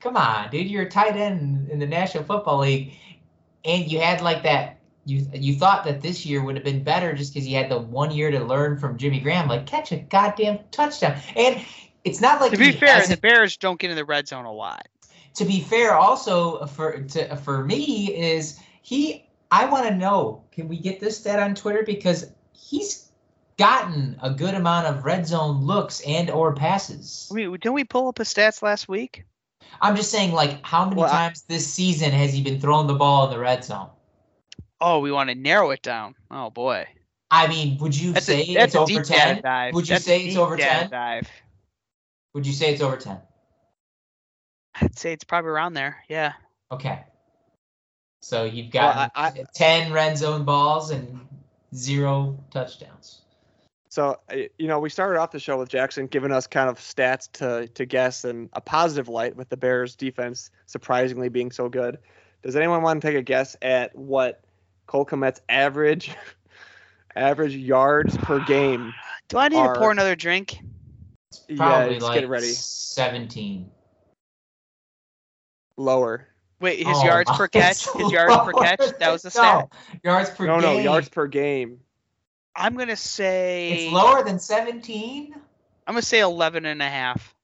come 0.00 0.16
on, 0.16 0.50
dude, 0.50 0.68
you're 0.68 0.82
a 0.82 0.90
tight 0.90 1.16
end 1.16 1.68
in 1.68 1.78
the 1.78 1.86
National 1.86 2.24
Football 2.24 2.60
League, 2.60 2.94
and 3.64 3.90
you 3.90 4.00
had 4.00 4.20
like 4.20 4.42
that. 4.42 4.78
You 5.04 5.26
you 5.32 5.54
thought 5.54 5.84
that 5.84 6.02
this 6.02 6.26
year 6.26 6.42
would 6.42 6.56
have 6.56 6.64
been 6.64 6.82
better 6.82 7.14
just 7.14 7.32
because 7.32 7.48
you 7.48 7.56
had 7.56 7.70
the 7.70 7.78
one 7.78 8.10
year 8.10 8.30
to 8.30 8.40
learn 8.40 8.78
from 8.78 8.98
Jimmy 8.98 9.20
Graham. 9.20 9.48
Like, 9.48 9.66
catch 9.66 9.92
a 9.92 9.96
goddamn 9.96 10.58
touchdown, 10.70 11.18
and 11.36 11.64
it's 12.04 12.20
not 12.20 12.40
like 12.40 12.52
to 12.52 12.58
be 12.58 12.72
fair, 12.72 13.06
the 13.06 13.16
Bears 13.16 13.56
don't 13.56 13.78
get 13.78 13.90
in 13.90 13.96
the 13.96 14.04
red 14.04 14.28
zone 14.28 14.44
a 14.44 14.52
lot. 14.52 14.88
to 15.36 15.44
be 15.44 15.60
fair, 15.60 15.94
also 15.94 16.56
uh, 16.56 16.66
for 16.66 17.00
to, 17.00 17.32
uh, 17.32 17.36
for 17.36 17.64
me 17.64 18.14
is 18.14 18.58
he. 18.82 19.26
I 19.52 19.64
want 19.64 19.88
to 19.88 19.96
know. 19.96 20.44
Can 20.52 20.68
we 20.68 20.78
get 20.78 21.00
this 21.00 21.18
stat 21.18 21.40
on 21.40 21.56
Twitter 21.56 21.82
because 21.84 22.30
he's 22.52 23.10
gotten 23.60 24.16
a 24.22 24.30
good 24.30 24.54
amount 24.54 24.86
of 24.86 25.04
red 25.04 25.26
zone 25.26 25.66
looks 25.66 26.00
and 26.06 26.30
or 26.30 26.54
passes. 26.54 27.28
I 27.30 27.34
mean, 27.34 27.52
didn't 27.52 27.74
we 27.74 27.84
pull 27.84 28.08
up 28.08 28.16
his 28.16 28.32
stats 28.32 28.62
last 28.62 28.88
week? 28.88 29.24
I'm 29.80 29.96
just 29.96 30.10
saying, 30.10 30.32
like, 30.32 30.64
how 30.64 30.84
many 30.84 31.00
Well, 31.00 31.10
I- 31.10 31.28
times 31.28 31.42
this 31.42 31.66
season 31.72 32.10
has 32.12 32.32
he 32.32 32.42
been 32.42 32.60
throwing 32.60 32.86
the 32.86 32.94
ball 32.94 33.24
in 33.26 33.30
the 33.30 33.38
red 33.38 33.64
zone? 33.64 33.90
Oh, 34.80 35.00
we 35.00 35.12
want 35.12 35.28
to 35.30 35.34
narrow 35.34 35.70
it 35.70 35.82
down. 35.82 36.14
Oh 36.30 36.48
boy, 36.50 36.86
I 37.30 37.46
mean, 37.48 37.76
would 37.78 37.94
you 37.96 38.12
that's 38.12 38.26
say 38.26 38.42
a 38.42 38.54
that's 38.54 38.74
it's 38.74 38.92
a 38.92 38.96
over 38.96 39.02
ten? 39.04 39.72
Would 39.74 39.88
you 39.88 39.94
That's 39.94 40.04
say 40.04 40.24
it's 40.24 40.36
over 40.36 40.56
10? 40.56 41.22
Would 42.34 42.46
you 42.46 42.52
say 42.52 42.72
it's 42.72 42.80
over 42.82 42.96
ten? 42.96 43.18
I'd 44.80 44.98
say 44.98 45.12
it's 45.12 45.24
probably 45.24 45.50
around 45.50 45.74
there. 45.74 45.98
Yeah. 46.08 46.32
Okay. 46.72 47.04
So 48.22 48.44
you've 48.44 48.72
Well, 48.72 48.92
got 48.94 49.12
I- 49.14 49.26
I- 49.28 49.44
ten 49.54 49.92
red 49.92 50.16
zone 50.16 50.44
balls 50.44 50.90
and 50.90 51.26
zero 51.74 52.38
touchdowns. 52.50 53.22
So 53.90 54.16
uh, 54.32 54.36
you 54.56 54.68
know, 54.68 54.78
we 54.78 54.88
started 54.88 55.18
off 55.18 55.32
the 55.32 55.40
show 55.40 55.58
with 55.58 55.68
Jackson 55.68 56.06
giving 56.06 56.30
us 56.32 56.46
kind 56.46 56.70
of 56.70 56.78
stats 56.78 57.30
to 57.32 57.66
to 57.68 57.84
guess 57.84 58.24
in 58.24 58.48
a 58.52 58.60
positive 58.60 59.08
light 59.08 59.34
with 59.36 59.48
the 59.48 59.56
Bears 59.56 59.96
defense 59.96 60.50
surprisingly 60.66 61.28
being 61.28 61.50
so 61.50 61.68
good. 61.68 61.98
Does 62.42 62.54
anyone 62.56 62.82
want 62.82 63.02
to 63.02 63.06
take 63.08 63.16
a 63.16 63.22
guess 63.22 63.56
at 63.60 63.94
what 63.96 64.44
Cole 64.86 65.04
Kmet's 65.04 65.40
average 65.48 66.12
average 67.16 67.54
yards 67.56 68.16
per 68.18 68.38
game? 68.46 68.94
Do 69.28 69.38
I 69.38 69.48
need 69.48 69.56
Are- 69.58 69.74
to 69.74 69.80
pour 69.80 69.90
another 69.90 70.14
drink? 70.16 70.58
Yeah, 71.48 71.56
Probably 71.56 71.92
let's 71.94 72.04
like 72.04 72.20
get 72.20 72.28
ready. 72.28 72.46
seventeen. 72.46 73.70
Lower. 75.76 76.26
Wait, 76.60 76.78
his 76.78 76.96
Oh, 76.98 77.04
yards 77.04 77.30
per 77.36 77.48
catch. 77.48 77.88
His 77.92 78.12
yards 78.12 78.36
per 78.36 78.52
catch. 78.52 78.98
That 78.98 79.10
was 79.12 79.22
the 79.22 79.30
stat. 79.30 79.68
No, 80.04 80.10
yards 80.12 80.30
per 80.30 80.44
game. 80.46 80.46
No, 80.46 80.60
game. 80.60 80.76
no, 80.76 80.92
yards 80.92 81.08
per 81.08 81.26
game. 81.26 81.80
I'm 82.56 82.76
gonna 82.76 82.96
say 82.96 83.84
It's 83.86 83.92
lower 83.92 84.22
than 84.24 84.38
17. 84.38 85.34
I'm 85.86 85.94
gonna 85.94 86.02
say 86.02 86.20
11 86.20 86.64
and 86.66 86.82
a 86.82 86.88
half. 86.88 87.34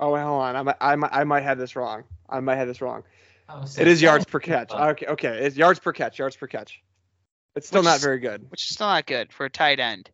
Oh, 0.00 0.12
wait, 0.12 0.22
hold 0.22 0.42
on. 0.42 0.56
I 0.56 0.62
might, 0.62 0.76
I 0.80 0.96
might, 0.96 1.12
I 1.12 1.24
might 1.24 1.42
have 1.42 1.58
this 1.58 1.74
wrong. 1.76 2.04
I 2.28 2.40
might 2.40 2.56
have 2.56 2.68
this 2.68 2.80
wrong. 2.80 3.02
Oh, 3.48 3.64
so 3.64 3.80
It 3.80 3.88
is 3.88 4.00
yards 4.00 4.24
per 4.26 4.38
catch. 4.38 4.70
Okay, 4.72 5.06
okay. 5.06 5.38
It's 5.38 5.56
yards 5.56 5.80
per 5.80 5.92
catch. 5.92 6.18
Yards 6.18 6.36
per 6.36 6.46
catch. 6.46 6.80
It's 7.56 7.66
still 7.66 7.80
Which 7.80 7.86
not 7.86 8.00
very 8.00 8.18
good. 8.20 8.48
which 8.50 8.62
is 8.64 8.74
still 8.74 8.86
not 8.86 9.06
good 9.06 9.32
for 9.32 9.46
a 9.46 9.50
tight 9.50 9.80
end. 9.80 10.10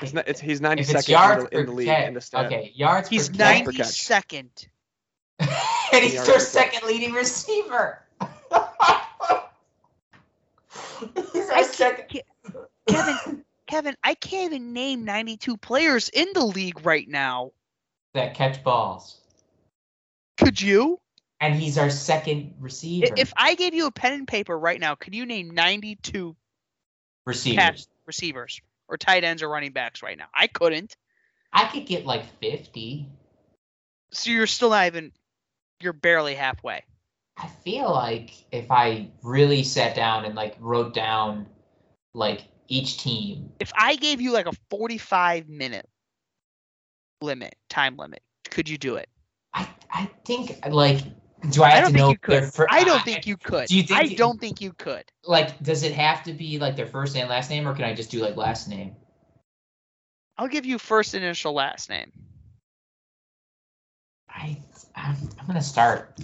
It's 0.00 0.14
not, 0.14 0.26
it's, 0.28 0.40
he's 0.40 0.60
92nd 0.60 0.78
If 0.80 0.94
it's 0.94 1.08
in 1.08 1.14
the, 1.14 1.48
in 1.60 1.66
the 1.66 1.72
league 1.72 1.86
catch, 1.88 2.08
in 2.08 2.14
the 2.14 2.20
stat. 2.22 2.46
okay, 2.46 2.72
yards 2.74 3.08
He's 3.08 3.28
per 3.28 3.34
catch, 3.36 3.64
per 3.64 3.72
catch. 3.72 3.86
92nd. 4.08 4.66
and 5.40 5.48
he's 6.04 6.14
yards 6.14 6.26
their 6.28 6.36
per 6.36 6.40
catch. 6.40 6.48
second 6.48 6.86
leading 6.88 7.12
receiver. 7.12 8.02
he's 11.32 11.48
our 11.48 11.56
I 11.56 11.62
second. 11.62 12.08
can't- 12.08 12.66
Kevin, 12.88 13.44
Kevin, 13.66 13.96
I 14.02 14.14
can't 14.14 14.52
even 14.52 14.72
name 14.72 15.04
92 15.04 15.56
players 15.56 16.08
in 16.08 16.28
the 16.34 16.44
league 16.44 16.84
right 16.84 17.08
now. 17.08 17.52
That 18.14 18.34
catch 18.34 18.62
balls, 18.64 19.18
Could 20.38 20.60
you? 20.60 21.00
and 21.40 21.54
he's 21.54 21.78
our 21.78 21.88
second 21.90 22.54
receiver. 22.60 23.14
If 23.16 23.32
I 23.36 23.54
gave 23.54 23.72
you 23.74 23.86
a 23.86 23.90
pen 23.92 24.12
and 24.12 24.28
paper 24.28 24.58
right 24.58 24.80
now, 24.80 24.94
could 24.96 25.14
you 25.14 25.24
name 25.26 25.50
92 25.50 26.34
receivers, 27.24 27.88
receivers 28.06 28.60
or 28.88 28.96
tight 28.98 29.22
ends 29.24 29.42
or 29.42 29.48
running 29.48 29.72
backs 29.72 30.02
right 30.02 30.18
now? 30.18 30.26
I 30.34 30.48
couldn't. 30.48 30.96
I 31.52 31.66
could 31.66 31.86
get 31.86 32.04
like 32.04 32.24
50. 32.40 33.06
So 34.12 34.30
you're 34.30 34.46
still 34.48 34.70
not 34.70 34.86
even. 34.86 35.12
You're 35.80 35.92
barely 35.92 36.34
halfway. 36.34 36.82
I 37.42 37.46
feel 37.64 37.90
like 37.90 38.32
if 38.52 38.70
I 38.70 39.08
really 39.22 39.62
sat 39.62 39.94
down 39.96 40.26
and 40.26 40.34
like 40.34 40.56
wrote 40.60 40.92
down 40.92 41.46
like 42.12 42.42
each 42.68 42.98
team, 42.98 43.50
If 43.60 43.72
I 43.74 43.96
gave 43.96 44.20
you 44.20 44.30
like 44.32 44.46
a 44.46 44.52
45 44.68 45.48
minute 45.48 45.88
limit, 47.22 47.54
time 47.70 47.96
limit, 47.96 48.22
could 48.50 48.68
you 48.68 48.76
do 48.76 48.96
it? 48.96 49.08
I 49.54 49.66
I 49.90 50.10
think 50.26 50.58
like 50.68 51.00
do 51.50 51.62
I 51.62 51.68
I 51.68 51.70
have 51.76 51.84
don't 51.84 51.92
to 51.92 51.98
know 51.98 52.14
their 52.28 52.40
could. 52.42 52.52
fir- 52.52 52.66
I 52.70 52.84
don't 52.84 53.02
think 53.02 53.26
you 53.26 53.38
could. 53.38 53.68
Do 53.68 53.76
you 53.76 53.82
think 53.84 53.98
I 53.98 54.02
you- 54.04 54.16
don't 54.16 54.38
think 54.38 54.60
you 54.60 54.72
could. 54.74 55.04
like 55.24 55.58
does 55.62 55.82
it 55.82 55.92
have 55.92 56.22
to 56.24 56.34
be 56.34 56.58
like 56.58 56.76
their 56.76 56.86
first 56.86 57.16
and 57.16 57.28
last 57.30 57.48
name 57.48 57.66
or 57.66 57.74
can 57.74 57.84
I 57.84 57.94
just 57.94 58.10
do 58.10 58.20
like 58.20 58.36
last 58.36 58.68
name? 58.68 58.94
I'll 60.36 60.48
give 60.48 60.66
you 60.66 60.78
first 60.78 61.14
initial 61.14 61.54
last 61.54 61.88
name. 61.88 62.12
I 64.34 64.56
I'm, 64.96 65.16
I'm 65.38 65.46
gonna 65.46 65.62
start. 65.62 66.18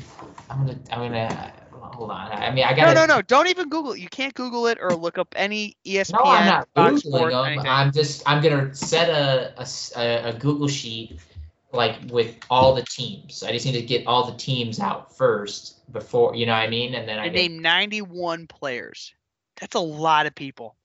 I'm 0.50 0.66
gonna 0.66 0.78
I'm 0.90 0.98
gonna 1.00 1.52
uh, 1.72 1.76
hold 1.76 2.10
on. 2.10 2.32
I 2.32 2.50
mean 2.52 2.64
I 2.64 2.74
got 2.74 2.94
no 2.94 3.06
no, 3.06 3.06
no. 3.06 3.22
Don't 3.22 3.48
even 3.48 3.68
Google 3.68 3.92
it. 3.92 4.00
You 4.00 4.08
can't 4.08 4.34
Google 4.34 4.66
it 4.66 4.78
or 4.80 4.94
look 4.94 5.18
up 5.18 5.28
any 5.36 5.76
ESPN, 5.86 6.12
No, 6.12 6.20
I'm 6.24 6.46
not 6.46 6.68
Fox 6.74 7.02
Googling 7.02 7.56
them. 7.56 7.66
I'm 7.66 7.92
just 7.92 8.22
I'm 8.26 8.42
gonna 8.42 8.74
set 8.74 9.08
a, 9.08 9.54
a 9.96 10.30
a 10.30 10.32
Google 10.38 10.68
sheet 10.68 11.18
like 11.72 11.96
with 12.10 12.36
all 12.50 12.74
the 12.74 12.82
teams. 12.82 13.42
I 13.42 13.52
just 13.52 13.66
need 13.66 13.72
to 13.72 13.82
get 13.82 14.06
all 14.06 14.30
the 14.30 14.36
teams 14.36 14.80
out 14.80 15.16
first 15.16 15.90
before 15.92 16.34
you 16.34 16.46
know 16.46 16.52
what 16.52 16.62
I 16.62 16.68
mean, 16.68 16.94
and 16.94 17.08
then 17.08 17.18
I 17.18 17.26
I 17.26 17.28
get, 17.28 17.50
91 17.50 18.46
players. 18.46 19.14
That's 19.60 19.74
a 19.74 19.80
lot 19.80 20.26
of 20.26 20.34
people. 20.34 20.76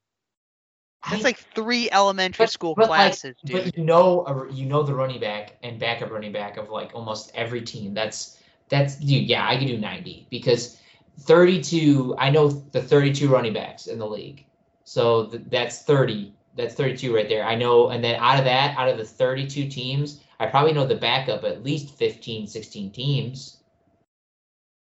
That's 1.09 1.21
I- 1.21 1.27
like 1.29 1.37
three 1.55 1.89
elementary 1.91 2.43
But- 2.45 2.51
school 2.51 2.75
but, 2.75 2.89
like, 2.89 2.99
classes, 3.09 3.35
dude. 3.43 3.63
But 3.65 3.77
you 3.77 3.83
know, 3.83 4.25
a- 4.27 4.53
you 4.53 4.65
know 4.65 4.83
the 4.83 4.93
running 4.93 5.19
back 5.19 5.57
and 5.63 5.79
backup 5.79 6.11
running 6.11 6.31
back 6.31 6.57
of 6.57 6.69
like 6.69 6.91
almost 6.93 7.31
every 7.33 7.61
team. 7.61 7.93
That's 7.93 8.37
that's 8.69 8.95
dude. 8.97 9.27
Yeah, 9.27 9.47
I 9.47 9.57
can 9.57 9.67
do 9.67 9.77
ninety 9.77 10.27
because 10.29 10.77
thirty-two. 11.21 12.15
I 12.17 12.29
know 12.29 12.47
the 12.49 12.81
thirty-two 12.81 13.29
running 13.29 13.53
backs 13.53 13.87
in 13.87 13.97
the 13.99 14.07
league, 14.07 14.45
so 14.83 15.25
th- 15.25 15.43
that's 15.47 15.81
thirty. 15.83 16.33
That's 16.55 16.75
thirty-two 16.75 17.15
right 17.15 17.27
there. 17.29 17.43
I 17.45 17.55
know, 17.55 17.89
and 17.89 18.03
then 18.03 18.15
out 18.19 18.37
of 18.39 18.45
that, 18.45 18.77
out 18.77 18.89
of 18.89 18.97
the 18.97 19.05
thirty-two 19.05 19.69
teams, 19.69 20.21
I 20.39 20.45
probably 20.47 20.73
know 20.73 20.85
the 20.85 20.95
backup 20.95 21.43
at 21.43 21.63
least 21.63 21.95
15, 21.95 22.47
16 22.47 22.91
teams. 22.91 23.57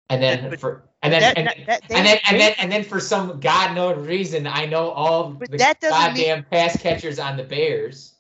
And 0.10 0.22
then 0.22 0.50
But- 0.50 0.60
for 0.60 0.87
And 1.14 1.14
then, 1.14 1.22
that- 1.22 1.38
and, 1.38 1.48
that- 1.48 1.66
that- 1.68 1.92
and 1.98 2.06
then, 2.06 2.20
and 2.30 2.40
then, 2.40 2.54
and 2.60 2.72
then, 2.72 2.84
for 2.84 3.00
some 3.00 3.40
god 3.40 3.76
known 3.76 4.06
reason, 4.06 4.48
I 4.48 4.66
know 4.66 4.90
all 4.92 5.32
the 5.32 5.48
that 5.58 5.80
doesn't 5.82 6.14
mean- 6.14 6.28
goddamn 6.28 6.46
pass 6.52 6.82
catchers 6.82 7.20
on 7.20 7.38
the 7.38 7.44
Bears. 7.44 8.14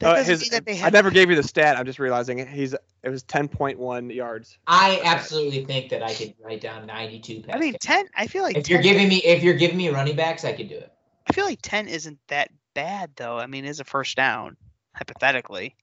that 0.00 0.18
Uh, 0.18 0.22
his- 0.24 0.40
mean 0.42 0.50
that 0.50 0.66
they 0.66 0.82
I 0.82 0.90
never 0.90 1.10
gave 1.10 1.30
you 1.30 1.36
the 1.36 1.42
stat. 1.42 1.78
I'm 1.78 1.86
just 1.86 1.98
realizing 1.98 2.38
it. 2.38 2.48
He's 2.48 2.74
it 3.02 3.08
was 3.10 3.22
10.1 3.24 4.12
yards. 4.14 4.58
I 4.66 5.00
absolutely 5.04 5.64
think 5.64 5.90
that 5.90 6.02
I 6.02 6.12
could 6.12 6.34
write 6.40 6.60
down 6.60 6.86
92 6.86 7.42
pass 7.42 7.54
I 7.56 7.58
mean, 7.58 7.72
catchers. 7.72 7.86
ten. 7.86 8.08
I 8.16 8.26
feel 8.26 8.42
like 8.42 8.56
if 8.56 8.68
you're 8.68 8.82
giving 8.82 9.08
me, 9.08 9.16
if 9.18 9.42
you're 9.42 9.54
giving 9.54 9.76
me 9.76 9.88
running 9.88 10.16
backs, 10.16 10.44
I 10.44 10.52
could 10.52 10.68
do 10.68 10.74
it. 10.76 10.92
I 11.28 11.32
feel 11.32 11.44
like 11.46 11.60
ten 11.62 11.88
isn't 11.88 12.18
that 12.28 12.50
bad 12.74 13.10
though. 13.16 13.38
I 13.38 13.46
mean, 13.46 13.64
it's 13.64 13.80
a 13.80 13.84
first 13.84 14.16
down 14.16 14.56
hypothetically, 14.94 15.76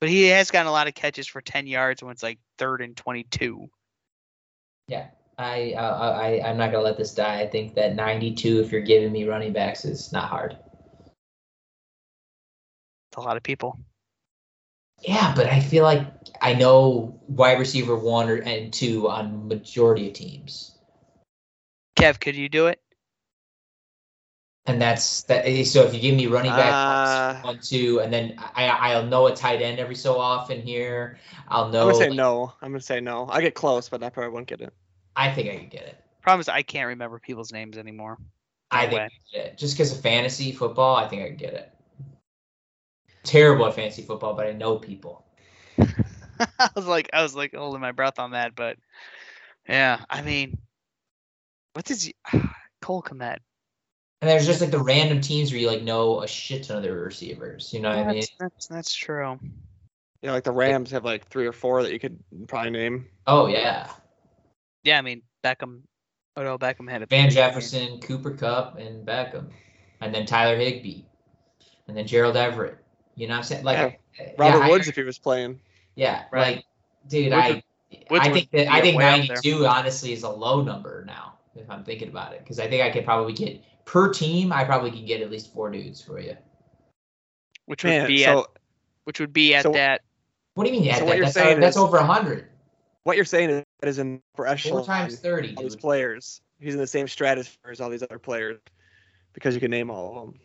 but 0.00 0.08
he 0.08 0.24
has 0.28 0.50
gotten 0.50 0.66
a 0.66 0.72
lot 0.72 0.88
of 0.88 0.94
catches 0.94 1.26
for 1.28 1.40
ten 1.40 1.66
yards 1.66 2.02
when 2.02 2.10
it's 2.12 2.22
like 2.22 2.38
third 2.58 2.80
and 2.80 2.96
twenty-two. 2.96 3.70
Yeah, 4.88 5.06
I, 5.38 5.74
uh, 5.76 6.18
I, 6.20 6.48
I'm 6.48 6.56
not 6.56 6.72
gonna 6.72 6.84
let 6.84 6.96
this 6.96 7.14
die. 7.14 7.40
I 7.40 7.46
think 7.46 7.74
that 7.74 7.94
92, 7.94 8.60
if 8.60 8.72
you're 8.72 8.80
giving 8.80 9.12
me 9.12 9.24
running 9.24 9.52
backs, 9.52 9.84
is 9.84 10.12
not 10.12 10.28
hard. 10.28 10.56
It's 13.10 13.16
a 13.16 13.20
lot 13.20 13.36
of 13.36 13.42
people. 13.42 13.78
Yeah, 15.02 15.34
but 15.34 15.46
I 15.46 15.60
feel 15.60 15.84
like 15.84 16.06
I 16.40 16.54
know 16.54 17.20
wide 17.28 17.58
receiver 17.58 17.96
one 17.96 18.28
or 18.28 18.36
and 18.36 18.72
two 18.72 19.08
on 19.08 19.48
majority 19.48 20.08
of 20.08 20.14
teams, 20.14 20.78
Kev, 21.96 22.20
could 22.20 22.36
you 22.36 22.48
do 22.48 22.66
it? 22.66 22.80
And 24.66 24.80
that's 24.80 25.22
that. 25.24 25.46
eh, 25.46 25.64
So 25.64 25.82
if 25.82 25.92
you 25.92 26.00
give 26.00 26.14
me 26.14 26.26
running 26.26 26.52
back 26.52 26.72
Uh, 26.72 27.42
one, 27.42 27.58
two, 27.60 28.00
and 28.00 28.12
then 28.12 28.34
I, 28.38 28.68
I'll 28.68 29.04
know 29.04 29.26
a 29.26 29.36
tight 29.36 29.60
end 29.60 29.78
every 29.78 29.94
so 29.94 30.18
often 30.18 30.62
here. 30.62 31.18
I'll 31.48 31.68
know. 31.68 31.82
I'm 31.82 31.88
gonna 31.88 31.94
say 31.98 32.08
like, 32.08 32.16
no. 32.16 32.52
I'm 32.62 32.70
gonna 32.70 32.80
say 32.80 33.00
no. 33.00 33.26
I 33.30 33.42
get 33.42 33.54
close, 33.54 33.88
but 33.88 34.02
I 34.02 34.08
probably 34.08 34.32
won't 34.32 34.46
get 34.46 34.62
it. 34.62 34.72
I 35.16 35.30
think 35.30 35.50
I 35.50 35.56
could 35.58 35.70
get 35.70 35.82
it. 35.82 36.02
Problem 36.22 36.40
is, 36.40 36.48
I 36.48 36.62
can't 36.62 36.88
remember 36.88 37.18
people's 37.18 37.52
names 37.52 37.76
anymore. 37.76 38.18
I 38.70 38.86
think. 38.86 39.00
I 39.02 39.10
get 39.32 39.46
it. 39.46 39.58
Just 39.58 39.76
because 39.76 39.92
of 39.92 40.00
fantasy 40.00 40.50
football, 40.50 40.96
I 40.96 41.06
think 41.08 41.22
I 41.22 41.28
could 41.28 41.38
get 41.38 41.54
it. 41.54 41.70
Terrible 43.22 43.66
at 43.66 43.74
fantasy 43.74 44.02
football, 44.02 44.34
but 44.34 44.46
I 44.46 44.52
know 44.52 44.78
people. 44.78 45.24
I 45.78 46.68
was 46.74 46.86
like, 46.86 47.10
I 47.12 47.22
was 47.22 47.34
like 47.34 47.54
holding 47.54 47.80
my 47.80 47.92
breath 47.92 48.18
on 48.18 48.30
that, 48.32 48.54
but 48.54 48.78
yeah, 49.68 50.04
I 50.10 50.22
mean, 50.22 50.58
what 51.74 51.84
does 51.84 52.02
he, 52.02 52.14
Cole 52.82 53.02
Kmet? 53.02 53.38
And 54.24 54.30
there's 54.30 54.46
just 54.46 54.62
like 54.62 54.70
the 54.70 54.82
random 54.82 55.20
teams 55.20 55.52
where 55.52 55.60
you 55.60 55.66
like 55.66 55.82
know 55.82 56.22
a 56.22 56.26
shit 56.26 56.62
ton 56.64 56.78
of 56.78 56.82
their 56.82 56.94
receivers. 56.94 57.74
You 57.74 57.80
know 57.80 57.90
what 57.90 57.98
I 57.98 58.04
mean? 58.06 58.14
That's, 58.20 58.30
that's 58.40 58.66
that's 58.68 58.94
true. 58.94 59.38
Yeah, 60.22 60.32
like 60.32 60.44
the 60.44 60.50
Rams 60.50 60.92
have 60.92 61.04
like 61.04 61.28
three 61.28 61.46
or 61.46 61.52
four 61.52 61.82
that 61.82 61.92
you 61.92 61.98
could 61.98 62.18
probably 62.48 62.70
name. 62.70 63.04
Oh 63.26 63.48
yeah, 63.48 63.90
Yeah, 64.82 64.96
I 64.96 65.02
mean 65.02 65.20
Beckham, 65.44 65.82
Odell 66.38 66.58
Beckham 66.58 66.88
had 66.90 67.02
a 67.02 67.06
Van 67.06 67.24
pretty 67.24 67.24
good 67.24 67.34
game. 67.34 67.34
Jefferson, 67.34 68.00
Cooper 68.00 68.30
Kupp, 68.30 68.78
and 68.78 69.06
Beckham, 69.06 69.50
and 70.00 70.14
then 70.14 70.24
Tyler 70.24 70.56
Higbee, 70.56 71.02
and 71.86 71.94
then 71.94 72.06
Gerald 72.06 72.38
Everett. 72.38 72.78
You 73.16 73.28
know 73.28 73.34
what 73.34 73.38
I'm 73.40 73.44
saying? 73.44 73.64
Like 73.64 74.00
yeah, 74.18 74.30
Robert 74.38 74.62
I- 74.62 74.70
Woods 74.70 74.88
if 74.88 74.96
he 74.96 75.02
was 75.02 75.18
playing. 75.18 75.60
Yeah, 75.96 76.22
Right. 76.32 76.56
like 76.56 76.64
dude, 77.08 77.30
Woods 77.30 77.34
I 77.44 77.50
would- 77.50 77.62
Woods 78.10 78.26
I 78.26 78.32
think 78.32 78.50
that 78.52 78.72
I 78.72 78.80
think 78.80 78.96
way 78.96 79.04
up 79.04 79.16
there. 79.26 79.36
92 79.36 79.66
honestly 79.66 80.12
is 80.14 80.22
a 80.22 80.30
low 80.30 80.62
number 80.62 81.04
now 81.06 81.34
if 81.54 81.68
I'm 81.68 81.84
thinking 81.84 82.08
about 82.08 82.32
it 82.32 82.38
because 82.40 82.58
I 82.58 82.68
think 82.70 82.82
I 82.82 82.90
could 82.90 83.04
probably 83.04 83.34
get 83.34 83.62
per 83.84 84.12
team 84.12 84.52
I 84.52 84.64
probably 84.64 84.90
could 84.90 85.06
get 85.06 85.20
at 85.20 85.30
least 85.30 85.52
four 85.52 85.70
dudes 85.70 86.00
for 86.00 86.18
you. 86.20 86.36
which 87.66 87.84
would 87.84 87.90
Man, 87.90 88.06
be 88.06 88.24
at 88.24 88.44
which 89.04 89.20
would 89.20 89.32
be 89.32 89.54
at 89.54 89.62
so- 89.64 89.72
that. 89.72 90.02
What 90.54 90.64
do 90.66 90.72
you 90.72 90.80
mean? 90.80 90.94
So 90.94 91.04
that, 91.06 91.16
you're 91.16 91.24
that's, 91.26 91.34
saying 91.34 91.60
that's 91.60 91.76
is- 91.76 91.82
over 91.82 91.98
hundred. 91.98 92.46
what 93.02 93.16
you're 93.16 93.24
saying 93.24 93.50
is 93.50 93.64
that 93.80 93.88
is 93.88 93.98
in 93.98 94.22
upper 94.38 94.56
Four 94.56 94.84
times 94.84 95.18
thirty, 95.18 95.54
all 95.56 95.62
these 95.64 95.76
players. 95.76 96.40
He's 96.60 96.74
in 96.74 96.80
the 96.80 96.86
same 96.86 97.08
stratosphere 97.08 97.72
as 97.72 97.80
all 97.80 97.90
these 97.90 98.02
other 98.02 98.18
players 98.18 98.60
because 99.32 99.54
you 99.54 99.60
can 99.60 99.70
name 99.70 99.90
all 99.90 100.16
of 100.16 100.26
them. 100.26 100.40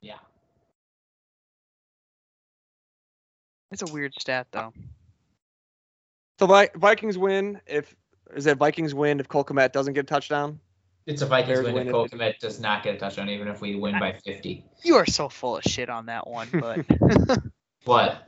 Yeah. 0.00 0.18
It's 3.72 3.82
a 3.82 3.92
weird 3.92 4.14
stat 4.18 4.46
though. 4.52 4.72
So 6.38 6.46
Vikings 6.76 7.18
win 7.18 7.60
if 7.66 7.94
is 8.34 8.46
it 8.46 8.56
Vikings 8.56 8.94
win 8.94 9.20
if 9.20 9.28
Cole 9.28 9.44
Kmet 9.44 9.72
doesn't 9.72 9.94
get 9.94 10.00
a 10.00 10.04
touchdown? 10.04 10.60
It's 11.10 11.22
a 11.22 11.26
Vikings 11.26 11.60
win 11.64 11.74
win 11.74 11.82
if 11.82 11.88
it. 11.88 11.92
Cole 11.92 12.08
Kmet 12.08 12.38
does 12.38 12.60
not 12.60 12.82
get 12.82 12.94
a 12.94 12.98
touchdown, 12.98 13.28
even 13.28 13.48
if 13.48 13.60
we 13.60 13.74
win 13.74 13.98
by 13.98 14.12
fifty. 14.12 14.64
You 14.82 14.96
are 14.96 15.06
so 15.06 15.28
full 15.28 15.56
of 15.56 15.64
shit 15.64 15.90
on 15.90 16.06
that 16.06 16.26
one, 16.28 16.48
but 16.52 16.84
What? 17.84 18.26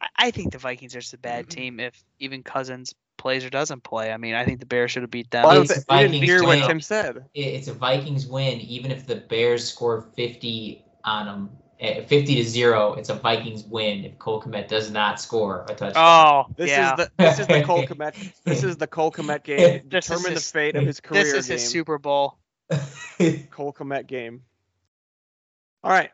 I- 0.00 0.08
I 0.16 0.30
think 0.30 0.52
the 0.52 0.58
Vikings 0.58 0.94
are 0.94 1.00
just 1.00 1.14
a 1.14 1.18
bad 1.18 1.48
team 1.48 1.80
if 1.80 2.02
even 2.18 2.42
Cousins 2.42 2.94
plays 3.16 3.44
or 3.44 3.50
doesn't 3.50 3.82
play. 3.82 4.12
I 4.12 4.16
mean, 4.18 4.34
I 4.34 4.44
think 4.44 4.60
the 4.60 4.66
Bears 4.66 4.90
should 4.92 5.02
have 5.02 5.10
beat 5.10 5.30
them. 5.30 5.42
Well, 5.44 5.52
I 5.52 5.54
don't 5.54 5.62
It's 5.70 5.84
thi- 5.84 5.94
you 5.94 6.00
didn't 6.02 6.12
Vikings 6.12 6.30
hear 6.30 6.44
what. 6.44 6.66
Tim 6.66 6.80
said. 6.80 7.24
It's 7.34 7.68
a 7.68 7.72
Vikings 7.72 8.26
win, 8.26 8.60
even 8.60 8.90
if 8.90 9.06
the 9.06 9.16
Bears 9.16 9.68
score 9.68 10.02
fifty 10.14 10.84
on 11.04 11.26
them. 11.26 11.50
Eh, 11.78 12.02
50 12.06 12.36
to 12.36 12.42
0 12.44 12.94
it's 12.94 13.10
a 13.10 13.14
vikings 13.14 13.62
win 13.64 14.04
if 14.06 14.18
cole 14.18 14.40
Kmet 14.40 14.66
does 14.66 14.90
not 14.90 15.20
score 15.20 15.66
a 15.68 15.74
touchdown 15.74 15.92
Oh, 15.96 16.54
This 16.56 16.70
yeah. 16.70 16.92
is 16.92 16.96
the 16.96 17.12
this 17.18 17.38
is 17.38 17.46
the 17.46 17.62
Cole 17.62 17.82
Kmet 17.86 18.32
this 18.44 18.64
is 18.64 18.76
the 18.78 18.86
Cole 18.86 19.12
Kmet 19.12 19.42
game. 19.44 19.82
This 19.86 20.08
is 20.08 20.08
Determine 20.08 20.22
the 20.24 20.30
his- 20.40 20.50
fate 20.50 20.74
of 20.76 20.86
his 20.86 21.00
career 21.00 21.22
this 21.24 21.34
is 21.34 21.46
game. 21.48 21.52
his 21.58 21.68
Super 21.68 21.98
Bowl. 21.98 22.38
Cole 23.50 23.74
Kmet 23.74 24.06
game. 24.06 24.42
All 25.84 25.90
right. 25.90 26.10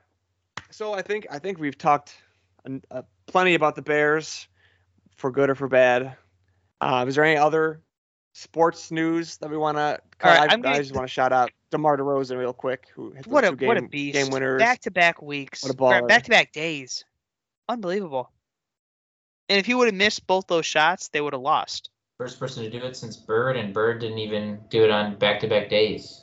So 0.70 0.92
I 0.94 1.02
think 1.02 1.26
I 1.30 1.38
think 1.38 1.58
we've 1.60 1.78
talked 1.78 2.12
uh, 2.90 3.02
plenty 3.26 3.54
about 3.54 3.76
the 3.76 3.82
Bears, 3.82 4.48
for 5.16 5.30
good 5.30 5.48
or 5.50 5.54
for 5.54 5.68
bad. 5.68 6.16
Uh, 6.80 7.04
is 7.06 7.14
there 7.14 7.24
any 7.24 7.36
other 7.36 7.80
sports 8.32 8.90
news 8.90 9.36
that 9.38 9.48
we 9.50 9.56
want 9.56 9.76
to? 9.78 10.00
All 10.24 10.30
right, 10.30 10.40
I, 10.40 10.44
I'm 10.54 10.60
I 10.60 10.62
gonna- 10.62 10.76
just 10.78 10.92
want 10.94 11.06
to 11.06 11.12
shout 11.12 11.32
out 11.32 11.50
DeMar 11.72 11.96
DeRozan 11.96 12.38
real 12.38 12.52
quick, 12.52 12.88
who 12.94 13.10
hit 13.10 13.26
What 13.26 13.44
a 13.44 13.56
game, 13.56 13.66
what 13.66 13.76
a 13.76 13.82
beast! 13.82 14.14
game 14.14 14.30
winners. 14.30 14.60
Back 14.60 14.80
to 14.82 14.90
back 14.90 15.20
weeks. 15.20 15.64
What 15.64 15.72
a 15.72 15.76
baller. 15.76 16.06
Back 16.06 16.22
to 16.24 16.30
back 16.30 16.52
days. 16.52 17.04
Unbelievable. 17.68 18.30
And 19.48 19.58
if 19.58 19.66
he 19.66 19.74
would 19.74 19.88
have 19.88 19.94
missed 19.94 20.26
both 20.26 20.46
those 20.46 20.66
shots, 20.66 21.08
they 21.08 21.20
would 21.20 21.32
have 21.32 21.42
lost. 21.42 21.90
first 22.18 22.38
person 22.38 22.62
to 22.62 22.70
do 22.70 22.78
it 22.84 22.96
since 22.96 23.16
bird 23.16 23.56
and 23.56 23.74
bird 23.74 24.00
didn't 24.00 24.18
even 24.18 24.60
do 24.68 24.84
it 24.84 24.90
on 24.90 25.16
back-to-back 25.16 25.68
days 25.68 26.22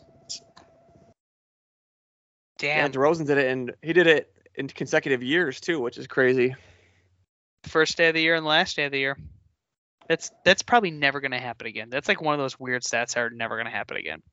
yeah, 2.61 2.87
Damn. 2.87 2.91
DeRozan 2.91 3.27
did 3.27 3.37
it, 3.37 3.51
and 3.51 3.73
he 3.81 3.93
did 3.93 4.07
it 4.07 4.31
in 4.55 4.67
consecutive 4.67 5.23
years 5.23 5.59
too, 5.59 5.79
which 5.79 5.97
is 5.97 6.07
crazy. 6.07 6.55
First 7.63 7.97
day 7.97 8.09
of 8.09 8.15
the 8.15 8.21
year 8.21 8.35
and 8.35 8.45
last 8.45 8.75
day 8.75 8.85
of 8.85 8.91
the 8.91 8.99
year. 8.99 9.17
That's 10.07 10.31
that's 10.43 10.63
probably 10.63 10.91
never 10.91 11.19
gonna 11.19 11.39
happen 11.39 11.67
again. 11.67 11.89
That's 11.89 12.07
like 12.07 12.21
one 12.21 12.33
of 12.33 12.39
those 12.39 12.59
weird 12.59 12.81
stats 12.81 13.13
that 13.13 13.19
are 13.19 13.29
never 13.29 13.57
gonna 13.57 13.69
happen 13.69 13.97
again. 13.97 14.23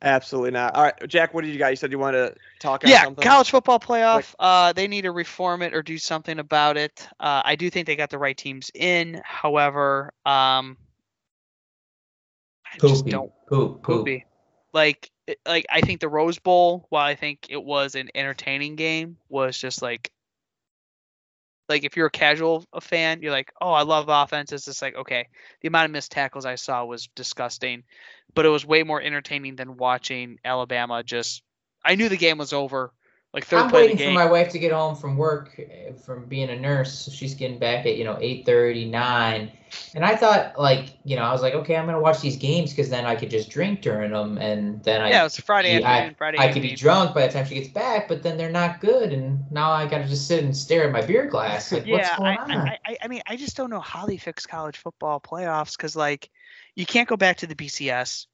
Absolutely 0.00 0.52
not. 0.52 0.74
All 0.76 0.84
right, 0.84 0.94
Jack, 1.08 1.34
what 1.34 1.44
did 1.44 1.52
you 1.52 1.58
got? 1.58 1.68
You 1.68 1.76
said 1.76 1.90
you 1.90 1.98
wanted 1.98 2.28
to 2.28 2.34
talk 2.60 2.84
on 2.84 2.90
yeah, 2.90 3.02
something. 3.02 3.22
college 3.22 3.50
football 3.50 3.80
playoff. 3.80 4.32
Uh, 4.38 4.72
they 4.72 4.86
need 4.86 5.02
to 5.02 5.10
reform 5.10 5.60
it 5.62 5.74
or 5.74 5.82
do 5.82 5.98
something 5.98 6.38
about 6.38 6.76
it. 6.76 7.08
Uh, 7.18 7.42
I 7.44 7.56
do 7.56 7.68
think 7.68 7.86
they 7.86 7.96
got 7.96 8.10
the 8.10 8.18
right 8.18 8.36
teams 8.36 8.70
in. 8.74 9.20
However, 9.24 10.12
um, 10.24 10.76
I 12.64 12.78
just 12.80 13.04
poopy 13.04 13.10
don't 13.10 13.32
poop 13.48 13.82
poop 13.82 13.82
poopy. 13.82 14.24
Like, 14.72 15.10
like 15.44 15.66
I 15.68 15.80
think 15.80 16.00
the 16.00 16.08
Rose 16.08 16.38
Bowl, 16.38 16.86
while 16.90 17.04
I 17.04 17.16
think 17.16 17.46
it 17.50 17.62
was 17.62 17.96
an 17.96 18.10
entertaining 18.14 18.76
game, 18.76 19.16
was 19.28 19.58
just 19.58 19.82
like, 19.82 20.12
like 21.68 21.84
if 21.84 21.96
you're 21.96 22.06
a 22.06 22.10
casual 22.10 22.64
fan, 22.80 23.22
you're 23.22 23.32
like, 23.32 23.52
oh, 23.60 23.72
I 23.72 23.82
love 23.82 24.08
offense. 24.08 24.52
It's 24.52 24.64
just 24.64 24.82
like, 24.82 24.96
okay, 24.96 25.28
the 25.60 25.68
amount 25.68 25.86
of 25.86 25.90
missed 25.90 26.12
tackles 26.12 26.46
I 26.46 26.54
saw 26.54 26.84
was 26.84 27.08
disgusting, 27.14 27.84
but 28.34 28.46
it 28.46 28.50
was 28.50 28.64
way 28.64 28.82
more 28.82 29.00
entertaining 29.00 29.56
than 29.56 29.76
watching 29.76 30.38
Alabama 30.44 31.02
just. 31.02 31.42
I 31.84 31.94
knew 31.94 32.08
the 32.08 32.16
game 32.16 32.38
was 32.38 32.52
over. 32.52 32.92
Like 33.34 33.46
3rd 33.46 33.58
I'm 33.58 33.70
waiting 33.72 33.98
for 33.98 34.10
my 34.10 34.24
wife 34.24 34.50
to 34.52 34.58
get 34.58 34.72
home 34.72 34.96
from 34.96 35.16
work 35.16 35.54
eh, 35.58 35.92
from 36.04 36.24
being 36.26 36.48
a 36.48 36.58
nurse. 36.58 36.92
So 36.92 37.10
she's 37.10 37.34
getting 37.34 37.58
back 37.58 37.84
at 37.84 37.96
you 37.96 38.04
know 38.04 38.16
8:30, 38.16 38.88
9. 38.90 39.52
And 39.94 40.02
I 40.04 40.16
thought 40.16 40.58
like 40.58 40.96
you 41.04 41.14
know 41.16 41.22
I 41.22 41.32
was 41.32 41.42
like 41.42 41.52
okay 41.54 41.76
I'm 41.76 41.84
gonna 41.84 42.00
watch 42.00 42.20
these 42.22 42.36
games 42.36 42.70
because 42.70 42.88
then 42.88 43.04
I 43.04 43.16
could 43.16 43.28
just 43.28 43.50
drink 43.50 43.82
during 43.82 44.12
them 44.12 44.38
and 44.38 44.82
then 44.82 45.02
I 45.02 45.10
yeah, 45.10 45.20
it 45.20 45.24
was 45.24 45.36
Friday 45.40 45.82
I- 45.82 45.90
afternoon. 45.90 46.14
Friday 46.16 46.38
I 46.38 46.52
could 46.52 46.62
be 46.62 46.74
drunk 46.74 47.14
by 47.14 47.26
the 47.26 47.32
time 47.32 47.44
she 47.44 47.56
gets 47.56 47.68
back, 47.68 48.08
but 48.08 48.22
then 48.22 48.38
they're 48.38 48.50
not 48.50 48.80
good, 48.80 49.12
and 49.12 49.50
now 49.50 49.70
I 49.72 49.86
gotta 49.86 50.06
just 50.08 50.26
sit 50.26 50.42
and 50.42 50.56
stare 50.56 50.84
at 50.84 50.92
my 50.92 51.02
beer 51.02 51.26
glass. 51.26 51.70
Like, 51.70 51.86
what's 51.86 52.08
yeah, 52.08 52.16
going 52.16 52.38
I, 52.38 52.42
on? 52.44 52.50
I, 52.50 52.78
I, 52.86 52.96
I 53.02 53.08
mean, 53.08 53.22
I 53.26 53.36
just 53.36 53.56
don't 53.56 53.68
know 53.68 53.80
how 53.80 54.06
they 54.06 54.16
fix 54.16 54.46
college 54.46 54.78
football 54.78 55.20
playoffs 55.20 55.76
because, 55.76 55.96
like, 55.96 56.30
you 56.76 56.86
can't 56.86 57.08
go 57.08 57.16
back 57.16 57.38
to 57.38 57.46
the 57.46 57.56
BCS, 57.56 58.27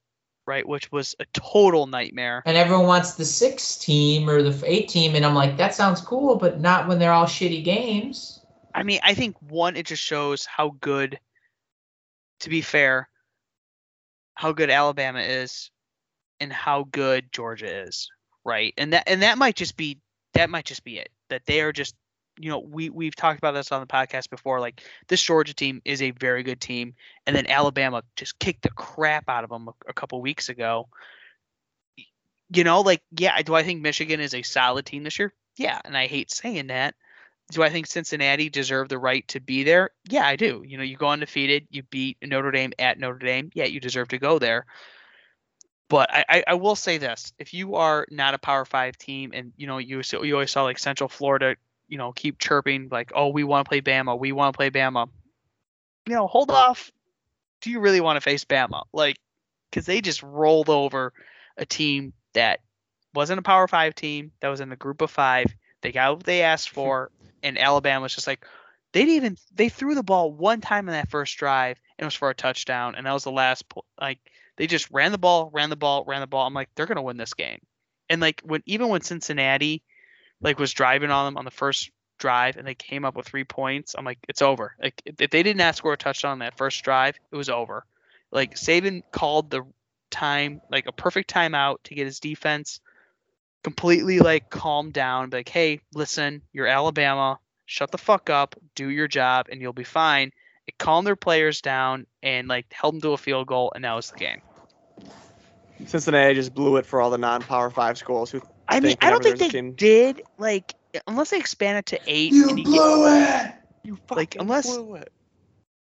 right? 0.47 0.67
Which 0.67 0.91
was 0.93 1.15
a 1.19 1.25
total 1.33 1.87
nightmare. 1.87 2.43
and 2.47 2.57
everyone 2.57 2.87
wants 2.87 3.15
the 3.15 3.25
six 3.25 3.77
team 3.77 4.29
or 4.29 4.43
the 4.43 4.63
eight 4.67 4.89
team, 4.89 5.15
and 5.15 5.25
I'm 5.25 5.35
like, 5.35 5.57
that 5.57 5.75
sounds 5.75 6.01
cool, 6.01 6.37
but 6.37 6.61
not 6.61 6.89
when 6.89 6.99
they're 6.99 7.13
all 7.13 7.27
shitty 7.27 7.65
games. 7.65 8.41
I 8.75 8.83
mean, 8.83 9.01
I 9.03 9.15
think 9.15 9.37
one, 9.41 9.77
it 9.77 9.87
just 9.87 10.03
shows 10.03 10.45
how 10.45 10.75
good, 10.81 11.19
to 12.41 12.51
be 12.51 12.61
fair, 12.61 13.09
how 14.35 14.53
good 14.53 14.71
Alabama 14.71 15.21
is, 15.21 15.71
and 16.41 16.53
how 16.53 16.87
good 16.91 17.33
Georgia 17.33 17.83
is, 17.87 18.11
right? 18.45 18.75
And 18.77 18.93
that 18.93 19.05
and 19.09 19.23
that 19.23 19.39
might 19.39 19.55
just 19.55 19.77
be 19.77 20.01
that 20.35 20.51
might 20.51 20.65
just 20.65 20.85
be 20.85 20.99
it. 20.99 21.11
That 21.31 21.47
they 21.47 21.61
are 21.61 21.73
just 21.73 21.95
you 22.39 22.51
know, 22.51 22.59
we 22.59 22.91
we've 22.91 23.15
talked 23.15 23.39
about 23.39 23.53
this 23.53 23.73
on 23.73 23.81
the 23.81 23.87
podcast 23.87 24.31
before. 24.31 24.61
Like 24.61 24.83
this 25.09 25.23
Georgia 25.23 25.55
team 25.55 25.81
is 25.85 26.03
a 26.03 26.11
very 26.11 26.43
good 26.43 26.61
team, 26.61 26.95
and 27.27 27.35
then 27.35 27.47
Alabama 27.49 28.03
just 28.17 28.39
kicked 28.39 28.63
the 28.63 28.71
crap 28.71 29.29
out 29.29 29.45
of 29.45 29.51
them 29.51 29.69
a, 29.69 29.73
a 29.91 29.93
couple 29.93 30.21
weeks 30.21 30.49
ago. 30.49 30.89
You 32.51 32.65
know, 32.65 32.81
like 32.81 33.03
yeah, 33.17 33.41
do 33.43 33.55
I 33.55 33.63
think 33.63 33.83
Michigan 33.83 34.21
is 34.21 34.35
a 34.35 34.43
solid 34.43 34.87
team 34.87 35.05
this 35.05 35.19
year? 35.19 35.33
Yeah, 35.57 35.81
and 35.85 35.97
I 35.97 36.07
hate 36.07 36.31
saying 36.31 36.69
that. 36.69 36.95
Do 37.53 37.63
I 37.63 37.69
think 37.69 37.87
Cincinnati 37.87 38.49
deserve 38.49 38.89
the 38.89 38.99
right 38.99 39.27
to 39.29 39.41
be 39.41 39.65
there? 39.65 39.91
Yeah, 40.09 40.27
I 40.27 40.37
do. 40.37 40.65
You 40.67 40.79
know, 40.79 40.83
you 40.83 40.97
go 40.97 41.11
undefeated, 41.11 41.67
you 41.71 41.83
beat 41.83 42.17
Notre 42.23 42.51
Dame 42.51 42.73
at 42.79 42.99
Notre 42.99 43.19
Dame. 43.19 43.51
Yeah, 43.55 43.67
you 43.67 43.81
deserve 43.81 44.09
to 44.09 44.19
go 44.19 44.39
there. 44.39 44.65
But 45.89 46.13
I, 46.13 46.25
I, 46.29 46.45
I 46.49 46.55
will 46.55 46.75
say 46.75 46.99
this: 46.99 47.33
if 47.39 47.53
you 47.53 47.77
are 47.77 48.07
not 48.11 48.35
a 48.35 48.39
Power 48.39 48.65
Five 48.65 48.97
team, 48.97 49.31
and 49.35 49.53
you 49.57 49.67
know 49.67 49.79
you 49.79 50.03
you 50.23 50.35
always 50.35 50.51
saw 50.51 50.65
like 50.65 50.79
Central 50.79 51.09
Florida, 51.09 51.57
you 51.95 51.99
know, 51.99 52.11
keep 52.11 52.41
chirping 52.41 52.89
like, 52.91 53.13
"Oh, 53.15 53.29
we 53.29 53.45
want 53.45 53.67
to 53.67 53.69
play 53.69 53.81
Bama, 53.81 54.19
we 54.19 54.33
want 54.33 54.53
to 54.53 54.57
play 54.57 54.69
Bama." 54.69 55.09
You 56.09 56.15
know, 56.17 56.27
hold 56.27 56.51
off. 56.51 56.91
Do 57.61 57.71
you 57.71 57.79
really 57.79 58.01
want 58.01 58.17
to 58.17 58.21
face 58.21 58.45
Bama? 58.45 58.83
Like, 58.93 59.17
because 59.71 59.87
they 59.87 60.01
just 60.01 60.21
rolled 60.25 60.69
over 60.69 61.13
a 61.57 61.65
team 61.65 62.13
that 62.33 62.59
wasn't 63.15 63.39
a 63.39 63.43
Power 63.43 63.69
Five 63.69 63.95
team, 63.95 64.33
that 64.41 64.49
was 64.49 64.61
in 64.61 64.71
the 64.71 64.77
group 64.77 65.03
of 65.03 65.11
five. 65.13 65.55
They 65.83 65.93
got 65.93 66.17
what 66.17 66.25
they 66.25 66.43
asked 66.43 66.71
mm-hmm. 66.71 66.81
for, 66.81 67.13
and 67.45 67.57
Alabama 67.57 68.03
was 68.03 68.15
just 68.17 68.27
like, 68.27 68.45
they 68.93 69.03
didn't 69.03 69.15
even 69.15 69.37
they 69.55 69.69
threw 69.69 69.95
the 69.95 70.03
ball 70.03 70.33
one 70.33 70.61
time 70.61 70.89
in 70.89 70.95
that 70.95 71.11
first 71.11 71.37
drive, 71.39 71.79
and 71.97 72.05
it 72.05 72.09
was 72.09 72.15
for 72.15 72.29
a 72.29 72.35
touchdown, 72.35 72.97
and 72.97 73.07
that 73.07 73.13
was 73.13 73.23
the 73.23 73.31
last 73.31 73.73
like 74.01 74.19
they 74.57 74.67
just 74.67 74.91
ran 74.91 75.13
the 75.13 75.19
ball, 75.19 75.49
ran 75.53 75.71
the 75.71 75.77
ball, 75.77 76.05
ran 76.09 76.23
the 76.23 76.27
ball. 76.27 76.45
I'm 76.45 76.55
like, 76.55 76.71
they're 76.75 76.87
gonna 76.87 77.03
win 77.03 77.19
this 77.19 77.35
game. 77.35 77.61
And 78.11 78.21
like 78.21 78.41
when 78.45 78.65
even 78.67 78.89
when 78.89 79.03
Cincinnati 79.03 79.85
like 80.45 80.59
was 80.59 80.73
driving 80.73 81.11
on 81.11 81.25
them 81.27 81.37
on 81.37 81.45
the 81.45 81.51
first 81.51 81.91
drive 82.19 82.57
and 82.57 82.67
they 82.67 82.75
came 82.75 83.05
up 83.05 83.17
with 83.17 83.27
three 83.27 83.45
points, 83.45 83.97
I'm 83.99 84.05
like, 84.05 84.19
it's 84.29 84.43
over. 84.43 84.77
Like 84.81 85.03
if 85.05 85.31
they 85.31 85.43
did 85.43 85.57
not 85.57 85.75
score 85.75 85.95
a 85.95 85.97
touchdown 85.97 86.33
on 86.33 86.39
that 86.41 86.57
first 86.57 86.85
drive, 86.85 87.19
it 87.33 87.37
was 87.37 87.49
over. 87.49 87.85
Like 88.31 88.55
Saban 88.55 89.03
called 89.11 89.51
the 89.51 89.63
time 90.11 90.61
like 90.71 90.87
a 90.87 90.93
perfect 90.93 91.33
timeout 91.33 91.79
to 91.85 91.95
get 91.95 92.07
his 92.07 92.21
defense 92.21 92.81
completely 93.65 94.21
like 94.21 94.51
calmed 94.51 94.93
down. 94.93 95.31
Like, 95.31 95.49
hey, 95.49 95.81
listen, 95.95 96.43
you're 96.53 96.67
Alabama. 96.67 97.39
Shut 97.67 97.91
the 97.91 97.99
fuck 97.99 98.29
up. 98.29 98.55
Do 98.75 98.91
your 98.91 99.09
job, 99.09 99.47
and 99.51 99.61
you'll 99.61 99.73
be 99.73 99.85
fine. 99.85 100.31
It 100.67 100.77
calmed 100.79 101.07
their 101.07 101.17
players 101.17 101.63
down 101.63 102.07
and 102.23 102.47
like 102.47 102.67
held 102.71 102.95
them 102.95 103.01
to 103.01 103.13
a 103.13 103.17
field 103.17 103.47
goal, 103.47 103.73
and 103.75 103.85
that 103.85 103.95
was 103.95 104.11
the 104.11 104.19
game. 104.19 104.43
Cincinnati 105.87 106.35
just 106.35 106.55
blew 106.55 106.77
it 106.77 106.87
for 106.87 107.01
all 107.01 107.11
the 107.11 107.19
non-power 107.19 107.71
five 107.71 107.99
schools 107.99 108.31
who. 108.31 108.43
I 108.75 108.81
mean, 108.81 108.97
I 109.01 109.11
don't 109.11 109.23
think 109.23 109.39
they 109.39 109.47
a 109.47 109.51
team- 109.51 109.73
did 109.75 110.23
like 110.39 110.75
unless 111.07 111.31
they 111.31 111.39
expand 111.39 111.79
it 111.79 111.87
to 111.87 112.01
eight. 112.07 112.33
You 112.33 112.49
and 112.49 112.59
you 112.59 112.65
blew 112.65 113.07
it. 113.09 113.55
You 113.85 113.93
like, 114.11 114.35
fucking 114.35 114.41
unless- 114.43 114.67
blew 114.67 114.95
it. 114.97 115.13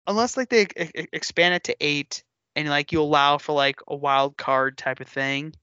unless 0.07 0.37
like 0.37 0.49
they 0.49 0.63
e- 0.79 1.07
expand 1.13 1.55
it 1.55 1.65
to 1.65 1.77
eight 1.81 2.23
and 2.57 2.69
like 2.69 2.93
you 2.93 3.01
allow 3.01 3.39
for 3.39 3.53
like 3.53 3.81
a 3.89 3.95
wild 3.97 4.37
card 4.37 4.77
type 4.79 5.01
of 5.01 5.09
thing. 5.09 5.55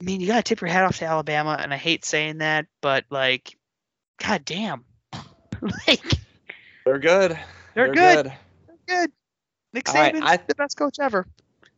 I 0.00 0.04
mean, 0.04 0.20
you 0.20 0.26
gotta 0.26 0.42
tip 0.42 0.60
your 0.60 0.68
hat 0.68 0.84
off 0.84 0.98
to 0.98 1.04
Alabama, 1.06 1.56
and 1.60 1.72
I 1.72 1.76
hate 1.76 2.04
saying 2.04 2.38
that, 2.38 2.66
but 2.82 3.04
like, 3.10 3.56
god 4.22 4.44
damn, 4.44 4.84
like 5.86 6.02
They're 6.84 6.98
good. 6.98 7.38
they're, 7.74 7.94
good. 7.94 8.24
good. 8.24 8.32
They're 8.66 9.00
good. 9.00 9.12
Nick 9.72 9.88
All 9.88 9.94
right, 9.94 10.14
Saban's 10.14 10.24
I- 10.24 10.36
the 10.36 10.54
best 10.56 10.76
coach 10.76 10.96
ever. 11.00 11.26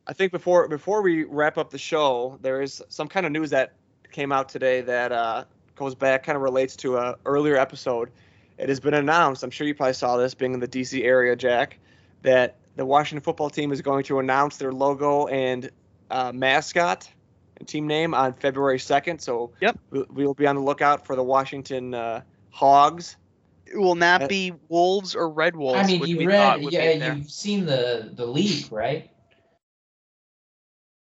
I 0.07 0.13
think 0.13 0.33
before 0.33 0.69
before 0.69 1.03
we 1.03 1.25
wrap 1.25 1.59
up 1.59 1.71
the 1.71 1.79
show, 1.79 2.39
there 2.43 2.63
is 2.63 2.83
some 2.89 3.09
kind 3.09 3.27
of 3.27 3.33
news 3.33 3.51
that 3.51 3.73
came 4.13 4.33
out 4.33 4.49
today 4.49 4.81
that 4.83 5.13
uh, 5.13 5.45
goes 5.75 5.95
back, 5.95 6.23
kind 6.25 6.37
of 6.37 6.43
relates 6.43 6.77
to 6.77 6.97
a 6.97 7.17
earlier 7.27 7.57
episode. 7.57 8.11
It 8.59 8.69
has 8.69 8.81
been 8.81 8.95
announced. 8.95 9.43
I'm 9.43 9.51
sure 9.51 9.67
you 9.67 9.75
probably 9.75 9.95
saw 9.95 10.17
this, 10.17 10.35
being 10.35 10.55
in 10.55 10.61
the 10.61 10.69
DC 10.69 11.03
area, 11.05 11.37
Jack, 11.37 11.79
that 12.23 12.57
the 12.77 12.87
Washington 12.87 13.23
football 13.23 13.51
team 13.51 13.73
is 13.73 13.83
going 13.83 14.05
to 14.05 14.19
announce 14.19 14.57
their 14.57 14.73
logo 14.73 15.27
and 15.27 15.71
uh, 16.11 16.33
mascot 16.33 17.11
and 17.59 17.69
team 17.69 17.87
name 17.87 18.15
on 18.15 18.33
February 18.33 18.79
2nd. 18.79 19.21
So 19.21 19.51
Yep. 19.61 19.79
we, 19.91 20.03
we 20.11 20.27
will 20.27 20.35
be 20.35 20.47
on 20.47 20.55
the 20.57 20.63
lookout 20.63 21.05
for 21.05 21.17
the 21.17 21.23
Washington 21.23 21.93
uh, 21.95 22.23
Hogs. 22.51 23.17
It 23.67 23.77
will 23.77 23.95
not 23.97 24.23
Uh, 24.23 24.29
be 24.29 24.53
Wolves 24.69 25.15
or 25.15 25.29
Red 25.29 25.57
Wolves. 25.57 25.79
I 25.81 25.87
mean, 25.87 26.07
you 26.07 26.29
read, 26.29 26.63
yeah, 26.73 27.15
you've 27.15 27.31
seen 27.31 27.67
the 27.67 28.11
the 28.15 28.25
leak, 28.25 28.69
right? 28.71 29.11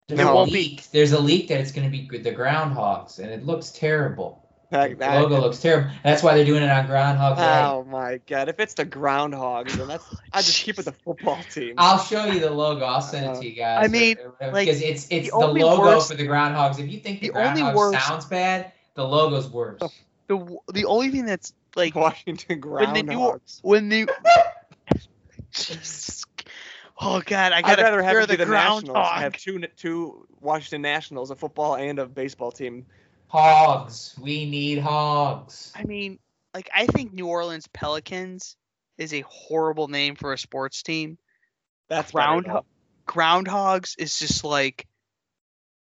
There's 0.08 0.20
It 0.20 0.26
a 0.26 0.42
leak. 0.42 0.92
There's 0.92 1.12
a 1.14 1.20
leak 1.20 1.48
that 1.48 1.62
it's 1.62 1.72
going 1.72 1.90
to 1.90 1.98
be 1.98 2.18
the 2.18 2.32
groundhogs, 2.32 3.20
and 3.20 3.30
it 3.30 3.46
looks 3.46 3.72
terrible. 3.72 4.44
That- 4.70 4.98
The 4.98 5.22
logo 5.22 5.40
looks 5.40 5.60
terrible. 5.60 5.92
That's 6.04 6.24
why 6.24 6.36
they're 6.36 6.46
doing 6.46 6.64
it 6.64 6.70
on 6.70 6.88
Groundhog 6.88 7.38
Day. 7.38 7.44
Oh 7.44 7.84
my 7.84 8.20
God! 8.28 8.50
If 8.50 8.60
it's 8.60 8.74
the 8.74 8.86
Groundhogs, 8.86 9.74
then 9.74 9.88
that's 9.88 10.04
I 10.34 10.42
just 10.42 10.64
keep 10.64 10.80
it 10.80 10.86
the 10.86 10.92
football 10.92 11.40
team. 11.52 11.76
I'll 11.78 12.00
show 12.00 12.26
you 12.26 12.40
the 12.40 12.50
logo. 12.50 12.84
I'll 12.84 13.02
send 13.02 13.26
it 13.26 13.30
uh-huh. 13.30 13.42
to 13.42 13.48
you 13.48 13.56
guys. 13.56 13.86
I 13.86 13.88
mean, 13.88 14.18
or 14.18 14.32
whatever, 14.32 14.52
like, 14.54 14.66
because 14.66 14.82
it's 14.82 15.08
it's 15.12 15.30
the 15.30 15.38
the, 15.38 15.46
only 15.46 15.62
logo 15.62 15.84
worst- 15.84 16.10
for 16.10 16.18
the 16.18 16.28
Groundhogs. 16.28 16.80
If 16.80 16.92
you 16.92 17.00
think 17.00 17.22
the, 17.22 17.30
the 17.30 17.38
only 17.38 17.62
Groundhog 17.62 17.76
worst- 17.76 18.08
sounds 18.08 18.26
bad, 18.26 18.72
the 18.96 19.08
logo's 19.08 19.48
worse. 19.48 19.80
the 20.28 20.38
w- 20.38 20.60
the 20.74 20.86
only 20.86 21.12
thing 21.12 21.26
that's 21.28 21.54
like 21.76 21.94
Washington 21.96 22.60
Groundhogs 22.60 23.60
when 23.62 23.90
they 23.90 24.06
do 24.06 24.08
when 24.08 24.16
they 24.18 24.96
Jesus. 25.52 26.26
Oh 27.06 27.22
God, 27.26 27.52
I 27.52 27.58
I'd 27.58 27.64
gotta 27.66 27.84
rather 27.84 28.02
have 28.02 28.12
hear 28.12 28.20
it 28.22 28.30
be 28.30 28.36
the 28.38 28.46
the 28.46 28.52
Nationals. 28.52 28.84
groundhog. 28.92 29.22
Have 29.22 29.38
two 29.38 29.60
two 29.78 30.26
Washington 30.40 30.82
Nationals, 30.82 31.32
a 31.32 31.36
football 31.36 31.76
and 31.76 32.00
a 32.00 32.06
baseball 32.06 32.52
team. 32.52 32.86
Hogs. 33.28 34.16
We 34.22 34.46
need 34.50 34.80
hogs. 34.80 35.72
I 35.76 35.84
mean, 35.84 36.20
like 36.54 36.70
I 36.74 36.86
think 36.86 37.14
New 37.14 37.28
Orleans 37.28 37.68
Pelicans 37.74 38.56
is 38.98 39.14
a 39.14 39.22
horrible 39.22 39.88
name 39.88 40.16
for 40.16 40.34
a 40.34 40.38
sports 40.38 40.84
team. 40.84 41.18
That's 41.90 42.12
Ground- 42.12 42.48
Groundhogs 43.08 43.96
is 43.98 44.18
just 44.18 44.44
like 44.44 44.88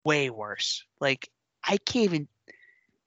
way 0.04 0.30
worse. 0.30 0.86
Like 1.00 1.30
I 1.64 1.78
can't 1.78 2.06
even. 2.06 2.28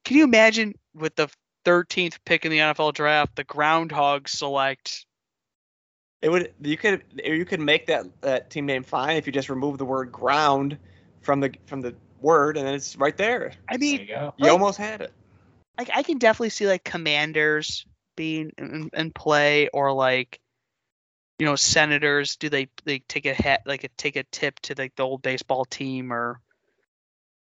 Can 0.03 0.17
you 0.17 0.25
imagine 0.25 0.73
with 0.93 1.15
the 1.15 1.29
13th 1.65 2.17
pick 2.25 2.43
in 2.43 2.51
the 2.51 2.57
NFL 2.57 2.93
draft, 2.93 3.35
the 3.37 3.45
Groundhogs 3.45 4.29
select? 4.29 5.05
It 6.23 6.29
would 6.31 6.53
you 6.61 6.77
could 6.77 7.03
you 7.23 7.43
could 7.43 7.59
make 7.59 7.87
that 7.87 8.05
that 8.21 8.49
team 8.49 8.65
name 8.65 8.83
fine 8.83 9.17
if 9.17 9.27
you 9.27 9.33
just 9.33 9.49
remove 9.49 9.77
the 9.77 9.83
word 9.85 10.09
ground 10.11 10.77
from 11.21 11.41
the 11.41 11.53
from 11.65 11.81
the 11.81 11.93
word 12.21 12.55
and 12.55 12.65
then 12.65 12.73
it's 12.73 12.95
right 12.95 13.15
there. 13.17 13.51
I 13.67 13.73
There 13.73 13.79
mean, 13.79 13.99
you. 14.07 14.07
You 14.07 14.31
Like- 14.39 14.51
almost 14.53 14.77
had 14.77 15.01
it. 15.01 15.13
like 15.77 15.89
I 15.93 16.01
can 16.01 16.19
definitely 16.19 16.51
see 16.51 16.65
like 16.65 16.83
commanders 16.85 17.85
being 18.15 18.51
in, 18.57 18.89
in 18.93 19.11
play 19.11 19.67
or 19.67 19.91
like 19.91 20.39
you 21.39 21.45
know 21.45 21.57
senators 21.57 22.37
do 22.37 22.47
they 22.47 22.69
they 22.85 22.99
take 22.99 23.25
a 23.25 23.33
hat 23.33 23.63
like 23.65 23.83
a, 23.83 23.89
take 23.97 24.15
a 24.15 24.23
tip 24.23 24.61
to 24.61 24.75
like 24.77 24.95
the 24.95 25.03
old 25.03 25.21
baseball 25.21 25.65
team 25.65 26.13
or 26.13 26.39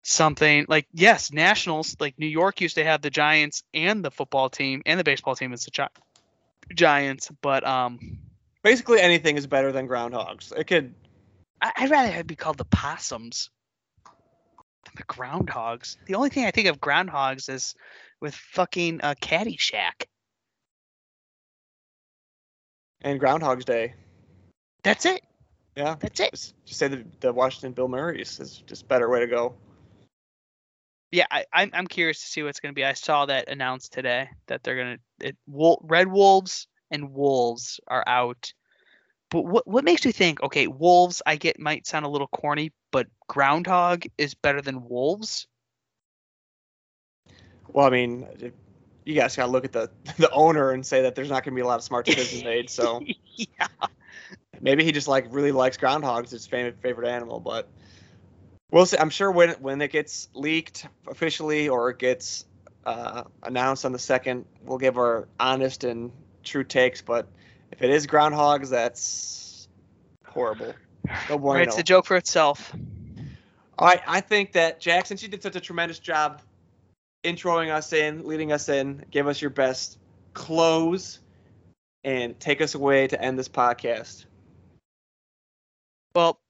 something 0.03 0.65
like 0.69 0.87
yes 0.93 1.33
nationals 1.33 1.97
like 2.01 2.19
new 2.19 2.27
york 2.27 2.61
used 2.61 2.77
to 2.77 2.85
have 2.85 3.03
the 3.03 3.11
giants 3.11 3.63
and 3.75 4.05
the 4.05 4.11
football 4.11 4.49
team 4.49 4.81
and 4.87 4.99
the 5.01 5.05
baseball 5.05 5.35
team 5.35 5.53
is 5.53 5.65
the 5.65 5.71
Gi- 5.71 6.75
giants 6.75 7.31
but 7.43 7.67
um 7.67 7.99
Basically 8.63 9.01
anything 9.01 9.37
is 9.37 9.47
better 9.47 9.73
than 9.73 9.89
groundhogs. 9.89 10.53
It 10.57 10.65
could 10.67 10.95
I, 11.63 11.73
i'd 11.77 11.91
rather 11.91 12.15
it 12.17 12.27
be 12.27 12.37
called 12.37 12.59
the 12.59 12.65
possums 12.65 13.51
than 14.07 14.95
the 14.97 15.03
groundhogs 15.05 15.97
the 16.07 16.15
only 16.15 16.31
thing 16.31 16.45
i 16.47 16.51
think 16.51 16.69
of 16.69 16.81
groundhogs 16.81 17.49
is 17.49 17.75
with 18.21 18.35
fucking 18.35 19.01
uh, 19.03 19.15
caddyshack 19.21 20.05
and 23.03 23.19
Groundhog's 23.19 23.65
Day. 23.65 23.95
that's 24.83 25.07
it 25.07 25.23
Yeah. 25.77 25.97
that's 26.01 26.21
it 26.21 26.31
Just, 26.33 26.55
just 26.67 26.79
say 26.79 26.89
the, 26.89 27.05
the 27.21 27.33
Washington 27.33 27.73
Bill 27.73 27.89
Murray's 27.89 28.39
is 28.41 28.59
just 28.67 28.83
a 28.83 28.87
better 28.87 29.09
way 29.09 29.21
to 29.21 29.27
go. 29.27 29.55
yeah, 31.13 31.25
I, 31.31 31.45
I'm 31.53 31.71
I'm 31.73 31.87
curious 31.87 32.21
to 32.21 32.27
see 32.27 32.43
what's 32.43 32.61
going 32.61 32.73
to 32.73 32.77
be. 32.77 32.85
I 32.85 32.93
saw 32.93 33.27
that 33.27 33.49
announced 33.49 33.93
today 33.95 34.29
that 34.49 34.63
they're 34.63 34.77
gonna 34.77 34.99
it, 35.21 35.37
Wol- 35.47 35.81
Red 35.83 36.09
Wolves 36.09 36.69
and 36.91 37.13
Wolves 37.13 37.81
are 37.87 38.05
out. 38.07 38.53
But 39.31 39.45
what 39.45 39.67
what 39.67 39.85
makes 39.85 40.05
you 40.05 40.13
think? 40.13 40.43
Okay, 40.43 40.67
Wolves 40.67 41.23
I 41.25 41.37
get 41.37 41.59
might 41.59 41.87
sound 41.87 42.05
a 42.05 42.09
little 42.09 42.27
corny, 42.27 42.73
but 42.91 43.07
Groundhog 43.29 44.05
is 44.19 44.35
better 44.35 44.61
than 44.61 44.89
Wolves. 44.89 45.47
Well, 47.73 47.87
I 47.87 47.91
mean, 47.91 48.27
you 49.05 49.15
guys 49.15 49.37
got 49.37 49.47
to 49.47 49.53
look 49.53 49.65
at 49.65 49.73
the 49.73 49.91
the 50.19 50.31
owner 50.33 50.73
and 50.73 50.85
say 50.85 51.03
that 51.03 51.15
there's 51.15 51.29
not 51.29 51.45
going 51.45 51.53
to 51.53 51.57
be 51.57 51.63
a 51.63 51.67
lot 51.67 51.77
of 51.77 51.85
smart 51.85 52.07
decisions 52.07 52.43
made. 52.45 52.71
So 52.71 53.03
yeah, 53.37 53.69
maybe 54.61 54.85
he 54.85 54.93
just 54.93 55.09
like 55.09 55.27
really 55.31 55.53
likes 55.53 55.77
groundhogs, 55.77 56.31
his 56.31 56.47
favorite 56.47 56.81
favorite 56.83 57.09
animal. 57.09 57.39
But 57.39 57.69
we'll 58.71 58.87
see. 58.87 58.99
I'm 58.99 59.11
sure 59.11 59.31
when 59.31 59.51
when 59.61 59.81
it 59.81 59.93
gets 59.93 60.29
leaked 60.35 60.87
officially 61.07 61.69
or 61.69 61.91
it 61.91 61.99
gets 61.99 62.47
uh, 62.85 63.25
announced 63.43 63.85
on 63.85 63.93
the 63.93 63.99
second, 63.99 64.45
we'll 64.65 64.79
give 64.79 64.99
our 64.99 65.29
honest 65.39 65.85
and 65.85 66.11
true 66.43 66.65
takes. 66.65 67.01
But 67.01 67.29
if 67.73 67.83
it 67.83 67.91
is 67.91 68.07
groundhogs, 68.07 68.71
that's 68.71 69.69
horrible. 70.27 70.75
No 71.29 71.39
bueno. 71.39 71.63
it's 71.63 71.79
a 71.79 71.83
joke 71.83 72.07
for 72.07 72.17
itself. 72.17 72.75
All 73.79 73.89
right, 73.89 74.03
I 74.07 74.21
think 74.21 74.53
that 74.53 74.81
Jack, 74.81 75.07
since 75.07 75.23
you 75.23 75.29
did 75.29 75.43
such 75.43 75.57
a 75.57 75.61
tremendous 75.61 75.99
job 75.99 76.43
introing 77.25 77.71
us 77.71 77.93
in, 77.93 78.27
leading 78.27 78.53
us 78.53 78.69
in. 78.69 79.05
Give 79.11 79.27
us 79.27 79.41
your 79.41 79.51
best 79.51 79.99
close 80.35 81.19
and 82.05 82.39
take 82.39 82.61
us 82.61 82.75
away 82.75 83.07
to 83.09 83.21
end 83.21 83.39
this 83.39 83.49
podcast. 83.49 84.25
Well, 86.15 86.41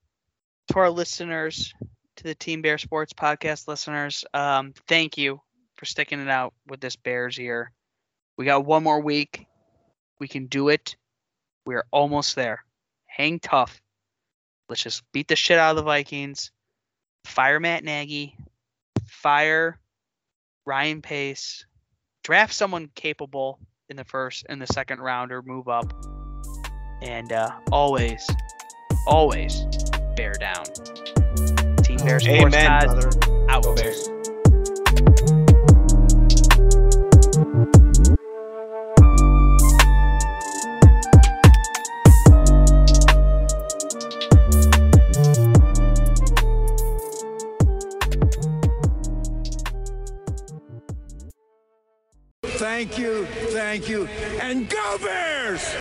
to 0.69 0.79
our 0.79 0.91
listeners, 0.91 1.75
to 2.17 2.25
the 2.25 2.35
Team 2.35 2.63
Bear 2.63 2.79
Sports 2.79 3.13
podcast 3.13 3.69
listeners, 3.69 4.25
um, 4.33 4.73
thank 4.87 5.19
you 5.19 5.41
for 5.77 5.87
sticking 5.87 6.21
it 6.21 6.29
out 6.29 6.55
with 6.67 6.81
this 6.81 6.97
Bears 6.97 7.37
year. 7.37 7.73
We 8.37 8.45
got 8.45 8.65
one 8.65 8.83
more 8.83 9.01
week. 9.01 9.47
We 10.21 10.29
can 10.29 10.47
do 10.47 10.69
it. 10.69 10.97
We're 11.67 11.85
almost 11.91 12.37
there. 12.37 12.65
Hang 13.07 13.41
tough. 13.41 13.81
Let's 14.69 14.83
just 14.83 15.03
beat 15.13 15.29
the 15.29 15.37
shit 15.37 15.59
out 15.59 15.71
of 15.71 15.77
the 15.77 15.83
Vikings. 15.83 16.53
Fire 17.25 17.59
Matt 17.59 17.83
Nagy. 17.85 18.37
Fire 19.07 19.79
Ryan 20.67 21.03
Pace. 21.03 21.65
Draft 22.23 22.53
someone 22.53 22.91
capable 22.95 23.59
in 23.89 23.97
the 23.97 24.05
first 24.05 24.45
in 24.49 24.59
the 24.59 24.67
second 24.67 25.01
round 25.01 25.33
or 25.33 25.43
move 25.43 25.69
up. 25.69 25.93
And 27.03 27.33
uh, 27.33 27.51
always, 27.73 28.29
always 29.07 29.65
bear 30.17 30.35
down. 30.35 30.65
Team 31.83 31.97
Bear 31.99 32.21
Sports 32.21 32.55
Amen, 32.55 32.67
Pod 32.69 32.85
brother. 32.87 33.47
out. 33.51 33.65
Go 33.65 33.75
Bears. 33.75 34.20
Thank 52.81 52.97
you, 52.97 53.27
thank 53.27 53.91
you, 53.91 54.07
and 54.41 54.67
go 54.67 54.97
Bears! 55.03 55.81